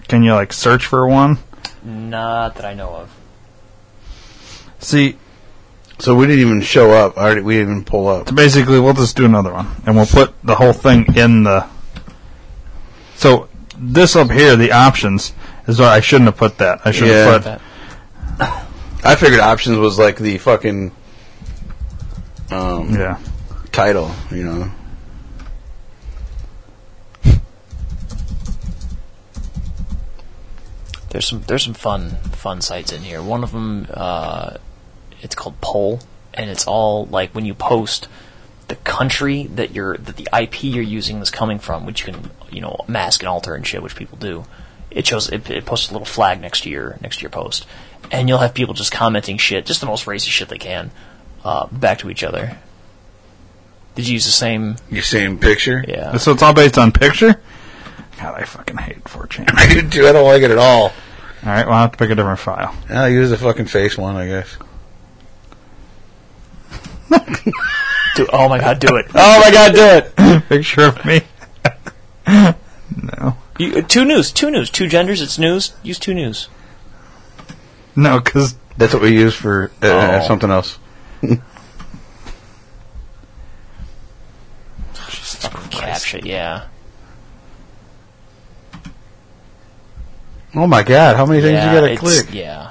Can 0.08 0.24
you 0.24 0.34
like 0.34 0.54
search 0.54 0.86
for 0.86 1.08
one? 1.08 1.40
Not 1.84 2.56
that 2.56 2.66
I 2.66 2.74
know 2.74 2.90
of. 2.90 3.16
See, 4.80 5.18
So 6.00 6.16
we 6.16 6.26
didn't 6.28 6.42
even 6.42 6.62
show 6.62 6.92
up. 6.92 7.18
Already, 7.18 7.42
we 7.42 7.56
didn't 7.56 7.72
even 7.72 7.84
pull 7.86 8.08
up. 8.08 8.30
So 8.30 8.36
basically, 8.36 8.80
we'll 8.80 8.94
just 8.94 9.16
do 9.16 9.26
another 9.26 9.54
one, 9.54 9.68
and 9.86 9.96
we'll 9.96 10.06
put 10.06 10.34
the 10.44 10.56
whole 10.56 10.74
thing 10.74 11.06
in 11.16 11.44
the. 11.44 11.68
So 13.16 13.48
this 13.78 14.16
up 14.16 14.32
here, 14.32 14.56
the 14.56 14.72
options, 14.72 15.34
is 15.68 15.80
why 15.80 15.88
I 15.96 16.00
shouldn't 16.02 16.26
have 16.28 16.38
put 16.38 16.58
that. 16.58 16.82
I 16.86 16.92
should 16.92 17.08
Yeah. 17.08 17.26
have 17.26 17.44
put. 17.44 17.60
That. 18.40 18.66
I 19.06 19.16
figured 19.16 19.40
options 19.40 19.78
was 19.78 20.00
like 20.00 20.18
the 20.18 20.38
fucking 20.38 20.92
um, 22.52 22.90
Yeah. 22.96 23.18
title, 23.72 24.12
you 24.32 24.44
know. 24.44 24.72
There's 31.10 31.28
some 31.28 31.42
there's 31.48 31.64
some 31.64 31.74
fun 31.76 32.12
fun 32.32 32.62
sites 32.62 32.92
in 32.92 33.02
here. 33.04 33.22
One 33.22 33.44
of 33.44 33.52
them, 33.52 33.88
uh, 33.94 34.58
it's 35.24 35.36
called 35.36 35.60
Poll, 35.62 36.02
and 36.34 36.50
it's 36.50 36.68
all 36.68 37.06
like 37.06 37.34
when 37.34 37.46
you 37.46 37.54
post 37.54 38.08
the 38.68 38.76
country 38.76 39.46
that 39.48 39.72
you're 39.72 39.98
that 39.98 40.18
the 40.18 40.28
IP 40.38 40.64
you're 40.64 40.84
using 40.84 41.18
is 41.18 41.30
coming 41.30 41.60
from, 41.60 41.86
which 41.86 42.06
you 42.06 42.14
can 42.14 42.32
you 42.52 42.62
know 42.62 42.78
mask 42.88 43.22
and 43.22 43.30
alter 43.30 43.56
and 43.56 43.66
shit, 43.66 43.82
which 43.82 43.96
people 43.96 44.18
do. 44.18 44.46
It 44.92 45.08
shows 45.08 45.30
it, 45.30 45.50
it 45.50 45.66
posts 45.66 45.90
a 45.90 45.94
little 45.94 46.06
flag 46.06 46.40
next 46.40 46.62
to 46.62 46.70
your 46.70 46.98
next 47.02 47.18
to 47.18 47.22
your 47.22 47.32
post, 47.32 47.66
and 48.12 48.30
you'll 48.30 48.40
have 48.40 48.54
people 48.54 48.74
just 48.74 48.92
commenting 48.92 49.38
shit, 49.38 49.66
just 49.66 49.80
the 49.80 49.88
most 49.88 50.06
racist 50.06 50.30
shit 50.30 50.50
they 50.50 50.58
can, 50.58 50.92
uh, 51.44 51.68
back 51.68 52.00
to 52.00 52.10
each 52.10 52.24
other. 52.24 52.58
Did 53.96 54.08
you 54.08 54.14
use 54.14 54.26
the 54.26 54.32
same? 54.32 54.78
Your 54.90 55.04
same 55.04 55.38
picture. 55.38 55.84
Yeah. 55.88 56.18
So 56.18 56.32
it's 56.32 56.42
all 56.42 56.54
based 56.54 56.78
on 56.78 56.92
picture. 56.92 57.40
God, 58.20 58.40
I 58.40 58.46
fucking 58.46 58.78
hate 58.78 59.04
4chan. 59.04 59.52
I 59.54 59.74
do 59.74 59.88
too. 59.88 60.08
I 60.08 60.12
don't 60.12 60.26
like 60.26 60.42
it 60.44 60.52
at 60.52 60.58
all. 60.58 60.84
all 60.84 60.92
right, 61.44 61.66
well, 61.66 61.76
I'll 61.76 61.82
have 61.82 61.92
to 61.92 61.98
pick 61.98 62.10
a 62.10 62.16
different 62.16 62.40
file. 62.40 62.76
I'll 62.90 63.10
use 63.10 63.30
the 63.30 63.38
fucking 63.38 63.66
face 63.66 63.98
one, 63.98 64.16
I 64.16 64.28
guess. 64.28 64.58
Do, 68.16 68.28
oh 68.32 68.48
my 68.48 68.60
god, 68.60 68.80
do 68.80 68.96
it! 68.96 69.08
Oh 69.16 69.40
my 69.42 69.52
god, 69.52 69.74
do 69.74 69.82
it! 69.82 70.44
Picture 70.50 70.86
of 70.86 71.04
me. 71.06 71.22
no, 72.28 73.38
You, 73.58 73.78
uh, 73.78 73.82
two 73.82 74.06
news, 74.06 74.32
two 74.32 74.52
news, 74.52 74.70
two 74.70 74.88
genders. 74.88 75.20
It's 75.22 75.40
news. 75.40 75.74
Use 75.82 75.98
two 76.00 76.14
news. 76.14 76.48
no, 77.96 78.20
because 78.20 78.56
That's 78.78 78.94
what 78.94 79.02
we 79.02 79.14
use 79.18 79.34
for 79.36 79.72
uh, 79.82 80.20
Oh. 80.22 80.28
something 80.28 80.52
else. 80.52 80.78
Captcha, 84.94 86.24
yeah. 86.24 86.66
Oh 90.56 90.68
my 90.68 90.84
god, 90.84 91.16
how 91.16 91.26
many 91.26 91.42
things 91.42 91.54
yeah, 91.54 91.74
you 91.74 91.82
gotta 91.82 91.98
click? 91.98 92.32
Yeah. 92.32 92.70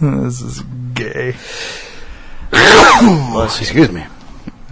this 0.24 0.40
is 0.40 0.62
gay. 0.94 1.34
Excuse 3.60 3.92
me. 3.92 4.04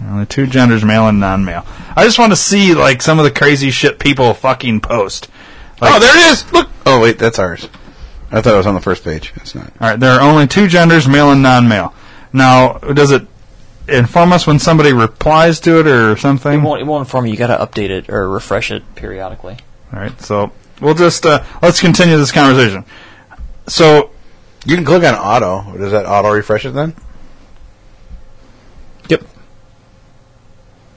Only 0.05 0.25
two 0.25 0.47
genders, 0.47 0.83
male 0.83 1.07
and 1.07 1.19
non-male. 1.19 1.65
I 1.95 2.03
just 2.03 2.19
want 2.19 2.31
to 2.31 2.35
see 2.35 2.73
like 2.73 3.01
some 3.01 3.19
of 3.19 3.25
the 3.25 3.31
crazy 3.31 3.71
shit 3.71 3.99
people 3.99 4.33
fucking 4.33 4.81
post. 4.81 5.29
Like- 5.81 5.93
oh, 5.95 5.99
there 5.99 6.17
it 6.17 6.31
is. 6.31 6.51
Look. 6.51 6.69
Oh 6.85 7.01
wait, 7.01 7.19
that's 7.19 7.39
ours. 7.39 7.67
I 8.31 8.41
thought 8.41 8.53
it 8.53 8.57
was 8.57 8.67
on 8.67 8.75
the 8.75 8.81
first 8.81 9.03
page. 9.03 9.33
It's 9.37 9.55
not. 9.55 9.71
All 9.81 9.89
right, 9.89 9.99
there 9.99 10.11
are 10.11 10.21
only 10.21 10.47
two 10.47 10.67
genders, 10.67 11.07
male 11.07 11.31
and 11.31 11.41
non-male. 11.41 11.93
Now, 12.31 12.73
does 12.77 13.11
it 13.11 13.25
inform 13.87 14.33
us 14.33 14.45
when 14.45 14.59
somebody 14.59 14.93
replies 14.93 15.59
to 15.61 15.79
it 15.79 15.87
or 15.87 16.15
something? 16.15 16.59
All 16.59 16.65
won't, 16.67 16.81
it 16.81 16.85
won't 16.85 17.01
inform 17.01 17.25
you. 17.25 17.31
You 17.31 17.37
gotta 17.37 17.57
update 17.57 17.89
it 17.89 18.09
or 18.09 18.29
refresh 18.29 18.71
it 18.71 18.83
periodically. 18.95 19.57
All 19.93 19.99
right, 19.99 20.19
so 20.21 20.51
we'll 20.79 20.93
just 20.93 21.25
uh, 21.25 21.43
let's 21.61 21.81
continue 21.81 22.17
this 22.17 22.31
conversation. 22.31 22.85
So, 23.67 24.11
You 24.65 24.75
can 24.75 24.85
click 24.85 25.03
on 25.03 25.15
auto. 25.15 25.77
Does 25.77 25.91
that 25.91 26.05
auto 26.05 26.31
refresh 26.31 26.65
it 26.65 26.71
then? 26.71 26.95
yep. 29.07 29.23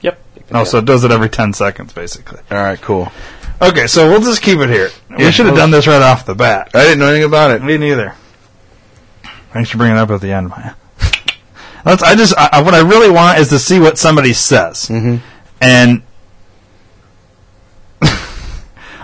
Yep. 0.01 0.19
Oh, 0.51 0.63
so 0.65 0.79
it 0.79 0.85
does 0.85 1.03
it 1.03 1.11
every 1.11 1.29
ten 1.29 1.53
seconds, 1.53 1.93
basically. 1.93 2.39
All 2.51 2.57
right, 2.57 2.79
cool. 2.81 3.11
Okay, 3.61 3.87
so 3.87 4.09
we'll 4.09 4.19
just 4.21 4.41
keep 4.41 4.59
it 4.59 4.69
here. 4.69 4.89
Yeah, 5.11 5.17
we 5.25 5.31
should 5.31 5.45
have 5.45 5.55
done 5.55 5.71
this 5.71 5.87
right 5.87 6.01
off 6.01 6.25
the 6.25 6.35
bat. 6.35 6.71
I 6.73 6.83
didn't 6.83 6.99
know 6.99 7.07
anything 7.07 7.23
about 7.23 7.51
it. 7.51 7.63
Me 7.63 7.77
neither. 7.77 8.15
Thanks 9.53 9.69
for 9.69 9.77
bringing 9.77 9.95
it 9.97 9.99
up 9.99 10.09
at 10.09 10.19
the 10.21 10.31
end, 10.31 10.49
Maya. 10.49 10.73
Let's, 11.85 12.03
I 12.03 12.15
just, 12.15 12.33
I, 12.37 12.49
I- 12.53 12.61
what 12.61 12.73
I 12.73 12.81
really 12.81 13.09
want 13.09 13.39
is 13.39 13.49
to 13.49 13.59
see 13.59 13.79
what 13.79 13.97
somebody 13.97 14.33
says. 14.33 14.89
Mhm. 14.89 15.21
And, 15.61 16.01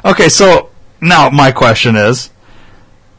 okay, 0.06 0.28
so 0.30 0.70
now 1.00 1.30
my 1.30 1.52
question 1.52 1.96
is, 1.96 2.30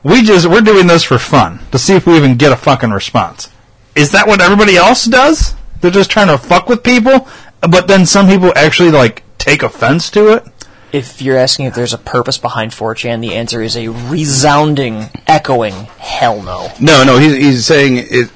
we 0.03 0.23
just, 0.23 0.47
we're 0.47 0.61
doing 0.61 0.87
this 0.87 1.05
for 1.05 1.19
fun, 1.19 1.61
to 1.73 1.79
see 1.79 1.95
if 1.95 2.07
we 2.07 2.17
even 2.17 2.37
get 2.37 2.53
a 2.53 2.57
fucking 2.57 2.91
response. 2.91 3.51
Is 3.95 4.13
that 4.13 4.27
what 4.27 4.41
everybody 4.41 4.77
else 4.77 5.05
does? 5.05 5.55
They're 5.81 5.91
just 5.91 6.11
trying 6.11 6.29
to 6.29 6.39
fuck 6.39 6.69
with 6.69 6.83
people, 6.83 7.29
but 7.61 7.89
then 7.89 8.07
some 8.07 8.29
people 8.29 8.53
actually, 8.57 8.91
like, 8.91 9.23
take 9.39 9.63
offense 9.63 10.11
to 10.11 10.35
it? 10.35 10.45
If 10.93 11.23
you're 11.23 11.37
asking 11.37 11.67
if 11.67 11.75
there's 11.75 11.93
a 11.93 11.99
purpose 11.99 12.39
behind 12.39 12.73
4chan, 12.73 13.21
the 13.21 13.35
answer 13.35 13.63
is 13.63 13.77
a 13.77 13.89
resounding, 13.89 15.09
echoing 15.27 15.73
hell 15.99 16.43
no. 16.43 16.73
No, 16.81 17.05
no, 17.05 17.19
he's 17.19 17.37
he's 17.37 17.67
saying 17.67 18.07
it. 18.11 18.31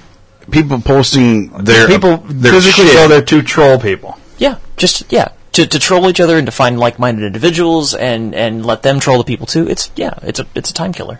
People 0.50 0.80
posting 0.80 1.48
their 1.64 1.88
People 1.88 2.18
their 2.18 2.52
physically 2.52 2.84
shit. 2.84 2.94
go 2.94 3.08
there 3.08 3.22
to 3.22 3.42
troll 3.42 3.78
people. 3.80 4.18
Yeah, 4.38 4.58
just 4.76 5.10
yeah, 5.10 5.28
to, 5.52 5.66
to 5.66 5.78
troll 5.78 6.08
each 6.08 6.20
other 6.20 6.36
and 6.36 6.46
to 6.46 6.52
find 6.52 6.78
like-minded 6.78 7.24
individuals 7.24 7.94
and, 7.94 8.34
and 8.34 8.64
let 8.64 8.82
them 8.82 9.00
troll 9.00 9.18
the 9.18 9.24
people 9.24 9.46
too. 9.46 9.68
It's 9.68 9.90
yeah, 9.96 10.14
it's 10.22 10.38
a 10.38 10.46
it's 10.54 10.70
a 10.70 10.74
time 10.74 10.92
killer. 10.92 11.18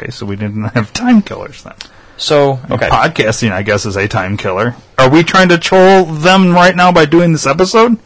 Yeah. 0.00 0.04
Okay, 0.06 0.10
so 0.10 0.26
we 0.26 0.36
didn't 0.36 0.64
have 0.64 0.92
time 0.92 1.22
killers 1.22 1.62
then. 1.62 1.74
So 2.16 2.60
okay, 2.70 2.88
Podcasting, 2.88 3.50
I 3.52 3.62
guess, 3.62 3.86
is 3.86 3.96
a 3.96 4.06
time 4.08 4.36
killer. 4.36 4.74
Are 4.98 5.08
we 5.08 5.22
trying 5.22 5.48
to 5.50 5.58
troll 5.58 6.04
them 6.04 6.52
right 6.52 6.74
now 6.76 6.92
by 6.92 7.06
doing 7.06 7.32
this 7.32 7.46
episode? 7.46 7.98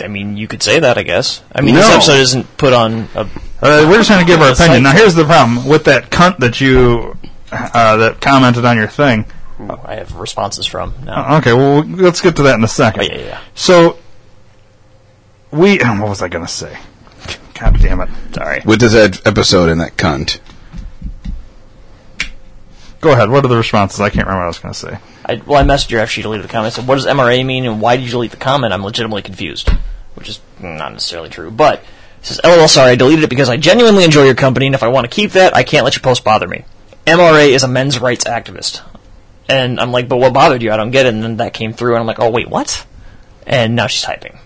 I 0.00 0.08
mean 0.08 0.36
you 0.36 0.48
could 0.48 0.62
say 0.62 0.80
that 0.80 0.98
I 0.98 1.02
guess. 1.02 1.42
I 1.54 1.60
mean 1.60 1.74
this 1.74 1.88
episode 1.88 2.18
isn't 2.20 2.56
put 2.56 2.72
on 2.72 3.08
a 3.14 3.20
Uh, 3.20 3.86
we're 3.88 3.96
just 3.98 4.08
trying 4.08 4.24
to 4.26 4.30
give 4.30 4.40
our 4.40 4.52
opinion. 4.52 4.82
like- 4.82 4.94
Now, 4.94 4.98
here's 4.98 5.14
the 5.14 5.24
problem 5.24 5.66
with 5.68 5.84
that 5.84 6.10
cunt 6.10 6.38
that 6.38 6.60
you 6.60 7.16
uh, 7.52 7.96
that 7.98 8.20
commented 8.20 8.64
on 8.64 8.76
your 8.76 8.88
thing. 8.88 9.26
I 9.84 9.94
have 9.96 10.16
responses 10.16 10.66
from 10.66 10.92
now. 11.04 11.36
Okay, 11.38 11.52
well, 11.52 11.84
let's 11.84 12.20
get 12.20 12.34
to 12.36 12.42
that 12.44 12.56
in 12.56 12.64
a 12.64 12.68
second. 12.68 13.02
Oh, 13.02 13.04
yeah, 13.14 13.18
yeah. 13.20 13.40
So, 13.54 13.98
we. 15.52 15.78
What 15.82 16.08
was 16.08 16.20
I 16.22 16.28
going 16.28 16.44
to 16.44 16.50
say? 16.52 16.76
God 17.54 17.78
damn 17.80 18.00
it. 18.00 18.08
Sorry. 18.34 18.62
with 18.64 18.80
this 18.80 18.94
ed- 18.94 19.20
episode 19.24 19.68
and 19.68 19.80
that 19.80 19.96
cunt. 19.96 20.40
Go 23.02 23.10
ahead. 23.10 23.30
What 23.30 23.44
are 23.44 23.48
the 23.48 23.56
responses? 23.56 24.00
I 24.00 24.10
can't 24.10 24.28
remember 24.28 24.42
what 24.42 24.44
I 24.44 24.46
was 24.46 24.58
going 24.60 24.74
to 24.74 24.78
say. 24.78 24.98
I, 25.26 25.34
well, 25.44 25.60
I 25.60 25.64
messaged 25.64 25.90
her 25.90 25.98
after 25.98 26.12
she 26.12 26.22
deleted 26.22 26.44
the 26.44 26.48
comment. 26.48 26.72
I 26.72 26.76
said, 26.76 26.86
"What 26.86 26.94
does 26.94 27.06
MRA 27.06 27.44
mean, 27.44 27.66
and 27.66 27.80
why 27.80 27.96
did 27.96 28.04
you 28.04 28.12
delete 28.12 28.30
the 28.30 28.36
comment?" 28.36 28.72
I'm 28.72 28.84
legitimately 28.84 29.22
confused, 29.22 29.70
which 30.14 30.28
is 30.28 30.40
not 30.60 30.92
necessarily 30.92 31.28
true. 31.28 31.50
But 31.50 31.82
says, 32.22 32.40
"LOL, 32.44 32.68
sorry, 32.68 32.92
I 32.92 32.94
deleted 32.94 33.24
it 33.24 33.30
because 33.30 33.48
I 33.48 33.56
genuinely 33.56 34.04
enjoy 34.04 34.22
your 34.22 34.36
company, 34.36 34.66
and 34.66 34.76
if 34.76 34.84
I 34.84 34.88
want 34.88 35.04
to 35.04 35.14
keep 35.14 35.32
that, 35.32 35.56
I 35.56 35.64
can't 35.64 35.84
let 35.84 35.96
your 35.96 36.02
post 36.02 36.22
bother 36.22 36.46
me." 36.46 36.64
MRA 37.04 37.48
is 37.48 37.64
a 37.64 37.68
men's 37.68 37.98
rights 37.98 38.22
activist, 38.22 38.82
and 39.48 39.80
I'm 39.80 39.90
like, 39.90 40.08
"But 40.08 40.18
what 40.18 40.32
bothered 40.32 40.62
you? 40.62 40.70
I 40.70 40.76
don't 40.76 40.92
get 40.92 41.06
it." 41.06 41.12
And 41.12 41.24
then 41.24 41.38
that 41.38 41.54
came 41.54 41.72
through, 41.72 41.94
and 41.94 42.00
I'm 42.00 42.06
like, 42.06 42.20
"Oh 42.20 42.30
wait, 42.30 42.48
what?" 42.48 42.86
And 43.48 43.74
now 43.74 43.88
she's 43.88 44.02
typing. 44.02 44.38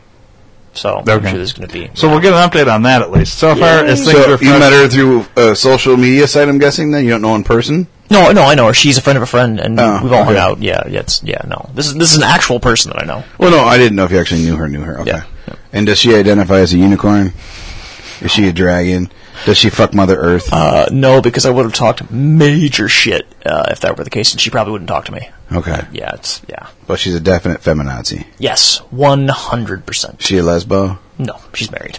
So 0.77 0.99
I'm 0.99 1.05
sure 1.07 1.21
there's 1.33 1.53
going 1.53 1.69
to 1.69 1.73
be. 1.73 1.91
So 1.95 2.09
we'll 2.09 2.21
get 2.21 2.33
an 2.33 2.49
update 2.49 2.73
on 2.73 2.83
that 2.83 3.03
at 3.03 3.11
least. 3.11 3.39
So 3.39 3.55
far 3.55 3.85
as 3.85 4.05
things 4.05 4.13
So 4.13 4.35
are 4.35 4.43
you 4.43 4.51
met 4.59 4.73
her 4.73 4.89
through 4.89 5.27
a 5.37 5.57
social 5.57 5.97
media 5.97 6.27
site, 6.27 6.49
I'm 6.49 6.59
guessing. 6.59 6.91
Then 6.91 7.05
you 7.05 7.11
don't 7.11 7.23
know 7.23 7.35
in 7.35 7.45
person. 7.45 7.87
No, 8.11 8.31
no, 8.31 8.43
I 8.43 8.55
know 8.55 8.69
her. 8.69 8.75
She's 8.75 8.99
a 8.99 9.03
friend 9.03 9.17
of 9.17 9.23
a 9.23 9.27
friend, 9.27 9.59
and 9.59 9.81
Oh, 9.81 10.01
we've 10.03 10.13
all 10.13 10.23
hung 10.25 10.37
out. 10.37 10.61
Yeah, 10.63 10.87
yeah, 10.89 11.01
it's, 11.01 11.23
yeah. 11.25 11.43
No, 11.49 11.69
this 11.75 11.89
is 11.89 11.95
this 11.95 12.13
is 12.13 12.19
an 12.19 12.23
actual 12.23 12.61
person 12.61 12.93
that 12.93 13.03
I 13.03 13.05
know. 13.05 13.25
Well, 13.39 13.51
no, 13.51 13.61
I 13.65 13.79
didn't 13.79 13.97
know 13.97 14.05
if 14.05 14.13
you 14.13 14.21
actually 14.21 14.43
knew 14.43 14.55
her. 14.57 14.69
Knew 14.69 14.83
her. 14.83 15.01
Okay. 15.01 15.11
Yeah, 15.11 15.25
yeah. 15.49 15.55
And 15.73 15.87
does 15.87 15.99
she 15.99 16.15
identify 16.15 16.59
as 16.61 16.73
a 16.73 16.79
unicorn? 16.79 17.33
Is 18.21 18.31
she 18.31 18.47
a 18.47 18.53
dragon? 18.53 19.11
Does 19.45 19.59
she 19.59 19.71
fuck 19.71 19.95
Mother 19.95 20.17
Earth? 20.17 20.53
Uh, 20.53 20.87
no, 20.91 21.21
because 21.21 21.45
I 21.47 21.51
would 21.51 21.65
have 21.65 21.75
talked 21.75 22.11
major 22.11 22.89
shit 22.89 23.27
uh, 23.45 23.67
if 23.71 23.81
that 23.81 23.97
were 23.99 24.05
the 24.05 24.11
case, 24.11 24.33
and 24.33 24.41
she 24.41 24.51
probably 24.51 24.73
wouldn't 24.73 24.89
talk 24.89 25.05
to 25.07 25.13
me. 25.13 25.29
okay. 25.53 25.87
Yeah, 25.93 26.15
it's 26.15 26.41
yeah. 26.49 26.69
But 26.87 26.99
she's 26.99 27.15
a 27.15 27.21
definite 27.21 27.61
feminazi. 27.61 28.27
Yes, 28.39 28.79
one 28.91 29.29
hundred 29.29 29.85
percent. 29.87 30.23
She 30.23 30.39
a 30.39 30.43
lesbo? 30.43 30.99
No, 31.19 31.39
she's 31.55 31.71
married. 31.71 31.99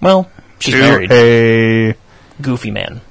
Well, 0.00 0.30
she's 0.58 0.74
to 0.74 0.80
married. 0.80 1.12
a. 1.12 1.94
Goofy 2.42 2.70
man. 2.70 3.02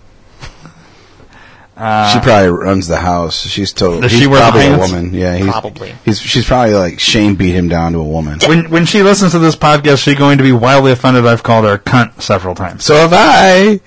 She 1.80 1.86
uh, 1.86 2.22
probably 2.22 2.50
runs 2.50 2.88
the 2.88 2.98
house. 2.98 3.42
She's 3.48 3.72
totally. 3.72 4.02
Does 4.02 4.12
he's 4.12 4.22
she 4.22 4.28
wear 4.28 4.42
probably 4.42 4.68
a 4.68 4.78
woman. 4.78 5.14
Yeah, 5.14 5.38
he's, 5.38 5.48
Probably. 5.48 5.96
He's 6.04 6.20
she's 6.20 6.46
probably 6.46 6.74
like 6.74 7.00
Shane 7.00 7.36
beat 7.36 7.54
him 7.54 7.70
down 7.70 7.94
to 7.94 8.00
a 8.00 8.04
woman. 8.04 8.40
When 8.46 8.70
when 8.70 8.86
she 8.86 9.02
listens 9.02 9.32
to 9.32 9.40
this 9.40 9.56
podcast, 9.56 10.04
she's 10.04 10.18
going 10.18 10.40
to 10.40 10.44
be 10.44 10.52
wildly 10.52 10.92
offended. 10.92 11.26
I've 11.26 11.42
called 11.42 11.64
her 11.64 11.76
a 11.76 11.80
cunt 11.80 12.22
several 12.22 12.54
times. 12.54 12.84
So 12.84 12.96
have 12.96 13.14
I. 13.14 13.80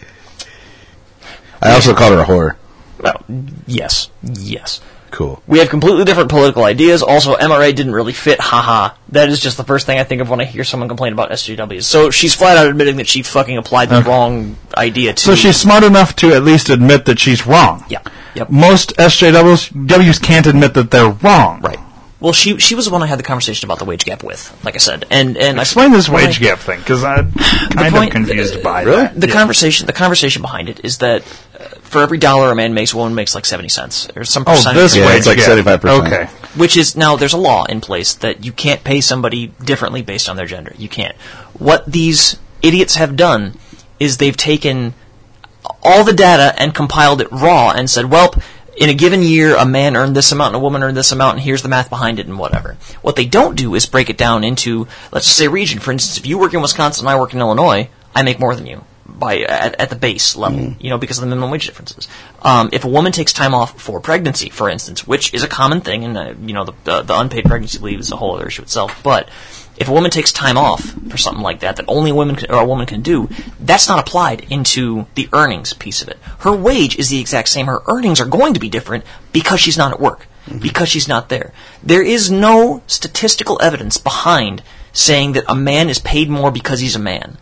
I 1.60 1.74
also 1.74 1.94
called 1.94 2.14
her 2.14 2.20
a 2.20 2.24
whore. 2.24 2.56
Well, 2.98 3.22
yes, 3.66 4.08
yes. 4.22 4.80
Cool. 5.12 5.42
We 5.46 5.58
have 5.58 5.68
completely 5.68 6.04
different 6.04 6.30
political 6.30 6.64
ideas. 6.64 7.02
Also, 7.02 7.36
MRA 7.36 7.74
didn't 7.74 7.92
really 7.92 8.14
fit. 8.14 8.40
Haha. 8.40 8.94
That 9.10 9.28
is 9.28 9.40
just 9.40 9.58
the 9.58 9.62
first 9.64 9.84
thing 9.84 9.98
I 9.98 10.04
think 10.04 10.22
of 10.22 10.30
when 10.30 10.40
I 10.40 10.44
hear 10.44 10.64
someone 10.64 10.88
complain 10.88 11.12
about 11.12 11.30
SJWs. 11.30 11.82
So 11.84 12.10
she's 12.10 12.34
flat 12.34 12.56
out 12.56 12.66
admitting 12.66 12.96
that 12.96 13.06
she 13.06 13.22
fucking 13.22 13.58
applied 13.58 13.90
the 13.90 13.98
Okay. 13.98 14.08
wrong 14.08 14.56
idea 14.74 15.12
to. 15.12 15.20
So 15.22 15.34
she's 15.34 15.56
smart 15.58 15.84
enough 15.84 16.16
to 16.16 16.32
at 16.32 16.42
least 16.44 16.70
admit 16.70 17.04
that 17.04 17.18
she's 17.20 17.46
wrong. 17.46 17.84
Yeah. 17.90 18.00
Yep. 18.34 18.48
Most 18.48 18.96
SJWs 18.96 19.86
W's 19.86 20.18
can't 20.18 20.46
admit 20.46 20.72
that 20.74 20.90
they're 20.90 21.10
wrong. 21.10 21.60
Right. 21.60 21.78
Well, 22.22 22.32
she 22.32 22.58
she 22.58 22.74
was 22.76 22.84
the 22.86 22.92
one 22.92 23.02
I 23.02 23.06
had 23.06 23.18
the 23.18 23.24
conversation 23.24 23.66
about 23.66 23.78
the 23.80 23.84
wage 23.84 24.04
gap 24.04 24.22
with, 24.22 24.56
like 24.64 24.74
I 24.74 24.78
said, 24.78 25.04
and 25.10 25.36
and 25.36 25.58
I- 25.58 25.62
Explain 25.62 25.90
this 25.90 26.08
wage 26.08 26.38
I- 26.40 26.44
gap 26.44 26.60
thing, 26.60 26.78
because 26.78 27.02
I'm 27.02 27.32
kind 27.32 27.92
point- 27.94 28.10
of 28.10 28.14
confused 28.14 28.62
by 28.62 28.82
Really? 28.82 29.02
that. 29.02 29.20
The 29.20 29.26
Yeah. 29.26 29.32
conversation 29.34 29.86
the 29.86 29.92
conversation 29.92 30.40
behind 30.40 30.68
it 30.68 30.80
is 30.84 30.98
that 30.98 31.22
uh, 31.58 31.64
for 31.82 32.00
every 32.00 32.18
dollar 32.18 32.52
a 32.52 32.54
man 32.54 32.74
makes, 32.74 32.92
a 32.92 32.96
woman 32.96 33.14
makes 33.16 33.34
like 33.34 33.44
seventy 33.44 33.68
cents 33.68 34.08
or 34.14 34.24
some 34.24 34.44
Oh, 34.46 34.52
percentage. 34.52 34.76
this 34.82 34.96
Yeah, 34.96 35.06
wage 35.06 35.18
it's 35.18 35.26
like 35.26 35.38
75%. 35.38 36.06
Okay. 36.06 36.28
Which 36.54 36.76
is 36.76 36.96
now 36.96 37.16
there's 37.16 37.32
a 37.32 37.38
law 37.38 37.64
in 37.64 37.80
place 37.80 38.14
that 38.14 38.44
you 38.44 38.52
can't 38.52 38.84
pay 38.84 39.00
somebody 39.00 39.52
differently 39.64 40.02
based 40.02 40.28
on 40.28 40.36
their 40.36 40.46
gender. 40.46 40.72
You 40.78 40.88
can't. 40.88 41.16
What 41.58 41.90
these 41.90 42.36
idiots 42.62 42.94
have 42.96 43.16
done 43.16 43.58
is 43.98 44.18
they've 44.18 44.36
taken 44.36 44.94
all 45.82 46.04
the 46.04 46.12
data 46.12 46.54
and 46.58 46.74
compiled 46.74 47.20
it 47.20 47.28
raw 47.32 47.70
and 47.70 47.88
said, 47.90 48.10
well, 48.10 48.34
in 48.76 48.88
a 48.88 48.94
given 48.94 49.22
year, 49.22 49.56
a 49.56 49.66
man 49.66 49.96
earned 49.96 50.16
this 50.16 50.32
amount 50.32 50.54
and 50.54 50.62
a 50.62 50.64
woman 50.64 50.82
earned 50.82 50.96
this 50.96 51.12
amount, 51.12 51.36
and 51.36 51.44
here's 51.44 51.62
the 51.62 51.68
math 51.68 51.90
behind 51.90 52.18
it 52.18 52.26
and 52.26 52.38
whatever. 52.38 52.76
What 53.02 53.16
they 53.16 53.26
don't 53.26 53.56
do 53.56 53.74
is 53.74 53.86
break 53.86 54.10
it 54.10 54.18
down 54.18 54.44
into, 54.44 54.88
let's 55.12 55.26
just 55.26 55.36
say 55.36 55.48
region. 55.48 55.80
For 55.80 55.92
instance, 55.92 56.18
if 56.18 56.26
you 56.26 56.38
work 56.38 56.54
in 56.54 56.62
Wisconsin 56.62 57.06
and 57.06 57.10
I 57.10 57.18
work 57.18 57.34
in 57.34 57.40
Illinois, 57.40 57.88
I 58.14 58.22
make 58.22 58.40
more 58.40 58.54
than 58.54 58.66
you 58.66 58.84
by 59.06 59.40
at, 59.40 59.80
at 59.80 59.90
the 59.90 59.96
base 59.96 60.36
level, 60.36 60.74
you 60.80 60.90
know, 60.90 60.98
because 60.98 61.18
of 61.18 61.22
the 61.22 61.28
minimum 61.28 61.50
wage 61.50 61.66
differences. 61.66 62.08
Um, 62.40 62.70
if 62.72 62.84
a 62.84 62.88
woman 62.88 63.12
takes 63.12 63.32
time 63.32 63.54
off 63.54 63.80
for 63.80 64.00
pregnancy, 64.00 64.48
for 64.48 64.68
instance, 64.68 65.06
which 65.06 65.32
is 65.34 65.42
a 65.42 65.48
common 65.48 65.80
thing, 65.80 66.04
and 66.04 66.16
uh, 66.16 66.34
you 66.40 66.54
know, 66.54 66.64
the, 66.64 66.72
the 66.84 67.02
the 67.02 67.18
unpaid 67.18 67.44
pregnancy 67.44 67.78
leave 67.78 68.00
is 68.00 68.10
a 68.10 68.16
whole 68.16 68.36
other 68.36 68.46
issue 68.46 68.62
itself, 68.62 69.02
but 69.02 69.28
if 69.82 69.88
a 69.88 69.92
woman 69.92 70.10
takes 70.10 70.32
time 70.32 70.56
off 70.56 70.94
for 71.10 71.16
something 71.16 71.42
like 71.42 71.60
that 71.60 71.76
that 71.76 71.84
only 71.88 72.12
women 72.12 72.36
can, 72.36 72.50
or 72.50 72.60
a 72.60 72.66
woman 72.66 72.86
can 72.86 73.02
do, 73.02 73.28
that's 73.60 73.88
not 73.88 73.98
applied 73.98 74.46
into 74.50 75.06
the 75.14 75.28
earnings 75.32 75.74
piece 75.74 76.00
of 76.00 76.08
it. 76.08 76.18
Her 76.38 76.54
wage 76.54 76.96
is 76.96 77.10
the 77.10 77.20
exact 77.20 77.48
same. 77.48 77.66
Her 77.66 77.82
earnings 77.86 78.20
are 78.20 78.26
going 78.26 78.54
to 78.54 78.60
be 78.60 78.68
different 78.68 79.04
because 79.32 79.60
she's 79.60 79.76
not 79.76 79.92
at 79.92 80.00
work, 80.00 80.26
mm-hmm. 80.46 80.58
because 80.58 80.88
she's 80.88 81.08
not 81.08 81.28
there. 81.28 81.52
There 81.82 82.02
is 82.02 82.30
no 82.30 82.82
statistical 82.86 83.60
evidence 83.60 83.98
behind 83.98 84.62
saying 84.92 85.32
that 85.32 85.44
a 85.48 85.54
man 85.54 85.90
is 85.90 85.98
paid 85.98 86.30
more 86.30 86.50
because 86.50 86.80
he's 86.80 86.96
a 86.96 87.00
man. 87.00 87.36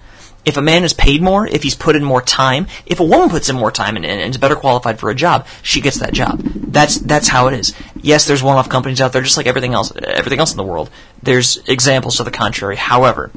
If 0.45 0.57
a 0.57 0.63
man 0.63 0.85
is 0.85 0.95
paid 0.95 1.23
more, 1.23 1.47
if 1.47 1.63
he's 1.63 1.75
put 1.75 1.97
in 1.97 2.03
more 2.03 2.23
time, 2.23 2.67
if 2.87 2.99
a 2.99 3.05
woman 3.05 3.29
puts 3.29 3.51
in 3.51 3.57
more 3.57 3.71
time 3.71 3.97
and, 3.97 4.07
and 4.07 4.31
is 4.31 4.39
better 4.39 4.57
qualified 4.57 4.99
for 4.99 5.11
a 5.11 5.15
job, 5.15 5.47
she 5.63 5.81
gets 5.81 5.99
that 5.99 6.15
job. 6.15 6.41
That's 6.43 6.99
that's 6.99 7.29
how 7.29 7.49
it 7.49 7.55
is. 7.55 7.75
Yes, 8.01 8.27
there's 8.27 8.43
one-off 8.43 8.69
companies 8.69 9.01
out 9.01 9.13
there, 9.13 9.23
just 9.23 9.37
like 9.37 9.47
everything 9.47 9.75
else, 9.75 9.93
everything 9.97 10.39
else 10.39 10.53
in 10.53 10.57
the 10.57 10.65
world. 10.65 10.89
There's 11.23 11.59
examples 11.69 12.17
to 12.17 12.25
the 12.25 12.31
contrary. 12.31 12.77
However, 12.77 13.31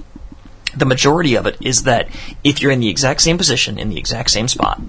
the 0.76 0.86
majority 0.86 1.36
of 1.36 1.46
it 1.46 1.58
is 1.60 1.84
that 1.84 2.08
if 2.44 2.62
you're 2.62 2.72
in 2.72 2.80
the 2.80 2.90
exact 2.90 3.22
same 3.22 3.38
position 3.38 3.78
in 3.78 3.90
the 3.90 3.98
exact 3.98 4.30
same 4.30 4.48
spot, 4.48 4.82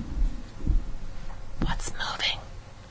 what's 1.61 1.91
moving? 1.93 2.39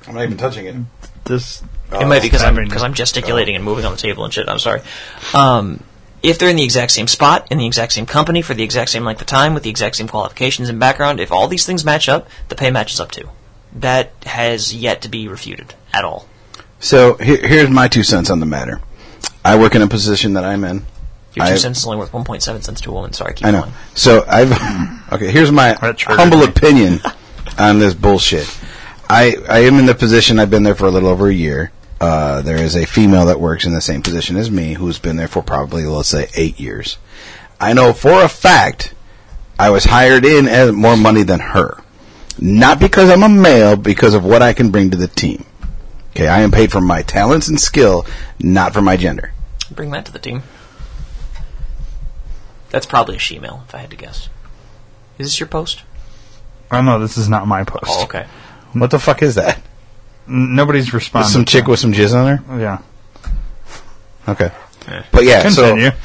I'm 0.08 0.16
not 0.16 0.24
even 0.24 0.38
touching 0.38 0.66
it. 0.66 0.76
This 1.24 1.64
it 1.92 2.06
might 2.08 2.22
be 2.22 2.28
because 2.28 2.44
I'm 2.44 2.56
because 2.56 2.84
I'm 2.84 2.94
gesticulating 2.94 3.56
and 3.56 3.64
moving 3.64 3.86
on 3.86 3.92
the 3.94 3.98
table 3.98 4.26
and 4.26 4.34
shit. 4.34 4.50
I'm 4.50 4.60
sorry. 4.60 4.82
Um, 5.34 5.84
if 6.24 6.40
they're 6.40 6.50
in 6.50 6.56
the 6.56 6.64
exact 6.64 6.92
same 6.94 7.08
spot, 7.08 7.48
in 7.52 7.58
the 7.58 7.66
exact 7.68 7.92
same 7.92 8.06
company, 8.06 8.42
for 8.42 8.54
the 8.54 8.64
exact 8.64 8.90
same 8.90 9.04
length 9.04 9.22
of 9.22 9.28
time, 9.28 9.54
with 9.54 9.64
the 9.64 9.70
exact 9.70 9.98
same 9.98 10.08
qualifications 10.08 10.70
and 10.70 10.80
background, 10.80 11.20
if 11.20 11.32
all 11.32 11.48
these 11.48 11.66
things 11.66 11.84
match 11.86 12.08
up, 12.10 12.28
the 12.50 12.56
pay 12.56 12.72
matches 12.72 13.00
up 13.00 13.12
too. 13.12 13.30
That 13.76 14.12
has 14.26 14.74
yet 14.74 15.02
to 15.02 15.10
be 15.10 15.28
refuted 15.28 15.74
at 15.94 16.06
all. 16.06 16.28
So 16.80 17.16
here, 17.16 17.38
here's 17.46 17.70
my 17.70 17.88
two 17.88 18.04
cents 18.04 18.30
on 18.30 18.40
the 18.40 18.46
matter. 18.46 18.82
I 19.44 19.58
work 19.58 19.76
in 19.76 19.82
a 19.82 19.88
position 19.88 20.34
that 20.34 20.46
I'm 20.46 20.64
in. 20.64 20.86
Your 21.36 21.46
two 21.48 21.54
I- 21.54 21.58
cents 21.58 21.80
is 21.80 21.86
only 21.86 21.98
worth 21.98 22.12
1.7 22.12 22.64
cents 22.64 22.82
to 22.82 22.90
a 22.92 22.94
woman. 22.94 23.12
Sorry, 23.14 23.34
keep 23.34 23.46
I 23.48 23.52
know. 23.52 23.62
going. 23.62 23.74
So 23.96 24.24
I've 24.28 24.52
okay. 25.14 25.32
Here's 25.32 25.52
my 25.52 25.74
humble 26.08 26.40
me. 26.40 26.46
opinion 26.46 27.02
on 27.58 27.80
this 27.80 27.94
bullshit. 27.94 28.48
I 29.10 29.36
I 29.50 29.60
am 29.60 29.80
in 29.80 29.86
the 29.88 29.96
position. 29.96 30.40
I've 30.40 30.50
been 30.52 30.64
there 30.64 30.76
for 30.76 30.86
a 30.86 30.92
little 30.92 31.10
over 31.10 31.28
a 31.28 31.34
year. 31.34 31.72
Uh, 32.00 32.42
there 32.42 32.58
is 32.58 32.76
a 32.76 32.86
female 32.86 33.28
that 33.28 33.40
works 33.40 33.66
in 33.66 33.74
the 33.74 33.82
same 33.82 34.02
position 34.02 34.36
as 34.36 34.52
me 34.52 34.74
who's 34.74 35.00
been 35.00 35.16
there 35.16 35.28
for 35.28 35.42
probably 35.42 35.86
let's 35.86 36.10
say 36.10 36.28
eight 36.36 36.60
years. 36.60 36.98
I 37.60 37.74
know 37.74 37.94
for 37.94 38.24
a 38.24 38.28
fact 38.28 38.94
I 39.58 39.70
was 39.70 39.86
hired 39.86 40.26
in 40.26 40.48
at 40.48 40.74
more 40.74 40.98
money 40.98 41.24
than 41.24 41.40
her, 41.40 41.82
not 42.40 42.80
because 42.80 43.10
I'm 43.10 43.24
a 43.24 43.30
male, 43.30 43.78
because 43.78 44.14
of 44.14 44.26
what 44.26 44.42
I 44.42 44.54
can 44.54 44.72
bring 44.72 44.92
to 44.92 44.98
the 44.98 45.08
team. 45.08 45.46
Okay, 46.12 46.28
I 46.28 46.42
am 46.42 46.52
paid 46.52 46.72
for 46.72 46.82
my 46.82 47.02
talents 47.02 47.48
and 47.48 47.60
skill, 47.60 48.06
not 48.40 48.74
for 48.74 48.82
my 48.82 48.98
gender. 48.98 49.34
Bring 49.72 49.92
that 49.92 50.06
to 50.08 50.12
the 50.12 50.20
team. 50.20 50.44
That's 52.70 52.86
probably 52.86 53.16
a 53.16 53.20
she-male, 53.20 53.64
if 53.68 53.74
I 53.74 53.80
had 53.80 53.92
to 53.92 53.96
guess. 53.96 54.30
Is 55.18 55.28
this 55.28 55.40
your 55.40 55.48
post? 55.48 55.84
Oh 56.72 56.82
no, 56.82 57.00
this 57.00 57.18
is 57.18 57.30
not 57.30 57.48
my 57.48 57.64
post. 57.64 57.86
Oh, 57.88 58.04
okay. 58.04 58.26
What 58.74 58.90
the 58.92 59.00
fuck 59.00 59.22
is 59.22 59.36
that? 59.36 59.62
N- 60.28 60.56
Nobody's 60.56 60.94
responding. 60.94 61.30
Some 61.32 61.46
chick 61.46 61.68
with 61.68 61.80
some 61.80 61.94
jizz 61.94 62.14
on 62.14 62.38
her? 62.38 62.60
Yeah. 62.60 62.78
Okay. 64.28 64.52
But 65.12 65.24
yeah, 65.24 65.42
Continue. 65.42 65.92
so 65.92 65.98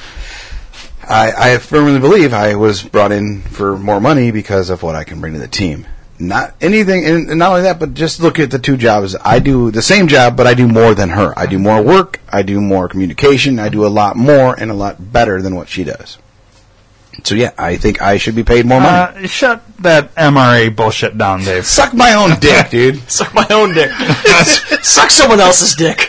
I, 1.08 1.54
I 1.54 1.58
firmly 1.58 1.98
believe 1.98 2.32
I 2.32 2.54
was 2.54 2.82
brought 2.82 3.12
in 3.12 3.42
for 3.42 3.78
more 3.78 4.00
money 4.00 4.30
because 4.30 4.70
of 4.70 4.82
what 4.82 4.94
I 4.94 5.04
can 5.04 5.20
bring 5.20 5.32
to 5.34 5.38
the 5.38 5.48
team. 5.48 5.86
Not 6.20 6.54
anything, 6.60 7.04
and 7.04 7.28
and 7.30 7.38
not 7.38 7.50
only 7.50 7.62
that, 7.62 7.78
but 7.78 7.94
just 7.94 8.18
look 8.20 8.40
at 8.40 8.50
the 8.50 8.58
two 8.58 8.76
jobs. 8.76 9.14
I 9.24 9.38
do 9.38 9.70
the 9.70 9.82
same 9.82 10.08
job, 10.08 10.36
but 10.36 10.48
I 10.48 10.54
do 10.54 10.66
more 10.66 10.92
than 10.92 11.10
her. 11.10 11.32
I 11.38 11.46
do 11.46 11.60
more 11.60 11.80
work. 11.80 12.18
I 12.28 12.42
do 12.42 12.60
more 12.60 12.88
communication. 12.88 13.60
I 13.60 13.68
do 13.68 13.86
a 13.86 13.88
lot 13.88 14.16
more 14.16 14.58
and 14.58 14.68
a 14.70 14.74
lot 14.74 15.12
better 15.12 15.40
than 15.40 15.54
what 15.54 15.68
she 15.68 15.84
does. 15.84 16.18
So 17.24 17.34
yeah, 17.34 17.52
I 17.58 17.76
think 17.76 18.00
I 18.00 18.16
should 18.16 18.34
be 18.36 18.44
paid 18.44 18.64
more 18.64 18.80
money. 18.80 19.24
Uh, 19.24 19.26
shut 19.26 19.62
that 19.82 20.14
MRA 20.14 20.74
bullshit 20.74 21.18
down, 21.18 21.40
Dave. 21.42 21.66
Suck 21.66 21.92
my 21.92 22.14
own 22.14 22.38
dick, 22.40 22.70
dude. 22.70 23.10
Suck 23.10 23.34
my 23.34 23.46
own 23.50 23.74
dick. 23.74 23.90
Suck 24.82 25.10
someone 25.10 25.40
else's 25.40 25.74
dick. 25.74 26.08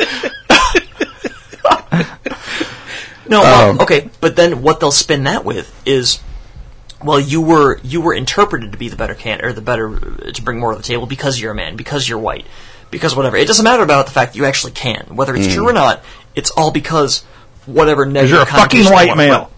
no, 3.28 3.41
well, 3.41 3.70
Um, 3.72 3.80
okay, 3.82 4.10
but 4.22 4.36
then 4.36 4.62
what 4.62 4.80
they'll 4.80 4.91
spin 4.91 5.24
that 5.26 5.45
with 5.45 5.70
is, 5.86 6.20
well, 7.03 7.20
you 7.20 7.41
were 7.41 7.80
you 7.84 8.01
were 8.01 8.14
interpreted 8.14 8.72
to 8.72 8.78
be 8.78 8.89
the 8.89 8.95
better 8.95 9.16
can 9.16 9.43
or 9.43 9.53
the 9.53 9.62
better 9.62 9.95
uh, 9.95 10.32
to 10.32 10.41
bring 10.41 10.60
more 10.60 10.72
to 10.72 10.78
the 10.78 10.84
table 10.84 11.05
because 11.05 11.39
you're 11.39 11.51
a 11.51 11.55
man, 11.55 11.76
because 11.76 12.07
you're 12.07 12.20
white, 12.20 12.45
because 12.91 13.16
whatever. 13.16 13.38
It 13.38 13.47
doesn't 13.47 13.64
matter 13.64 13.84
about 13.84 14.05
the 14.07 14.12
fact 14.12 14.34
that 14.34 14.38
you 14.39 14.45
actually 14.45 14.72
can, 14.74 15.05
whether 15.16 15.36
it's 15.36 15.53
true 15.53 15.68
or 15.68 15.74
not. 15.74 16.03
It's 16.36 16.51
all 16.51 16.72
because 16.72 17.24
whatever 17.66 18.05
negative. 18.05 18.32
You're 18.32 18.41
a 18.41 18.45
fucking 18.45 18.84
connotation 18.84 18.86
they 18.86 18.93
white 18.95 19.07
want- 19.10 19.18
male. 19.18 19.51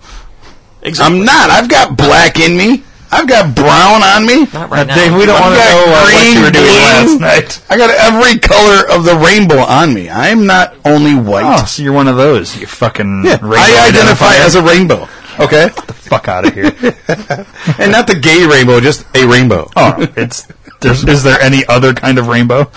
Exactly. 0.83 1.19
I'm 1.19 1.25
not. 1.25 1.49
I've 1.49 1.69
got 1.69 1.97
black 1.97 2.39
in 2.39 2.57
me. 2.57 2.83
I've 3.13 3.27
got 3.27 3.53
brown 3.53 4.01
on 4.03 4.25
me. 4.25 4.45
Not 4.53 4.69
right 4.69 4.87
now. 4.87 4.95
Dave, 4.95 5.13
we 5.13 5.25
don't 5.25 5.39
want 5.39 5.53
to 5.53 5.59
know 5.59 5.83
uh, 5.87 6.07
what 6.13 6.33
you 6.33 6.41
were 6.41 6.49
doing 6.51 6.65
blue. 6.65 7.19
last 7.19 7.19
night. 7.19 7.61
I 7.69 7.77
got 7.77 7.89
every 7.91 8.39
color 8.39 8.89
of 8.89 9.03
the 9.03 9.15
rainbow 9.17 9.59
on 9.59 9.93
me. 9.93 10.09
I'm 10.09 10.45
not 10.45 10.75
only 10.85 11.13
white. 11.15 11.59
Oh, 11.59 11.65
so 11.65 11.83
you're 11.83 11.91
one 11.93 12.07
of 12.07 12.15
those. 12.15 12.57
You 12.57 12.67
fucking. 12.67 13.23
Yeah, 13.25 13.37
rainbow 13.41 13.57
I 13.57 13.89
identify 13.89 14.35
as 14.35 14.55
a 14.55 14.63
rainbow. 14.63 15.09
Okay, 15.39 15.67
The 15.87 15.93
fuck 15.93 16.27
out 16.27 16.47
of 16.47 16.53
here. 16.53 16.65
and 17.79 17.91
not 17.91 18.07
the 18.07 18.19
gay 18.21 18.45
rainbow, 18.45 18.79
just 18.79 19.05
a 19.15 19.25
rainbow. 19.25 19.69
Oh, 19.75 19.95
it's. 20.15 20.47
There's, 20.79 21.03
is 21.03 21.23
there 21.23 21.39
any 21.39 21.65
other 21.67 21.93
kind 21.93 22.17
of 22.17 22.27
rainbow? 22.27 22.71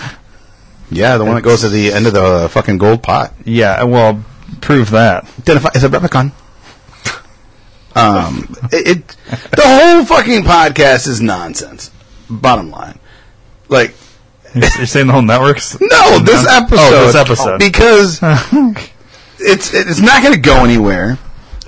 Yeah, 0.91 1.17
the 1.17 1.25
one 1.25 1.35
that 1.35 1.41
goes 1.41 1.61
to 1.61 1.69
the 1.69 1.91
end 1.91 2.07
of 2.07 2.13
the 2.13 2.49
fucking 2.51 2.77
gold 2.77 3.01
pot. 3.03 3.33
Yeah, 3.45 3.83
well, 3.83 4.23
prove 4.61 4.91
that. 4.91 5.23
Identify 5.39 5.69
as 5.75 5.83
a 5.83 5.89
replicon. 5.89 6.31
Um, 7.95 8.53
it, 8.71 8.87
it 8.97 9.07
the 9.51 9.61
whole 9.63 10.05
fucking 10.05 10.43
podcast 10.43 11.07
is 11.07 11.21
nonsense. 11.21 11.91
Bottom 12.29 12.71
line, 12.71 12.99
like 13.69 13.95
You're 14.53 14.63
you're 14.77 14.85
saying 14.85 15.07
the 15.07 15.13
whole 15.13 15.21
network's. 15.21 15.79
no, 15.79 16.19
this 16.19 16.45
episode. 16.47 16.79
Oh, 16.79 17.05
this 17.05 17.15
episode. 17.15 17.59
because 17.59 18.19
it's 19.39 19.73
it's 19.73 19.99
not 20.01 20.21
going 20.21 20.33
to 20.33 20.39
go 20.39 20.63
anywhere. 20.65 21.17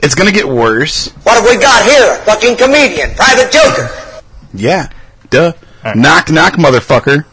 It's 0.03 0.15
going 0.15 0.27
to 0.27 0.33
get 0.33 0.47
worse. 0.47 1.09
What 1.23 1.35
have 1.35 1.45
we 1.45 1.57
got 1.61 1.83
here? 1.85 2.13
A 2.13 2.25
fucking 2.25 2.57
comedian, 2.57 3.15
private 3.15 3.51
joker. 3.51 4.21
Yeah, 4.53 4.89
duh. 5.29 5.53
right. 5.83 5.95
Knock 5.95 6.29
knock, 6.29 6.53
motherfucker. 6.53 7.25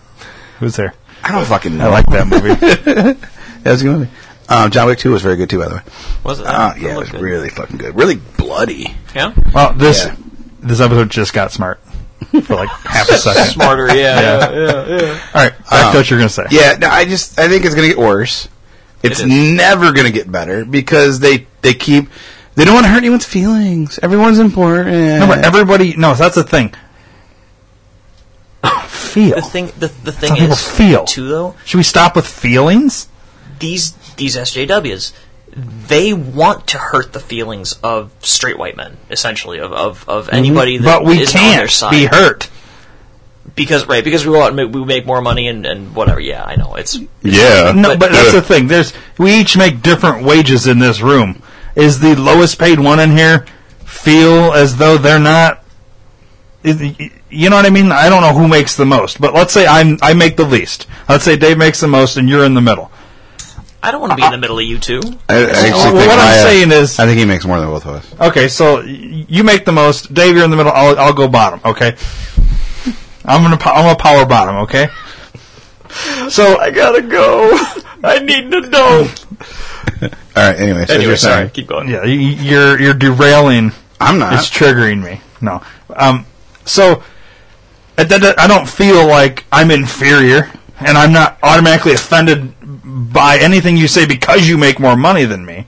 Who's 0.61 0.77
there? 0.77 0.95
I 1.23 1.33
don't 1.33 1.47
fucking 1.47 1.77
know. 1.77 1.87
I 1.87 1.91
like 1.91 2.07
that 2.07 2.27
movie. 2.27 3.19
That 3.65 3.71
was 3.73 3.81
a 3.81 3.85
good 3.85 3.99
movie. 3.99 4.11
Um, 4.49 4.71
John 4.71 4.87
Wick 4.87 4.99
2 4.99 5.11
was 5.11 5.23
very 5.23 5.37
good 5.37 5.49
too, 5.51 5.59
by 5.59 5.69
the 5.69 5.75
way. 5.77 5.81
Was 6.23 6.41
it? 6.41 6.47
Uh, 6.47 6.75
yeah, 6.79 6.95
it 6.95 6.99
was 6.99 7.11
good. 7.11 7.21
really 7.21 7.49
fucking 7.49 7.79
good. 7.79 7.95
Really 7.97 8.17
bloody. 8.37 8.95
Yeah. 9.15 9.33
well, 9.55 9.73
this 9.73 10.05
Yeah. 10.05 10.17
this 10.61 10.81
episode 10.81 11.11
just 11.11 11.33
got 11.33 11.51
smart 11.53 11.81
for 12.45 12.55
like 12.55 12.69
half 12.69 13.09
a 13.09 13.17
second. 13.19 13.45
Smarter. 13.53 13.89
Yeah. 13.95 14.21
yeah. 14.21 14.51
yeah, 14.51 14.87
yeah. 14.87 15.21
All 15.35 15.43
right, 15.45 15.53
back 15.71 15.93
to 15.93 15.99
what 15.99 16.11
you're 16.11 16.19
gonna 16.19 16.29
say. 16.29 16.45
Yeah, 16.51 16.77
no, 16.79 16.89
I 16.89 17.05
just 17.07 17.39
I 17.39 17.49
think 17.49 17.65
it's 17.65 17.75
going 17.75 17.89
to 17.89 17.95
get 17.95 17.99
worse. 18.03 18.49
It's 19.03 19.21
It 19.21 19.29
is. 19.31 19.51
never 19.53 19.93
going 19.93 20.07
to 20.07 20.13
get 20.13 20.31
better 20.31 20.65
because 20.65 21.21
they 21.21 21.47
they 21.63 21.75
keep 21.75 22.09
they 22.55 22.65
don't 22.65 22.75
want 22.75 22.85
to 22.87 22.91
hurt 22.91 22.99
anyone's 22.99 23.25
feelings. 23.27 23.99
Everyone's 24.03 24.39
important. 24.39 24.89
No, 25.21 25.27
but 25.27 25.45
everybody. 25.45 25.95
No, 25.97 26.15
that's 26.15 26.35
the 26.37 26.45
thing. 26.45 26.73
Feel. 28.89 29.37
The 29.37 29.43
thing. 29.43 29.67
The, 29.79 29.89
the 30.03 30.13
thing 30.13 30.35
Some 30.37 30.51
is 30.51 30.67
feel. 30.77 31.05
too 31.05 31.29
though. 31.29 31.55
Should 31.65 31.79
we 31.79 31.83
stop 31.85 32.17
with 32.17 32.27
feelings? 32.27 33.09
these 33.61 33.91
these 34.17 34.37
SJWs, 34.37 35.13
they 35.57 36.13
want 36.13 36.67
to 36.69 36.79
hurt 36.79 37.13
the 37.13 37.21
feelings 37.21 37.79
of 37.83 38.11
straight 38.21 38.59
white 38.59 38.77
men, 38.77 38.97
essentially, 39.11 39.59
of 39.61 39.73
of, 39.73 40.09
of 40.09 40.27
mm-hmm. 40.27 40.37
anybody 40.37 40.79
that 40.79 40.85
But 41.01 41.05
we 41.05 41.21
isn't 41.21 41.37
on 41.41 41.43
their 41.51 41.59
can't 41.61 41.71
side. 41.71 41.91
be 41.91 42.05
hurt. 42.07 42.49
because 43.55 43.87
right 43.87 44.03
because 44.03 44.27
we 44.27 44.33
go 44.33 44.43
out 44.43 44.49
and 44.49 44.57
make, 44.57 44.73
we 44.73 44.85
make 44.85 45.07
more 45.07 45.21
money 45.23 45.47
and, 45.49 45.65
and 45.65 45.95
whatever. 45.95 46.19
Yeah, 46.19 46.43
I 46.45 46.57
know 46.57 46.75
it's 46.75 46.97
yeah. 47.23 47.73
No, 47.75 47.91
But- 47.91 48.01
but 48.01 48.13
that's 48.13 48.33
the 48.33 48.43
thing. 48.43 48.67
There's 48.69 48.93
we 49.19 49.35
each 49.39 49.57
make 49.57 49.81
different 49.83 50.25
wages 50.25 50.67
in 50.67 50.79
this 50.81 51.01
room. 51.01 51.41
Is 51.77 52.01
the 52.01 52.15
lowest 52.17 52.59
paid 52.59 52.81
one 52.81 52.99
in 53.01 53.11
here 53.17 53.47
feel 53.85 54.53
as 54.53 54.77
though 54.77 54.97
they're 54.99 55.21
not? 55.21 55.63
is- 56.65 56.81
You 57.31 57.51
know 57.51 57.57
what 57.57 57.67
I 57.67 57.71
mean? 57.71 57.93
I 57.93 58.09
don't 58.09 58.23
know 58.23 58.33
who 58.33 58.49
makes 58.49 58.75
the 58.77 58.87
most, 58.87 59.21
but 59.21 59.35
let's 59.35 59.53
say 59.53 59.67
I'm 59.67 59.99
I 60.03 60.15
make 60.15 60.37
the 60.37 60.45
least. 60.47 60.87
Let's 61.09 61.25
say 61.25 61.37
Dave 61.37 61.59
makes 61.59 61.81
the 61.81 61.89
most, 61.89 62.17
and 62.17 62.29
you're 62.29 62.45
in 62.45 62.55
the 62.55 62.61
middle. 62.61 62.91
I 63.85 63.91
don't 63.91 64.01
want 64.01 64.13
to 64.13 64.17
be 64.17 64.25
in 64.25 64.33
the 64.33 64.39
middle 64.39 64.59
of 64.59 64.65
you 64.65 64.79
two. 64.79 65.01
I, 65.29 65.35
I 65.35 65.43
actually 65.51 65.71
Well, 65.73 65.93
think 65.97 66.09
what 66.09 66.19
I'm 66.19 66.29
I, 66.29 66.39
uh, 66.39 66.43
saying 66.43 66.73
is- 66.73 66.99
I 66.99 67.07
think 67.07 67.19
he 67.19 67.25
makes 67.25 67.45
more 67.45 67.61
than 67.61 67.69
both 67.69 67.87
of 67.87 67.95
us. 67.97 68.21
Okay, 68.31 68.49
so 68.49 68.81
you 68.81 69.45
make 69.45 69.65
the 69.65 69.73
most. 69.73 70.13
Dave, 70.15 70.35
you're 70.35 70.45
in 70.45 70.51
the 70.51 70.57
middle. 70.57 70.73
I'll, 70.73 70.99
I'll 70.99 71.13
go 71.13 71.29
bottom. 71.29 71.61
Okay. 71.65 71.97
I'm 73.27 73.43
gonna 73.43 73.59
I'm 73.65 73.91
a 73.91 73.97
power 73.97 74.27
bottom. 74.27 74.57
Okay. 74.65 74.89
So 76.29 76.59
I 76.59 76.71
gotta 76.71 77.03
go. 77.03 77.51
I 78.03 78.19
need 78.19 78.51
to 78.51 78.61
know. 78.63 79.09
All 80.03 80.09
right. 80.37 80.57
Anyway, 80.59 80.85
so 80.87 80.95
Anyway, 80.95 81.09
you're 81.09 81.17
sorry. 81.17 81.49
Keep 81.51 81.69
going. 81.69 81.89
yeah, 81.89 82.01
y- 82.03 82.07
you're 82.09 82.81
you're 82.81 82.95
derailing 82.95 83.73
I'm 84.01 84.19
not. 84.19 84.35
It's 84.35 84.51
triggering 84.51 85.03
me. 85.03 85.21
No. 85.41 85.63
Um, 85.95 86.27
so 86.65 87.03
I 87.97 88.05
don't 88.49 88.69
feel 88.69 89.07
like 89.07 89.45
I'm 89.53 89.71
inferior, 89.71 90.51
and 90.81 90.99
I'm 90.99 91.13
not 91.13 91.39
automatically 91.43 91.93
offended 91.93 92.53
by 92.85 93.39
anything 93.39 93.77
you 93.77 93.89
say 93.89 94.07
because 94.07 94.49
you 94.49 94.59
make 94.59 94.79
more 94.79 94.97
money 94.97 95.25
than 95.25 95.45
me. 95.45 95.67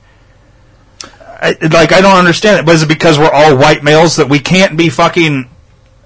I, 1.39 1.55
like 1.61 1.91
I 1.91 2.01
don't 2.01 2.17
understand 2.17 2.59
it. 2.59 2.65
But 2.65 2.75
is 2.75 2.83
it 2.83 2.89
because 2.89 3.17
we're 3.19 3.31
all 3.31 3.55
white 3.57 3.83
males 3.83 4.15
that 4.15 4.29
we 4.29 4.39
can't 4.39 4.77
be 4.77 4.89
fucking 4.89 5.49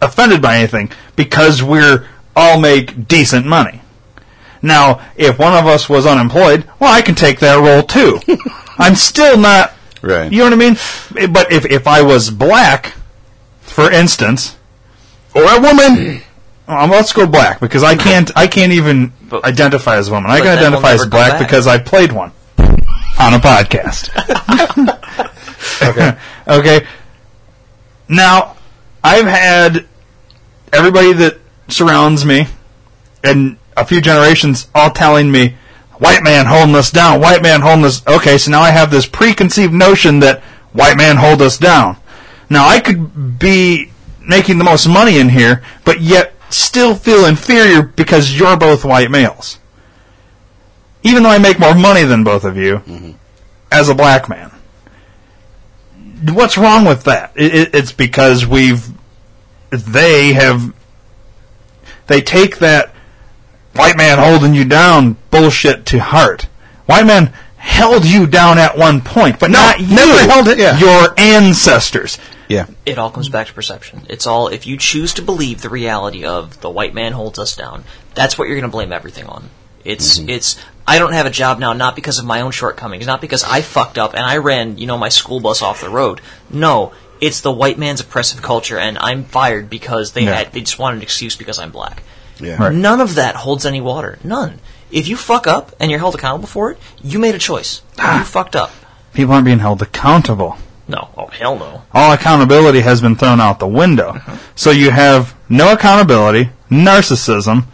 offended 0.01 0.41
by 0.41 0.57
anything 0.57 0.91
because 1.15 1.61
we're 1.63 2.07
all 2.35 2.59
make 2.59 3.07
decent 3.07 3.45
money? 3.45 3.81
Now, 4.61 5.01
if 5.15 5.39
one 5.39 5.53
of 5.53 5.65
us 5.65 5.89
was 5.89 6.05
unemployed, 6.05 6.67
well, 6.79 6.93
I 6.93 7.01
can 7.01 7.15
take 7.15 7.39
that 7.39 7.55
role 7.59 7.81
too. 7.83 8.19
I'm 8.77 8.95
still 8.95 9.37
not 9.37 9.73
Right. 10.01 10.31
you 10.31 10.39
know 10.39 10.45
what 10.45 10.53
I 10.53 10.55
mean? 10.55 10.77
But 11.31 11.51
if 11.51 11.65
if 11.65 11.87
I 11.87 12.01
was 12.01 12.29
black, 12.31 12.93
for 13.61 13.91
instance, 13.91 14.57
or 15.35 15.43
a 15.43 15.59
woman. 15.61 16.21
Um, 16.71 16.89
let's 16.89 17.13
go 17.13 17.27
black 17.27 17.59
because 17.59 17.83
I 17.83 17.95
can't 17.95 18.31
I 18.35 18.47
can't 18.47 18.71
even 18.73 19.13
But- 19.29 19.43
identify 19.45 19.97
as 19.97 20.07
a 20.07 20.11
woman. 20.11 20.31
I 20.31 20.39
but 20.39 20.43
can 20.43 20.45
then 20.45 20.71
we'll 20.71 20.79
identify 20.85 20.91
as 20.93 20.99
never 21.01 21.09
go 21.09 21.17
black 21.17 21.31
back. 21.33 21.39
because 21.47 21.67
I 21.67 21.77
played 21.77 22.11
one 22.11 22.31
on 23.19 23.33
a 23.33 23.39
podcast. 23.39 24.09
okay. 25.81 26.17
Okay. 26.47 26.85
Now, 28.09 28.57
I've 29.03 29.27
had 29.27 29.85
everybody 30.73 31.13
that 31.13 31.37
surrounds 31.69 32.25
me 32.25 32.47
and 33.23 33.57
a 33.77 33.85
few 33.85 34.01
generations 34.01 34.67
all 34.75 34.89
telling 34.89 35.31
me, 35.31 35.55
white 35.99 36.23
man 36.23 36.47
holding 36.47 36.75
us 36.75 36.91
down, 36.91 37.21
white 37.21 37.41
man 37.43 37.61
holding 37.61 37.85
us. 37.85 38.05
Okay, 38.07 38.37
so 38.37 38.51
now 38.51 38.61
I 38.61 38.71
have 38.71 38.89
this 38.91 39.05
preconceived 39.05 39.71
notion 39.71 40.19
that 40.21 40.41
white 40.73 40.97
man 40.97 41.17
hold 41.17 41.41
us 41.41 41.57
down. 41.57 41.97
Now, 42.49 42.67
I 42.67 42.79
could 42.79 43.39
be 43.39 43.91
making 44.19 44.57
the 44.57 44.63
most 44.65 44.87
money 44.87 45.19
in 45.19 45.29
here, 45.29 45.63
but 45.85 46.01
yet 46.01 46.33
still 46.53 46.95
feel 46.95 47.25
inferior 47.25 47.83
because 47.83 48.37
you're 48.37 48.57
both 48.57 48.85
white 48.85 49.11
males. 49.11 49.59
Even 51.03 51.23
though 51.23 51.29
I 51.29 51.39
make 51.39 51.59
more 51.59 51.75
money 51.75 52.03
than 52.03 52.23
both 52.23 52.43
of 52.43 52.57
you 52.57 52.77
mm-hmm. 52.77 53.11
as 53.71 53.89
a 53.89 53.95
black 53.95 54.29
man. 54.29 54.51
What's 56.23 56.57
wrong 56.57 56.85
with 56.85 57.03
that? 57.05 57.33
It, 57.35 57.55
it, 57.55 57.75
it's 57.75 57.91
because 57.91 58.45
we've, 58.45 58.87
they 59.69 60.33
have, 60.33 60.73
they 62.07 62.21
take 62.21 62.59
that 62.59 62.93
white 63.73 63.97
man 63.97 64.19
holding 64.19 64.53
you 64.53 64.65
down 64.65 65.17
bullshit 65.31 65.85
to 65.87 65.99
heart. 65.99 66.43
White 66.85 67.05
man 67.05 67.33
held 67.57 68.05
you 68.05 68.27
down 68.27 68.57
at 68.57 68.77
one 68.77 69.01
point, 69.01 69.39
but 69.39 69.49
not 69.51 69.79
you. 69.79 69.95
never 69.95 70.31
held 70.31 70.47
it, 70.47 70.59
yeah. 70.59 70.77
Your 70.77 71.13
ancestors. 71.17 72.17
Yeah. 72.51 72.67
It 72.85 72.97
all 72.97 73.11
comes 73.11 73.29
back 73.29 73.47
to 73.47 73.53
perception. 73.53 74.05
It's 74.09 74.27
all 74.27 74.47
if 74.47 74.67
you 74.67 74.77
choose 74.77 75.13
to 75.15 75.21
believe 75.21 75.61
the 75.61 75.69
reality 75.69 76.25
of 76.25 76.61
the 76.61 76.69
white 76.69 76.93
man 76.93 77.13
holds 77.13 77.39
us 77.39 77.55
down. 77.55 77.83
That's 78.13 78.37
what 78.37 78.47
you're 78.47 78.57
going 78.59 78.69
to 78.69 78.75
blame 78.75 78.91
everything 78.91 79.25
on. 79.25 79.49
It's 79.83 80.19
mm-hmm. 80.19 80.29
it's. 80.29 80.57
I 80.87 80.99
don't 80.99 81.13
have 81.13 81.25
a 81.25 81.31
job 81.31 81.59
now, 81.59 81.73
not 81.73 81.95
because 81.95 82.19
of 82.19 82.25
my 82.25 82.41
own 82.41 82.51
shortcomings, 82.51 83.05
not 83.05 83.21
because 83.21 83.43
I 83.43 83.61
fucked 83.61 83.97
up 83.97 84.13
and 84.13 84.23
I 84.23 84.37
ran, 84.37 84.77
you 84.77 84.87
know, 84.87 84.97
my 84.97 85.09
school 85.09 85.39
bus 85.39 85.61
off 85.61 85.81
the 85.81 85.89
road. 85.89 86.21
No, 86.49 86.91
it's 87.19 87.41
the 87.41 87.51
white 87.51 87.77
man's 87.77 88.01
oppressive 88.01 88.41
culture, 88.41 88.77
and 88.77 88.97
I'm 88.97 89.23
fired 89.23 89.69
because 89.69 90.11
they 90.11 90.25
Yeah. 90.25 90.35
had 90.35 90.53
they 90.53 90.61
just 90.61 90.79
wanted 90.79 90.97
an 90.97 91.03
excuse 91.03 91.35
because 91.35 91.59
I'm 91.59 91.71
black. 91.71 92.03
Yeah. 92.39 92.61
Right. 92.61 92.73
None 92.73 92.99
of 92.99 93.15
that 93.15 93.35
holds 93.35 93.65
any 93.65 93.81
water. 93.81 94.17
None. 94.23 94.59
If 94.91 95.07
you 95.07 95.15
fuck 95.15 95.47
up 95.47 95.73
and 95.79 95.89
you're 95.89 95.99
held 95.99 96.15
accountable 96.15 96.47
for 96.47 96.71
it, 96.71 96.77
you 97.01 97.19
made 97.19 97.35
a 97.35 97.39
choice. 97.39 97.81
Ah. 97.97 98.19
You 98.19 98.25
fucked 98.25 98.55
up. 98.55 98.71
People 99.13 99.33
aren't 99.33 99.45
being 99.45 99.59
held 99.59 99.81
accountable. 99.81 100.57
No. 100.91 101.09
Oh 101.17 101.27
hell 101.27 101.57
no. 101.57 101.83
All 101.93 102.11
accountability 102.13 102.81
has 102.81 103.01
been 103.01 103.15
thrown 103.15 103.39
out 103.39 103.59
the 103.59 103.67
window. 103.67 104.19
So 104.55 104.69
you 104.69 104.91
have 104.91 105.33
no 105.49 105.73
accountability, 105.73 106.51
narcissism, 106.69 107.65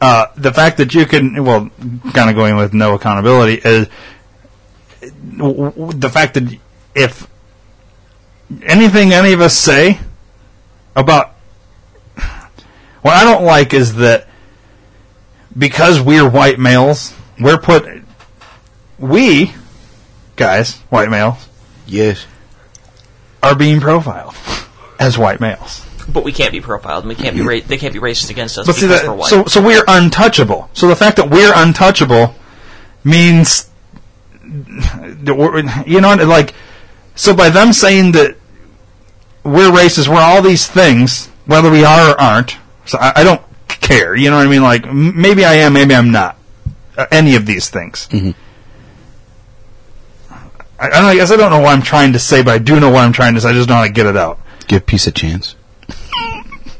uh, 0.00 0.26
the 0.36 0.52
fact 0.52 0.76
that 0.76 0.94
you 0.94 1.04
can, 1.06 1.42
well, 1.44 1.70
kind 2.14 2.30
of 2.30 2.36
going 2.36 2.56
with 2.56 2.72
no 2.72 2.94
accountability 2.94 3.60
is 3.64 3.88
w- 5.36 5.70
w- 5.70 5.92
the 5.92 6.08
fact 6.08 6.34
that 6.34 6.56
if 6.94 7.26
anything 8.62 9.12
any 9.12 9.32
of 9.32 9.40
us 9.40 9.56
say 9.58 9.98
about 10.94 11.34
what 13.02 13.14
I 13.14 13.24
don't 13.24 13.44
like 13.44 13.74
is 13.74 13.96
that 13.96 14.28
because 15.56 16.00
we're 16.00 16.28
white 16.28 16.58
males, 16.58 17.12
we're 17.40 17.58
put 17.58 17.86
we 18.98 19.52
guys, 20.36 20.76
white 20.90 21.10
males, 21.10 21.48
Yes. 21.86 22.24
Are 23.42 23.54
being 23.54 23.80
profiled 23.80 24.34
as 24.98 25.16
white 25.18 25.40
males. 25.40 25.86
But 26.08 26.24
we 26.24 26.32
can't 26.32 26.52
be 26.52 26.60
profiled. 26.60 27.04
and 27.04 27.08
We 27.08 27.14
can't 27.14 27.36
be 27.36 27.42
ra- 27.42 27.60
they 27.64 27.78
can't 27.78 27.92
be 27.94 28.00
racist 28.00 28.30
against 28.30 28.58
us 28.58 28.66
But 28.66 28.74
see 28.74 28.86
because 28.86 29.02
that, 29.02 29.08
we're 29.08 29.14
white. 29.16 29.30
so 29.30 29.44
so 29.46 29.62
we're 29.62 29.84
untouchable. 29.86 30.68
So 30.72 30.88
the 30.88 30.96
fact 30.96 31.16
that 31.16 31.30
we're 31.30 31.52
untouchable 31.54 32.34
means 33.04 33.70
that 34.42 35.84
you 35.86 36.00
know 36.00 36.14
like 36.14 36.54
so 37.14 37.34
by 37.34 37.50
them 37.50 37.72
saying 37.72 38.12
that 38.12 38.36
we're 39.44 39.70
racist, 39.70 40.08
we're 40.08 40.20
all 40.20 40.42
these 40.42 40.66
things, 40.66 41.28
whether 41.46 41.70
we 41.70 41.84
are 41.84 42.10
or 42.10 42.20
aren't. 42.20 42.56
So 42.86 42.98
I, 42.98 43.12
I 43.16 43.24
don't 43.24 43.40
care. 43.68 44.14
You 44.14 44.30
know 44.30 44.36
what 44.36 44.46
I 44.46 44.50
mean? 44.50 44.62
Like 44.62 44.90
maybe 44.92 45.44
I 45.44 45.54
am, 45.54 45.72
maybe 45.72 45.94
I'm 45.94 46.10
not. 46.12 46.36
Uh, 46.96 47.06
any 47.10 47.36
of 47.36 47.46
these 47.46 47.70
things. 47.70 48.08
I, 50.80 50.86
I, 50.86 50.88
don't, 50.88 51.04
I 51.04 51.14
guess 51.14 51.30
I 51.30 51.36
don't 51.36 51.50
know 51.50 51.60
what 51.60 51.74
I'm 51.74 51.82
trying 51.82 52.14
to 52.14 52.18
say, 52.18 52.42
but 52.42 52.54
I 52.54 52.58
do 52.58 52.80
know 52.80 52.90
what 52.90 53.04
I'm 53.04 53.12
trying 53.12 53.34
to 53.34 53.40
say. 53.40 53.50
I 53.50 53.52
just 53.52 53.68
don't 53.68 53.76
know 53.76 53.82
how 53.82 53.86
to 53.86 53.92
get 53.92 54.06
it 54.06 54.16
out. 54.16 54.40
Give 54.66 54.84
peace 54.84 55.06
a 55.06 55.12
chance. 55.12 55.54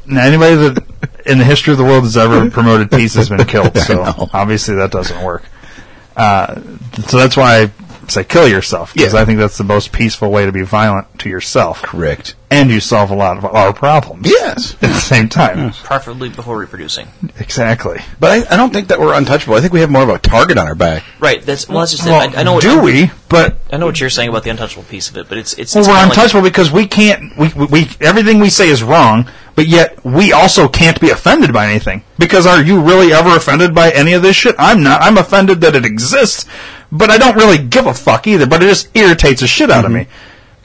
Now, 0.07 0.23
anybody 0.23 0.55
that 0.55 0.83
in 1.25 1.37
the 1.37 1.43
history 1.43 1.71
of 1.71 1.77
the 1.77 1.83
world 1.83 2.03
has 2.03 2.17
ever 2.17 2.49
promoted 2.49 2.89
peace 2.89 3.13
has 3.13 3.29
been 3.29 3.45
killed. 3.45 3.77
So 3.77 4.03
obviously 4.33 4.75
that 4.75 4.91
doesn't 4.91 5.23
work. 5.23 5.43
Uh, 6.15 6.55
so 7.07 7.17
that's 7.17 7.37
why 7.37 7.71
say 8.07 8.23
kill 8.23 8.47
yourself 8.47 8.93
because 8.93 9.13
Yeah. 9.13 9.21
I 9.21 9.25
think 9.25 9.39
that's 9.39 9.57
the 9.57 9.63
most 9.63 9.91
peaceful 9.91 10.31
way 10.31 10.45
to 10.45 10.51
be 10.51 10.61
violent 10.63 11.19
to 11.19 11.29
yourself, 11.29 11.81
Correct. 11.81 12.35
and 12.49 12.69
you 12.69 12.79
solve 12.79 13.11
a 13.11 13.15
lot 13.15 13.37
of 13.37 13.45
our 13.45 13.73
problems 13.73 14.27
Yes. 14.27 14.73
at 14.81 14.89
the 14.89 14.99
same 14.99 15.29
time. 15.29 15.71
preferably 15.83 16.29
before 16.29 16.57
reproducing. 16.57 17.07
Exactly. 17.39 17.99
But 18.19 18.31
I, 18.49 18.53
I 18.53 18.57
don't 18.57 18.71
think 18.73 18.87
that 18.89 18.99
we're 18.99 19.13
untouchable. 19.13 19.55
I 19.55 19.61
think 19.61 19.73
we 19.73 19.79
have 19.81 19.89
more 19.91 20.03
of 20.03 20.09
a 20.09 20.19
target 20.19 20.57
on 20.57 20.67
our 20.67 20.75
back. 20.75 21.03
Right. 21.19 21.41
That's 21.41 21.67
well. 21.67 21.79
That's 21.79 21.91
just 21.91 22.05
it. 22.05 22.09
Well, 22.09 22.21
I, 22.35 22.39
I 22.39 22.43
know. 22.43 22.53
What, 22.53 22.63
do 22.63 22.81
we? 22.81 23.11
But 23.29 23.57
I 23.71 23.77
know 23.77 23.85
what 23.85 23.99
you're 23.99 24.09
saying 24.09 24.29
about 24.29 24.43
the 24.43 24.49
untouchable 24.49 24.83
piece 24.83 25.09
of 25.09 25.17
it, 25.17 25.29
but 25.29 25.37
it's 25.37 25.53
it's. 25.53 25.73
well, 25.75 25.81
it's 25.81 25.87
we're 25.87 25.93
kinda 25.95 26.09
like- 26.09 26.17
untouchable 26.17 26.43
because 26.43 26.71
we 26.71 26.87
can't. 26.87 27.37
We, 27.37 27.47
we, 27.53 27.65
we 27.65 27.89
everything 28.01 28.39
we 28.39 28.49
say 28.49 28.67
is 28.69 28.83
wrong, 28.83 29.29
but 29.55 29.67
yet 29.67 30.03
we 30.03 30.31
also 30.31 30.67
can't 30.67 30.99
be 30.99 31.09
offended 31.09 31.53
by 31.53 31.67
anything. 31.67 32.03
Because 32.17 32.45
are 32.45 32.61
you 32.61 32.81
really 32.81 33.13
ever 33.13 33.35
offended 33.35 33.75
by 33.75 33.91
any 33.91 34.13
of 34.13 34.21
this 34.21 34.35
shit? 34.35 34.55
I'm 34.57 34.83
not. 34.83 35.01
I'm 35.01 35.17
offended 35.17 35.61
that 35.61 35.75
it 35.75 35.85
exists, 35.85 36.45
but 36.91 37.09
I 37.09 37.17
don't 37.17 37.35
really 37.35 37.57
give 37.57 37.85
a 37.85 37.93
fuck 37.93 38.27
either. 38.27 38.45
But 38.45 38.63
it 38.63 38.67
just 38.67 38.95
irritates 38.95 39.41
the 39.41 39.47
shit 39.47 39.69
out 39.69 39.85
of 39.85 39.91
mm-hmm. 39.91 40.01
me. 40.01 40.07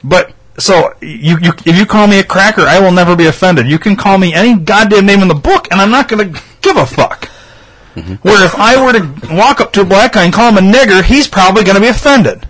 But 0.03 0.33
so 0.57 0.93
you, 1.01 1.37
you 1.41 1.51
if 1.65 1.77
you 1.77 1.85
call 1.85 2.07
me 2.07 2.19
a 2.19 2.23
cracker, 2.23 2.61
I 2.61 2.79
will 2.79 2.91
never 2.91 3.15
be 3.15 3.25
offended. 3.25 3.67
You 3.67 3.79
can 3.79 3.95
call 3.95 4.17
me 4.17 4.33
any 4.33 4.57
goddamn 4.59 5.05
name 5.05 5.21
in 5.21 5.27
the 5.27 5.35
book, 5.35 5.67
and 5.71 5.81
I'm 5.81 5.91
not 5.91 6.07
going 6.07 6.33
to 6.33 6.41
give 6.61 6.77
a 6.77 6.85
fuck. 6.85 7.29
Mm-hmm. 7.95 8.15
Where 8.15 8.45
if 8.45 8.53
I 8.55 8.81
were 8.81 8.93
to 8.93 9.35
walk 9.35 9.59
up 9.59 9.73
to 9.73 9.81
a 9.81 9.85
black 9.85 10.13
guy 10.13 10.23
and 10.23 10.33
call 10.33 10.49
him 10.49 10.57
a 10.57 10.71
nigger, 10.71 11.03
he's 11.03 11.27
probably 11.27 11.63
going 11.63 11.75
to 11.75 11.81
be 11.81 11.87
offended 11.87 12.47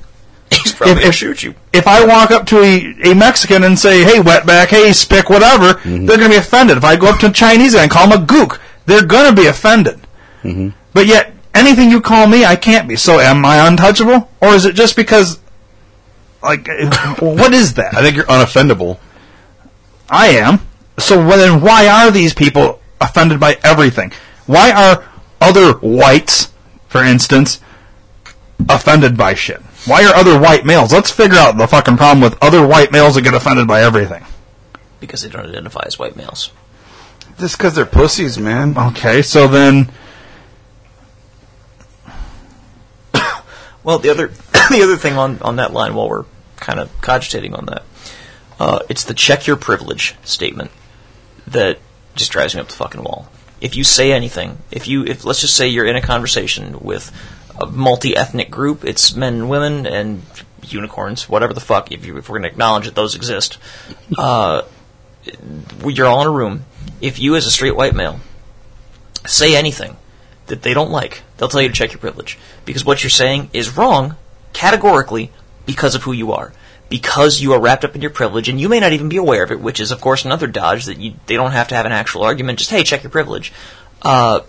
He's 0.51 0.73
probably 0.73 0.93
if, 0.93 0.97
gonna 0.99 1.09
if, 1.09 1.15
shoot 1.15 1.43
you. 1.43 1.55
If 1.73 1.87
I 1.87 2.05
walk 2.05 2.31
up 2.31 2.45
to 2.47 2.59
a, 2.59 3.11
a 3.11 3.15
Mexican 3.15 3.63
and 3.63 3.77
say, 3.77 4.03
"Hey, 4.03 4.19
wetback," 4.19 4.67
"Hey, 4.67 4.93
spick," 4.93 5.29
whatever, 5.29 5.73
mm-hmm. 5.73 6.05
they're 6.05 6.17
going 6.17 6.29
to 6.29 6.35
be 6.35 6.39
offended. 6.39 6.77
If 6.77 6.83
I 6.83 6.95
go 6.95 7.07
up 7.07 7.19
to 7.19 7.27
a 7.27 7.31
Chinese 7.31 7.73
guy 7.73 7.83
and 7.83 7.91
call 7.91 8.09
him 8.09 8.23
a 8.23 8.25
gook, 8.25 8.59
they're 8.85 9.05
going 9.05 9.33
to 9.33 9.41
be 9.41 9.47
offended. 9.47 9.99
Mm-hmm. 10.43 10.69
But 10.93 11.07
yet, 11.07 11.33
anything 11.53 11.91
you 11.91 12.01
call 12.01 12.27
me, 12.27 12.45
I 12.45 12.55
can't 12.55 12.87
be. 12.87 12.95
So, 12.95 13.19
am 13.19 13.45
I 13.45 13.67
untouchable, 13.67 14.29
or 14.41 14.49
is 14.49 14.65
it 14.65 14.75
just 14.75 14.95
because? 14.95 15.39
Like, 16.41 16.67
what 17.19 17.53
is 17.53 17.73
that? 17.75 17.95
I 17.95 18.01
think 18.01 18.15
you're 18.15 18.25
unoffendable. 18.25 18.99
I 20.09 20.27
am. 20.29 20.61
So 20.99 21.17
well, 21.17 21.37
then 21.37 21.61
why 21.61 21.87
are 21.87 22.11
these 22.11 22.33
people 22.33 22.81
offended 22.99 23.39
by 23.39 23.57
everything? 23.63 24.11
Why 24.45 24.71
are 24.71 25.05
other 25.39 25.73
whites, 25.73 26.51
for 26.87 27.03
instance, 27.03 27.59
offended 28.67 29.17
by 29.17 29.33
shit? 29.33 29.61
Why 29.87 30.03
are 30.05 30.13
other 30.13 30.37
white 30.39 30.65
males? 30.65 30.91
Let's 30.91 31.11
figure 31.11 31.37
out 31.37 31.57
the 31.57 31.65
fucking 31.67 31.95
problem 31.97 32.21
with 32.21 32.37
other 32.43 32.65
white 32.65 32.91
males 32.91 33.15
that 33.15 33.21
get 33.21 33.33
offended 33.33 33.67
by 33.67 33.81
everything. 33.81 34.25
because 34.99 35.21
they 35.21 35.29
don't 35.29 35.45
identify 35.45 35.83
as 35.85 35.97
white 35.97 36.15
males. 36.15 36.51
Just 37.39 37.57
because 37.57 37.75
they're 37.75 37.85
pussies, 37.85 38.37
man. 38.37 38.77
Okay, 38.77 39.21
so 39.21 39.47
then 39.47 39.89
Well, 43.83 43.99
the 43.99 44.09
other 44.09 44.27
the 44.71 44.81
other 44.83 44.97
thing 44.97 45.13
on, 45.17 45.41
on 45.41 45.55
that 45.57 45.71
line, 45.73 45.93
while 45.93 46.09
we're 46.09 46.25
kind 46.57 46.79
of 46.79 46.89
cogitating 47.01 47.53
on 47.53 47.67
that, 47.67 47.83
uh, 48.59 48.79
it's 48.89 49.03
the 49.05 49.13
check 49.13 49.47
your 49.47 49.55
privilege 49.55 50.15
statement 50.23 50.71
that 51.47 51.79
just 52.15 52.31
drives 52.31 52.55
me 52.55 52.61
up 52.61 52.67
the 52.67 52.73
fucking 52.73 53.03
wall. 53.03 53.29
If 53.61 53.75
you 53.75 53.83
say 53.83 54.11
anything, 54.11 54.57
if 54.71 54.87
you 54.87 55.05
if 55.05 55.23
let's 55.25 55.41
just 55.41 55.55
say 55.55 55.67
you're 55.67 55.85
in 55.85 55.95
a 55.95 56.01
conversation 56.01 56.79
with 56.79 57.11
a 57.59 57.65
multi-ethnic 57.65 58.49
group, 58.49 58.85
it's 58.85 59.15
men 59.15 59.33
and 59.33 59.49
women 59.49 59.85
and 59.85 60.23
unicorns, 60.63 61.27
whatever 61.29 61.53
the 61.53 61.59
fuck. 61.59 61.91
If, 61.91 62.05
you, 62.05 62.17
if 62.17 62.29
we're 62.29 62.39
going 62.39 62.49
to 62.49 62.49
acknowledge 62.49 62.85
that 62.85 62.95
those 62.95 63.15
exist, 63.15 63.57
uh, 64.17 64.63
you're 65.85 66.07
all 66.07 66.21
in 66.21 66.27
a 66.27 66.31
room. 66.31 66.65
If 67.01 67.19
you, 67.19 67.35
as 67.35 67.45
a 67.45 67.51
straight 67.51 67.75
white 67.75 67.95
male, 67.95 68.19
say 69.25 69.55
anything 69.55 69.97
that 70.47 70.61
they 70.61 70.73
don't 70.73 70.91
like, 70.91 71.23
they'll 71.37 71.49
tell 71.49 71.61
you 71.61 71.67
to 71.67 71.73
check 71.73 71.91
your 71.91 71.99
privilege. 71.99 72.37
Because 72.65 72.85
what 72.85 73.03
you're 73.03 73.09
saying 73.09 73.49
is 73.53 73.75
wrong, 73.75 74.15
categorically, 74.53 75.31
because 75.65 75.95
of 75.95 76.03
who 76.03 76.13
you 76.13 76.31
are. 76.31 76.53
Because 76.89 77.41
you 77.41 77.51
are 77.51 77.59
wrapped 77.59 77.83
up 77.83 77.95
in 77.95 78.01
your 78.01 78.11
privilege, 78.11 78.47
and 78.47 78.61
you 78.61 78.69
may 78.69 78.79
not 78.79 78.93
even 78.93 79.09
be 79.09 79.17
aware 79.17 79.43
of 79.43 79.51
it, 79.51 79.59
which 79.59 79.81
is, 79.81 79.91
of 79.91 79.99
course, 79.99 80.23
another 80.23 80.47
dodge 80.47 80.85
that 80.85 80.99
you, 80.99 81.15
they 81.25 81.35
don't 81.35 81.51
have 81.51 81.67
to 81.67 81.75
have 81.75 81.85
an 81.85 81.91
actual 81.91 82.23
argument. 82.23 82.59
Just, 82.59 82.71
hey, 82.71 82.83
check 82.83 83.03
your 83.03 83.09
privilege. 83.09 83.51
Uh, 84.01 84.39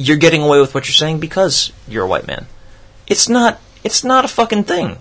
you're 0.00 0.16
getting 0.16 0.42
away 0.42 0.60
with 0.60 0.74
what 0.74 0.88
you're 0.88 0.94
saying 0.94 1.20
because 1.20 1.72
you're 1.86 2.04
a 2.04 2.08
white 2.08 2.26
man. 2.26 2.46
It's 3.06 3.28
not, 3.28 3.60
it's 3.84 4.02
not 4.02 4.24
a 4.24 4.28
fucking 4.28 4.64
thing. 4.64 4.96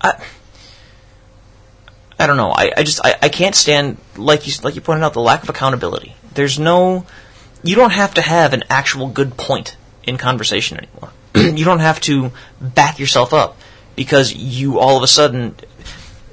I, 0.00 0.20
I 2.18 2.26
don't 2.26 2.36
know. 2.36 2.50
I, 2.50 2.72
I 2.76 2.82
just, 2.82 3.00
I, 3.04 3.14
I 3.22 3.28
can't 3.28 3.54
stand, 3.54 3.98
like 4.16 4.46
you, 4.46 4.52
like 4.64 4.74
you 4.74 4.80
pointed 4.80 5.04
out, 5.04 5.12
the 5.12 5.20
lack 5.20 5.44
of 5.44 5.48
accountability. 5.48 6.16
There's 6.34 6.58
no, 6.58 7.06
you 7.62 7.76
don't 7.76 7.92
have 7.92 8.14
to 8.14 8.22
have 8.22 8.52
an 8.52 8.64
actual 8.68 9.08
good 9.08 9.36
point 9.36 9.76
in 10.02 10.16
conversation 10.16 10.78
anymore. 10.78 11.10
you 11.56 11.64
don't 11.64 11.78
have 11.78 12.00
to 12.02 12.32
back 12.60 12.98
yourself 12.98 13.32
up 13.32 13.58
because 13.94 14.34
you 14.34 14.78
all 14.78 14.96
of 14.96 15.02
a 15.02 15.08
sudden. 15.08 15.54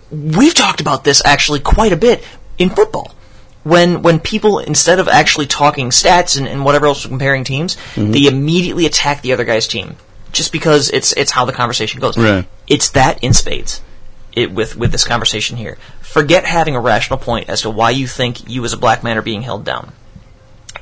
We've 0.10 0.54
talked 0.54 0.82
about 0.82 1.04
this 1.04 1.22
actually 1.26 1.60
quite 1.60 1.92
a 1.92 1.98
bit 1.98 2.24
in 2.58 2.70
football. 2.70 3.14
When 3.64 4.02
when 4.02 4.20
people 4.20 4.60
instead 4.60 5.00
of 5.00 5.08
actually 5.08 5.48
talking 5.48 5.90
stats 5.90 6.38
and, 6.38 6.48
and 6.48 6.66
whatever 6.66 6.86
else 6.86 7.06
comparing 7.06 7.44
teams, 7.44 7.76
mm-hmm. 7.96 8.12
they 8.12 8.26
immediately 8.26 8.86
attack 8.86 9.22
the 9.22 9.32
other 9.32 9.46
guy's 9.46 9.68
team 9.68 9.96
just 10.34 10.52
because 10.52 10.90
it's 10.90 11.14
it's 11.14 11.32
how 11.32 11.46
the 11.46 11.54
conversation 11.54 12.02
goes. 12.02 12.18
Right. 12.18 12.46
It's 12.68 12.90
that 12.92 13.24
in 13.24 13.34
spades 13.34 13.82
it, 14.36 14.52
with 14.52 14.76
with 14.76 14.92
this 14.92 15.06
conversation 15.06 15.58
here. 15.58 15.78
Forget 16.02 16.46
having 16.46 16.76
a 16.76 16.80
rational 16.80 17.20
point 17.20 17.50
as 17.50 17.62
to 17.62 17.70
why 17.70 17.92
you 17.92 18.08
think 18.08 18.50
you 18.50 18.64
as 18.66 18.74
a 18.74 18.78
black 18.78 19.04
man 19.04 19.18
are 19.18 19.22
being 19.22 19.44
held 19.44 19.64
down. 19.64 19.94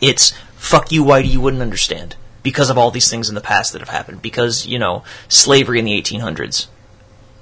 It's 0.02 0.34
fuck 0.56 0.92
you, 0.92 1.04
Whitey, 1.04 1.32
you 1.32 1.42
wouldn't 1.42 1.62
understand 1.62 2.16
because 2.44 2.70
of 2.70 2.78
all 2.78 2.92
these 2.92 3.10
things 3.10 3.30
in 3.30 3.36
the 3.36 3.42
past 3.42 3.74
that 3.74 3.80
have 3.80 3.90
happened. 3.90 4.22
Because 4.22 4.66
you 4.66 4.80
know 4.80 5.04
slavery 5.28 5.80
in 5.80 5.86
the 5.86 6.02
1800s. 6.02 6.68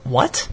What, 0.03 0.49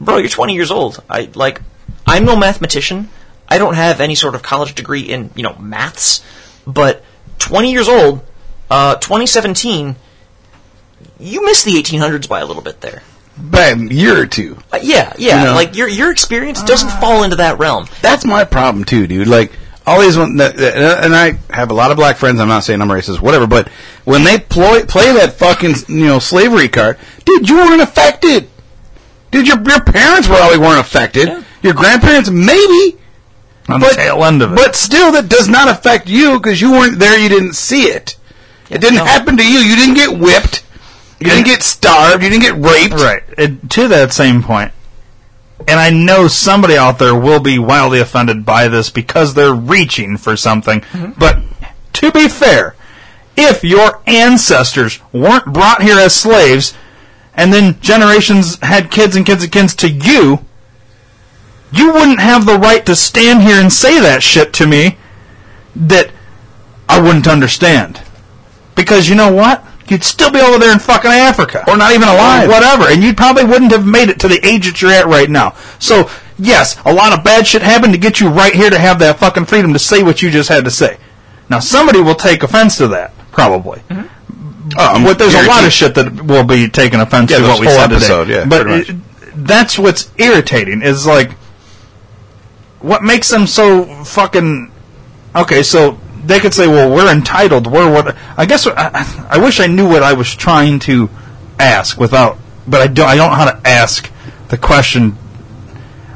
bro? 0.00 0.18
You're 0.18 0.28
20 0.28 0.54
years 0.54 0.70
old. 0.70 1.02
I 1.08 1.30
like. 1.34 1.62
I'm 2.06 2.24
no 2.24 2.36
mathematician. 2.36 3.08
I 3.48 3.58
don't 3.58 3.74
have 3.74 4.00
any 4.00 4.14
sort 4.14 4.34
of 4.34 4.42
college 4.42 4.74
degree 4.74 5.02
in 5.02 5.30
you 5.34 5.42
know 5.42 5.54
maths. 5.58 6.22
But 6.66 7.04
20 7.38 7.70
years 7.72 7.88
old, 7.88 8.24
uh, 8.70 8.96
2017. 8.96 9.96
You 11.18 11.44
missed 11.44 11.64
the 11.64 11.72
1800s 11.72 12.28
by 12.28 12.40
a 12.40 12.46
little 12.46 12.62
bit 12.62 12.80
there. 12.80 13.02
By 13.38 13.66
a 13.66 13.76
year 13.76 14.20
or 14.22 14.26
two. 14.26 14.58
Uh, 14.72 14.78
yeah, 14.82 15.12
yeah. 15.18 15.40
You 15.40 15.44
know? 15.48 15.54
Like 15.54 15.76
your 15.76 15.88
your 15.88 16.10
experience 16.10 16.62
doesn't 16.62 16.90
fall 17.00 17.22
into 17.22 17.36
that 17.36 17.58
realm. 17.58 17.86
That's 18.02 18.24
my 18.24 18.44
problem 18.44 18.84
too, 18.84 19.06
dude. 19.06 19.28
Like 19.28 19.52
all 19.86 20.00
these 20.00 20.16
one, 20.16 20.36
that- 20.38 20.56
that- 20.56 21.04
and 21.04 21.14
I 21.14 21.38
have 21.50 21.70
a 21.70 21.74
lot 21.74 21.90
of 21.90 21.96
black 21.96 22.16
friends. 22.16 22.40
I'm 22.40 22.48
not 22.48 22.64
saying 22.64 22.80
I'm 22.82 22.88
racist, 22.88 23.20
whatever. 23.20 23.46
But 23.46 23.68
when 24.04 24.24
they 24.24 24.38
ploy, 24.38 24.84
play 24.84 25.12
that 25.12 25.34
fucking 25.34 25.74
you 25.88 26.06
know 26.06 26.18
slavery 26.18 26.68
card, 26.68 26.98
dude, 27.24 27.48
you 27.48 27.56
weren't 27.56 27.82
affected. 27.82 28.48
Dude, 29.30 29.46
your 29.46 29.60
your 29.62 29.80
parents 29.80 30.26
probably 30.28 30.58
weren't 30.58 30.80
affected. 30.80 31.28
Yeah. 31.28 31.42
Your 31.62 31.74
grandparents 31.74 32.30
maybe, 32.30 32.96
on 33.68 33.80
but 33.80 33.90
the 33.90 33.96
tail 33.96 34.24
end 34.24 34.42
of 34.42 34.52
it. 34.52 34.56
but 34.56 34.76
still, 34.76 35.12
that 35.12 35.28
does 35.28 35.48
not 35.48 35.68
affect 35.68 36.08
you 36.08 36.38
because 36.38 36.60
you 36.60 36.72
weren't 36.72 36.98
there. 36.98 37.18
You 37.18 37.28
didn't 37.28 37.54
see 37.54 37.84
it. 37.84 38.16
it 38.70 38.80
didn't 38.80 38.96
no. 38.96 39.04
happen 39.04 39.36
to 39.36 39.46
you. 39.46 39.58
You 39.58 39.76
didn't 39.76 39.94
get 39.94 40.18
whipped. 40.18 40.64
You 41.18 41.28
didn't 41.28 41.46
get 41.46 41.62
starved. 41.62 42.22
You 42.22 42.30
didn't 42.30 42.42
get 42.42 42.56
raped. 42.56 42.94
Right. 42.94 43.22
It, 43.38 43.70
to 43.70 43.88
that 43.88 44.12
same 44.12 44.42
point, 44.42 44.72
and 45.66 45.80
I 45.80 45.90
know 45.90 46.28
somebody 46.28 46.76
out 46.76 46.98
there 46.98 47.14
will 47.14 47.40
be 47.40 47.58
wildly 47.58 48.00
offended 48.00 48.44
by 48.44 48.68
this 48.68 48.90
because 48.90 49.34
they're 49.34 49.54
reaching 49.54 50.16
for 50.16 50.36
something. 50.36 50.80
Mm-hmm. 50.80 51.18
But 51.18 51.38
to 51.94 52.12
be 52.12 52.28
fair, 52.28 52.76
if 53.36 53.64
your 53.64 54.02
ancestors 54.06 55.00
weren't 55.12 55.52
brought 55.52 55.82
here 55.82 55.98
as 55.98 56.14
slaves, 56.14 56.74
and 57.34 57.52
then 57.52 57.80
generations 57.80 58.58
had 58.60 58.90
kids 58.90 59.16
and 59.16 59.26
kids 59.26 59.42
and 59.42 59.52
kids 59.52 59.74
to 59.76 59.88
you, 59.88 60.44
you 61.72 61.92
wouldn't 61.92 62.20
have 62.20 62.46
the 62.46 62.58
right 62.58 62.84
to 62.86 62.94
stand 62.96 63.42
here 63.42 63.60
and 63.60 63.72
say 63.72 64.00
that 64.00 64.22
shit 64.22 64.52
to 64.54 64.66
me 64.66 64.96
that 65.74 66.10
I 66.88 67.00
wouldn't 67.00 67.26
understand. 67.26 68.00
Because 68.74 69.08
you 69.08 69.14
know 69.14 69.32
what? 69.32 69.64
You'd 69.88 70.04
still 70.04 70.30
be 70.30 70.40
over 70.40 70.58
there 70.58 70.72
in 70.72 70.78
fucking 70.80 71.10
Africa. 71.10 71.64
Or 71.68 71.76
not 71.76 71.92
even 71.92 72.08
alive. 72.08 72.48
Whatever. 72.48 72.88
And 72.88 73.02
you 73.02 73.14
probably 73.14 73.44
wouldn't 73.44 73.70
have 73.72 73.86
made 73.86 74.08
it 74.08 74.18
to 74.20 74.28
the 74.28 74.44
age 74.44 74.66
that 74.66 74.82
you're 74.82 74.90
at 74.90 75.06
right 75.06 75.30
now. 75.30 75.54
So, 75.78 76.10
yes, 76.38 76.76
a 76.84 76.92
lot 76.92 77.16
of 77.16 77.22
bad 77.24 77.46
shit 77.46 77.62
happened 77.62 77.92
to 77.92 77.98
get 77.98 78.20
you 78.20 78.28
right 78.28 78.54
here 78.54 78.68
to 78.70 78.78
have 78.78 78.98
that 78.98 79.18
fucking 79.18 79.44
freedom 79.46 79.72
to 79.72 79.78
say 79.78 80.02
what 80.02 80.22
you 80.22 80.30
just 80.30 80.48
had 80.48 80.64
to 80.64 80.70
say. 80.70 80.98
Now, 81.48 81.60
somebody 81.60 82.00
will 82.00 82.16
take 82.16 82.42
offense 82.42 82.76
to 82.78 82.88
that, 82.88 83.12
probably. 83.30 83.80
Um, 83.90 85.04
But 85.04 85.18
there's 85.18 85.34
a 85.34 85.46
lot 85.46 85.64
of 85.64 85.72
shit 85.72 85.94
that 85.94 86.24
will 86.24 86.42
be 86.44 86.68
taken 86.68 87.00
offense 87.00 87.30
Yeah, 87.30 87.38
to 87.38 87.44
what 87.44 87.60
we 87.60 87.68
said 87.68 87.92
episode, 87.92 88.24
today. 88.24 88.38
yeah, 88.40 88.44
but 88.46 88.66
it- 88.68 88.96
that's 89.46 89.78
what's 89.78 90.08
irritating 90.16 90.82
is 90.82 91.06
like 91.06 91.30
what 92.86 93.02
makes 93.02 93.28
them 93.28 93.46
so 93.48 93.84
fucking 94.04 94.70
okay. 95.34 95.62
So 95.64 95.98
they 96.24 96.38
could 96.38 96.54
say, 96.54 96.68
"Well, 96.68 96.94
we're 96.94 97.10
entitled. 97.12 97.66
We're 97.66 97.92
what?" 97.92 98.16
I 98.36 98.46
guess 98.46 98.66
I, 98.66 99.26
I 99.28 99.38
wish 99.38 99.58
I 99.58 99.66
knew 99.66 99.88
what 99.88 100.04
I 100.04 100.12
was 100.12 100.34
trying 100.34 100.78
to 100.80 101.10
ask 101.58 101.98
without, 101.98 102.38
but 102.66 102.80
I 102.80 102.86
don't. 102.86 103.08
I 103.08 103.16
don't 103.16 103.30
know 103.30 103.36
how 103.36 103.50
to 103.50 103.68
ask 103.68 104.10
the 104.48 104.56
question. 104.56 105.18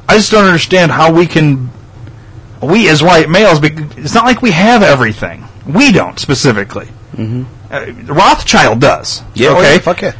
I 0.08 0.16
just 0.16 0.30
don't 0.30 0.44
understand 0.44 0.92
how 0.92 1.12
we 1.12 1.26
can. 1.26 1.70
We 2.62 2.88
as 2.88 3.02
white 3.02 3.28
males, 3.28 3.58
it's 3.62 4.14
not 4.14 4.24
like 4.24 4.40
we 4.40 4.52
have 4.52 4.82
everything. 4.82 5.44
We 5.66 5.90
don't 5.92 6.18
specifically. 6.18 6.86
Mm-hmm. 7.14 7.44
Uh, 7.72 8.14
Rothschild 8.14 8.80
does. 8.80 9.22
Yeah, 9.34 9.48
oh, 9.48 9.58
okay 9.58 9.74
yeah, 9.74 9.80
fuck 9.80 10.02
yeah. 10.02 10.16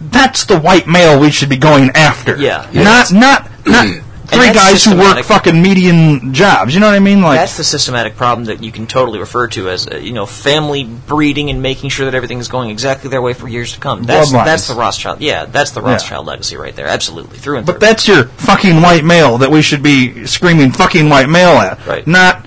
that's 0.00 0.44
the 0.44 0.58
white 0.58 0.86
male 0.86 1.20
we 1.20 1.30
should 1.30 1.48
be 1.48 1.56
going 1.56 1.90
after. 1.90 2.36
Yeah. 2.36 2.68
Not 2.72 3.12
not 3.12 3.50
not 3.66 3.86
three 4.30 4.52
guys 4.52 4.84
who 4.84 4.96
work 4.96 5.22
fucking 5.24 5.60
median 5.60 6.32
jobs. 6.32 6.72
You 6.74 6.80
know 6.80 6.86
what 6.86 6.94
I 6.94 7.00
mean? 7.00 7.20
Like 7.22 7.38
That's 7.38 7.56
the 7.56 7.64
systematic 7.64 8.16
problem 8.16 8.46
that 8.46 8.62
you 8.62 8.72
can 8.72 8.86
totally 8.86 9.18
refer 9.18 9.48
to 9.48 9.68
as 9.68 9.86
uh, 9.86 9.96
you 9.96 10.12
know 10.12 10.26
family 10.26 10.84
breeding 10.84 11.50
and 11.50 11.60
making 11.62 11.90
sure 11.90 12.06
that 12.06 12.14
everything 12.14 12.38
is 12.38 12.48
going 12.48 12.70
exactly 12.70 13.10
their 13.10 13.22
way 13.22 13.32
for 13.34 13.48
years 13.48 13.72
to 13.74 13.80
come. 13.80 14.02
That's 14.04 14.30
Bloodlines. 14.30 14.44
that's 14.44 14.68
the 14.68 14.74
Rothschild. 14.74 15.20
Yeah, 15.20 15.44
that's 15.46 15.72
the 15.72 15.82
Rothschild 15.82 16.26
legacy 16.26 16.56
right 16.56 16.74
there. 16.74 16.86
Absolutely 16.86 17.38
through 17.38 17.58
and 17.58 17.66
but 17.66 17.72
through. 17.74 17.80
that's 17.80 18.08
your 18.08 18.24
fucking 18.24 18.80
white 18.80 19.04
male 19.04 19.38
that 19.38 19.50
we 19.50 19.62
should 19.62 19.82
be 19.82 20.26
screaming 20.26 20.72
fucking 20.72 21.08
white 21.08 21.28
male 21.28 21.58
at. 21.58 21.84
Right. 21.86 22.06
Not 22.06 22.46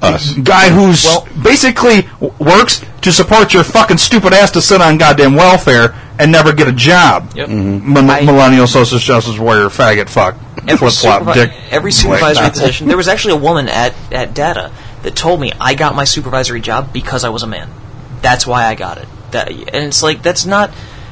Us. 0.00 0.32
guy 0.34 0.70
who's 0.70 1.04
Well- 1.04 1.26
basically 1.42 2.08
works 2.38 2.82
to 3.02 3.12
support 3.12 3.52
your 3.52 3.64
fucking 3.64 3.98
stupid 3.98 4.32
ass 4.32 4.50
to 4.52 4.62
sit 4.62 4.80
on 4.80 4.96
goddamn 4.98 5.34
welfare 5.34 5.94
and 6.20 6.30
never 6.32 6.52
get 6.52 6.68
a 6.68 6.72
job. 6.72 7.32
Yep. 7.34 7.48
M- 7.48 7.96
I- 8.10 8.20
millennial 8.22 8.66
social 8.66 8.98
justice 8.98 9.38
warrior 9.38 9.68
faggot 9.68 10.08
fuck 10.08 10.36
every, 10.68 10.88
supervi- 10.88 11.34
dick. 11.34 11.52
every 11.70 11.92
supervisory 11.92 12.50
position. 12.50 12.88
There 12.88 12.96
was 12.96 13.08
actually 13.08 13.34
a 13.34 13.38
woman 13.38 13.68
at, 13.68 13.94
at 14.12 14.34
Data 14.34 14.72
that 15.02 15.16
told 15.16 15.40
me 15.40 15.52
I 15.60 15.74
got 15.74 15.94
my 15.94 16.04
supervisory 16.04 16.60
job 16.60 16.92
because 16.92 17.24
I 17.24 17.28
was 17.28 17.42
a 17.42 17.46
man. 17.46 17.70
That's 18.22 18.46
why 18.46 18.66
I 18.66 18.74
got 18.74 18.98
it. 18.98 19.08
That, 19.30 19.50
and 19.50 19.84
it's 19.84 20.02
like 20.02 20.22
that's 20.22 20.46
not 20.46 20.70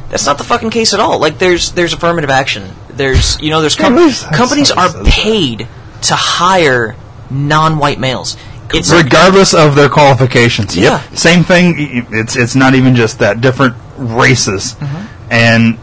that's 0.09 0.27
not 0.27 0.39
the 0.39 0.45
fucking 0.45 0.71
case 0.71 0.95
at 0.95 1.01
all. 1.01 1.19
Like 1.19 1.39
there's 1.39 1.73
there's 1.73 1.93
affirmative 1.93 2.31
action. 2.31 2.71
There's 2.89 3.41
you 3.41 3.51
know 3.51 3.61
there's 3.61 3.77
com- 3.77 3.95
At 3.95 3.99
least 4.01 4.23
that's 4.23 4.37
companies 4.37 4.71
are 4.71 4.89
paid 5.05 5.69
to 6.03 6.15
hire 6.15 6.97
non-white 7.31 7.99
males. 7.99 8.37
It's 8.73 8.93
regardless 8.93 9.55
of 9.55 9.75
their 9.77 9.89
qualifications. 9.89 10.77
Yeah. 10.77 11.01
Same 11.15 11.45
thing. 11.45 11.75
It's 12.11 12.37
it's 12.37 12.55
not 12.55 12.75
even 12.75 12.95
just 12.95 13.21
that. 13.21 13.41
Different 13.41 13.77
races 13.97 14.75
mm-hmm. 14.75 15.33
and 15.33 15.79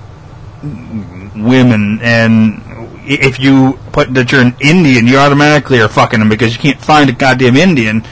women 1.45 1.99
and 2.01 2.61
if 3.05 3.39
you 3.39 3.79
put 3.91 4.13
that 4.13 4.31
you're 4.31 4.41
an 4.41 4.55
Indian, 4.61 5.07
you 5.07 5.17
automatically 5.17 5.81
are 5.81 5.87
fucking 5.87 6.19
them 6.19 6.29
because 6.29 6.53
you 6.55 6.59
can't 6.61 6.79
find 6.79 7.09
a 7.09 7.13
goddamn 7.13 7.55
Indian. 7.55 8.03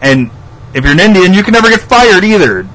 And 0.00 0.30
if 0.74 0.84
you're 0.84 0.92
an 0.92 1.00
Indian, 1.00 1.34
you 1.34 1.42
can 1.42 1.52
never 1.52 1.68
get 1.68 1.80
fired 1.80 2.24
either. 2.24 2.66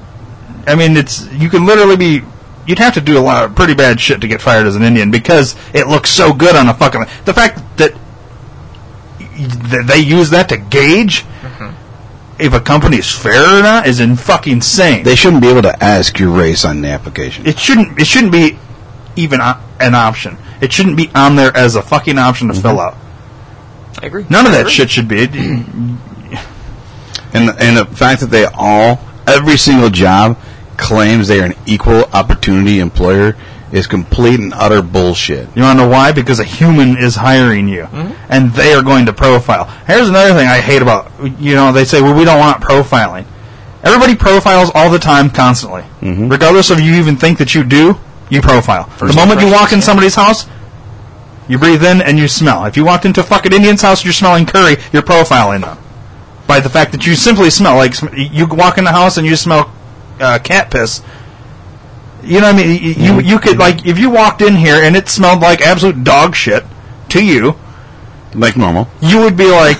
I 0.66 0.74
mean, 0.74 0.96
it's 0.96 1.30
you 1.32 1.48
can 1.48 1.66
literally 1.66 1.96
be. 1.96 2.22
You'd 2.66 2.78
have 2.78 2.94
to 2.94 3.00
do 3.02 3.18
a 3.18 3.20
lot 3.20 3.44
of 3.44 3.54
pretty 3.54 3.74
bad 3.74 4.00
shit 4.00 4.22
to 4.22 4.28
get 4.28 4.40
fired 4.40 4.66
as 4.66 4.74
an 4.74 4.82
Indian 4.82 5.10
because 5.10 5.54
it 5.74 5.86
looks 5.86 6.08
so 6.10 6.32
good 6.32 6.56
on 6.56 6.68
a 6.68 6.74
fucking. 6.74 7.04
The 7.26 7.34
fact 7.34 7.60
that 7.76 7.92
th- 9.18 9.86
they 9.86 9.98
use 9.98 10.30
that 10.30 10.48
to 10.48 10.56
gauge 10.56 11.24
if 12.38 12.52
a 12.52 12.60
company 12.60 12.96
is 12.96 13.10
fair 13.10 13.58
or 13.60 13.62
not 13.62 13.86
is 13.86 14.00
in 14.00 14.16
fucking 14.16 14.54
insane. 14.54 15.04
They 15.04 15.14
shouldn't 15.14 15.42
be 15.42 15.48
able 15.48 15.62
to 15.62 15.84
ask 15.84 16.18
your 16.18 16.30
race 16.30 16.64
on 16.64 16.80
the 16.80 16.88
application. 16.88 17.46
it 17.46 17.58
shouldn't. 17.58 17.98
It 18.00 18.06
shouldn't 18.06 18.32
be 18.32 18.58
even 19.16 19.40
an 19.40 19.94
option. 19.94 20.38
It 20.64 20.72
shouldn't 20.72 20.96
be 20.96 21.10
on 21.14 21.36
there 21.36 21.54
as 21.54 21.76
a 21.76 21.82
fucking 21.82 22.16
option 22.16 22.48
to 22.48 22.54
fill 22.54 22.76
mm-hmm. 22.76 22.96
out. 22.98 24.02
I 24.02 24.06
agree. 24.06 24.24
None 24.30 24.46
of 24.46 24.52
I 24.52 24.56
that 24.56 24.60
agree. 24.62 24.72
shit 24.72 24.90
should 24.90 25.08
be. 25.08 25.24
And 27.34 27.48
the, 27.48 27.56
and 27.58 27.76
the 27.76 27.84
fact 27.84 28.20
that 28.20 28.30
they 28.30 28.44
all, 28.46 29.00
every 29.26 29.58
single 29.58 29.90
job, 29.90 30.38
claims 30.76 31.28
they 31.28 31.40
are 31.40 31.46
an 31.46 31.54
equal 31.66 32.04
opportunity 32.12 32.78
employer 32.78 33.36
is 33.72 33.86
complete 33.86 34.38
and 34.38 34.54
utter 34.54 34.80
bullshit. 34.80 35.48
You 35.56 35.62
want 35.62 35.78
to 35.78 35.84
know 35.84 35.90
why? 35.90 36.12
Because 36.12 36.38
a 36.38 36.44
human 36.44 36.96
is 36.96 37.16
hiring 37.16 37.68
you, 37.68 37.82
mm-hmm. 37.82 38.12
and 38.28 38.52
they 38.52 38.72
are 38.72 38.82
going 38.82 39.06
to 39.06 39.12
profile. 39.12 39.64
Here's 39.86 40.08
another 40.08 40.32
thing 40.32 40.46
I 40.46 40.60
hate 40.60 40.80
about 40.80 41.10
you 41.40 41.54
know 41.54 41.72
they 41.72 41.84
say 41.84 42.00
well 42.00 42.16
we 42.16 42.24
don't 42.24 42.38
want 42.38 42.62
profiling. 42.62 43.26
Everybody 43.82 44.14
profiles 44.14 44.70
all 44.74 44.90
the 44.90 44.98
time, 44.98 45.28
constantly, 45.28 45.82
mm-hmm. 46.00 46.28
regardless 46.28 46.70
of 46.70 46.80
you 46.80 46.94
even 46.94 47.16
think 47.16 47.38
that 47.38 47.54
you 47.54 47.64
do. 47.64 47.98
You 48.30 48.40
profile. 48.40 48.90
the 48.98 49.12
moment 49.12 49.40
you 49.40 49.50
walk 49.52 49.72
in 49.72 49.80
somebody's 49.82 50.14
house, 50.14 50.46
you 51.48 51.58
breathe 51.58 51.84
in 51.84 52.00
and 52.00 52.18
you 52.18 52.26
smell. 52.26 52.64
If 52.64 52.76
you 52.76 52.84
walked 52.84 53.04
into 53.04 53.20
a 53.20 53.24
fucking 53.24 53.52
Indian's 53.52 53.82
house, 53.82 54.02
you're 54.04 54.12
smelling 54.14 54.46
curry. 54.46 54.76
You're 54.92 55.02
profiling 55.02 55.60
them 55.62 55.78
by 56.46 56.60
the 56.60 56.68
fact 56.70 56.92
that 56.92 57.06
you 57.06 57.14
simply 57.14 57.50
smell 57.50 57.76
like 57.76 57.94
you 58.16 58.46
walk 58.46 58.78
in 58.78 58.84
the 58.84 58.92
house 58.92 59.16
and 59.18 59.26
you 59.26 59.36
smell 59.36 59.72
uh, 60.20 60.38
cat 60.42 60.70
piss. 60.70 61.02
You 62.22 62.40
know 62.40 62.46
what 62.52 62.54
I 62.54 62.66
mean? 62.66 62.82
You, 62.82 62.92
you 62.94 63.20
you 63.20 63.38
could 63.38 63.58
like 63.58 63.84
if 63.86 63.98
you 63.98 64.08
walked 64.10 64.40
in 64.40 64.56
here 64.56 64.76
and 64.82 64.96
it 64.96 65.08
smelled 65.08 65.40
like 65.40 65.60
absolute 65.60 66.02
dog 66.04 66.34
shit 66.34 66.64
to 67.10 67.22
you, 67.24 67.56
Like 68.34 68.56
normal. 68.56 68.88
you 69.02 69.20
would 69.20 69.36
be 69.36 69.50
like, 69.50 69.76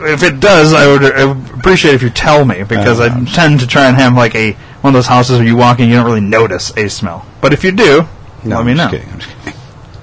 if 0.00 0.24
it 0.24 0.40
does, 0.40 0.72
I 0.74 0.88
would, 0.88 1.04
I 1.04 1.24
would 1.24 1.50
appreciate 1.58 1.94
if 1.94 2.02
you 2.02 2.10
tell 2.10 2.44
me 2.44 2.64
because 2.64 2.98
I 3.00 3.08
tend 3.26 3.60
to 3.60 3.66
try 3.68 3.86
and 3.86 3.96
have 3.96 4.14
like 4.14 4.34
a 4.34 4.56
one 4.80 4.94
of 4.94 4.98
those 4.98 5.06
houses 5.06 5.38
where 5.38 5.46
you 5.46 5.56
walk 5.56 5.80
in, 5.80 5.88
you 5.88 5.96
don't 5.96 6.06
really 6.06 6.20
notice 6.20 6.76
a 6.76 6.88
smell. 6.88 7.26
But 7.40 7.52
if 7.52 7.64
you 7.64 7.72
do, 7.72 8.06
let 8.44 8.64
me 8.64 8.72
I'm 8.72 8.76
know. 8.76 8.88
just 8.88 8.90
kidding. 8.92 9.10
I'm 9.12 9.18
just 9.20 9.36
kidding. 9.44 9.60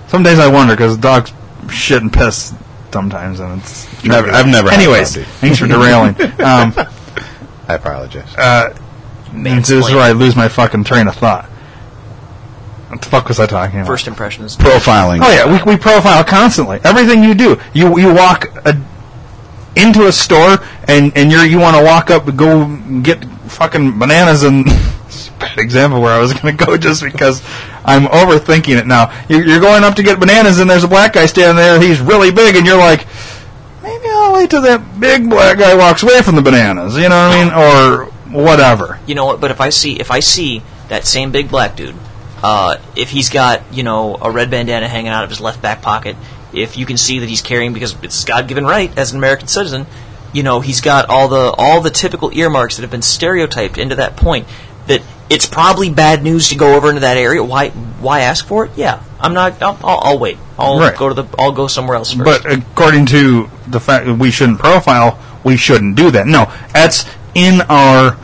Some 0.07 0.23
days 0.23 0.39
I 0.39 0.47
wonder 0.51 0.73
because 0.75 0.97
dogs 0.97 1.31
shit 1.71 2.01
and 2.01 2.11
piss 2.11 2.53
sometimes, 2.91 3.39
and 3.39 3.61
it's 3.61 4.03
Never, 4.03 4.29
I've 4.29 4.47
never. 4.47 4.69
had 4.69 4.79
a 4.79 4.83
Anyways, 4.83 5.15
dog, 5.15 5.25
thanks 5.25 5.59
for 5.59 5.67
derailing. 5.67 6.15
Um, 6.39 6.73
I 7.67 7.73
apologize. 7.75 8.31
this 9.33 9.69
is 9.71 9.85
where 9.85 9.99
I 10.01 10.11
lose 10.11 10.35
my 10.35 10.47
fucking 10.47 10.83
train 10.83 11.07
of 11.07 11.15
thought. 11.15 11.45
What 12.89 13.01
the 13.01 13.09
fuck 13.09 13.27
was 13.27 13.39
I 13.39 13.47
talking 13.47 13.79
about? 13.79 13.87
First 13.87 14.07
impressions. 14.07 14.55
Profiling. 14.55 15.19
Oh 15.23 15.31
yeah, 15.31 15.51
we, 15.65 15.73
we 15.73 15.77
profile 15.77 16.23
constantly. 16.23 16.79
Everything 16.83 17.23
you 17.23 17.33
do, 17.33 17.59
you 17.73 17.97
you 17.99 18.13
walk 18.13 18.45
a, 18.65 18.79
into 19.75 20.05
a 20.05 20.11
store 20.11 20.59
and 20.87 21.11
and 21.17 21.31
you're 21.31 21.43
you 21.45 21.59
want 21.59 21.75
to 21.75 21.83
walk 21.83 22.11
up 22.11 22.27
and 22.27 22.37
go 22.37 22.77
get 23.01 23.25
fucking 23.47 23.99
bananas 23.99 24.43
and 24.43 24.65
bad 25.39 25.57
example 25.57 26.01
where 26.01 26.13
I 26.13 26.19
was 26.19 26.33
going 26.33 26.57
to 26.57 26.65
go 26.65 26.77
just 26.77 27.03
because 27.03 27.41
I'm 27.83 28.05
overthinking 28.05 28.77
it 28.77 28.87
now. 28.87 29.13
You're, 29.29 29.45
you're 29.45 29.59
going 29.59 29.83
up 29.83 29.95
to 29.95 30.03
get 30.03 30.19
bananas 30.19 30.59
and 30.59 30.69
there's 30.69 30.83
a 30.83 30.87
black 30.87 31.13
guy 31.13 31.25
standing 31.25 31.55
there. 31.55 31.79
He's 31.79 31.99
really 32.01 32.31
big 32.31 32.55
and 32.55 32.65
you're 32.65 32.77
like, 32.77 33.05
maybe 33.83 34.05
I'll 34.09 34.33
wait 34.33 34.49
till 34.49 34.61
that 34.61 34.99
big 34.99 35.29
black 35.29 35.57
guy 35.57 35.75
walks 35.75 36.03
away 36.03 36.21
from 36.21 36.35
the 36.35 36.41
bananas. 36.41 36.95
You 36.95 37.09
know 37.09 37.29
what 37.29 37.37
I 37.37 37.43
mean? 37.43 37.53
Or 37.53 38.11
whatever. 38.43 38.99
You 39.05 39.15
know 39.15 39.25
what? 39.25 39.39
But 39.39 39.51
if 39.51 39.61
I 39.61 39.69
see 39.69 39.99
if 39.99 40.11
I 40.11 40.19
see 40.19 40.61
that 40.89 41.05
same 41.05 41.31
big 41.31 41.49
black 41.49 41.75
dude, 41.75 41.95
uh, 42.43 42.77
if 42.95 43.09
he's 43.09 43.29
got 43.29 43.61
you 43.73 43.83
know 43.83 44.17
a 44.21 44.29
red 44.31 44.51
bandana 44.51 44.87
hanging 44.87 45.11
out 45.11 45.23
of 45.23 45.29
his 45.29 45.39
left 45.39 45.61
back 45.61 45.81
pocket, 45.81 46.15
if 46.53 46.77
you 46.77 46.85
can 46.85 46.97
see 46.97 47.19
that 47.19 47.29
he's 47.29 47.41
carrying 47.41 47.73
because 47.73 47.95
it's 48.03 48.23
God-given 48.23 48.65
right 48.65 48.95
as 48.97 49.11
an 49.11 49.17
American 49.17 49.47
citizen, 49.47 49.85
you 50.35 50.43
know 50.43 50.59
he's 50.59 50.81
got 50.81 51.09
all 51.09 51.27
the 51.27 51.51
all 51.57 51.81
the 51.81 51.89
typical 51.89 52.29
earmarks 52.37 52.75
that 52.75 52.81
have 52.83 52.91
been 52.91 53.01
stereotyped 53.01 53.77
into 53.77 53.95
that 53.95 54.17
point. 54.17 54.47
That 54.87 55.01
it's 55.29 55.47
probably 55.47 55.89
bad 55.89 56.21
news 56.23 56.49
to 56.49 56.55
go 56.55 56.75
over 56.75 56.89
into 56.89 57.01
that 57.01 57.17
area. 57.17 57.43
Why 57.43 57.69
why 57.69 58.21
ask 58.21 58.45
for 58.45 58.65
it? 58.65 58.71
Yeah, 58.75 59.01
I'm 59.19 59.33
not. 59.33 59.61
I'll, 59.61 59.79
I'll, 59.83 59.99
I'll 60.03 60.19
wait. 60.19 60.37
I'll 60.59 60.77
Right. 60.79 60.95
go 60.95 61.09
to 61.09 61.15
the. 61.15 61.25
I'll 61.39 61.51
go 61.51 61.67
somewhere 61.67 61.95
else 61.95 62.13
first. 62.13 62.43
But 62.43 62.51
according 62.51 63.07
to 63.07 63.49
the 63.67 63.79
fact 63.79 64.05
that 64.05 64.13
we 64.15 64.29
shouldn't 64.29 64.59
profile, 64.59 65.17
we 65.43 65.57
shouldn't 65.57 65.95
do 65.95 66.11
that. 66.11 66.27
No, 66.27 66.51
that's 66.71 67.05
in 67.33 67.61
our 67.61 68.17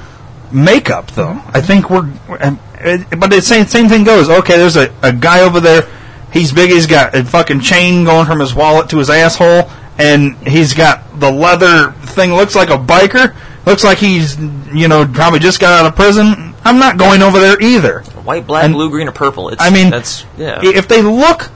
makeup, 0.52 1.12
though. 1.12 1.42
I 1.48 1.62
think 1.62 1.90
we're. 1.90 2.10
But 2.30 3.30
the 3.30 3.42
same 3.42 3.66
same 3.68 3.88
thing 3.90 4.04
goes. 4.04 4.30
Okay, 4.30 4.58
there's 4.58 4.76
a, 4.78 4.94
a 5.02 5.12
guy 5.14 5.42
over 5.42 5.60
there. 5.60 5.88
He's 6.32 6.52
big. 6.52 6.70
He's 6.72 6.88
got 6.88 7.16
a 7.16 7.24
fucking 7.24 7.60
chain 7.62 8.06
going 8.06 8.26
from 8.26 8.40
his 8.40 8.54
wallet 8.54 8.90
to 8.92 8.98
his 8.98 9.10
asshole, 9.10 9.70
and 9.98 10.36
he's 10.48 10.74
got 10.74 11.20
the 11.20 11.30
leather 11.32 11.92
thing. 12.12 12.34
Looks 12.34 12.56
like 12.56 12.70
a 12.70 12.78
biker. 12.78 13.36
Looks 13.66 13.84
like 13.84 13.98
he's 14.00 14.38
you 14.40 14.88
know 14.88 15.06
probably 15.06 15.40
just 15.40 15.60
got 15.60 15.80
out 15.80 15.86
of 15.86 15.96
prison. 15.96 16.56
I'm 16.64 16.78
not 16.80 16.98
going 16.98 17.22
over 17.22 17.40
there 17.40 17.60
either. 17.62 18.02
White, 18.24 18.46
black, 18.46 18.64
And- 18.66 18.74
blue, 18.74 18.90
green, 18.90 19.08
or 19.08 19.12
purple. 19.12 19.50
It's, 19.50 19.62
I 19.62 19.70
mean, 19.72 19.90
that's 19.90 20.26
yeah. 20.38 20.60
If 20.64 20.88
they 20.88 21.02
look 21.02 21.50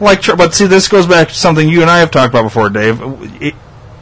like, 0.00 0.24
but 0.36 0.54
see, 0.54 0.66
this 0.66 0.88
goes 0.88 1.06
back 1.06 1.28
to 1.28 1.34
something 1.34 1.68
you 1.68 1.82
and 1.82 1.90
I 1.90 1.98
have 1.98 2.10
talked 2.10 2.32
about 2.32 2.42
before, 2.44 2.68
Dave. 2.70 3.00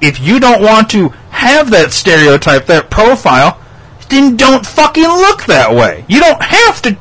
If 0.00 0.20
you 0.20 0.40
don't 0.40 0.62
want 0.62 0.90
to 0.90 1.08
have 1.30 1.70
that 1.70 1.92
stereotype, 1.92 2.66
that 2.66 2.90
profile, 2.90 3.60
then 4.08 4.36
don't 4.36 4.64
fucking 4.66 5.02
look 5.02 5.44
that 5.44 5.74
way. 5.74 6.04
You 6.08 6.20
don't 6.20 6.42
have 6.42 6.82
to. 6.82 6.96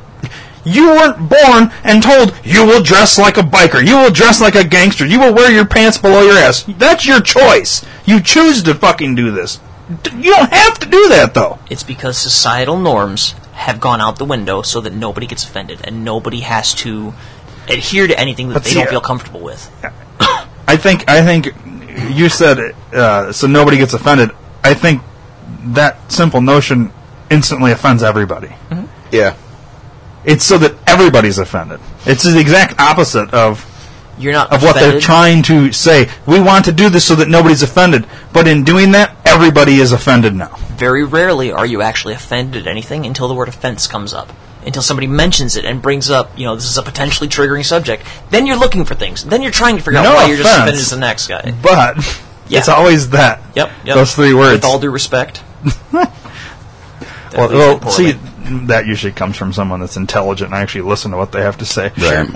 You 0.66 0.88
weren't 0.88 1.30
born 1.30 1.70
and 1.84 2.02
told 2.02 2.34
you 2.44 2.66
will 2.66 2.82
dress 2.82 3.18
like 3.18 3.36
a 3.36 3.42
biker, 3.42 3.86
you 3.86 3.96
will 3.96 4.10
dress 4.10 4.40
like 4.40 4.56
a 4.56 4.64
gangster, 4.64 5.06
you 5.06 5.20
will 5.20 5.32
wear 5.32 5.50
your 5.52 5.64
pants 5.64 5.96
below 5.96 6.22
your 6.22 6.36
ass. 6.36 6.64
That's 6.64 7.06
your 7.06 7.20
choice. 7.20 7.86
You 8.04 8.20
choose 8.20 8.64
to 8.64 8.74
fucking 8.74 9.14
do 9.14 9.30
this. 9.30 9.60
You 9.88 10.34
don't 10.34 10.52
have 10.52 10.78
to 10.80 10.88
do 10.88 11.08
that 11.10 11.34
though. 11.34 11.60
It's 11.70 11.84
because 11.84 12.18
societal 12.18 12.76
norms 12.78 13.36
have 13.52 13.80
gone 13.80 14.00
out 14.00 14.18
the 14.18 14.24
window 14.24 14.62
so 14.62 14.80
that 14.80 14.92
nobody 14.92 15.28
gets 15.28 15.44
offended 15.44 15.80
and 15.84 16.04
nobody 16.04 16.40
has 16.40 16.74
to 16.74 17.14
adhere 17.68 18.08
to 18.08 18.18
anything 18.18 18.48
that 18.48 18.54
But 18.54 18.64
they 18.64 18.70
see, 18.70 18.74
don't 18.76 18.88
uh, 18.88 18.90
feel 18.90 19.00
comfortable 19.00 19.40
with. 19.40 19.70
I 20.68 20.76
think 20.76 21.08
I 21.08 21.22
think 21.22 21.54
you 22.10 22.28
said 22.28 22.58
uh, 22.92 23.30
so 23.30 23.46
nobody 23.46 23.76
gets 23.76 23.94
offended. 23.94 24.30
I 24.64 24.74
think 24.74 25.00
that 25.74 26.10
simple 26.10 26.40
notion 26.40 26.92
instantly 27.30 27.70
offends 27.70 28.02
everybody. 28.02 28.52
Yeah. 29.12 29.36
It's 30.26 30.44
so 30.44 30.58
that 30.58 30.74
everybody's 30.86 31.38
offended. 31.38 31.80
It's 32.04 32.24
the 32.24 32.38
exact 32.38 32.78
opposite 32.80 33.32
of 33.32 33.64
You're 34.18 34.32
not 34.32 34.52
of 34.52 34.62
what 34.62 34.74
they're 34.74 35.00
trying 35.00 35.42
to 35.44 35.72
say. 35.72 36.10
We 36.26 36.40
want 36.40 36.64
to 36.66 36.72
do 36.72 36.90
this 36.90 37.06
so 37.06 37.14
that 37.14 37.28
nobody's 37.28 37.62
offended, 37.62 38.06
but 38.32 38.46
in 38.48 38.64
doing 38.64 38.90
that, 38.90 39.16
everybody 39.24 39.76
is 39.76 39.92
offended 39.92 40.34
now. 40.34 40.56
Very 40.76 41.04
rarely 41.04 41.52
are 41.52 41.64
you 41.64 41.80
actually 41.80 42.14
offended 42.14 42.66
at 42.66 42.70
anything 42.70 43.06
until 43.06 43.28
the 43.28 43.34
word 43.34 43.48
offense 43.48 43.86
comes 43.86 44.12
up. 44.12 44.32
Until 44.66 44.82
somebody 44.82 45.06
mentions 45.06 45.54
it 45.56 45.64
and 45.64 45.80
brings 45.80 46.10
up, 46.10 46.36
you 46.36 46.44
know, 46.44 46.56
this 46.56 46.68
is 46.68 46.76
a 46.76 46.82
potentially 46.82 47.28
triggering 47.28 47.64
subject. 47.64 48.04
Then 48.30 48.46
you're 48.46 48.56
looking 48.58 48.84
for 48.84 48.96
things. 48.96 49.24
Then 49.24 49.40
you're 49.42 49.52
trying 49.52 49.76
to 49.76 49.82
figure 49.82 50.02
No 50.02 50.08
out 50.10 50.14
why 50.16 50.26
you're 50.26 50.38
just 50.38 50.52
offended 50.52 50.74
as 50.74 50.90
the 50.90 50.96
next 50.96 51.28
guy. 51.28 51.52
But 51.62 51.98
Yeah. 52.48 52.58
it's 52.58 52.68
always 52.68 53.10
that. 53.10 53.42
Yep, 53.54 53.70
yep. 53.84 53.94
Those 53.94 54.12
three 54.12 54.34
words. 54.34 54.54
With 54.54 54.64
all 54.64 54.80
due 54.80 54.90
respect. 54.90 55.40
Well, 57.34 57.48
well, 57.80 57.90
see, 57.90 58.12
that 58.66 58.86
usually 58.86 59.12
comes 59.12 59.36
from 59.36 59.52
someone 59.52 59.80
that's 59.80 59.96
intelligent 59.96 60.52
and 60.52 60.60
actually 60.60 60.82
listen 60.82 61.10
to 61.12 61.16
what 61.16 61.32
they 61.32 61.42
have 61.42 61.58
to 61.58 61.64
say. 61.64 61.92
Right. 61.98 62.28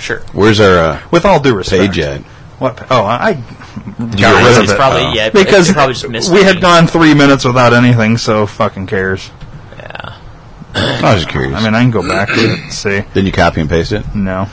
Sure. 0.00 0.18
Where's 0.32 0.60
our 0.60 0.78
uh, 0.78 1.00
With 1.10 1.24
all 1.24 1.40
due 1.40 1.54
respect. 1.54 1.94
page 1.94 1.98
at? 2.00 2.20
What? 2.60 2.86
Oh, 2.90 3.04
I 3.04 3.34
got 3.34 4.16
get 4.16 4.36
rid 4.36 4.56
rid 4.58 4.64
of 4.64 4.70
it. 4.70 4.76
probably, 4.76 5.02
Oh. 5.02 5.12
yeah, 5.14 5.26
it- 5.28 5.32
because 5.32 5.70
it 5.70 5.72
probably 5.72 5.94
just 5.94 6.08
missed 6.08 6.30
we 6.32 6.42
had 6.42 6.60
gone 6.60 6.86
three 6.86 7.14
minutes 7.14 7.44
without 7.44 7.72
anything, 7.72 8.18
so 8.18 8.46
fucking 8.46 8.86
cares. 8.86 9.30
Yeah. 9.78 10.16
I 10.74 11.14
was 11.14 11.22
just 11.22 11.28
curious. 11.32 11.54
I 11.54 11.64
mean, 11.64 11.74
I 11.74 11.80
can 11.80 11.90
go 11.90 12.06
back 12.06 12.28
to 12.28 12.34
it 12.34 12.60
and 12.60 12.72
see. 12.72 13.02
Did 13.14 13.24
you 13.24 13.32
copy 13.32 13.60
and 13.62 13.70
paste 13.70 13.92
it? 13.92 14.04
No, 14.14 14.46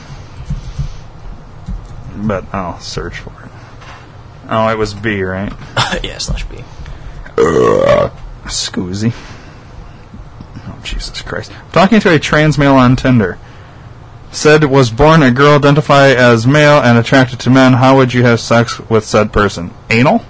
but 2.16 2.44
I'll 2.54 2.80
search 2.80 3.18
for 3.18 3.30
it. 3.44 3.50
Oh, 4.50 4.68
it 4.68 4.78
was 4.78 4.94
B, 4.94 5.22
right? 5.22 5.52
yeah, 6.02 6.18
slash 6.18 6.44
B. 6.44 6.58
Uh, 7.36 8.10
Scoozy. 8.44 9.12
Oh, 10.78 10.82
Jesus 10.84 11.20
Christ. 11.22 11.52
Talking 11.72 12.00
to 12.00 12.14
a 12.14 12.18
trans 12.18 12.56
male 12.58 12.74
on 12.74 12.96
Tinder. 12.96 13.38
Said 14.30 14.64
was 14.64 14.90
born 14.90 15.22
a 15.22 15.30
girl, 15.30 15.56
identify 15.56 16.08
as 16.10 16.46
male, 16.46 16.78
and 16.80 16.98
attracted 16.98 17.40
to 17.40 17.50
men. 17.50 17.72
How 17.74 17.96
would 17.96 18.12
you 18.12 18.22
have 18.24 18.40
sex 18.40 18.78
with 18.90 19.04
said 19.04 19.32
person? 19.32 19.70
Anal? 19.90 20.22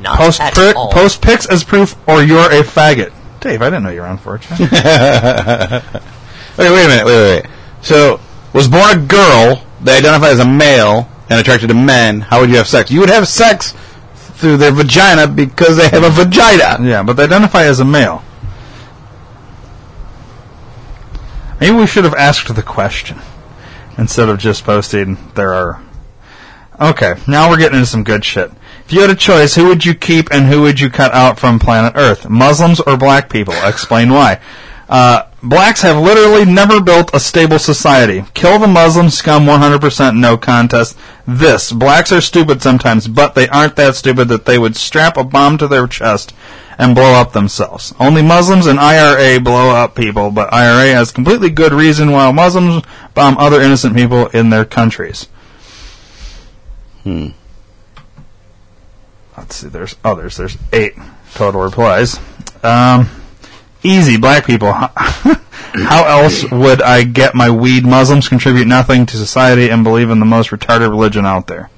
Not 0.00 0.16
Post, 0.18 0.40
at 0.40 0.54
pri- 0.54 0.72
all. 0.72 0.90
post 0.92 1.22
pics 1.22 1.46
as 1.46 1.62
proof, 1.64 1.96
or 2.08 2.22
you're 2.22 2.46
a 2.50 2.62
faggot. 2.62 3.12
Dave, 3.40 3.62
I 3.62 3.66
didn't 3.66 3.84
know 3.84 3.90
you 3.90 4.00
were 4.00 4.06
on 4.08 4.18
4chan. 4.18 4.58
Wait, 4.58 4.70
wait 6.58 6.84
a 6.84 6.88
minute. 6.88 7.06
Wait, 7.06 7.16
wait, 7.16 7.42
wait. 7.42 7.46
So, 7.82 8.20
was 8.52 8.66
born 8.68 8.90
a 8.90 9.00
girl 9.06 9.62
they 9.80 9.96
identify 9.98 10.28
as 10.30 10.40
a 10.40 10.44
male 10.48 11.08
and 11.30 11.38
attracted 11.40 11.68
to 11.68 11.74
men. 11.74 12.20
How 12.20 12.40
would 12.40 12.50
you 12.50 12.56
have 12.56 12.66
sex? 12.66 12.90
You 12.90 12.98
would 13.00 13.08
have 13.10 13.28
sex 13.28 13.74
through 14.14 14.56
their 14.56 14.72
vagina 14.72 15.28
because 15.28 15.76
they 15.76 15.88
have 15.88 16.02
a 16.02 16.10
vagina. 16.10 16.78
yeah, 16.82 17.02
but 17.04 17.14
they 17.14 17.24
identify 17.24 17.64
as 17.64 17.78
a 17.80 17.84
male. 17.84 18.24
Maybe 21.60 21.74
we 21.74 21.86
should 21.86 22.04
have 22.04 22.14
asked 22.14 22.54
the 22.54 22.62
question 22.62 23.18
instead 23.96 24.28
of 24.28 24.38
just 24.38 24.64
posting 24.64 25.18
there 25.34 25.52
are. 25.52 25.82
Okay, 26.80 27.14
now 27.26 27.50
we're 27.50 27.58
getting 27.58 27.78
into 27.78 27.90
some 27.90 28.04
good 28.04 28.24
shit. 28.24 28.52
If 28.84 28.92
you 28.92 29.00
had 29.00 29.10
a 29.10 29.16
choice, 29.16 29.56
who 29.56 29.66
would 29.66 29.84
you 29.84 29.94
keep 29.94 30.30
and 30.30 30.46
who 30.46 30.62
would 30.62 30.78
you 30.78 30.88
cut 30.88 31.12
out 31.12 31.38
from 31.38 31.58
planet 31.58 31.94
Earth? 31.96 32.28
Muslims 32.28 32.80
or 32.80 32.96
black 32.96 33.28
people? 33.28 33.54
Explain 33.64 34.10
why. 34.10 34.40
Uh, 34.88 35.24
blacks 35.42 35.82
have 35.82 36.00
literally 36.00 36.44
never 36.44 36.80
built 36.80 37.12
a 37.12 37.20
stable 37.20 37.58
society. 37.58 38.24
Kill 38.34 38.60
the 38.60 38.68
Muslim 38.68 39.10
scum 39.10 39.44
100% 39.44 40.16
no 40.16 40.36
contest. 40.36 40.96
This. 41.26 41.72
Blacks 41.72 42.12
are 42.12 42.20
stupid 42.20 42.62
sometimes, 42.62 43.08
but 43.08 43.34
they 43.34 43.48
aren't 43.48 43.76
that 43.76 43.96
stupid 43.96 44.28
that 44.28 44.46
they 44.46 44.58
would 44.58 44.76
strap 44.76 45.16
a 45.16 45.24
bomb 45.24 45.58
to 45.58 45.66
their 45.66 45.88
chest 45.88 46.32
and 46.78 46.94
blow 46.94 47.14
up 47.14 47.32
themselves. 47.32 47.92
Only 47.98 48.22
Muslims 48.22 48.66
and 48.66 48.78
IRA 48.78 49.40
blow 49.40 49.70
up 49.70 49.96
people, 49.96 50.30
but 50.30 50.52
IRA 50.52 50.94
has 50.94 51.10
completely 51.10 51.50
good 51.50 51.72
reason 51.72 52.12
while 52.12 52.32
Muslims 52.32 52.84
bomb 53.14 53.36
other 53.36 53.60
innocent 53.60 53.96
people 53.96 54.28
in 54.28 54.50
their 54.50 54.64
countries. 54.64 55.26
Hmm. 57.02 57.28
Let's 59.36 59.56
see, 59.56 59.68
there's 59.68 59.96
others. 60.04 60.36
There's 60.36 60.56
eight 60.72 60.94
total 61.34 61.62
replies. 61.62 62.18
Um, 62.62 63.08
easy, 63.82 64.16
black 64.16 64.46
people. 64.46 64.72
How 64.72 66.04
else 66.06 66.48
would 66.50 66.80
I 66.80 67.04
get 67.04 67.34
my 67.34 67.50
weed? 67.50 67.84
Muslims 67.84 68.28
contribute 68.28 68.66
nothing 68.66 69.06
to 69.06 69.16
society 69.16 69.68
and 69.68 69.84
believe 69.84 70.10
in 70.10 70.18
the 70.20 70.26
most 70.26 70.50
retarded 70.50 70.90
religion 70.90 71.26
out 71.26 71.46
there. 71.46 71.70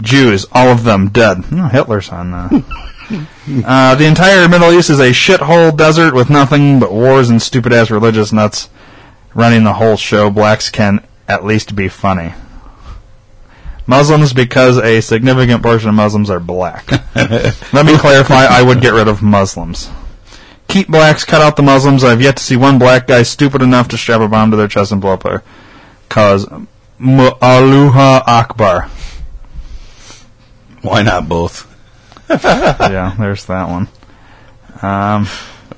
Jews, 0.00 0.46
all 0.52 0.68
of 0.68 0.84
them 0.84 1.10
dead. 1.10 1.52
No, 1.52 1.68
Hitler's 1.68 2.08
on. 2.08 2.32
Uh, 2.32 2.62
uh, 3.64 3.94
the 3.94 4.06
entire 4.06 4.48
Middle 4.48 4.72
East 4.72 4.90
is 4.90 5.00
a 5.00 5.10
shithole 5.10 5.76
desert 5.76 6.14
with 6.14 6.30
nothing 6.30 6.80
but 6.80 6.92
wars 6.92 7.30
and 7.30 7.40
stupid 7.40 7.72
ass 7.72 7.90
religious 7.90 8.32
nuts 8.32 8.68
running 9.34 9.64
the 9.64 9.74
whole 9.74 9.96
show. 9.96 10.30
Blacks 10.30 10.70
can 10.70 11.06
at 11.28 11.44
least 11.44 11.74
be 11.74 11.88
funny. 11.88 12.34
Muslims 13.86 14.32
because 14.32 14.78
a 14.78 15.00
significant 15.00 15.62
portion 15.62 15.88
of 15.88 15.94
Muslims 15.94 16.30
are 16.30 16.40
black. 16.40 16.90
Let 17.14 17.84
me 17.84 17.98
clarify, 17.98 18.44
I 18.44 18.62
would 18.62 18.80
get 18.80 18.94
rid 18.94 19.08
of 19.08 19.22
Muslims. 19.22 19.90
Keep 20.68 20.88
blacks, 20.88 21.24
cut 21.24 21.42
out 21.42 21.56
the 21.56 21.62
Muslims. 21.62 22.04
I've 22.04 22.22
yet 22.22 22.36
to 22.36 22.42
see 22.42 22.56
one 22.56 22.78
black 22.78 23.06
guy 23.06 23.24
stupid 23.24 23.60
enough 23.60 23.88
to 23.88 23.98
strap 23.98 24.20
a 24.20 24.28
bomb 24.28 24.50
to 24.52 24.56
their 24.56 24.68
chest 24.68 24.92
and 24.92 25.00
blow 25.00 25.14
up 25.14 25.24
a 25.24 25.42
cause. 26.08 26.46
Mu'aluha 27.00 28.22
Akbar. 28.26 28.88
Why 30.82 31.02
not 31.02 31.28
both? 31.28 31.71
yeah, 32.44 33.14
there's 33.18 33.44
that 33.46 33.68
one. 33.68 33.88
Um, 34.82 35.26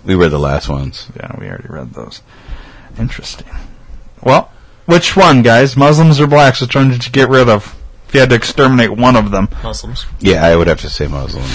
We 0.05 0.15
read 0.15 0.31
the 0.31 0.39
last 0.39 0.69
ones. 0.69 1.09
yeah, 1.17 1.35
we 1.39 1.49
already 1.49 1.69
read 1.69 1.93
those. 1.95 2.23
Interesting. 2.99 3.49
Well, 4.23 4.51
which 4.87 5.17
one, 5.17 5.43
guys? 5.43 5.77
Muslims 5.77 6.21
or 6.21 6.27
blacks? 6.27 6.61
Which 6.61 6.75
one 6.77 6.91
did 6.91 7.05
you 7.07 7.11
get 7.13 7.29
rid 7.29 7.49
of? 7.49 7.75
If 8.09 8.15
you 8.15 8.21
had 8.21 8.31
to 8.31 8.37
exterminate 8.37 8.91
one 8.91 9.17
of 9.17 9.31
them. 9.31 9.49
Muslims. 9.63 10.07
Yeah, 10.21 10.45
I 10.45 10.55
would 10.57 10.67
have 10.69 10.81
to 10.83 10.91
say 10.91 11.07
Muslims. 11.09 11.51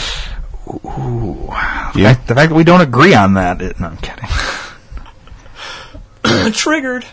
Yeah. 1.96 2.14
The 2.28 2.36
fact 2.36 2.50
that 2.50 2.56
we 2.56 2.64
don't 2.64 2.82
agree 2.82 3.14
on 3.16 3.36
that. 3.36 3.62
It, 3.62 3.80
no, 3.80 3.88
I'm 3.88 3.98
kidding. 3.98 4.28
Triggered. 6.54 7.06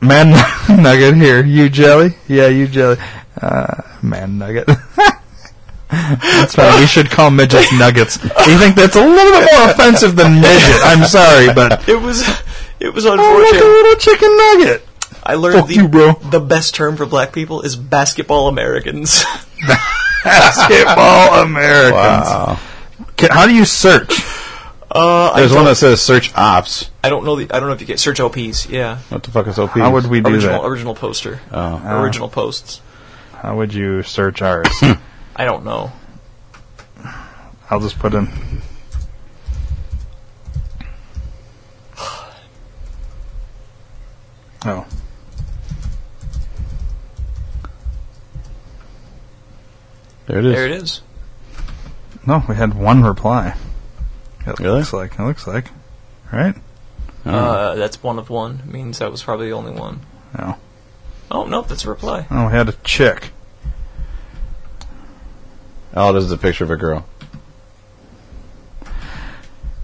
Man 0.00 0.30
Nugget 0.82 1.16
here. 1.16 1.44
You 1.44 1.68
jelly? 1.68 2.16
Yeah, 2.28 2.48
you 2.48 2.66
jelly. 2.68 2.96
Uh, 3.40 3.82
man 4.02 4.38
Nugget. 4.38 4.68
that's 5.92 6.54
funny. 6.54 6.80
We 6.80 6.86
should 6.86 7.10
call 7.10 7.30
midgets 7.30 7.70
nuggets. 7.78 8.16
You 8.22 8.58
think 8.58 8.74
that's 8.76 8.96
a 8.96 9.00
little 9.04 9.40
bit 9.40 9.48
more 9.52 9.70
offensive 9.70 10.16
than 10.16 10.40
midget? 10.40 10.80
I'm 10.82 11.04
sorry, 11.04 11.52
but 11.54 11.88
It 11.88 12.00
was, 12.00 12.22
it 12.80 12.92
was 12.92 13.04
unfortunate. 13.04 13.22
oh, 13.22 13.38
look, 13.38 13.52
a 13.52 13.56
unfortunate. 13.56 13.64
little 13.64 13.96
chicken 13.96 14.36
nugget. 14.36 14.88
I 15.24 15.34
learned 15.34 15.58
Fuck 15.60 15.68
the, 15.68 15.74
you, 15.74 15.88
bro. 15.88 16.12
the 16.14 16.40
best 16.40 16.74
term 16.74 16.96
for 16.96 17.06
black 17.06 17.32
people 17.32 17.60
is 17.62 17.76
basketball 17.76 18.48
Americans. 18.48 19.22
Basketball 20.24 21.42
Americans. 21.42 21.94
Wow. 21.94 22.58
Ca- 23.16 23.28
How 23.32 23.46
do 23.46 23.54
you 23.54 23.64
search? 23.64 24.20
Uh, 24.94 25.32
I, 25.32 25.40
There's 25.40 25.52
one 25.52 25.64
that 25.64 25.76
says 25.76 26.00
search 26.02 26.34
ops. 26.34 26.90
I 27.02 27.08
don't 27.08 27.24
know. 27.24 27.36
The, 27.36 27.44
I 27.54 27.58
don't 27.60 27.68
know 27.68 27.74
if 27.74 27.80
you 27.80 27.86
get 27.86 27.98
search 27.98 28.20
OPs. 28.20 28.68
Yeah, 28.68 28.98
What 29.08 29.22
the 29.22 29.30
fuck 29.30 29.46
is 29.46 29.58
OP? 29.58 29.70
How 29.70 29.90
would 29.92 30.06
we 30.06 30.20
do 30.20 30.30
original 30.34 30.62
that? 30.62 30.68
original 30.68 30.94
poster, 30.94 31.40
Oh. 31.50 32.02
original 32.02 32.28
posts. 32.28 32.80
How 33.34 33.56
would 33.56 33.72
you 33.74 34.02
search 34.02 34.42
ours? 34.42 34.66
I 35.34 35.44
don't 35.44 35.64
know. 35.64 35.92
I'll 37.70 37.80
just 37.80 37.98
put 37.98 38.14
in. 38.14 38.28
Oh. 44.64 44.86
There 50.26 50.38
it 50.38 50.44
is. 50.44 50.54
There 50.54 50.66
it 50.66 50.72
is. 50.72 51.00
No, 52.26 52.44
we 52.48 52.54
had 52.54 52.74
one 52.74 53.02
reply. 53.02 53.56
It 54.46 54.58
really? 54.60 54.78
looks 54.78 54.92
like. 54.92 55.18
It 55.18 55.22
looks 55.22 55.46
like. 55.46 55.66
Right? 56.32 56.54
Oh. 57.26 57.30
Uh, 57.30 57.74
that's 57.74 58.02
one 58.02 58.18
of 58.18 58.30
one. 58.30 58.62
Means 58.66 59.00
that 59.00 59.10
was 59.10 59.22
probably 59.22 59.48
the 59.48 59.54
only 59.56 59.72
one. 59.72 60.00
No. 60.38 60.56
Oh, 61.30 61.42
oh 61.42 61.46
no, 61.46 61.62
that's 61.62 61.84
a 61.84 61.88
reply. 61.88 62.26
Oh, 62.30 62.46
we 62.46 62.52
had 62.52 62.68
a 62.68 62.72
chick. 62.84 63.30
Oh, 65.94 66.12
this 66.12 66.24
is 66.24 66.32
a 66.32 66.38
picture 66.38 66.64
of 66.64 66.70
a 66.70 66.76
girl. 66.76 67.06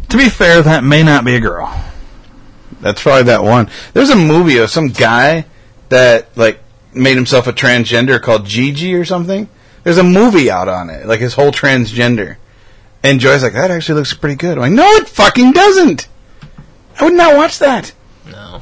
To 0.08 0.16
be 0.16 0.28
fair, 0.28 0.62
that 0.62 0.84
may 0.84 1.02
not 1.02 1.24
be 1.24 1.34
a 1.34 1.40
girl. 1.40 1.74
That's 2.80 3.02
probably 3.02 3.24
that 3.24 3.42
one. 3.42 3.68
There's 3.92 4.10
a 4.10 4.16
movie 4.16 4.58
of 4.58 4.70
some 4.70 4.88
guy 4.88 5.44
that 5.90 6.36
like 6.36 6.60
made 6.94 7.16
himself 7.16 7.46
a 7.46 7.52
transgender 7.52 8.20
called 8.20 8.46
Gigi 8.46 8.94
or 8.94 9.04
something. 9.04 9.48
There's 9.84 9.98
a 9.98 10.04
movie 10.04 10.50
out 10.50 10.68
on 10.68 10.90
it, 10.90 11.06
like 11.06 11.20
his 11.20 11.34
whole 11.34 11.50
transgender. 11.50 12.36
And 13.02 13.20
Joy's 13.20 13.42
like, 13.42 13.52
that 13.52 13.70
actually 13.70 13.96
looks 13.96 14.14
pretty 14.14 14.36
good. 14.36 14.58
I'm 14.58 14.60
like, 14.60 14.72
no, 14.72 14.86
it 14.92 15.08
fucking 15.08 15.52
doesn't. 15.52 16.08
I 16.98 17.04
would 17.04 17.14
not 17.14 17.36
watch 17.36 17.58
that. 17.60 17.92
No, 18.26 18.54
I'm 18.56 18.60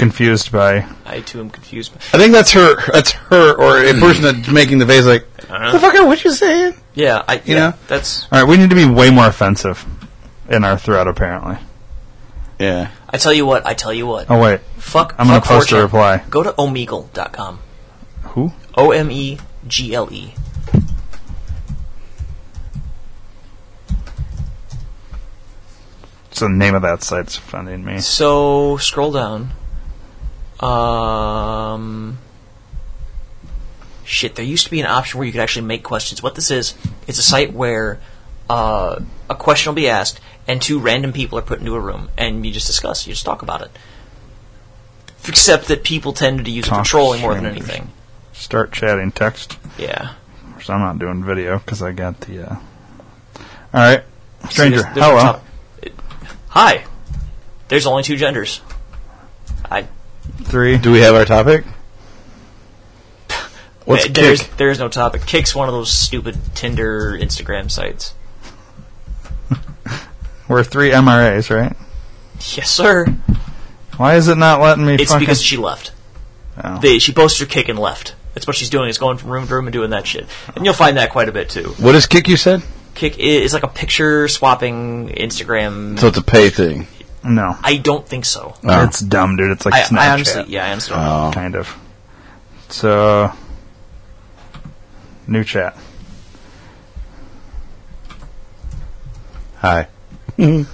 confused 0.00 0.50
by. 0.50 0.84
I 1.06 1.20
too 1.20 1.40
am 1.40 1.50
confused. 1.50 1.92
I 2.12 2.18
think 2.18 2.32
that's 2.32 2.50
her. 2.52 2.76
That's 2.92 3.12
her 3.12 3.54
or 3.54 3.78
a 3.84 3.92
person 4.00 4.22
that's 4.24 4.48
making 4.48 4.78
the 4.78 4.86
face 4.86 5.04
like, 5.06 5.26
Uh-huh. 5.48 5.72
the 5.72 5.78
fucker, 5.78 6.06
what 6.06 6.24
you 6.24 6.32
saying? 6.32 6.74
Yeah, 6.94 7.22
I. 7.28 7.34
You 7.36 7.40
yeah, 7.46 7.54
know? 7.58 7.74
that's. 7.86 8.24
All 8.32 8.40
right, 8.40 8.48
we 8.48 8.56
need 8.56 8.70
to 8.70 8.76
be 8.76 8.84
way 8.86 9.10
more 9.10 9.26
offensive 9.26 9.84
in 10.48 10.64
our 10.64 10.76
thread, 10.78 11.06
apparently. 11.06 11.58
Yeah. 12.58 12.90
I 13.08 13.16
tell 13.16 13.32
you 13.32 13.46
what. 13.46 13.64
I 13.66 13.74
tell 13.74 13.92
you 13.92 14.06
what. 14.06 14.26
Oh 14.30 14.40
wait, 14.40 14.60
Fuck. 14.76 15.14
I'm 15.18 15.26
gonna 15.28 15.40
post 15.40 15.72
a 15.72 15.80
reply. 15.80 16.22
Go 16.30 16.42
to 16.42 16.52
omegle.com. 16.52 17.58
Who? 18.34 18.52
O 18.74 18.90
M 18.92 19.10
E 19.10 19.38
G 19.66 19.94
L 19.94 20.08
E. 20.12 20.34
It's 26.30 26.40
the 26.40 26.48
name 26.48 26.74
of 26.74 26.82
that 26.82 27.02
site's 27.02 27.36
funding 27.36 27.84
me. 27.84 27.98
So 28.00 28.76
scroll 28.76 29.12
down. 29.12 29.50
Um. 30.60 32.18
Shit, 34.04 34.34
there 34.34 34.44
used 34.44 34.64
to 34.64 34.70
be 34.70 34.80
an 34.80 34.86
option 34.86 35.18
where 35.18 35.26
you 35.26 35.32
could 35.32 35.40
actually 35.40 35.66
make 35.66 35.84
questions. 35.84 36.20
What 36.22 36.34
this 36.34 36.50
is, 36.50 36.74
it's 37.06 37.18
a 37.18 37.22
site 37.22 37.52
where 37.52 38.00
uh, 38.48 38.98
a 39.28 39.34
question 39.36 39.70
will 39.70 39.76
be 39.76 39.88
asked, 39.88 40.20
and 40.48 40.60
two 40.60 40.80
random 40.80 41.12
people 41.12 41.38
are 41.38 41.42
put 41.42 41.60
into 41.60 41.76
a 41.76 41.80
room, 41.80 42.08
and 42.18 42.44
you 42.44 42.50
just 42.52 42.66
discuss, 42.66 43.06
you 43.06 43.12
just 43.12 43.24
talk 43.24 43.42
about 43.42 43.62
it. 43.62 43.70
Except 45.28 45.68
that 45.68 45.84
people 45.84 46.12
tend 46.12 46.44
to 46.44 46.50
use 46.50 46.66
it 46.66 46.70
Talk 46.70 46.84
for 46.84 46.90
trolling 46.90 47.20
more 47.20 47.34
than 47.34 47.46
anything. 47.46 47.88
Start 48.32 48.72
chatting 48.72 49.12
text. 49.12 49.56
Yeah. 49.78 50.14
Of 50.46 50.52
course, 50.54 50.70
I'm 50.70 50.80
not 50.80 50.98
doing 50.98 51.22
video 51.22 51.58
because 51.58 51.80
I 51.80 51.92
got 51.92 52.18
the. 52.22 52.50
Uh... 52.50 52.54
All 52.56 52.60
right, 53.74 54.02
stranger. 54.48 54.78
See, 54.78 54.82
there's- 54.82 54.94
there's 54.94 55.06
hello. 55.06 55.20
top- 55.20 55.44
Hi. 56.48 56.84
There's 57.68 57.86
only 57.86 58.02
two 58.02 58.16
genders. 58.16 58.60
I 59.70 59.86
Three. 60.50 60.78
Do 60.78 60.90
we 60.90 61.00
have 61.00 61.14
our 61.14 61.24
topic? 61.24 61.64
What's 63.84 64.08
there's 64.08 64.42
Kik? 64.42 64.56
there's 64.56 64.80
no 64.80 64.88
topic. 64.88 65.22
Kik's 65.24 65.54
one 65.54 65.68
of 65.68 65.74
those 65.74 65.92
stupid 65.92 66.36
Tinder, 66.54 67.16
Instagram 67.16 67.70
sites. 67.70 68.14
We're 70.48 70.64
three 70.64 70.90
MRAs, 70.90 71.54
right? 71.54 71.76
Yes, 72.56 72.68
sir. 72.70 73.06
Why 73.96 74.16
is 74.16 74.26
it 74.26 74.38
not 74.38 74.60
letting 74.60 74.86
me? 74.86 74.94
It's 74.94 75.12
fucking... 75.12 75.20
because 75.20 75.40
she 75.40 75.56
left. 75.56 75.92
Oh. 76.62 76.80
They, 76.80 76.98
she 76.98 77.12
posted 77.12 77.46
her 77.46 77.52
Kik 77.52 77.68
and 77.68 77.78
left. 77.78 78.16
That's 78.34 78.46
what 78.46 78.56
she's 78.56 78.70
doing. 78.70 78.88
Is 78.88 78.98
going 78.98 79.18
from 79.18 79.30
room 79.30 79.46
to 79.46 79.54
room 79.54 79.66
and 79.66 79.72
doing 79.72 79.90
that 79.90 80.06
shit. 80.06 80.26
And 80.56 80.64
you'll 80.64 80.74
find 80.74 80.96
that 80.96 81.10
quite 81.10 81.28
a 81.28 81.32
bit 81.32 81.48
too. 81.48 81.74
What 81.78 81.94
is 81.94 82.06
Kik? 82.06 82.26
You 82.26 82.36
said 82.36 82.62
Kik 82.94 83.18
is 83.18 83.52
like 83.52 83.62
a 83.62 83.68
picture 83.68 84.26
swapping 84.26 85.10
Instagram. 85.10 85.98
so. 85.98 86.08
It's 86.08 86.18
a 86.18 86.22
pay 86.22 86.50
thing. 86.50 86.88
No, 87.22 87.56
I 87.62 87.76
don't 87.76 88.06
think 88.06 88.24
so. 88.24 88.54
Oh. 88.64 88.84
it's 88.84 89.00
dumb, 89.00 89.36
dude. 89.36 89.50
It's 89.50 89.66
like 89.66 89.74
I, 89.74 89.82
Snapchat, 89.82 89.98
I 89.98 90.12
honestly, 90.12 90.44
yeah, 90.48 90.66
I 90.66 90.72
honestly 90.72 90.96
don't. 90.96 91.06
Oh. 91.06 91.30
kind 91.32 91.54
of. 91.54 91.76
So, 92.68 93.32
new 95.26 95.44
chat. 95.44 95.76
Hi. 99.56 99.88
Mm-hmm. 100.38 100.70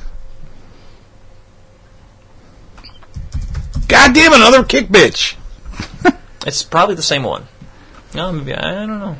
God 3.89 4.14
damn 4.14 4.32
another 4.32 4.62
Kik 4.62 4.89
bitch. 4.89 5.36
It's 6.47 6.62
probably 6.62 6.94
the 6.94 7.02
same 7.02 7.24
one. 7.24 7.48
No, 8.14 8.31
maybe 8.31 8.55
I 8.55 8.86
don't 8.86 9.01
know. 9.01 9.16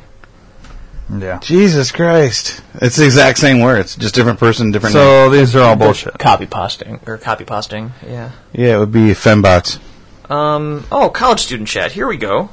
Yeah. 1.09 1.39
Jesus 1.39 1.91
Christ. 1.91 2.61
It's 2.75 2.97
the 2.97 3.05
exact 3.05 3.37
same 3.37 3.61
words, 3.61 3.95
just 3.95 4.13
different 4.13 4.39
person, 4.39 4.71
different 4.71 4.93
name. 4.95 5.01
So 5.01 5.29
these 5.29 5.55
are 5.55 5.61
all 5.61 5.75
bullshit. 5.75 6.17
Copy 6.19 6.45
pasting 6.45 6.99
or 7.07 7.17
copy 7.17 7.45
pasting. 7.45 7.93
Yeah. 8.05 8.31
Yeah, 8.51 8.75
it 8.75 8.79
would 8.79 8.91
be 8.91 9.11
fembots. 9.11 9.79
Um. 10.29 10.85
Oh, 10.91 11.09
college 11.09 11.39
student 11.39 11.69
chat. 11.69 11.93
Here 11.93 12.07
we 12.07 12.17
go. 12.17 12.49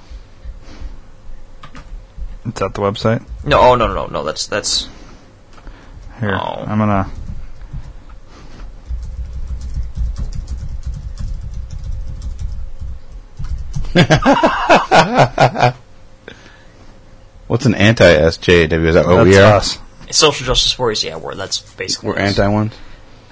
It's 2.47 2.63
at 2.63 2.75
the 2.75 2.81
website. 2.83 3.27
No. 3.45 3.59
Oh 3.61 3.75
no 3.75 3.89
no 3.89 3.95
no 3.95 4.07
no. 4.07 4.23
That's 4.25 4.47
that's. 4.47 4.89
Here, 6.21 6.35
Oh. 6.41 6.65
I'm 6.67 6.79
gonna. 6.79 7.11
What's 17.47 17.67
an 17.67 17.75
anti-SJW? 17.75 18.87
Is 18.87 18.95
that 18.95 19.07
what 19.07 19.17
That's 19.25 19.29
we 19.29 19.39
are? 19.39 19.55
us. 19.57 19.79
Social 20.11 20.47
justice 20.47 20.79
warriors, 20.79 21.03
yeah, 21.03 21.17
we're 21.17 21.35
that's 21.35 21.59
basically 21.75 22.09
We're 22.11 22.17
us. 22.17 22.39
anti 22.39 22.49
ones. 22.49 22.73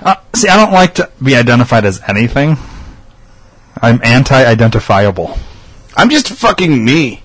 Uh, 0.01 0.17
see, 0.35 0.49
I 0.49 0.57
don't 0.57 0.73
like 0.73 0.95
to 0.97 1.11
be 1.23 1.37
identified 1.37 1.85
as 1.85 2.01
anything. 2.09 2.57
I'm 3.81 4.01
anti-identifiable. 4.03 5.39
I'm 5.97 6.11
just 6.11 6.29
fucking 6.29 6.85
me. 6.85 7.23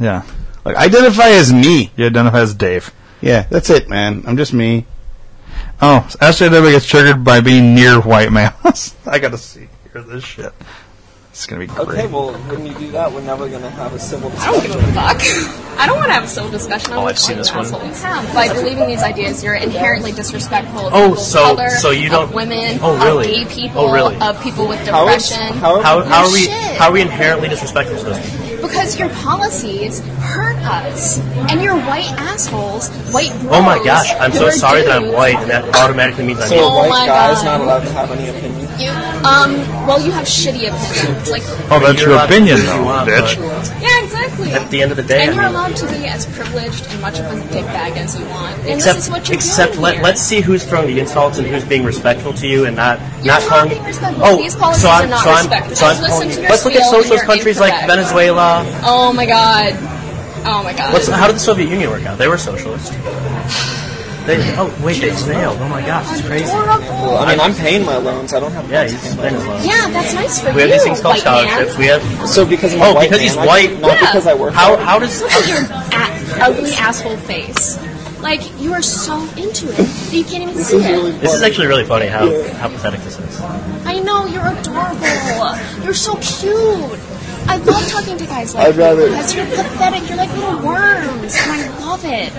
Yeah, 0.00 0.22
Like 0.64 0.76
identify 0.76 1.28
as 1.30 1.52
me. 1.52 1.90
you 1.96 2.06
identify 2.06 2.40
as 2.40 2.54
Dave. 2.54 2.92
Yeah, 3.20 3.42
that's 3.50 3.70
it, 3.70 3.88
man. 3.88 4.24
I'm 4.26 4.36
just 4.36 4.52
me. 4.52 4.86
Oh, 5.82 6.06
so 6.08 6.18
SJW 6.18 6.72
gets 6.72 6.86
triggered 6.86 7.24
by 7.24 7.40
being 7.40 7.74
near 7.74 8.00
white 8.00 8.32
males. 8.32 8.94
I 9.06 9.18
gotta 9.18 9.38
see 9.38 9.68
hear 9.92 10.02
this 10.02 10.24
shit. 10.24 10.52
It's 11.34 11.46
gonna 11.46 11.58
be 11.58 11.66
great. 11.66 11.88
Okay, 11.88 12.06
well, 12.06 12.32
when 12.32 12.64
you 12.64 12.74
do 12.74 12.92
that, 12.92 13.10
we're 13.12 13.20
never 13.20 13.48
going 13.48 13.62
to 13.62 13.70
have 13.70 13.92
a 13.92 13.98
civil 13.98 14.30
discussion. 14.30 14.54
I 14.54 14.54
don't 14.54 14.62
discussion. 14.62 14.86
give 14.86 14.96
a 14.96 15.58
fuck. 15.58 15.78
I 15.80 15.86
don't 15.86 15.96
want 15.96 16.06
to 16.10 16.12
have 16.14 16.22
a 16.22 16.28
civil 16.28 16.48
discussion. 16.52 16.92
I'm 16.92 16.98
Oh, 17.00 17.04
with 17.06 17.14
I've 17.14 17.18
seen 17.18 17.36
white 17.38 17.42
this 17.42 17.52
one. 17.52 17.64
assholes. 17.90 18.32
By 18.34 18.52
believing 18.54 18.86
these 18.86 19.02
ideas, 19.02 19.42
you're 19.42 19.56
inherently 19.56 20.12
disrespectful 20.12 20.86
of 20.86 20.92
Oh, 20.94 20.98
people 21.08 21.12
of 21.14 21.18
so- 21.18 21.56
color, 21.56 21.70
so 21.70 21.90
you 21.90 22.06
of 22.06 22.12
don't- 22.30 22.34
women, 22.34 22.78
Oh, 22.80 22.96
really? 23.04 23.42
of 23.42 23.48
gay 23.48 23.52
oh, 23.52 23.54
people, 23.60 23.80
Oh, 23.80 23.92
really? 23.92 24.16
of 24.20 24.40
people 24.44 24.68
with 24.68 24.78
How 24.86 25.08
is, 25.08 25.28
depression. 25.28 25.56
how, 25.58 25.80
How, 25.82 26.02
how 26.04 26.24
are 26.26 26.32
we? 26.32 26.44
shit. 26.44 26.76
How 26.78 26.86
are 26.90 26.92
we 26.92 27.00
inherently 27.00 27.48
disrespectful 27.48 27.98
to 27.98 28.04
those 28.04 28.30
people? 28.30 28.53
Because 28.62 28.98
your 28.98 29.08
policies 29.10 30.00
hurt 30.20 30.56
us, 30.64 31.18
and 31.50 31.62
you're 31.62 31.76
white 31.76 32.10
assholes, 32.18 32.88
white 33.12 33.30
bros. 33.40 33.52
Oh 33.54 33.62
my 33.62 33.82
gosh! 33.84 34.10
I'm 34.20 34.32
so 34.32 34.46
are 34.46 34.52
sorry 34.52 34.82
that 34.82 35.02
I'm 35.02 35.12
white, 35.12 35.36
and 35.36 35.50
that 35.50 35.64
automatically 35.76 36.24
means 36.26 36.40
I'm 36.40 36.48
so 36.48 36.56
a 36.56 36.62
Oh 36.64 36.76
white 36.78 36.88
my 36.90 37.06
guy's 37.06 37.42
God. 37.42 37.44
not 37.44 37.60
allowed 37.60 37.80
to 37.84 37.92
have 37.92 38.10
any 38.10 38.28
opinion? 38.28 38.60
You, 38.78 38.90
um, 39.24 39.54
well, 39.86 40.00
you 40.04 40.10
have 40.10 40.24
shitty 40.26 40.66
opinions, 40.68 41.30
like 41.30 41.42
Oh, 41.70 41.78
that's 41.80 42.00
your 42.02 42.16
opinion, 42.18 42.56
do 42.56 42.62
you 42.62 42.68
though, 42.68 42.82
want, 42.84 43.08
bitch. 43.08 43.36
yeah, 43.80 44.02
exactly. 44.04 44.50
At 44.52 44.68
the 44.70 44.82
end 44.82 44.90
of 44.90 44.96
the 44.96 45.02
day, 45.04 45.22
and 45.22 45.30
I 45.30 45.34
you're 45.34 45.42
mean, 45.44 45.52
allowed 45.52 45.76
to 45.76 45.86
be 45.86 46.06
as 46.06 46.26
privileged 46.26 46.86
and 46.90 47.00
much 47.00 47.18
of 47.20 47.26
a 47.26 47.36
dickbag 47.54 47.96
as 47.96 48.18
you 48.18 48.26
want. 48.26 48.56
And 48.60 48.70
except 48.70 48.96
this 48.96 49.04
is 49.06 49.10
what 49.10 49.28
you're 49.28 49.36
except 49.36 49.72
doing 49.74 49.82
let 49.84 49.94
here. 49.94 50.02
let's 50.02 50.20
see 50.20 50.40
who's 50.40 50.64
throwing 50.64 50.88
the 50.88 50.98
insults 51.00 51.38
and 51.38 51.46
who's 51.46 51.64
being 51.64 51.84
respectful 51.84 52.32
to 52.34 52.46
you 52.48 52.64
and 52.66 52.74
not 52.76 52.98
You're 53.22 53.26
not 53.34 53.42
not 53.42 53.48
calling. 53.48 53.68
being 53.70 53.84
respectful. 53.84 54.24
Oh, 54.24 54.36
These 54.36 54.56
policies 54.56 54.82
so 54.82 54.88
I'm, 54.88 55.04
are 55.06 55.08
not 55.08 55.22
so 55.24 55.30
I'm, 55.30 55.36
respectful. 55.36 55.76
so 55.76 55.86
I'm 55.86 55.90
Just 55.96 56.02
listen 56.02 56.18
calling 56.28 56.42
you. 56.42 56.48
Let's 56.50 56.64
look 56.64 56.74
at 56.74 56.90
socialist 56.90 57.24
countries 57.24 57.60
like 57.60 57.72
incorrect. 57.72 57.88
Venezuela. 58.62 58.82
Oh 58.86 59.12
my 59.12 59.26
god. 59.26 59.72
Oh 60.46 60.62
my 60.62 60.72
god. 60.72 60.92
What's 60.92 61.08
how 61.08 61.26
did 61.26 61.36
the 61.36 61.40
Soviet 61.40 61.68
Union 61.68 61.90
work 61.90 62.04
out? 62.06 62.18
They 62.18 62.28
were 62.28 62.38
socialist. 62.38 62.92
They, 64.26 64.40
oh 64.56 64.74
wait, 64.82 65.00
they 65.02 65.10
failed. 65.10 65.58
Oh 65.60 65.68
my 65.68 65.84
gosh, 65.84 66.10
it's 66.18 66.26
crazy. 66.26 66.46
Well, 66.46 67.18
I 67.18 67.32
mean, 67.32 67.40
I'm 67.40 67.54
paying 67.54 67.84
my 67.84 67.96
loans. 67.98 68.32
I 68.32 68.40
don't 68.40 68.52
have 68.52 68.70
Yeah, 68.70 68.84
to 68.84 68.90
he's 68.90 69.02
pay 69.02 69.16
my 69.16 69.22
paying 69.22 69.34
his 69.34 69.44
loans. 69.46 69.64
loans. 69.64 69.66
yeah, 69.66 69.90
that's 69.90 70.14
nice 70.14 70.40
for 70.40 70.52
We 70.54 70.60
have 70.62 70.70
these 70.70 70.82
things 70.82 71.00
called 71.02 71.16
white 71.16 71.24
man. 71.26 71.48
scholarships. 71.48 71.76
We 71.78 71.86
have. 71.86 72.28
So 72.28 72.46
because 72.46 72.72
I'm 72.74 72.80
a 72.80 72.84
Oh, 72.84 72.94
white 72.94 73.10
because 73.10 73.18
man, 73.20 73.28
he's 73.28 73.36
I- 73.36 73.46
white. 73.46 73.80
not 73.80 73.90
Yeah. 73.92 74.00
because 74.00 74.26
I 74.26 74.32
work. 74.34 74.54
How 74.54 74.68
hard. 74.76 74.80
how 74.80 74.98
does 74.98 75.20
Look 75.20 75.30
at 75.30 75.48
your 75.48 76.40
a- 76.40 76.44
ugly 76.48 76.72
asshole 76.72 77.16
face. 77.18 77.78
Like 78.22 78.40
you 78.58 78.72
are 78.72 78.80
so 78.80 79.20
into 79.36 79.68
it 79.68 79.76
that 79.76 80.14
you 80.16 80.24
can't 80.24 80.42
even 80.42 80.54
see 80.56 80.78
This 80.78 80.86
is 80.86 80.90
really 80.90 81.10
this 81.12 81.34
is 81.34 81.42
actually 81.42 81.66
really 81.66 81.84
funny 81.84 82.06
how 82.06 82.24
Yeah. 82.24 82.48
how 82.54 82.68
pathetic 82.68 83.00
this 83.04 83.18
is. 83.18 83.40
I 83.84 84.00
know 84.00 84.24
you're 84.24 84.46
adorable. 84.46 85.84
You're 85.84 85.92
so 85.92 86.14
cute. 86.16 86.98
I 87.48 87.56
love 87.56 87.88
talking 87.88 88.18
to 88.18 88.26
guys 88.26 88.54
like 88.54 88.68
I'd 88.68 88.76
rather- 88.76 89.02
you 89.02 89.08
because 89.10 89.34
you're 89.34 89.46
pathetic. 89.46 90.08
You're 90.08 90.18
like 90.18 90.32
little 90.32 90.58
worms, 90.60 91.36
and 91.40 91.52
I 91.52 91.78
love 91.80 92.04
it. 92.04 92.32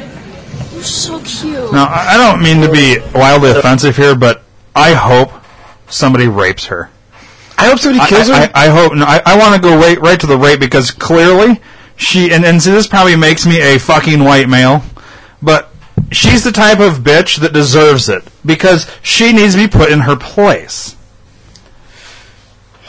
You're 0.73 0.83
so 0.83 1.19
cute. 1.21 1.71
Now, 1.71 1.85
I 1.85 2.13
I 2.13 2.17
don't 2.17 2.41
mean 2.41 2.61
to 2.61 2.71
be 2.71 2.97
wildly 3.13 3.51
offensive 3.51 3.95
here, 3.95 4.15
but 4.15 4.43
I 4.75 4.93
hope 4.93 5.31
somebody 5.87 6.27
rapes 6.27 6.65
her. 6.65 6.89
I 7.57 7.67
hope 7.67 7.79
somebody 7.79 8.03
I, 8.03 8.09
kills 8.09 8.27
her. 8.27 8.33
I, 8.33 8.51
I 8.53 8.67
hope. 8.67 8.93
No, 8.93 9.05
I, 9.05 9.21
I 9.25 9.37
want 9.37 9.55
to 9.55 9.61
go 9.61 9.77
right, 9.77 9.99
right 9.99 10.19
to 10.19 10.27
the 10.27 10.37
rape 10.37 10.59
because 10.59 10.91
clearly 10.91 11.61
she 11.95 12.31
and 12.31 12.45
and 12.45 12.61
so 12.61 12.71
this 12.71 12.87
probably 12.87 13.15
makes 13.15 13.45
me 13.45 13.61
a 13.61 13.79
fucking 13.79 14.23
white 14.23 14.49
male, 14.49 14.83
but 15.41 15.69
she's 16.11 16.43
the 16.43 16.51
type 16.51 16.79
of 16.79 16.99
bitch 16.99 17.37
that 17.39 17.53
deserves 17.53 18.09
it 18.09 18.23
because 18.45 18.89
she 19.01 19.31
needs 19.31 19.55
to 19.55 19.61
be 19.61 19.67
put 19.67 19.91
in 19.91 20.01
her 20.01 20.15
place. 20.15 20.95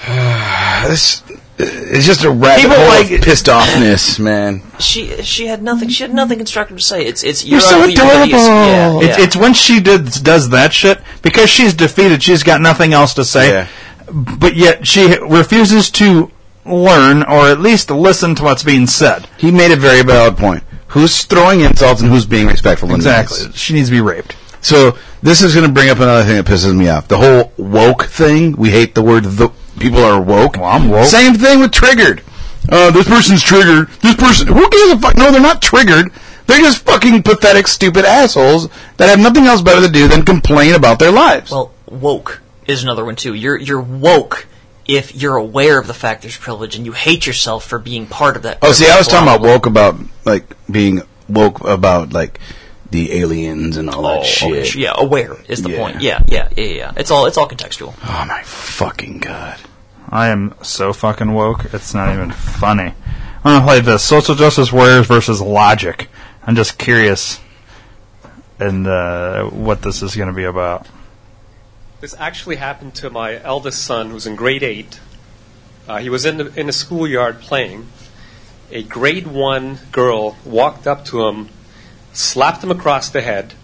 This 0.86 1.22
it's 1.58 2.04
just 2.06 2.24
a 2.24 2.30
rabbit 2.30 2.62
People 2.62 2.76
hole 2.76 2.88
like- 2.88 3.10
of 3.10 3.20
pissed 3.22 3.46
offness, 3.46 4.18
man. 4.18 4.62
She 4.78 5.22
she 5.22 5.46
had 5.46 5.62
nothing. 5.62 5.88
She 5.88 6.02
had 6.02 6.12
nothing 6.12 6.38
constructive 6.38 6.76
to 6.78 6.82
say. 6.82 7.04
It's 7.06 7.22
it's 7.24 7.44
You're 7.44 7.60
so 7.60 7.78
you're 7.84 7.88
hideous. 7.88 8.42
adorable. 8.42 9.02
Yeah, 9.02 9.08
It's, 9.08 9.18
yeah. 9.18 9.24
it's 9.24 9.36
when 9.36 9.54
she 9.54 9.80
did, 9.80 10.04
does 10.22 10.50
that 10.50 10.72
shit 10.72 11.00
because 11.22 11.48
she's 11.48 11.72
defeated. 11.74 12.22
She's 12.22 12.42
got 12.42 12.60
nothing 12.60 12.92
else 12.92 13.14
to 13.14 13.24
say, 13.24 13.50
Yeah. 13.50 13.68
but 14.12 14.54
yet 14.56 14.86
she 14.86 15.16
refuses 15.18 15.90
to 15.92 16.30
learn 16.66 17.22
or 17.22 17.48
at 17.48 17.60
least 17.60 17.90
listen 17.90 18.34
to 18.34 18.42
what's 18.42 18.62
being 18.64 18.86
said. 18.86 19.28
He 19.38 19.50
made 19.50 19.70
a 19.70 19.76
very 19.76 20.02
valid 20.02 20.36
point. 20.36 20.62
Who's 20.88 21.24
throwing 21.24 21.60
insults 21.60 22.00
and 22.02 22.10
who's 22.10 22.26
being 22.26 22.46
respectful? 22.46 22.94
Exactly. 22.94 23.46
this? 23.46 23.56
She 23.56 23.72
needs 23.74 23.88
to 23.88 23.92
be 23.94 24.00
raped. 24.00 24.34
So 24.60 24.98
this 25.22 25.42
is 25.42 25.54
going 25.54 25.66
to 25.66 25.72
bring 25.72 25.90
up 25.90 25.98
another 25.98 26.24
thing 26.24 26.36
that 26.36 26.46
pisses 26.46 26.74
me 26.76 26.88
off. 26.88 27.06
The 27.08 27.18
whole 27.18 27.52
woke 27.56 28.04
thing. 28.04 28.56
We 28.56 28.70
hate 28.70 28.94
the 28.94 29.02
word. 29.02 29.24
The 29.24 29.50
people 29.78 30.00
are 30.00 30.20
woke. 30.20 30.56
Well, 30.56 30.64
I'm 30.64 30.88
woke. 30.88 31.06
Same 31.06 31.34
thing 31.34 31.60
with 31.60 31.72
triggered. 31.72 32.22
Uh, 32.68 32.90
this 32.90 33.06
person's 33.06 33.42
triggered. 33.42 33.88
This 34.02 34.16
person. 34.16 34.48
Who 34.48 34.68
gives 34.70 34.92
a 34.92 34.98
fuck? 34.98 35.16
No, 35.16 35.30
they're 35.30 35.40
not 35.40 35.62
triggered. 35.62 36.10
They're 36.46 36.60
just 36.60 36.78
fucking 36.84 37.22
pathetic, 37.24 37.66
stupid 37.66 38.04
assholes 38.04 38.68
that 38.98 39.08
have 39.08 39.18
nothing 39.18 39.44
else 39.46 39.62
better 39.62 39.84
to 39.86 39.92
do 39.92 40.06
than 40.08 40.24
complain 40.24 40.74
about 40.74 40.98
their 40.98 41.10
lives. 41.12 41.50
Well, 41.50 41.72
woke 41.88 42.40
is 42.66 42.82
another 42.82 43.04
one 43.04 43.16
too. 43.16 43.34
You're 43.34 43.56
you're 43.56 43.80
woke 43.80 44.46
if 44.86 45.14
you're 45.14 45.34
aware 45.36 45.80
of 45.80 45.88
the 45.88 45.94
fact 45.94 46.22
there's 46.22 46.36
privilege 46.36 46.76
and 46.76 46.86
you 46.86 46.92
hate 46.92 47.26
yourself 47.26 47.64
for 47.64 47.78
being 47.80 48.06
part 48.06 48.36
of 48.36 48.42
that. 48.44 48.58
oh, 48.62 48.70
see, 48.72 48.88
I 48.88 48.96
was 48.98 49.08
talking 49.08 49.26
about 49.28 49.40
woke 49.40 49.66
about 49.66 49.96
like 50.24 50.44
being 50.70 51.02
woke 51.28 51.60
about 51.64 52.12
like 52.12 52.38
the 52.92 53.12
aliens 53.14 53.76
and 53.76 53.90
all 53.90 54.06
Oh, 54.06 54.14
that 54.18 54.26
shit. 54.26 54.68
okay, 54.68 54.78
yeah, 54.78 54.92
aware 54.96 55.36
is 55.48 55.62
the 55.64 55.70
Yeah. 55.70 55.78
point. 55.78 56.00
Yeah, 56.02 56.22
yeah, 56.28 56.48
yeah, 56.56 56.64
yeah. 56.64 56.92
It's 56.96 57.10
all 57.10 57.26
it's 57.26 57.36
all 57.36 57.48
contextual. 57.48 57.94
Oh 58.04 58.24
my 58.28 58.42
fucking 58.44 59.18
god. 59.18 59.58
I 60.08 60.28
am 60.28 60.54
so 60.62 60.92
fucking 60.92 61.32
woke. 61.32 61.72
It's 61.74 61.92
not 61.92 62.14
even 62.14 62.30
funny. 62.30 62.94
I'm 63.44 63.60
gonna 63.60 63.64
play 63.64 63.80
this: 63.80 64.04
social 64.04 64.34
justice 64.34 64.72
warriors 64.72 65.06
versus 65.06 65.40
logic. 65.40 66.08
I'm 66.46 66.54
just 66.54 66.78
curious, 66.78 67.40
and 68.60 68.86
uh, 68.86 69.46
what 69.46 69.82
this 69.82 70.02
is 70.02 70.14
to 70.14 70.32
be 70.32 70.44
about. 70.44 70.86
This 72.00 72.14
actually 72.18 72.56
happened 72.56 72.94
to 72.96 73.10
my 73.10 73.42
eldest 73.42 73.84
son, 73.84 74.10
who's 74.10 74.26
in 74.26 74.36
grade 74.36 74.62
eight. 74.62 75.00
Uh, 75.88 75.98
he 75.98 76.08
was 76.08 76.24
in 76.24 76.36
the 76.36 76.52
in 76.58 76.66
the 76.66 76.72
schoolyard 76.72 77.40
playing. 77.40 77.88
A 78.70 78.84
grade 78.84 79.26
one 79.26 79.78
girl 79.90 80.36
walked 80.44 80.86
up 80.86 81.04
to 81.06 81.26
him, 81.26 81.48
slapped 82.12 82.62
him 82.62 82.70
across 82.70 83.10
the 83.10 83.22
head, 83.22 83.54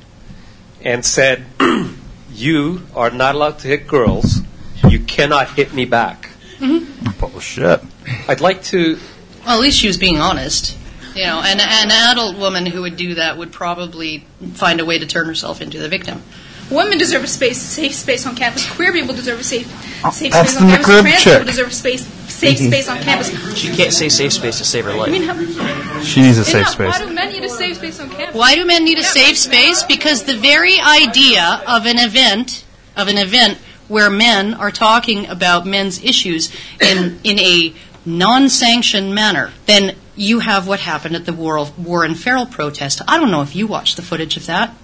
and 0.81 1.05
said, 1.05 1.45
"You 2.33 2.87
are 2.97 3.11
not 3.11 3.37
allowed 3.37 3.61
to 3.61 3.69
hit 3.69 3.87
girls. 3.87 4.41
You 4.89 4.99
cannot 5.01 5.51
hit 5.51 5.73
me 5.73 5.85
back." 5.85 6.32
Mm-hmm. 6.63 7.19
Bullshit. 7.19 7.81
I'd 8.29 8.41
like 8.41 8.63
to 8.65 8.99
Well, 9.45 9.57
at 9.57 9.61
least 9.61 9.79
she 9.79 9.89
was 9.89 9.99
being 9.99 10.19
honest. 10.19 10.77
You 11.15 11.25
know, 11.25 11.43
and 11.45 11.61
an 11.61 11.91
adult 11.91 12.39
woman 12.39 12.65
who 12.65 12.83
would 12.83 12.97
do 12.97 13.15
that 13.17 13.37
would 13.37 13.53
probably 13.53 14.25
find 14.55 14.81
a 14.81 14.85
way 14.85 14.99
to 14.99 15.07
turn 15.07 15.27
herself 15.27 15.61
into 15.61 15.79
the 15.79 15.89
victim. 15.89 16.23
Women 16.71 16.97
deserve 16.97 17.23
a 17.25 17.27
space, 17.27 17.61
safe 17.61 17.95
space 17.95 18.27
on 18.27 18.35
campus. 18.35 18.71
Queer 18.71 18.93
people 18.93 19.15
deserve 19.15 19.41
a 19.41 19.45
safe, 19.45 19.67
oh, 20.05 20.11
safe 20.11 20.33
that's 20.33 20.53
space 20.53 20.63
on 20.63 20.69
campus. 20.69 20.87
Trans 20.87 21.23
chick. 21.23 21.33
people 21.33 21.47
deserve 21.47 21.69
a 21.69 21.71
space, 21.71 22.07
safe 22.33 22.59
mm-hmm. 22.59 22.69
space 22.69 22.89
on 22.89 22.99
campus. 22.99 23.59
She 23.59 23.77
can't 23.77 23.93
say 23.93 24.09
safe 24.09 24.33
space 24.33 24.57
to 24.59 24.65
save 24.65 24.87
her 24.87 24.93
I 24.93 24.95
life. 24.95 25.11
mean, 25.11 25.23
how, 25.25 26.01
She 26.01 26.23
needs 26.23 26.39
a 26.39 26.41
Yeah, 26.41 26.65
safe 26.65 26.69
space. 26.69 26.99
Why 26.99 27.05
do 27.05 27.13
men 27.13 27.31
need 27.31 27.45
a 27.45 27.51
safe 27.51 27.77
space 27.77 28.01
on 28.01 28.09
campus? 28.09 28.35
Why 28.35 28.55
do 28.55 28.65
men 28.65 28.85
need 28.85 28.99
a 28.99 29.05
safe 29.05 29.37
space? 29.37 29.83
Because 29.83 30.23
the 30.23 30.37
very 30.37 30.81
idea 30.81 31.63
of 31.69 31.85
an 31.85 31.99
event, 31.99 32.65
of 32.97 33.09
an 33.09 33.19
event 33.19 33.59
where 33.93 34.11
men 34.11 34.55
are 34.55 34.71
talking 34.71 35.27
about 35.27 35.67
men's 35.67 36.03
issues 36.03 36.51
in 36.81 37.21
in 37.23 37.39
a 37.39 37.75
non-sanctioned 38.05 39.15
manner, 39.15 39.53
then 39.67 39.95
you 40.17 40.41
have 40.41 40.67
what 40.67 40.81
happened 40.81 41.15
at 41.15 41.27
the 41.27 41.33
War, 41.33 41.67
Warren 41.79 42.15
Farrell 42.15 42.47
protest. 42.47 43.03
I 43.07 43.19
don't 43.19 43.31
know 43.31 43.43
if 43.43 43.55
you 43.55 43.67
watched 43.67 43.97
the 43.97 44.03
footage 44.03 44.37
of 44.37 44.47
that. 44.47 44.75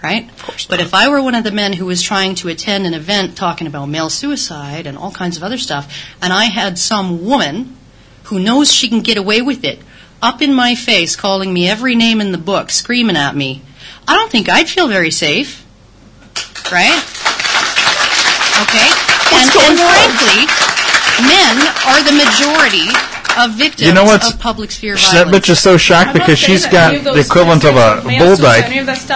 Right? 0.00 0.30
But 0.68 0.80
if 0.80 0.94
I 0.94 1.08
were 1.08 1.20
one 1.20 1.34
of 1.34 1.42
the 1.42 1.50
men 1.50 1.72
who 1.72 1.86
was 1.86 2.02
trying 2.02 2.36
to 2.36 2.48
attend 2.48 2.86
an 2.86 2.94
event 2.94 3.36
talking 3.36 3.66
about 3.66 3.86
male 3.86 4.10
suicide 4.10 4.86
and 4.86 4.96
all 4.96 5.10
kinds 5.10 5.36
of 5.36 5.42
other 5.42 5.58
stuff, 5.58 5.92
and 6.22 6.32
I 6.32 6.44
had 6.44 6.78
some 6.78 7.24
woman 7.24 7.76
who 8.24 8.38
knows 8.38 8.72
she 8.72 8.88
can 8.88 9.00
get 9.00 9.16
away 9.16 9.42
with 9.42 9.64
it 9.64 9.80
up 10.22 10.40
in 10.40 10.54
my 10.54 10.76
face 10.76 11.16
calling 11.16 11.52
me 11.52 11.68
every 11.68 11.96
name 11.96 12.20
in 12.20 12.30
the 12.30 12.38
book, 12.38 12.70
screaming 12.70 13.16
at 13.16 13.34
me, 13.34 13.62
I 14.06 14.14
don't 14.14 14.30
think 14.30 14.48
I'd 14.48 14.68
feel 14.68 14.86
very 14.86 15.10
safe. 15.10 15.66
Right? 16.70 17.27
Okay? 18.66 18.88
And, 19.34 19.46
and 19.46 19.76
frankly, 19.78 20.40
men 21.26 21.56
are 21.86 22.00
the 22.02 22.12
majority 22.12 22.88
of 23.38 23.54
victims 23.54 23.86
You 23.86 23.92
know 23.94 24.04
what's- 24.04 24.32
of 24.32 24.40
public 24.40 24.70
sphere 24.72 24.96
violence. 24.96 25.12
That 25.12 25.26
bitch 25.28 25.48
is 25.50 25.60
so 25.60 25.76
shocked 25.76 26.12
because 26.12 26.38
she's 26.38 26.66
got 26.66 26.92
the 27.04 27.20
equivalent 27.20 27.64
of 27.64 27.76
a 27.76 28.02
bull 28.18 28.36
dyke 28.36 28.66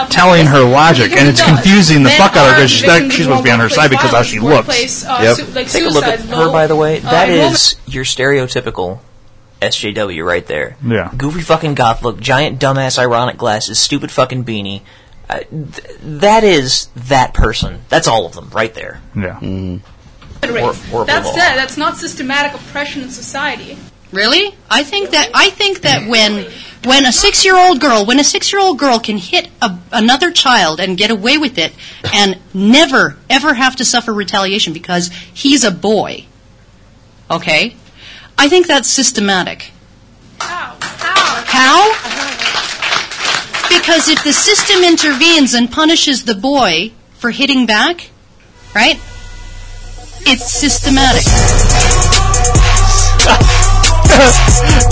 telling 0.09 0.45
her 0.47 0.63
logic, 0.63 1.11
and 1.11 1.27
it's 1.27 1.41
confusing 1.41 2.03
the 2.03 2.09
fuck 2.11 2.35
out 2.37 2.45
of 2.47 2.51
her 2.53 2.55
because 2.55 2.71
she's, 2.71 2.87
not- 2.87 3.11
she's 3.11 3.23
supposed 3.25 3.39
to 3.39 3.43
be 3.43 3.51
on 3.51 3.59
her 3.59 3.69
side 3.69 3.89
because 3.89 4.11
how 4.11 4.23
she 4.23 4.39
looks. 4.39 5.05
uh, 5.05 5.35
Take 5.35 5.85
a 5.85 5.89
look 5.89 6.05
at 6.05 6.19
her, 6.21 6.51
by 6.51 6.67
the 6.67 6.75
way. 6.75 6.99
That 6.99 7.29
is 7.29 7.75
your 7.85 8.05
stereotypical 8.05 8.99
SJW 9.61 10.25
right 10.25 10.45
there. 10.45 10.75
Yeah. 10.85 11.11
Goofy 11.15 11.41
fucking 11.41 11.73
goth 11.75 12.01
look, 12.03 12.19
giant 12.19 12.59
dumbass 12.59 12.97
ironic 12.99 13.37
glasses, 13.37 13.79
stupid 13.79 14.11
fucking 14.11 14.43
beanie. 14.45 14.81
Uh, 15.33 15.39
th- 15.39 15.97
that 16.01 16.43
is 16.43 16.89
that 16.95 17.33
person. 17.33 17.81
That's 17.89 18.07
all 18.07 18.25
of 18.27 18.33
them 18.33 18.49
right 18.49 18.73
there. 18.73 19.01
Yeah. 19.15 19.39
Hor- 19.39 20.73
horrible 20.73 21.05
That's 21.05 21.27
law. 21.27 21.35
that. 21.35 21.55
That's 21.55 21.75
not 21.77 21.97
systematic 21.97 22.53
oppression 22.53 23.01
in 23.01 23.09
society. 23.09 23.77
Really? 24.11 24.53
I 24.69 24.83
think 24.83 25.09
that 25.09 25.31
I 25.33 25.49
think 25.49 25.81
that 25.81 26.07
when 26.07 26.45
when 26.83 27.05
a 27.05 27.11
six 27.11 27.43
year 27.43 27.57
old 27.57 27.81
girl 27.81 28.05
when 28.05 28.19
a 28.19 28.23
six 28.23 28.53
year 28.53 28.61
old 28.61 28.77
girl 28.77 28.99
can 28.99 29.17
hit 29.17 29.49
a, 29.59 29.75
another 29.91 30.29
child 30.31 30.79
and 30.79 30.95
get 30.97 31.09
away 31.09 31.39
with 31.39 31.57
it 31.57 31.73
and 32.13 32.37
never 32.53 33.17
ever 33.27 33.55
have 33.55 33.75
to 33.77 33.85
suffer 33.85 34.13
retaliation 34.13 34.71
because 34.71 35.07
he's 35.33 35.63
a 35.63 35.71
boy, 35.71 36.25
okay? 37.31 37.75
I 38.37 38.49
think 38.49 38.67
that's 38.67 38.87
systematic. 38.87 39.71
How? 40.39 40.77
How? 40.81 41.43
How? 41.47 42.32
Because 43.73 44.07
if 44.07 44.23
the 44.23 44.33
system 44.33 44.83
intervenes 44.83 45.53
and 45.53 45.71
punishes 45.71 46.25
the 46.25 46.35
boy 46.35 46.91
for 47.15 47.31
hitting 47.31 47.65
back, 47.65 48.09
right? 48.75 48.99
It's 50.25 50.51
systematic. 50.51 51.23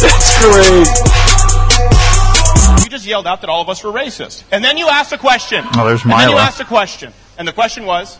That's 0.01 0.41
great. 0.41 0.87
You 2.83 2.89
just 2.89 3.05
yelled 3.05 3.27
out 3.27 3.41
that 3.41 3.49
all 3.49 3.61
of 3.61 3.69
us 3.69 3.83
were 3.83 3.91
racist. 3.91 4.43
And 4.51 4.63
then 4.63 4.77
you 4.77 4.89
asked 4.89 5.13
a 5.13 5.17
question. 5.17 5.63
Oh, 5.75 5.85
there's 5.85 6.03
And 6.03 6.11
then 6.11 6.29
you 6.29 6.37
asked 6.37 6.59
a 6.59 6.65
question. 6.65 7.13
And 7.37 7.47
the 7.47 7.53
question 7.53 7.85
was? 7.85 8.17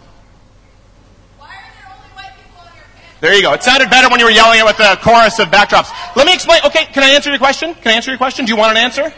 Why 1.37 1.47
are 1.47 1.51
there 1.51 1.91
only 1.95 2.09
white 2.15 2.33
people 2.35 2.59
on 2.59 2.67
your 2.75 2.83
panel? 2.85 3.09
There 3.19 3.33
you 3.33 3.41
go. 3.41 3.53
It 3.53 3.63
sounded 3.63 3.89
better 3.89 4.09
when 4.09 4.19
you 4.19 4.25
were 4.25 4.31
yelling 4.31 4.59
it 4.59 4.65
with 4.65 4.77
the 4.77 4.97
chorus 5.01 5.39
of 5.39 5.49
backdrops. 5.49 5.91
Let 6.15 6.27
me 6.27 6.33
explain. 6.33 6.61
Okay, 6.65 6.85
can 6.85 7.03
I 7.03 7.09
answer 7.09 7.29
your 7.29 7.39
question? 7.39 7.73
Can 7.73 7.91
I 7.91 7.95
answer 7.95 8.11
your 8.11 8.17
question? 8.19 8.45
Do 8.45 8.51
you 8.51 8.57
want 8.57 8.77
an 8.77 8.83
answer? 8.83 9.11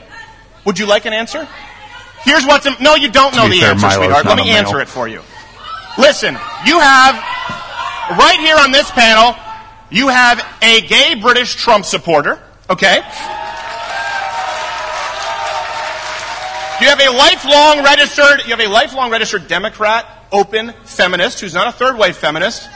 Would 0.65 0.79
you 0.79 0.85
like 0.85 1.05
an 1.05 1.13
answer? 1.13 1.47
Here's 2.23 2.45
what's. 2.45 2.65
In, 2.65 2.75
no, 2.79 2.95
you 2.95 3.11
don't 3.11 3.35
know 3.35 3.49
the 3.49 3.59
fair, 3.59 3.71
answer, 3.71 3.85
Milo's 3.85 4.05
sweetheart. 4.05 4.25
Let 4.25 4.37
me 4.37 4.49
answer 4.51 4.79
it 4.79 4.87
for 4.87 5.07
you. 5.07 5.21
Listen, 5.97 6.33
you 6.65 6.79
have 6.79 7.15
right 8.17 8.39
here 8.39 8.57
on 8.57 8.71
this 8.71 8.89
panel, 8.91 9.35
you 9.89 10.07
have 10.07 10.43
a 10.61 10.81
gay 10.81 11.15
British 11.15 11.55
Trump 11.55 11.85
supporter. 11.85 12.39
Okay. 12.69 12.97
You 16.81 16.89
have 16.89 16.99
a 16.99 17.15
lifelong 17.15 17.83
registered, 17.83 18.41
you 18.45 18.49
have 18.55 18.59
a 18.59 18.67
lifelong 18.67 19.11
registered 19.11 19.47
Democrat, 19.47 20.05
open 20.31 20.73
feminist, 20.83 21.39
who's 21.39 21.53
not 21.53 21.67
a 21.67 21.71
third 21.71 21.97
wave 21.97 22.17
feminist, 22.17 22.67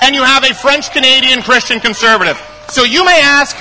and 0.00 0.14
you 0.14 0.22
have 0.22 0.44
a 0.44 0.54
French 0.54 0.90
Canadian 0.92 1.42
Christian 1.42 1.80
conservative. 1.80 2.40
So 2.68 2.84
you 2.84 3.04
may 3.04 3.20
ask, 3.20 3.56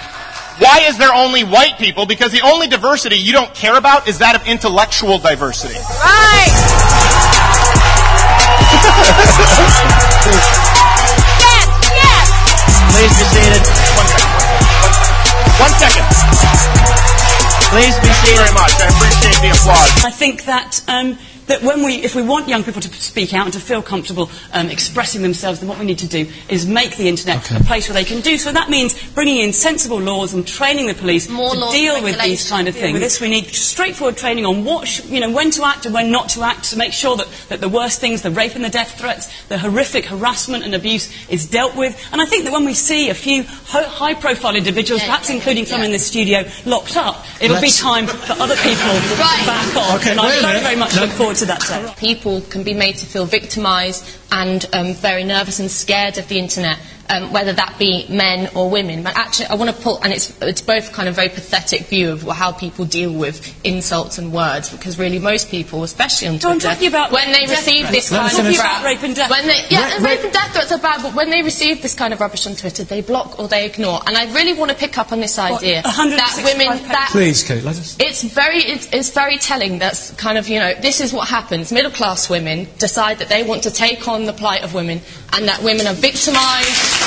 why 0.60 0.86
is 0.88 0.98
there 0.98 1.14
only 1.14 1.44
white 1.44 1.78
people? 1.78 2.06
Because 2.06 2.32
the 2.32 2.42
only 2.42 2.68
diversity 2.68 3.16
you 3.16 3.34
don't 3.34 3.54
care 3.54 3.78
about 3.78 4.08
is 4.08 4.20
that 4.20 4.36
of 4.36 4.48
intellectual 4.48 5.18
diversity. 5.18 5.76
Right. 5.76 6.52
Yes. 11.92 12.28
Please 12.92 13.14
be 13.18 13.26
seated. 13.34 13.62
One 13.98 14.08
second. 14.08 14.32
One 15.60 15.74
second. 15.80 16.06
Please 17.72 17.96
be 18.00 18.12
seated. 18.22 18.22
Thank 18.22 18.28
you 18.28 18.36
very 18.36 18.54
much. 18.54 18.74
I 18.78 18.88
appreciate 18.92 19.40
the 19.42 19.50
applause. 19.56 20.06
I 20.06 20.12
think 20.12 20.46
that 20.46 20.82
um, 20.88 21.18
that 21.48 21.62
when 21.64 21.84
we, 21.84 21.96
if 21.96 22.16
we 22.16 22.22
want 22.22 22.48
young 22.48 22.64
people 22.64 22.82
to 22.82 22.90
speak 22.94 23.34
out 23.34 23.46
and 23.46 23.54
to 23.54 23.60
feel 23.60 23.82
comfortable 23.82 24.30
um, 24.54 24.70
expressing 24.70 25.22
themselves, 25.22 25.60
then 25.60 25.68
what 25.68 25.80
we 25.80 25.86
need 25.86 26.00
to 26.00 26.08
do 26.08 26.28
is 26.50 26.66
make 26.66 26.96
the 26.98 27.08
internet 27.10 27.50
a 27.52 27.64
place 27.64 27.90
where 27.90 27.94
they 27.96 28.04
can 28.06 28.22
do 28.22 28.38
so. 28.38 28.52
That 28.52 28.70
means 28.70 28.94
bringing 29.14 29.38
in 29.38 29.52
sensible 29.54 30.00
laws 30.00 30.34
and 30.34 30.48
training 30.48 30.88
the 30.88 30.94
police 30.94 31.28
More 31.30 31.54
to 31.54 31.70
deal 31.72 32.02
with 32.04 32.22
these 32.22 32.48
kind 32.50 32.68
of 32.68 32.76
things. 32.76 32.94
with- 32.94 33.02
This 33.02 33.20
we 33.20 33.30
need 33.30 33.48
straightforward 33.48 34.18
training 34.18 34.46
on 34.46 34.64
what, 34.64 34.88
sh- 34.88 35.04
you 35.06 35.20
know, 35.20 35.30
when 35.32 35.52
to 35.52 35.66
act 35.66 35.86
and 35.86 35.94
when 35.94 36.12
not 36.12 36.30
to 36.30 36.44
act 36.44 36.70
to 36.72 36.78
make 36.78 36.94
sure 36.94 37.18
that, 37.18 37.28
that 37.50 37.60
the 37.62 37.70
worst 37.70 38.00
things, 38.00 38.22
the 38.22 38.32
rape 38.32 38.56
and 38.56 38.64
the 38.64 38.70
death 38.70 38.98
threats, 39.00 39.28
the 39.48 39.58
horrific 39.58 40.06
harassment 40.06 40.64
and 40.64 40.74
abuse 40.76 41.10
is 41.30 41.46
dealt 41.48 41.76
with. 41.76 41.98
And 42.12 42.22
I 42.22 42.26
think 42.26 42.44
that 42.46 42.54
when 42.54 42.66
we 42.66 42.74
see 42.74 43.10
a 43.10 43.14
few 43.14 43.44
ho- 43.44 43.84
high-profile 43.84 44.56
individuals, 44.56 45.02
perhaps 45.04 45.30
including 45.30 45.66
some 45.66 45.82
in 45.82 45.92
this 45.92 46.06
studio, 46.06 46.44
locked 46.66 46.96
up, 46.98 47.26
it'll 47.42 47.58
be 47.58 47.64
Let's- 47.64 47.80
time 47.80 48.08
for 48.08 48.34
other 48.42 48.56
people 48.58 48.92
to 48.94 49.16
back 49.18 49.76
off. 49.76 49.96
Okay, 50.02 50.12
and 50.12 50.20
I 50.20 50.40
very, 50.42 50.60
very 50.62 50.76
much 50.76 50.96
No. 50.96 51.02
look 51.04 51.12
forward 51.12 51.31
to 51.34 51.46
that 51.46 51.62
day. 51.62 51.94
People 51.98 52.42
can 52.42 52.64
be 52.64 52.74
made 52.74 52.98
to 52.98 53.06
feel 53.06 53.26
victimised 53.26 54.18
and 54.32 54.66
um, 54.74 54.94
very 54.94 55.24
nervous 55.24 55.60
and 55.60 55.70
scared 55.70 56.18
of 56.18 56.28
the 56.28 56.40
internet, 56.40 56.78
um, 57.12 57.32
whether 57.34 57.54
that 57.54 57.76
be 57.78 58.06
men 58.10 58.50
or 58.56 58.70
women. 58.70 59.04
But 59.04 59.18
actually, 59.18 59.48
I 59.48 59.56
want 59.56 59.76
to 59.76 59.82
put, 59.82 60.04
and 60.04 60.14
it's, 60.14 60.36
it's 60.42 60.62
both 60.62 60.94
kind 60.94 61.10
of 61.10 61.16
very 61.16 61.30
pathetic 61.30 61.82
view 61.88 62.12
of 62.12 62.24
how 62.24 62.52
people 62.52 62.86
deal 62.86 63.14
with 63.14 63.54
insults 63.66 64.18
and 64.18 64.32
words, 64.32 64.70
because 64.70 64.98
really 64.98 65.20
most 65.20 65.50
people, 65.50 65.84
especially 65.84 66.30
on 66.30 66.40
So 66.40 66.50
I'm 66.50 66.60
Twitter, 66.60 66.74
talking 66.76 66.88
about 66.88 67.12
when 67.12 67.32
they 67.32 67.42
receive 67.42 67.88
threats. 67.88 68.10
this 68.10 68.10
kind 68.10 68.32
of 68.32 68.46
about 68.46 68.56
crap, 68.56 68.84
rape 68.86 69.04
and 69.04 69.16
death 69.16 69.30
when 69.30 69.46
they, 69.46 69.62
yeah, 69.70 69.90
threats. 69.90 70.04
rape 70.04 70.24
and 70.24 70.34
death 70.34 70.54
threats 70.54 70.72
are 70.72 70.80
bad, 70.80 71.02
but 71.04 71.14
when 71.14 71.30
they 71.30 71.42
receive 71.42 71.82
this 71.82 71.94
kind 71.94 72.14
of 72.14 72.20
rubbish 72.20 72.48
on 72.48 72.56
Twitter, 72.56 72.84
they 72.84 73.02
block 73.02 73.40
or 73.40 73.48
they 73.48 73.66
ignore. 73.66 74.00
And 74.08 74.18
I 74.18 74.34
really 74.34 74.54
want 74.54 74.72
to 74.72 74.78
pick 74.78 74.98
up 74.98 75.12
on 75.12 75.20
this 75.20 75.38
idea 75.38 75.82
that 75.82 76.42
women, 76.44 76.82
that 76.88 77.10
Please, 77.12 77.44
Kate, 77.44 77.64
let 77.64 77.78
us. 77.78 77.98
it's 78.00 78.24
very 78.24 78.60
it's, 78.60 78.92
it's 78.94 79.10
very 79.10 79.38
telling 79.38 79.80
that's 79.80 80.12
kind 80.12 80.38
of 80.38 80.48
you 80.48 80.60
know 80.60 80.74
this 80.82 81.02
is 81.02 81.12
what 81.12 81.28
happens 81.28 81.72
middle 81.72 81.92
class 81.92 82.30
women 82.30 82.68
decide 82.78 83.18
that 83.20 83.30
they 83.30 83.44
want 83.44 83.64
to 83.64 83.72
take 83.72 84.08
on 84.08 84.26
the 84.26 84.34
plight 84.34 84.64
of 84.64 84.74
women 84.74 85.02
and 85.34 85.48
that 85.48 85.62
women 85.64 85.88
are 85.88 85.94
victimized 85.94 87.01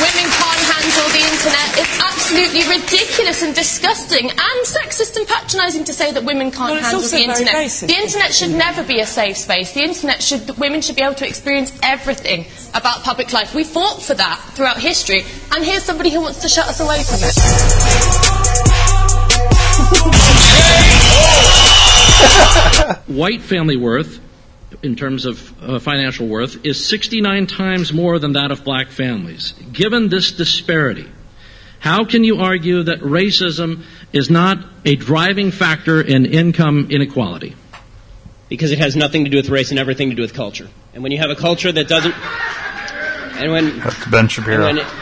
women 0.00 0.26
can't 0.30 0.62
handle 0.72 1.08
the 1.10 1.22
internet. 1.22 1.68
It's 1.78 1.96
absolutely 2.00 2.62
ridiculous 2.68 3.42
and 3.42 3.54
disgusting 3.54 4.30
and 4.30 4.58
sexist 4.66 5.16
and 5.16 5.26
patronizing 5.26 5.84
to 5.84 5.92
say 5.92 6.12
that 6.12 6.24
women 6.24 6.50
can't 6.50 6.72
Well, 6.72 6.82
handle 6.82 7.00
the 7.02 7.22
internet. 7.22 7.54
racist. 7.54 7.88
the 7.88 7.96
internet 7.96 8.32
should 8.34 8.50
never 8.50 8.82
be 8.84 9.00
a 9.00 9.06
safe 9.06 9.36
space. 9.36 9.72
The 9.72 9.82
internet 9.82 10.22
should 10.22 10.56
women 10.58 10.80
should 10.80 10.96
be 10.96 11.02
able 11.02 11.14
to 11.16 11.26
experience 11.26 11.72
everything 11.82 12.46
about 12.74 13.02
public 13.02 13.32
life. 13.32 13.54
We 13.54 13.64
fought 13.64 14.02
for 14.02 14.14
that 14.14 14.38
throughout 14.54 14.78
history. 14.78 15.24
And 15.54 15.64
here's 15.64 15.82
somebody 15.84 16.10
who 16.10 16.20
wants 16.20 16.40
to 16.42 16.48
shut 16.48 16.68
us 16.68 16.80
away 16.80 17.02
from 17.02 17.18
it. 17.22 17.34
White 23.06 23.42
family 23.42 23.76
worth, 23.76 24.20
in 24.82 24.94
terms 24.96 25.24
of 25.24 25.62
uh, 25.62 25.78
financial 25.78 26.26
worth, 26.26 26.64
is 26.64 26.84
69 26.84 27.46
times 27.46 27.92
more 27.92 28.18
than 28.18 28.32
that 28.34 28.50
of 28.50 28.64
black 28.64 28.88
families. 28.88 29.52
Given 29.72 30.08
this 30.08 30.32
disparity, 30.32 31.08
how 31.80 32.04
can 32.04 32.22
you 32.24 32.38
argue 32.40 32.82
that 32.84 33.00
racism 33.00 33.82
is 34.12 34.30
not 34.30 34.58
a 34.84 34.96
driving 34.96 35.50
factor 35.50 36.00
in 36.00 36.26
income 36.26 36.88
inequality? 36.90 37.54
because 38.48 38.72
it 38.72 38.78
has 38.78 38.96
nothing 38.96 39.24
to 39.24 39.30
do 39.30 39.36
with 39.36 39.50
race 39.50 39.68
and 39.72 39.78
everything 39.78 40.08
to 40.08 40.16
do 40.16 40.22
with 40.22 40.32
culture. 40.32 40.66
And 40.94 41.02
when 41.02 41.12
you 41.12 41.18
have 41.18 41.28
a 41.28 41.34
culture 41.34 41.70
that 41.70 41.86
doesn't, 41.86 42.14
and 43.38 43.52
when 43.52 43.78
That's 43.80 44.06
Ben 44.06 44.26
Shapiro. 44.26 44.66
and 44.66 44.78
when 44.78 44.86
it- 44.86 44.92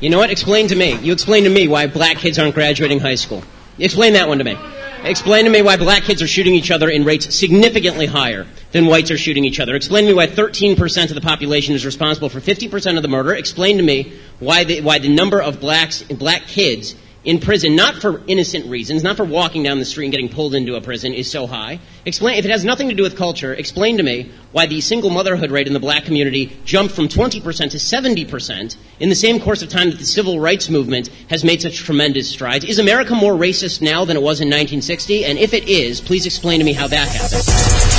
you 0.00 0.10
know 0.10 0.18
what? 0.18 0.30
Explain 0.30 0.68
to 0.68 0.76
me. 0.76 0.98
You 1.00 1.14
explain 1.14 1.44
to 1.44 1.48
me 1.50 1.66
why 1.66 1.86
black 1.86 2.18
kids 2.18 2.38
aren't 2.38 2.54
graduating 2.54 3.00
high 3.00 3.14
school. 3.14 3.42
Explain 3.78 4.12
that 4.12 4.28
one 4.28 4.36
to 4.36 4.44
me. 4.44 4.58
Explain 5.02 5.46
to 5.46 5.50
me 5.50 5.62
why 5.62 5.78
black 5.78 6.02
kids 6.02 6.20
are 6.20 6.26
shooting 6.26 6.54
each 6.54 6.70
other 6.70 6.90
in 6.90 7.04
rates 7.04 7.34
significantly 7.34 8.04
higher 8.04 8.46
than 8.72 8.86
whites 8.86 9.10
are 9.10 9.18
shooting 9.18 9.44
each 9.44 9.60
other. 9.60 9.74
Explain 9.74 10.04
to 10.04 10.10
me 10.10 10.14
why 10.14 10.26
13% 10.26 11.08
of 11.08 11.14
the 11.14 11.20
population 11.20 11.74
is 11.74 11.86
responsible 11.86 12.28
for 12.28 12.40
50% 12.40 12.96
of 12.96 13.02
the 13.02 13.08
murder. 13.08 13.34
Explain 13.34 13.76
to 13.76 13.82
me 13.82 14.12
why 14.40 14.64
the, 14.64 14.80
why 14.80 14.98
the 14.98 15.08
number 15.08 15.40
of 15.40 15.60
blacks, 15.60 16.02
black 16.02 16.46
kids 16.46 16.96
in 17.24 17.38
prison, 17.38 17.76
not 17.76 17.96
for 17.96 18.20
innocent 18.26 18.66
reasons, 18.66 19.04
not 19.04 19.16
for 19.16 19.24
walking 19.24 19.62
down 19.62 19.78
the 19.78 19.84
street 19.84 20.06
and 20.06 20.12
getting 20.12 20.28
pulled 20.28 20.54
into 20.54 20.74
a 20.74 20.80
prison, 20.80 21.14
is 21.14 21.30
so 21.30 21.46
high. 21.46 21.78
Explain, 22.04 22.36
if 22.36 22.44
it 22.44 22.50
has 22.50 22.64
nothing 22.64 22.88
to 22.88 22.94
do 22.94 23.04
with 23.04 23.16
culture, 23.16 23.54
explain 23.54 23.98
to 23.98 24.02
me 24.02 24.30
why 24.50 24.66
the 24.66 24.80
single 24.80 25.10
motherhood 25.10 25.50
rate 25.50 25.68
in 25.68 25.72
the 25.72 25.80
black 25.80 26.04
community 26.04 26.56
jumped 26.64 26.94
from 26.94 27.08
20% 27.08 27.40
to 27.70 27.76
70% 27.76 28.76
in 28.98 29.08
the 29.08 29.14
same 29.14 29.40
course 29.40 29.62
of 29.62 29.68
time 29.68 29.90
that 29.90 29.98
the 29.98 30.04
civil 30.04 30.40
rights 30.40 30.68
movement 30.68 31.08
has 31.30 31.44
made 31.44 31.62
such 31.62 31.76
tremendous 31.76 32.28
strides. 32.28 32.64
Is 32.64 32.80
America 32.80 33.14
more 33.14 33.34
racist 33.34 33.80
now 33.80 34.04
than 34.04 34.16
it 34.16 34.22
was 34.22 34.40
in 34.40 34.48
1960? 34.48 35.24
And 35.24 35.38
if 35.38 35.54
it 35.54 35.68
is, 35.68 36.00
please 36.00 36.26
explain 36.26 36.58
to 36.58 36.64
me 36.64 36.72
how 36.72 36.88
that 36.88 37.08
happened. 37.08 37.91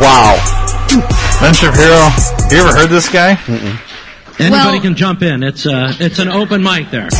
Wow. 0.00 0.34
Ben 1.40 1.52
Shapiro. 1.52 2.08
You 2.50 2.64
ever 2.64 2.74
heard 2.74 2.88
this 2.88 3.10
guy? 3.10 3.38
Anybody 4.38 4.80
can 4.80 4.96
jump 4.96 5.20
in. 5.20 5.42
It's 5.42 5.66
uh, 5.66 5.94
it's 6.00 6.18
an 6.18 6.28
open 6.28 6.62
mic 6.62 6.90
there. 6.90 7.10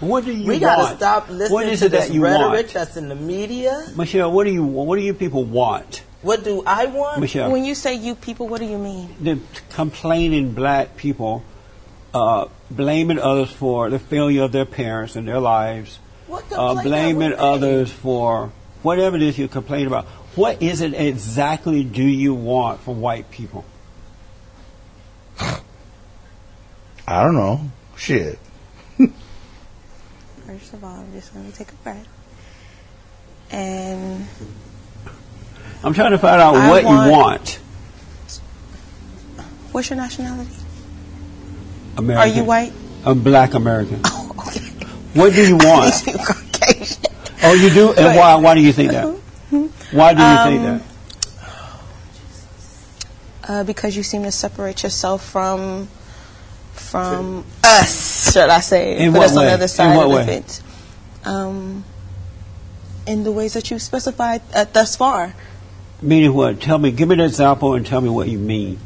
What 0.00 0.24
do 0.24 0.32
you 0.32 0.38
want? 0.38 0.48
we 0.48 0.58
want? 0.58 0.60
gotta 0.60 0.96
stop 0.96 1.28
listening 1.28 1.52
what 1.52 1.66
is 1.66 1.80
to 1.80 1.86
it 1.86 1.92
that 1.92 2.12
you 2.12 2.22
rhetoric 2.22 2.50
want? 2.50 2.68
that's 2.72 2.96
in 2.96 3.08
the 3.08 3.14
media. 3.14 3.86
Michelle, 3.96 4.32
what 4.32 4.42
do 4.44 4.50
you 4.50 4.64
what 4.64 4.96
do 4.96 5.02
you 5.02 5.14
people 5.14 5.44
want? 5.44 6.02
What 6.22 6.42
do 6.42 6.64
I 6.66 6.86
want? 6.86 7.20
Michelle. 7.20 7.52
When 7.52 7.64
you 7.64 7.76
say 7.76 7.94
you 7.94 8.16
people, 8.16 8.48
what 8.48 8.60
do 8.60 8.66
you 8.66 8.78
mean? 8.78 9.14
The 9.20 9.38
complaining 9.70 10.52
black 10.52 10.96
people 10.96 11.44
uh, 12.12 12.46
blaming 12.72 13.20
others 13.20 13.50
for 13.50 13.88
the 13.88 14.00
failure 14.00 14.42
of 14.42 14.52
their 14.52 14.66
parents 14.66 15.14
and 15.14 15.28
their 15.28 15.38
lives. 15.38 16.00
What 16.26 16.44
uh, 16.52 16.82
blaming 16.82 17.34
others 17.34 17.92
for 17.92 18.52
whatever 18.82 19.16
it 19.16 19.22
is 19.22 19.38
you 19.38 19.48
complain 19.48 19.86
about. 19.86 20.06
What 20.34 20.62
is 20.62 20.80
it 20.80 20.94
exactly 20.94 21.82
do 21.84 22.02
you 22.02 22.34
want 22.34 22.80
from 22.80 23.00
white 23.00 23.30
people? 23.30 23.64
I 25.40 27.22
don't 27.24 27.34
know. 27.34 27.60
Shit. 27.96 28.38
First 30.46 30.72
of 30.74 30.84
all, 30.84 30.96
I'm 30.96 31.12
just 31.12 31.32
going 31.34 31.50
to 31.50 31.56
take 31.56 31.70
a 31.70 31.74
breath. 31.76 32.06
And 33.50 34.26
I'm 35.82 35.94
trying 35.94 36.10
to 36.12 36.18
find 36.18 36.40
out 36.40 36.54
I 36.54 36.70
what 36.70 36.84
want- 36.84 37.06
you 37.06 37.12
want. 37.12 37.58
what's 39.72 39.90
your 39.90 39.96
nationality? 39.96 40.50
American. 41.96 42.30
Are 42.30 42.34
you 42.36 42.44
white? 42.44 42.72
I'm 43.04 43.22
black 43.22 43.54
American. 43.54 44.00
Oh, 44.04 44.32
what 45.14 45.32
do 45.32 45.46
you 45.48 45.56
want? 45.60 45.94
oh, 47.42 47.54
you 47.54 47.70
do? 47.70 47.92
And 47.94 48.16
why, 48.16 48.34
why 48.36 48.54
do 48.54 48.60
you 48.60 48.72
think 48.72 48.92
that? 48.92 49.16
Why 49.50 50.14
do 50.14 50.22
you 50.22 50.36
think 50.44 50.60
Um, 50.64 50.64
that? 50.64 50.82
Uh, 53.50 53.64
because 53.64 53.96
you 53.96 54.02
seem 54.02 54.24
to 54.24 54.30
separate 54.32 54.82
yourself 54.82 55.24
from 55.24 55.88
from 56.74 57.44
us, 57.64 58.32
should 58.32 58.50
I 58.50 58.60
say? 58.60 58.98
In 58.98 59.12
Put 59.12 59.18
what 59.18 59.30
us 59.30 59.36
on 59.36 59.44
the 59.46 59.52
other 59.52 59.62
In 59.64 59.68
side 59.68 59.96
what 59.96 60.04
of 60.06 60.10
the 60.10 60.16
way? 60.16 60.26
fence. 60.26 60.62
Um, 61.24 61.84
in 63.06 63.24
the 63.24 63.32
ways 63.32 63.54
that 63.54 63.70
you've 63.70 63.82
specified 63.82 64.42
uh, 64.54 64.64
thus 64.72 64.96
far. 64.96 65.34
Meaning 66.02 66.34
what? 66.34 66.60
Tell 66.60 66.78
me, 66.78 66.92
give 66.92 67.08
me 67.08 67.14
an 67.14 67.20
example 67.20 67.74
and 67.74 67.84
tell 67.84 68.00
me 68.00 68.08
what 68.08 68.28
you 68.28 68.38
mean. 68.38 68.78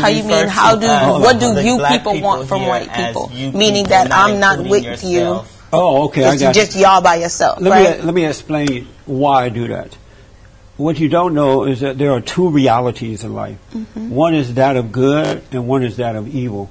how 0.00 0.08
you 0.08 0.22
mean? 0.24 0.48
How 0.48 0.76
do 0.76 0.86
what 0.86 1.38
do 1.40 1.60
you 1.60 1.82
people 1.86 2.20
want 2.20 2.48
from 2.48 2.66
white 2.66 2.92
people? 2.94 3.30
Meaning 3.30 3.84
that 3.88 4.10
I'm 4.12 4.38
not 4.40 4.60
with 4.64 5.04
you. 5.04 5.40
Oh, 5.72 6.04
okay, 6.04 6.24
I 6.24 6.36
got 6.36 6.54
just 6.54 6.76
you. 6.76 6.82
y'all 6.82 7.00
by 7.02 7.16
yourself, 7.16 7.60
Let 7.60 7.70
right? 7.70 7.98
me 7.98 8.04
let 8.04 8.14
me 8.14 8.24
explain 8.26 8.86
why 9.06 9.46
I 9.46 9.48
do 9.48 9.66
that. 9.68 9.96
What 10.76 10.98
you 10.98 11.08
don't 11.08 11.34
know 11.34 11.64
is 11.64 11.80
that 11.80 11.98
there 11.98 12.10
are 12.12 12.20
two 12.20 12.48
realities 12.48 13.22
in 13.22 13.32
life. 13.32 13.56
Mhm. 13.74 14.08
One 14.08 14.34
is 14.34 14.54
that 14.54 14.76
of 14.76 14.90
good, 14.90 15.42
and 15.52 15.68
one 15.68 15.84
is 15.84 15.96
that 15.98 16.16
of 16.16 16.34
evil. 16.34 16.68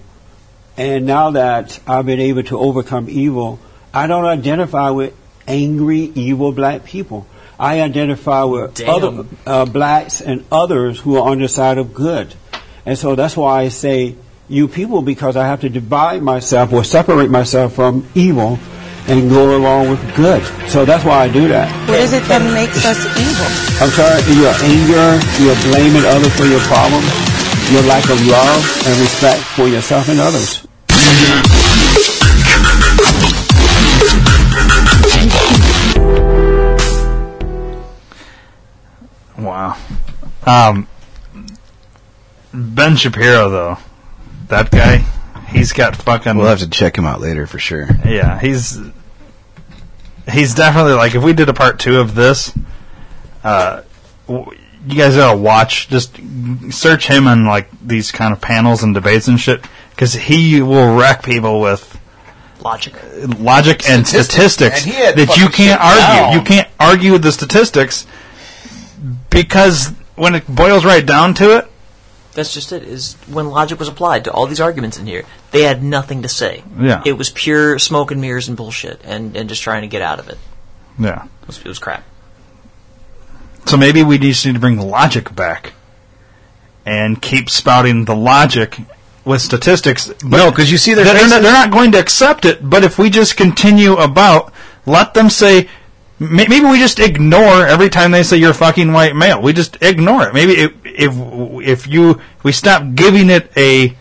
And 0.78 1.06
now 1.06 1.32
that 1.32 1.80
I've 1.88 2.06
been 2.06 2.20
able 2.20 2.44
to 2.44 2.60
overcome 2.60 3.08
evil, 3.10 3.60
I 3.94 4.08
don't 4.08 4.26
identify 4.26 4.90
with 4.90 5.14
angry, 5.48 6.12
evil 6.16 6.52
black 6.52 6.84
people. 6.84 7.28
I 7.60 7.80
identify 7.82 8.44
with 8.44 8.74
Damn. 8.76 8.90
other 8.90 9.26
uh, 9.46 9.66
blacks 9.66 10.20
and 10.20 10.44
others 10.52 11.00
who 11.00 11.18
are 11.18 11.30
on 11.30 11.40
the 11.40 11.48
side 11.48 11.78
of 11.78 11.94
good. 11.94 12.34
And 12.86 12.98
so 12.98 13.16
that's 13.16 13.38
why 13.38 13.62
I 13.62 13.70
say 13.70 14.16
you 14.50 14.68
people 14.68 15.02
because 15.02 15.38
I 15.38 15.46
have 15.48 15.62
to 15.62 15.70
divide 15.70 16.22
myself 16.22 16.74
or 16.74 16.84
separate 16.84 17.30
myself 17.30 17.74
from 17.74 18.06
evil 18.16 18.60
and 19.08 19.30
go 19.30 19.58
along 19.58 19.90
with 19.90 20.16
good. 20.16 20.44
So 20.70 20.86
that's 20.86 21.04
why 21.04 21.24
I 21.24 21.28
do 21.32 21.48
that. 21.48 21.68
What 21.90 22.00
is 22.00 22.14
it 22.14 22.24
that 22.32 22.42
makes 22.54 22.86
us 22.86 23.04
evil? 23.20 23.50
I'm 23.84 23.92
sorry, 23.92 24.24
your 24.32 24.56
anger, 24.64 25.20
your 25.44 25.56
blaming 25.68 26.06
others 26.08 26.34
for 26.36 26.46
your 26.46 26.62
problems, 26.72 27.08
your 27.72 27.84
lack 27.84 28.08
of 28.10 28.20
love 28.28 28.64
and 28.88 29.00
respect 29.00 29.42
for 29.56 29.68
yourself 29.68 30.08
and 30.10 30.20
others. 30.20 30.66
Wow. 39.38 39.78
Um, 40.46 40.88
ben 42.54 42.96
Shapiro, 42.96 43.50
though, 43.50 43.78
that 44.48 44.72
guy, 44.72 45.04
he's 45.54 45.72
got 45.74 45.96
fucking. 45.96 46.38
We'll 46.38 46.48
have 46.48 46.60
to 46.60 46.70
check 46.70 46.98
him 46.98 47.06
out 47.06 47.22
later 47.22 47.48
for 47.48 47.60
sure. 47.60 47.88
Yeah, 48.06 48.40
he's 48.40 48.78
he's 50.32 50.54
definitely 50.56 50.94
like 50.94 51.16
if 51.16 51.24
we 51.24 51.34
did 51.34 51.50
a 51.50 51.54
part 51.54 51.80
two 51.80 52.00
of 52.00 52.16
this, 52.16 52.54
uh, 53.44 53.82
w- 54.28 54.52
you 54.88 54.96
guys 54.98 55.16
gotta 55.16 55.38
watch. 55.38 55.88
Just 55.90 56.18
search 56.72 57.08
him 57.08 57.28
on 57.28 57.46
like 57.46 57.70
these 57.82 58.12
kind 58.12 58.34
of 58.34 58.42
panels 58.42 58.84
and 58.84 58.94
debates 58.94 59.28
and 59.28 59.40
shit 59.40 59.64
because 59.92 60.14
he 60.14 60.62
will 60.62 60.96
wreck 60.98 61.24
people 61.24 61.62
with 61.62 62.00
Logic. 62.62 62.94
logic 63.40 63.90
and 63.90 64.08
Statistics. 64.08 64.82
statistics 64.82 64.86
And 64.88 65.18
that 65.20 65.38
you 65.38 65.50
can't 65.50 65.82
argue. 65.82 66.00
down. 66.02 66.34
You 66.34 66.42
can't 66.42 66.68
argue 66.80 67.18
the 67.18 67.32
statistics 67.32 68.06
because 69.30 69.90
when 70.16 70.36
it 70.36 70.48
boils 70.48 70.86
right 70.86 71.06
down 71.06 71.34
to 71.36 71.58
it, 71.58 71.68
That's 72.34 72.54
just 72.54 72.72
it. 72.72 72.84
Is 72.84 73.16
when 73.30 73.50
logic 73.50 73.80
was 73.80 73.88
applied 73.88 74.24
to 74.26 74.32
all 74.32 74.48
these 74.48 74.62
arguments 74.62 74.98
in 74.98 75.06
here, 75.08 75.24
they 75.54 75.62
had 75.64 75.82
nothing 75.82 76.24
to 76.24 76.28
say. 76.28 76.64
Yeah. 76.78 77.02
It 77.06 77.14
was 77.14 77.30
pure 77.30 77.80
smoke 77.80 78.12
and 78.12 78.20
mirrors 78.20 78.50
and 78.50 78.58
bullshit, 78.58 79.00
and, 79.06 79.38
and 79.38 79.48
just 79.48 79.62
trying 79.64 79.84
to 79.84 79.88
get 79.88 80.02
out 80.02 80.20
of 80.20 80.28
it. 80.28 80.38
yeah. 81.00 81.24
It 81.44 81.48
was, 81.48 81.58
it 81.60 81.66
was 81.68 81.80
crap. 81.80 82.04
So 83.66 83.78
maybe 83.78 84.04
we 84.04 84.18
just 84.18 84.46
need 84.46 84.54
to 84.54 84.60
bring 84.60 84.76
the 84.76 84.86
logic 84.86 85.34
back 85.34 85.74
and 86.86 87.22
keep 87.22 87.50
spouting 87.50 88.06
the 88.06 88.16
logic 88.16 88.78
with 89.24 89.42
statistics. 89.42 90.08
But 90.08 90.38
No, 90.38 90.52
'cause 90.52 90.70
you 90.70 90.78
see 90.78 90.94
their 90.94 91.06
they're, 91.06 91.30
not, 91.30 91.42
they're 91.42 91.54
not 91.54 91.72
going 91.72 91.94
to 91.94 92.00
accept 92.00 92.44
it. 92.46 92.68
But 92.70 92.84
if 92.84 93.00
we 93.00 93.10
just 93.10 93.38
continue 93.38 93.94
about, 93.96 94.52
let 94.86 95.14
them 95.14 95.30
say. 95.30 95.70
Maybe 96.20 96.62
we 96.62 96.78
just 96.80 97.00
ignore 97.00 97.66
every 97.68 97.90
time 97.90 98.12
they 98.12 98.24
say 98.24 98.38
you're 98.38 98.52
a 98.52 98.54
fucking 98.54 98.94
white 98.94 99.16
male. 99.16 99.42
We 99.42 99.52
just 99.52 99.78
ignore 99.82 100.28
it. 100.28 100.34
Maybe 100.34 100.54
if 100.54 100.72
if, 100.86 101.12
if 101.68 101.88
you 101.88 102.22
we 102.44 102.52
stop 102.52 102.84
giving 102.96 103.30
it 103.30 103.52
a 103.58 103.96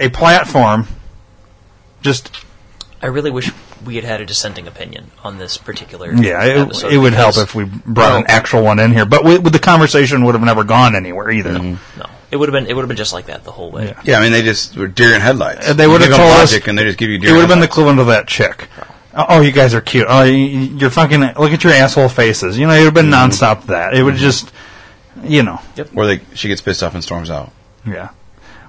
a 0.00 0.08
platform, 0.10 0.86
just 2.02 2.30
I 3.02 3.06
really 3.06 3.30
wish 3.30 3.50
we 3.84 3.96
had 3.96 4.04
had 4.04 4.20
a 4.20 4.26
dissenting 4.26 4.66
opinion 4.66 5.10
on 5.22 5.38
this 5.38 5.56
particular 5.58 6.12
yeah, 6.12 6.42
it, 6.44 6.58
episode 6.58 6.92
it 6.92 6.98
would 6.98 7.12
help 7.12 7.36
if 7.36 7.54
we 7.54 7.64
brought 7.64 8.10
Well, 8.10 8.16
an 8.18 8.24
actual 8.28 8.62
one 8.62 8.78
in 8.78 8.92
here. 8.92 9.04
But 9.04 9.22
we, 9.24 9.36
the 9.38 9.58
conversation 9.58 10.24
would 10.24 10.34
have 10.34 10.42
never 10.42 10.64
gone 10.64 10.94
anywhere 10.96 11.30
either. 11.30 11.52
No, 11.58 11.76
it 12.30 12.36
would 12.36 12.48
have 12.48 12.52
been 12.52 12.66
it 12.70 12.74
would 12.74 12.82
have 12.82 12.88
been 12.88 12.96
just 12.96 13.12
like 13.12 13.26
that 13.26 13.44
the 13.44 13.52
whole 13.52 13.70
way. 13.70 13.94
Yeah, 14.04 14.18
I 14.18 14.22
mean 14.22 14.32
they 14.32 14.42
just 14.42 14.76
were 14.76 14.88
deer 14.88 15.14
in 15.14 15.20
headlights. 15.20 15.68
Uh, 15.68 15.72
They 15.74 15.86
would 15.86 16.00
have 16.00 16.10
give 16.10 16.16
them 16.18 16.26
told 16.26 16.38
logic 16.38 16.62
us, 16.62 16.68
and 16.68 16.78
they 16.78 16.84
just 16.84 16.98
give 16.98 17.10
you 17.10 17.16
It 17.16 17.20
would 17.32 17.40
have 17.40 17.48
been 17.48 17.48
the 17.48 17.54
headlights. 17.66 17.72
equivalent 17.72 18.00
of 18.00 18.06
that 18.08 18.26
chick. 18.26 18.68
Oh, 19.18 19.24
oh, 19.30 19.40
you 19.40 19.52
guys 19.52 19.72
are 19.74 19.80
cute. 19.80 20.06
Oh, 20.08 20.24
you- 20.24 20.36
you're 20.76 20.90
fucking. 20.90 21.20
Look 21.20 21.52
at 21.52 21.64
your 21.64 21.72
asshole 21.72 22.08
faces. 22.10 22.58
You 22.58 22.66
know, 22.66 22.74
it 22.74 22.78
would 22.80 22.84
have 22.86 22.94
been 22.94 23.06
Mm-hmm. 23.06 23.30
nonstop. 23.30 23.66
That 23.66 23.94
it 23.94 24.02
would 24.02 24.16
just, 24.16 24.52
you 25.22 25.42
know, 25.42 25.60
Yep. 25.76 25.90
Or 25.94 26.06
they 26.06 26.20
she 26.34 26.48
gets 26.48 26.60
pissed 26.60 26.82
off 26.82 26.94
and 26.94 27.02
storms 27.02 27.30
out. 27.30 27.50
yeah. 27.86 28.08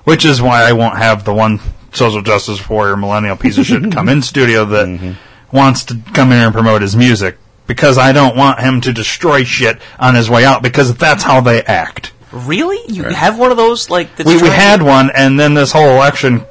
Which 0.07 0.23
is 0.23 0.41
why 0.41 0.63
I 0.63 0.71
won't 0.71 0.97
have 0.97 1.25
the 1.25 1.33
one 1.33 1.59
social 1.91 2.21
justice 2.21 2.69
warrior 2.69 2.95
millennial 2.95 3.35
piece 3.35 3.57
of 3.57 3.65
shit 3.65 3.91
come 3.91 4.07
in 4.07 4.21
studio 4.33 4.63
that 4.63 4.87
Mm-hmm. 4.87 5.55
wants 5.55 5.83
to 5.85 5.97
come 6.13 6.31
in 6.31 6.37
here 6.37 6.45
and 6.47 6.53
promote 6.53 6.81
his 6.81 6.95
music 6.95 7.37
because 7.65 7.97
I 7.97 8.13
don't 8.13 8.37
want 8.37 8.59
him 8.61 8.79
to 8.81 8.93
destroy 8.93 9.43
shit 9.43 9.81
on 9.99 10.15
his 10.15 10.29
way 10.29 10.45
out 10.45 10.63
because 10.63 10.95
that's 10.95 11.23
how 11.23 11.41
they 11.41 11.61
act. 11.63 12.13
Really? 12.31 12.79
You 12.87 13.03
have 13.03 13.37
one 13.37 13.51
of 13.51 13.57
those 13.57 13.89
like 13.89 14.15
that's 14.15 14.27
we, 14.27 14.35
we 14.35 14.39
trying- 14.47 14.51
had 14.53 14.81
one, 14.81 15.09
and 15.11 15.37
then 15.37 15.53
this 15.55 15.71
whole 15.73 15.89
election 15.89 16.45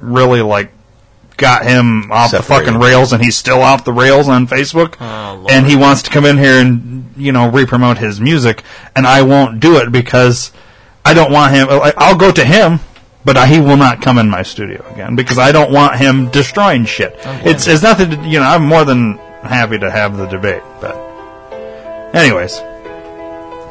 really 0.00 0.40
like 0.42 0.70
got 1.36 1.64
him 1.66 2.10
off 2.10 2.30
the 2.30 2.42
fucking 2.42 2.78
rails, 2.78 3.12
and 3.12 3.22
he's 3.22 3.36
still 3.36 3.60
off 3.60 3.84
the 3.84 3.92
rails 3.92 4.28
on 4.28 4.46
Facebook. 4.46 4.96
Oh, 5.00 5.46
and 5.50 5.66
he 5.66 5.76
wants 5.76 6.02
to 6.02 6.10
come 6.10 6.24
in 6.24 6.38
here 6.38 6.58
and 6.60 7.12
you 7.16 7.32
know 7.32 7.50
re-promote 7.50 7.98
his 7.98 8.20
music, 8.20 8.62
and 8.94 9.06
I 9.06 9.22
won't 9.22 9.60
do 9.60 9.76
it 9.78 9.92
because 9.92 10.52
I 11.06 11.14
don't 11.14 11.32
want 11.32 11.54
him. 11.54 11.68
I- 11.70 11.94
I'll 11.96 12.16
go 12.16 12.30
to 12.32 12.44
him. 12.44 12.80
But 13.24 13.36
I, 13.36 13.46
he 13.48 13.58
will 13.58 13.76
not 13.76 14.02
come 14.02 14.18
in 14.18 14.30
my 14.30 14.44
studio 14.44 14.86
again 14.92 15.16
because 15.16 15.36
I 15.36 15.50
don't 15.50 15.72
want 15.72 15.96
him 15.96 16.30
destroying 16.30 16.84
shit. 16.84 17.18
Oh, 17.24 17.40
it's 17.44 17.66
it's 17.66 17.82
nothing. 17.82 18.10
To, 18.10 18.16
you 18.28 18.38
know, 18.38 18.46
I'm 18.46 18.64
more 18.64 18.84
than 18.84 19.18
happy 19.42 19.80
to 19.80 19.90
have 19.90 20.16
the 20.16 20.26
debate. 20.26 20.62
But, 20.80 20.94
anyways, 22.14 22.60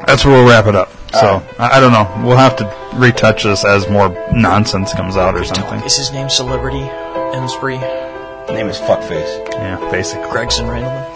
that's 0.06 0.26
where 0.26 0.34
we'll 0.34 0.46
wrap 0.48 0.66
it 0.66 0.74
up. 0.74 0.90
So 1.12 1.42
I, 1.58 1.78
I 1.78 1.80
don't 1.80 1.92
know. 1.92 2.04
We'll 2.26 2.36
have 2.36 2.56
to 2.56 2.64
retouch 2.96 3.44
this 3.44 3.64
as 3.64 3.88
more 3.88 4.10
nonsense 4.30 4.92
comes 4.92 5.16
out 5.16 5.34
or 5.34 5.44
something. 5.44 5.80
Is 5.84 5.96
his 5.96 6.12
name 6.12 6.28
Celebrity 6.28 6.84
Emsbury? 7.32 7.78
Name 8.50 8.66
is 8.68 8.76
Fuckface. 8.78 9.50
Yeah, 9.54 9.78
basically. 9.90 10.28
Gregson 10.30 10.66
Randleman. 10.66 11.15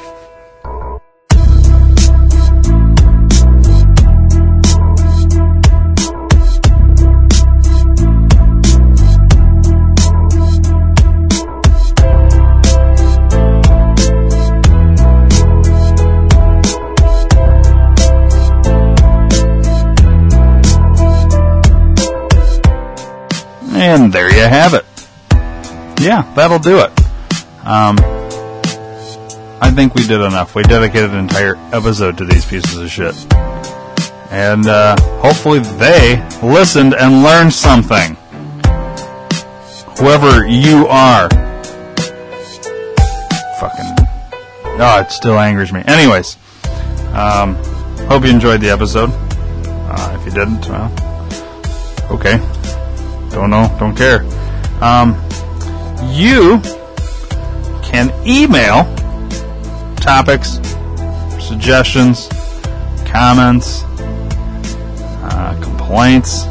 And 23.81 24.12
there 24.12 24.31
you 24.31 24.43
have 24.43 24.74
it. 24.74 24.85
Yeah, 26.02 26.31
that'll 26.36 26.59
do 26.59 26.81
it. 26.81 26.90
Um, 27.66 27.97
I 29.62 29.73
think 29.74 29.94
we 29.94 30.07
did 30.07 30.20
enough. 30.20 30.55
We 30.55 30.62
dedicated 30.65 31.12
an 31.12 31.20
entire 31.20 31.57
episode 31.73 32.19
to 32.19 32.27
these 32.27 32.44
pieces 32.44 32.77
of 32.77 32.90
shit. 32.90 33.15
And 34.31 34.66
uh, 34.66 35.01
hopefully 35.20 35.61
they 35.61 36.23
listened 36.43 36.94
and 36.94 37.23
learned 37.23 37.55
something. 37.55 38.19
Whoever 39.98 40.47
you 40.47 40.86
are. 40.86 41.31
Fucking. 43.61 43.94
Oh, 44.78 45.01
it 45.01 45.11
still 45.11 45.39
angers 45.39 45.73
me. 45.73 45.82
Anyways, 45.86 46.36
um, 47.15 47.55
hope 48.09 48.24
you 48.24 48.31
enjoyed 48.31 48.61
the 48.61 48.69
episode. 48.69 49.11
Uh, 49.65 50.19
if 50.20 50.27
you 50.27 50.32
didn't, 50.32 50.69
well, 50.69 50.93
okay. 52.11 52.39
Don't 53.31 53.51
know, 53.51 53.74
don't 53.78 53.97
care. 53.97 54.24
Um, 54.82 55.15
you 56.12 56.61
can 57.82 58.12
email 58.27 58.85
topics, 59.97 60.59
suggestions, 61.39 62.28
comments, 63.07 63.85
uh, 65.23 65.59
complaints, 65.62 66.44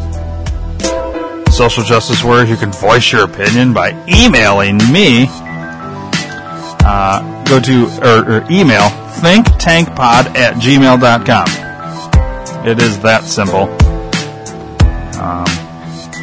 social 1.56 1.84
justice 1.84 2.24
warriors. 2.24 2.50
You 2.50 2.58
can 2.58 2.72
voice 2.72 3.12
your 3.12 3.26
opinion 3.26 3.74
by 3.74 3.92
emailing 4.08 4.78
me. 4.92 5.28
Uh, 6.82 7.44
go 7.46 7.60
to 7.60 7.88
or, 8.02 8.38
or 8.38 8.52
email 8.52 8.90
thinktankpod 9.20 10.36
at 10.36 10.56
gmail.com. 10.56 11.48
It 12.66 12.82
is 12.82 13.00
that 13.00 13.24
simple. 13.24 13.68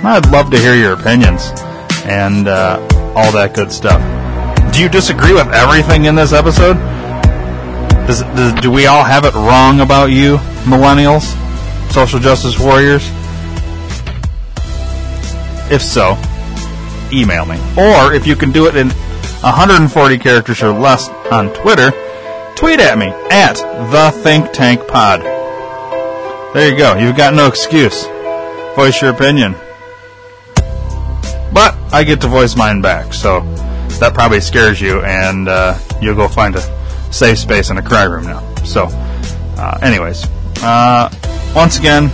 I'd 0.07 0.31
love 0.31 0.53
to 0.53 0.59
hear 0.59 0.77
your 0.77 0.93
opinions 0.93 1.51
and 2.05 2.47
uh, 2.47 2.78
all 3.16 3.33
that 3.33 3.55
good 3.57 3.73
stuff. 3.73 4.01
Do 4.73 4.81
you 4.81 4.89
disagree 4.89 5.33
with 5.33 5.49
everything 5.49 6.05
in 6.05 6.15
this 6.15 6.33
episode? 6.33 6.74
Does, 8.07 8.23
does, 8.23 8.53
do 8.61 8.70
we 8.70 8.87
all 8.87 9.03
have 9.03 9.24
it 9.24 9.35
wrong 9.35 9.81
about 9.81 10.12
you, 10.12 10.37
millennials, 10.62 11.35
social 11.91 12.20
justice 12.20 12.57
warriors? 12.57 13.03
If 15.73 15.83
so, 15.83 16.16
email 17.12 17.45
me. 17.45 17.57
Or 17.77 18.12
if 18.12 18.28
you 18.28 18.37
can 18.37 18.53
do 18.53 18.69
it 18.69 18.77
in 18.77 18.91
140 18.91 20.19
characters 20.19 20.62
or 20.62 20.73
less 20.73 21.09
on 21.33 21.53
Twitter, 21.53 21.91
tweet 22.55 22.78
at 22.78 22.97
me 22.97 23.07
at 23.33 23.55
the 23.91 24.12
Think 24.23 24.53
Tank 24.53 24.87
Pod. 24.87 25.23
There 26.55 26.70
you 26.70 26.78
go. 26.78 26.97
You've 26.97 27.16
got 27.16 27.35
no 27.35 27.49
excuse. 27.49 28.07
Voice 28.77 29.03
your 29.03 29.11
opinion. 29.11 29.57
But 31.57 31.74
I 31.91 32.05
get 32.05 32.20
to 32.20 32.28
voice 32.28 32.55
mine 32.55 32.83
back, 32.83 33.15
so 33.15 33.41
that 33.99 34.12
probably 34.12 34.43
scares 34.43 34.78
you, 34.78 35.01
and 35.01 35.49
uh, 35.49 35.78
you'll 36.03 36.15
go 36.15 36.28
find 36.28 36.55
a 36.55 36.61
safe 37.11 37.39
space 37.39 37.70
in 37.70 37.78
a 37.78 37.83
cry 37.83 38.03
room 38.03 38.24
now. 38.24 38.43
So, 38.57 38.89
uh, 39.57 39.78
anyways, 39.81 40.27
uh, 40.62 41.11
once 41.55 41.78
again, 41.78 42.11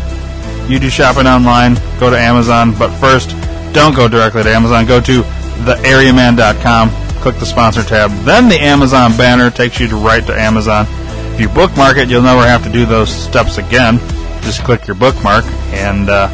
you 0.71 0.79
do 0.79 0.89
shopping 0.89 1.27
online, 1.27 1.75
go 1.99 2.09
to 2.09 2.17
Amazon, 2.17 2.73
but 2.79 2.97
first, 2.99 3.31
don't 3.75 3.97
go 3.97 4.07
directly 4.07 4.45
to 4.45 4.49
Amazon. 4.49 4.87
Go 4.87 5.01
to 5.01 5.23
theareaman.com, 5.65 6.91
click 7.21 7.35
the 7.41 7.47
sponsor 7.47 7.83
tab, 7.83 8.13
then 8.25 8.49
the 8.49 8.61
Amazon 8.61 9.11
banner 9.17 9.51
takes 9.51 9.81
you 9.81 9.89
to 9.89 9.97
right 9.97 10.25
to 10.25 10.41
Amazon. 10.41 10.87
If 11.35 11.41
you 11.41 11.49
bookmark 11.49 11.97
it, 11.97 12.09
you'll 12.09 12.23
never 12.23 12.47
have 12.47 12.63
to 12.63 12.71
do 12.71 12.87
those 12.87 13.13
steps 13.13 13.59
again. 13.59 13.99
Just 14.43 14.63
click 14.63 14.87
your 14.87 14.95
bookmark 14.95 15.45
and 15.73 16.09
uh, 16.11 16.29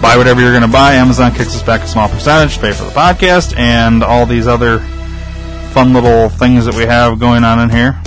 buy 0.00 0.16
whatever 0.16 0.40
you're 0.40 0.52
going 0.52 0.62
to 0.62 0.68
buy. 0.68 0.94
Amazon 0.94 1.32
kicks 1.32 1.54
us 1.54 1.62
back 1.62 1.82
a 1.82 1.88
small 1.88 2.08
percentage 2.08 2.54
to 2.54 2.60
pay 2.60 2.72
for 2.72 2.84
the 2.84 2.90
podcast 2.90 3.56
and 3.56 4.02
all 4.02 4.26
these 4.26 4.46
other 4.46 4.80
fun 5.72 5.92
little 5.92 6.28
things 6.28 6.64
that 6.64 6.74
we 6.74 6.84
have 6.84 7.18
going 7.18 7.44
on 7.44 7.60
in 7.60 7.70
here. 7.70 8.00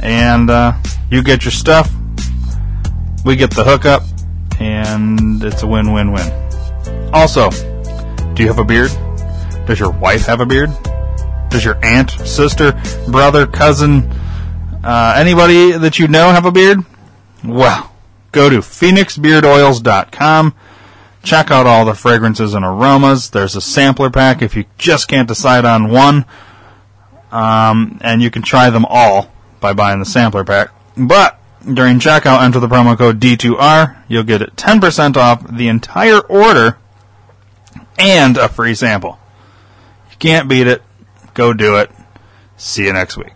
And 0.00 0.50
uh, 0.50 0.74
you 1.10 1.22
get 1.22 1.44
your 1.44 1.52
stuff, 1.52 1.90
we 3.24 3.36
get 3.36 3.50
the 3.50 3.64
hookup, 3.64 4.02
and 4.60 5.42
it's 5.42 5.62
a 5.62 5.66
win 5.66 5.92
win 5.92 6.12
win. 6.12 6.30
Also, 7.12 7.50
do 8.34 8.42
you 8.42 8.48
have 8.48 8.58
a 8.58 8.64
beard? 8.64 8.90
Does 9.66 9.80
your 9.80 9.92
wife 9.92 10.26
have 10.26 10.40
a 10.40 10.46
beard? 10.46 10.70
Does 11.48 11.64
your 11.64 11.78
aunt, 11.84 12.10
sister, 12.10 12.80
brother, 13.08 13.46
cousin, 13.46 14.10
uh, 14.82 15.14
anybody 15.16 15.72
that 15.72 15.98
you 15.98 16.08
know 16.08 16.30
have 16.30 16.44
a 16.44 16.52
beard? 16.52 16.80
Well, 17.44 17.92
go 18.32 18.50
to 18.50 18.58
phoenixbeardoils.com. 18.58 20.54
Check 21.24 21.50
out 21.50 21.66
all 21.66 21.84
the 21.84 21.94
fragrances 21.94 22.54
and 22.54 22.64
aromas. 22.64 23.30
There's 23.30 23.56
a 23.56 23.60
sampler 23.60 24.10
pack 24.10 24.42
if 24.42 24.54
you 24.54 24.66
just 24.78 25.08
can't 25.08 25.26
decide 25.26 25.64
on 25.64 25.90
one. 25.90 26.26
Um, 27.32 27.98
and 28.02 28.22
you 28.22 28.30
can 28.30 28.42
try 28.42 28.70
them 28.70 28.84
all 28.88 29.32
by 29.60 29.72
buying 29.72 29.98
the 29.98 30.04
sampler 30.04 30.44
pack. 30.44 30.68
But 30.96 31.40
during 31.62 31.98
checkout, 31.98 32.42
enter 32.42 32.60
the 32.60 32.68
promo 32.68 32.96
code 32.96 33.20
D2R. 33.20 34.04
You'll 34.06 34.22
get 34.22 34.42
it 34.42 34.54
10% 34.54 35.16
off 35.16 35.44
the 35.50 35.68
entire 35.68 36.20
order 36.20 36.78
and 37.98 38.36
a 38.36 38.48
free 38.48 38.74
sample. 38.74 39.18
You 40.10 40.16
can't 40.18 40.48
beat 40.48 40.66
it. 40.66 40.82
Go 41.32 41.52
do 41.52 41.76
it. 41.78 41.90
See 42.56 42.84
you 42.84 42.92
next 42.92 43.16
week. 43.16 43.33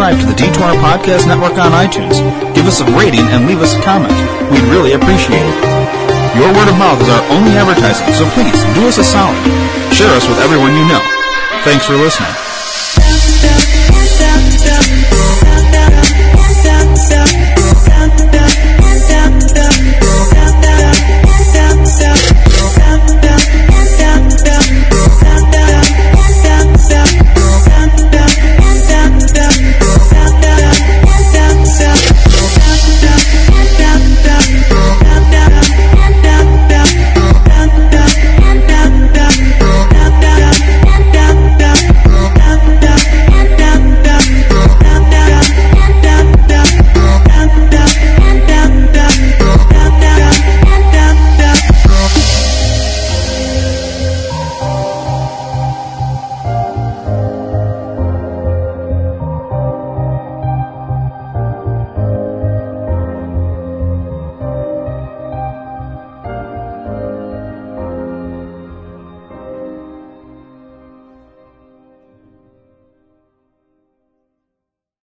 Subscribe 0.00 0.20
to 0.20 0.32
the 0.32 0.56
D2R 0.56 0.80
Podcast 0.80 1.26
Network 1.28 1.58
on 1.58 1.72
iTunes. 1.72 2.24
Give 2.54 2.64
us 2.64 2.80
a 2.80 2.86
rating 2.96 3.20
and 3.20 3.46
leave 3.46 3.60
us 3.60 3.74
a 3.74 3.82
comment. 3.82 4.16
We'd 4.50 4.64
really 4.72 4.94
appreciate 4.94 5.44
it. 5.44 5.56
Your 6.40 6.48
word 6.56 6.72
of 6.72 6.78
mouth 6.78 7.02
is 7.02 7.08
our 7.10 7.20
only 7.36 7.52
advertising, 7.52 8.08
so 8.14 8.24
please 8.32 8.56
do 8.72 8.88
us 8.88 8.96
a 8.96 9.04
solid. 9.04 9.36
Share 9.92 10.16
us 10.16 10.26
with 10.26 10.38
everyone 10.38 10.72
you 10.72 10.88
know. 10.88 11.04
Thanks 11.64 11.84
for 11.84 11.96
listening. 11.96 12.49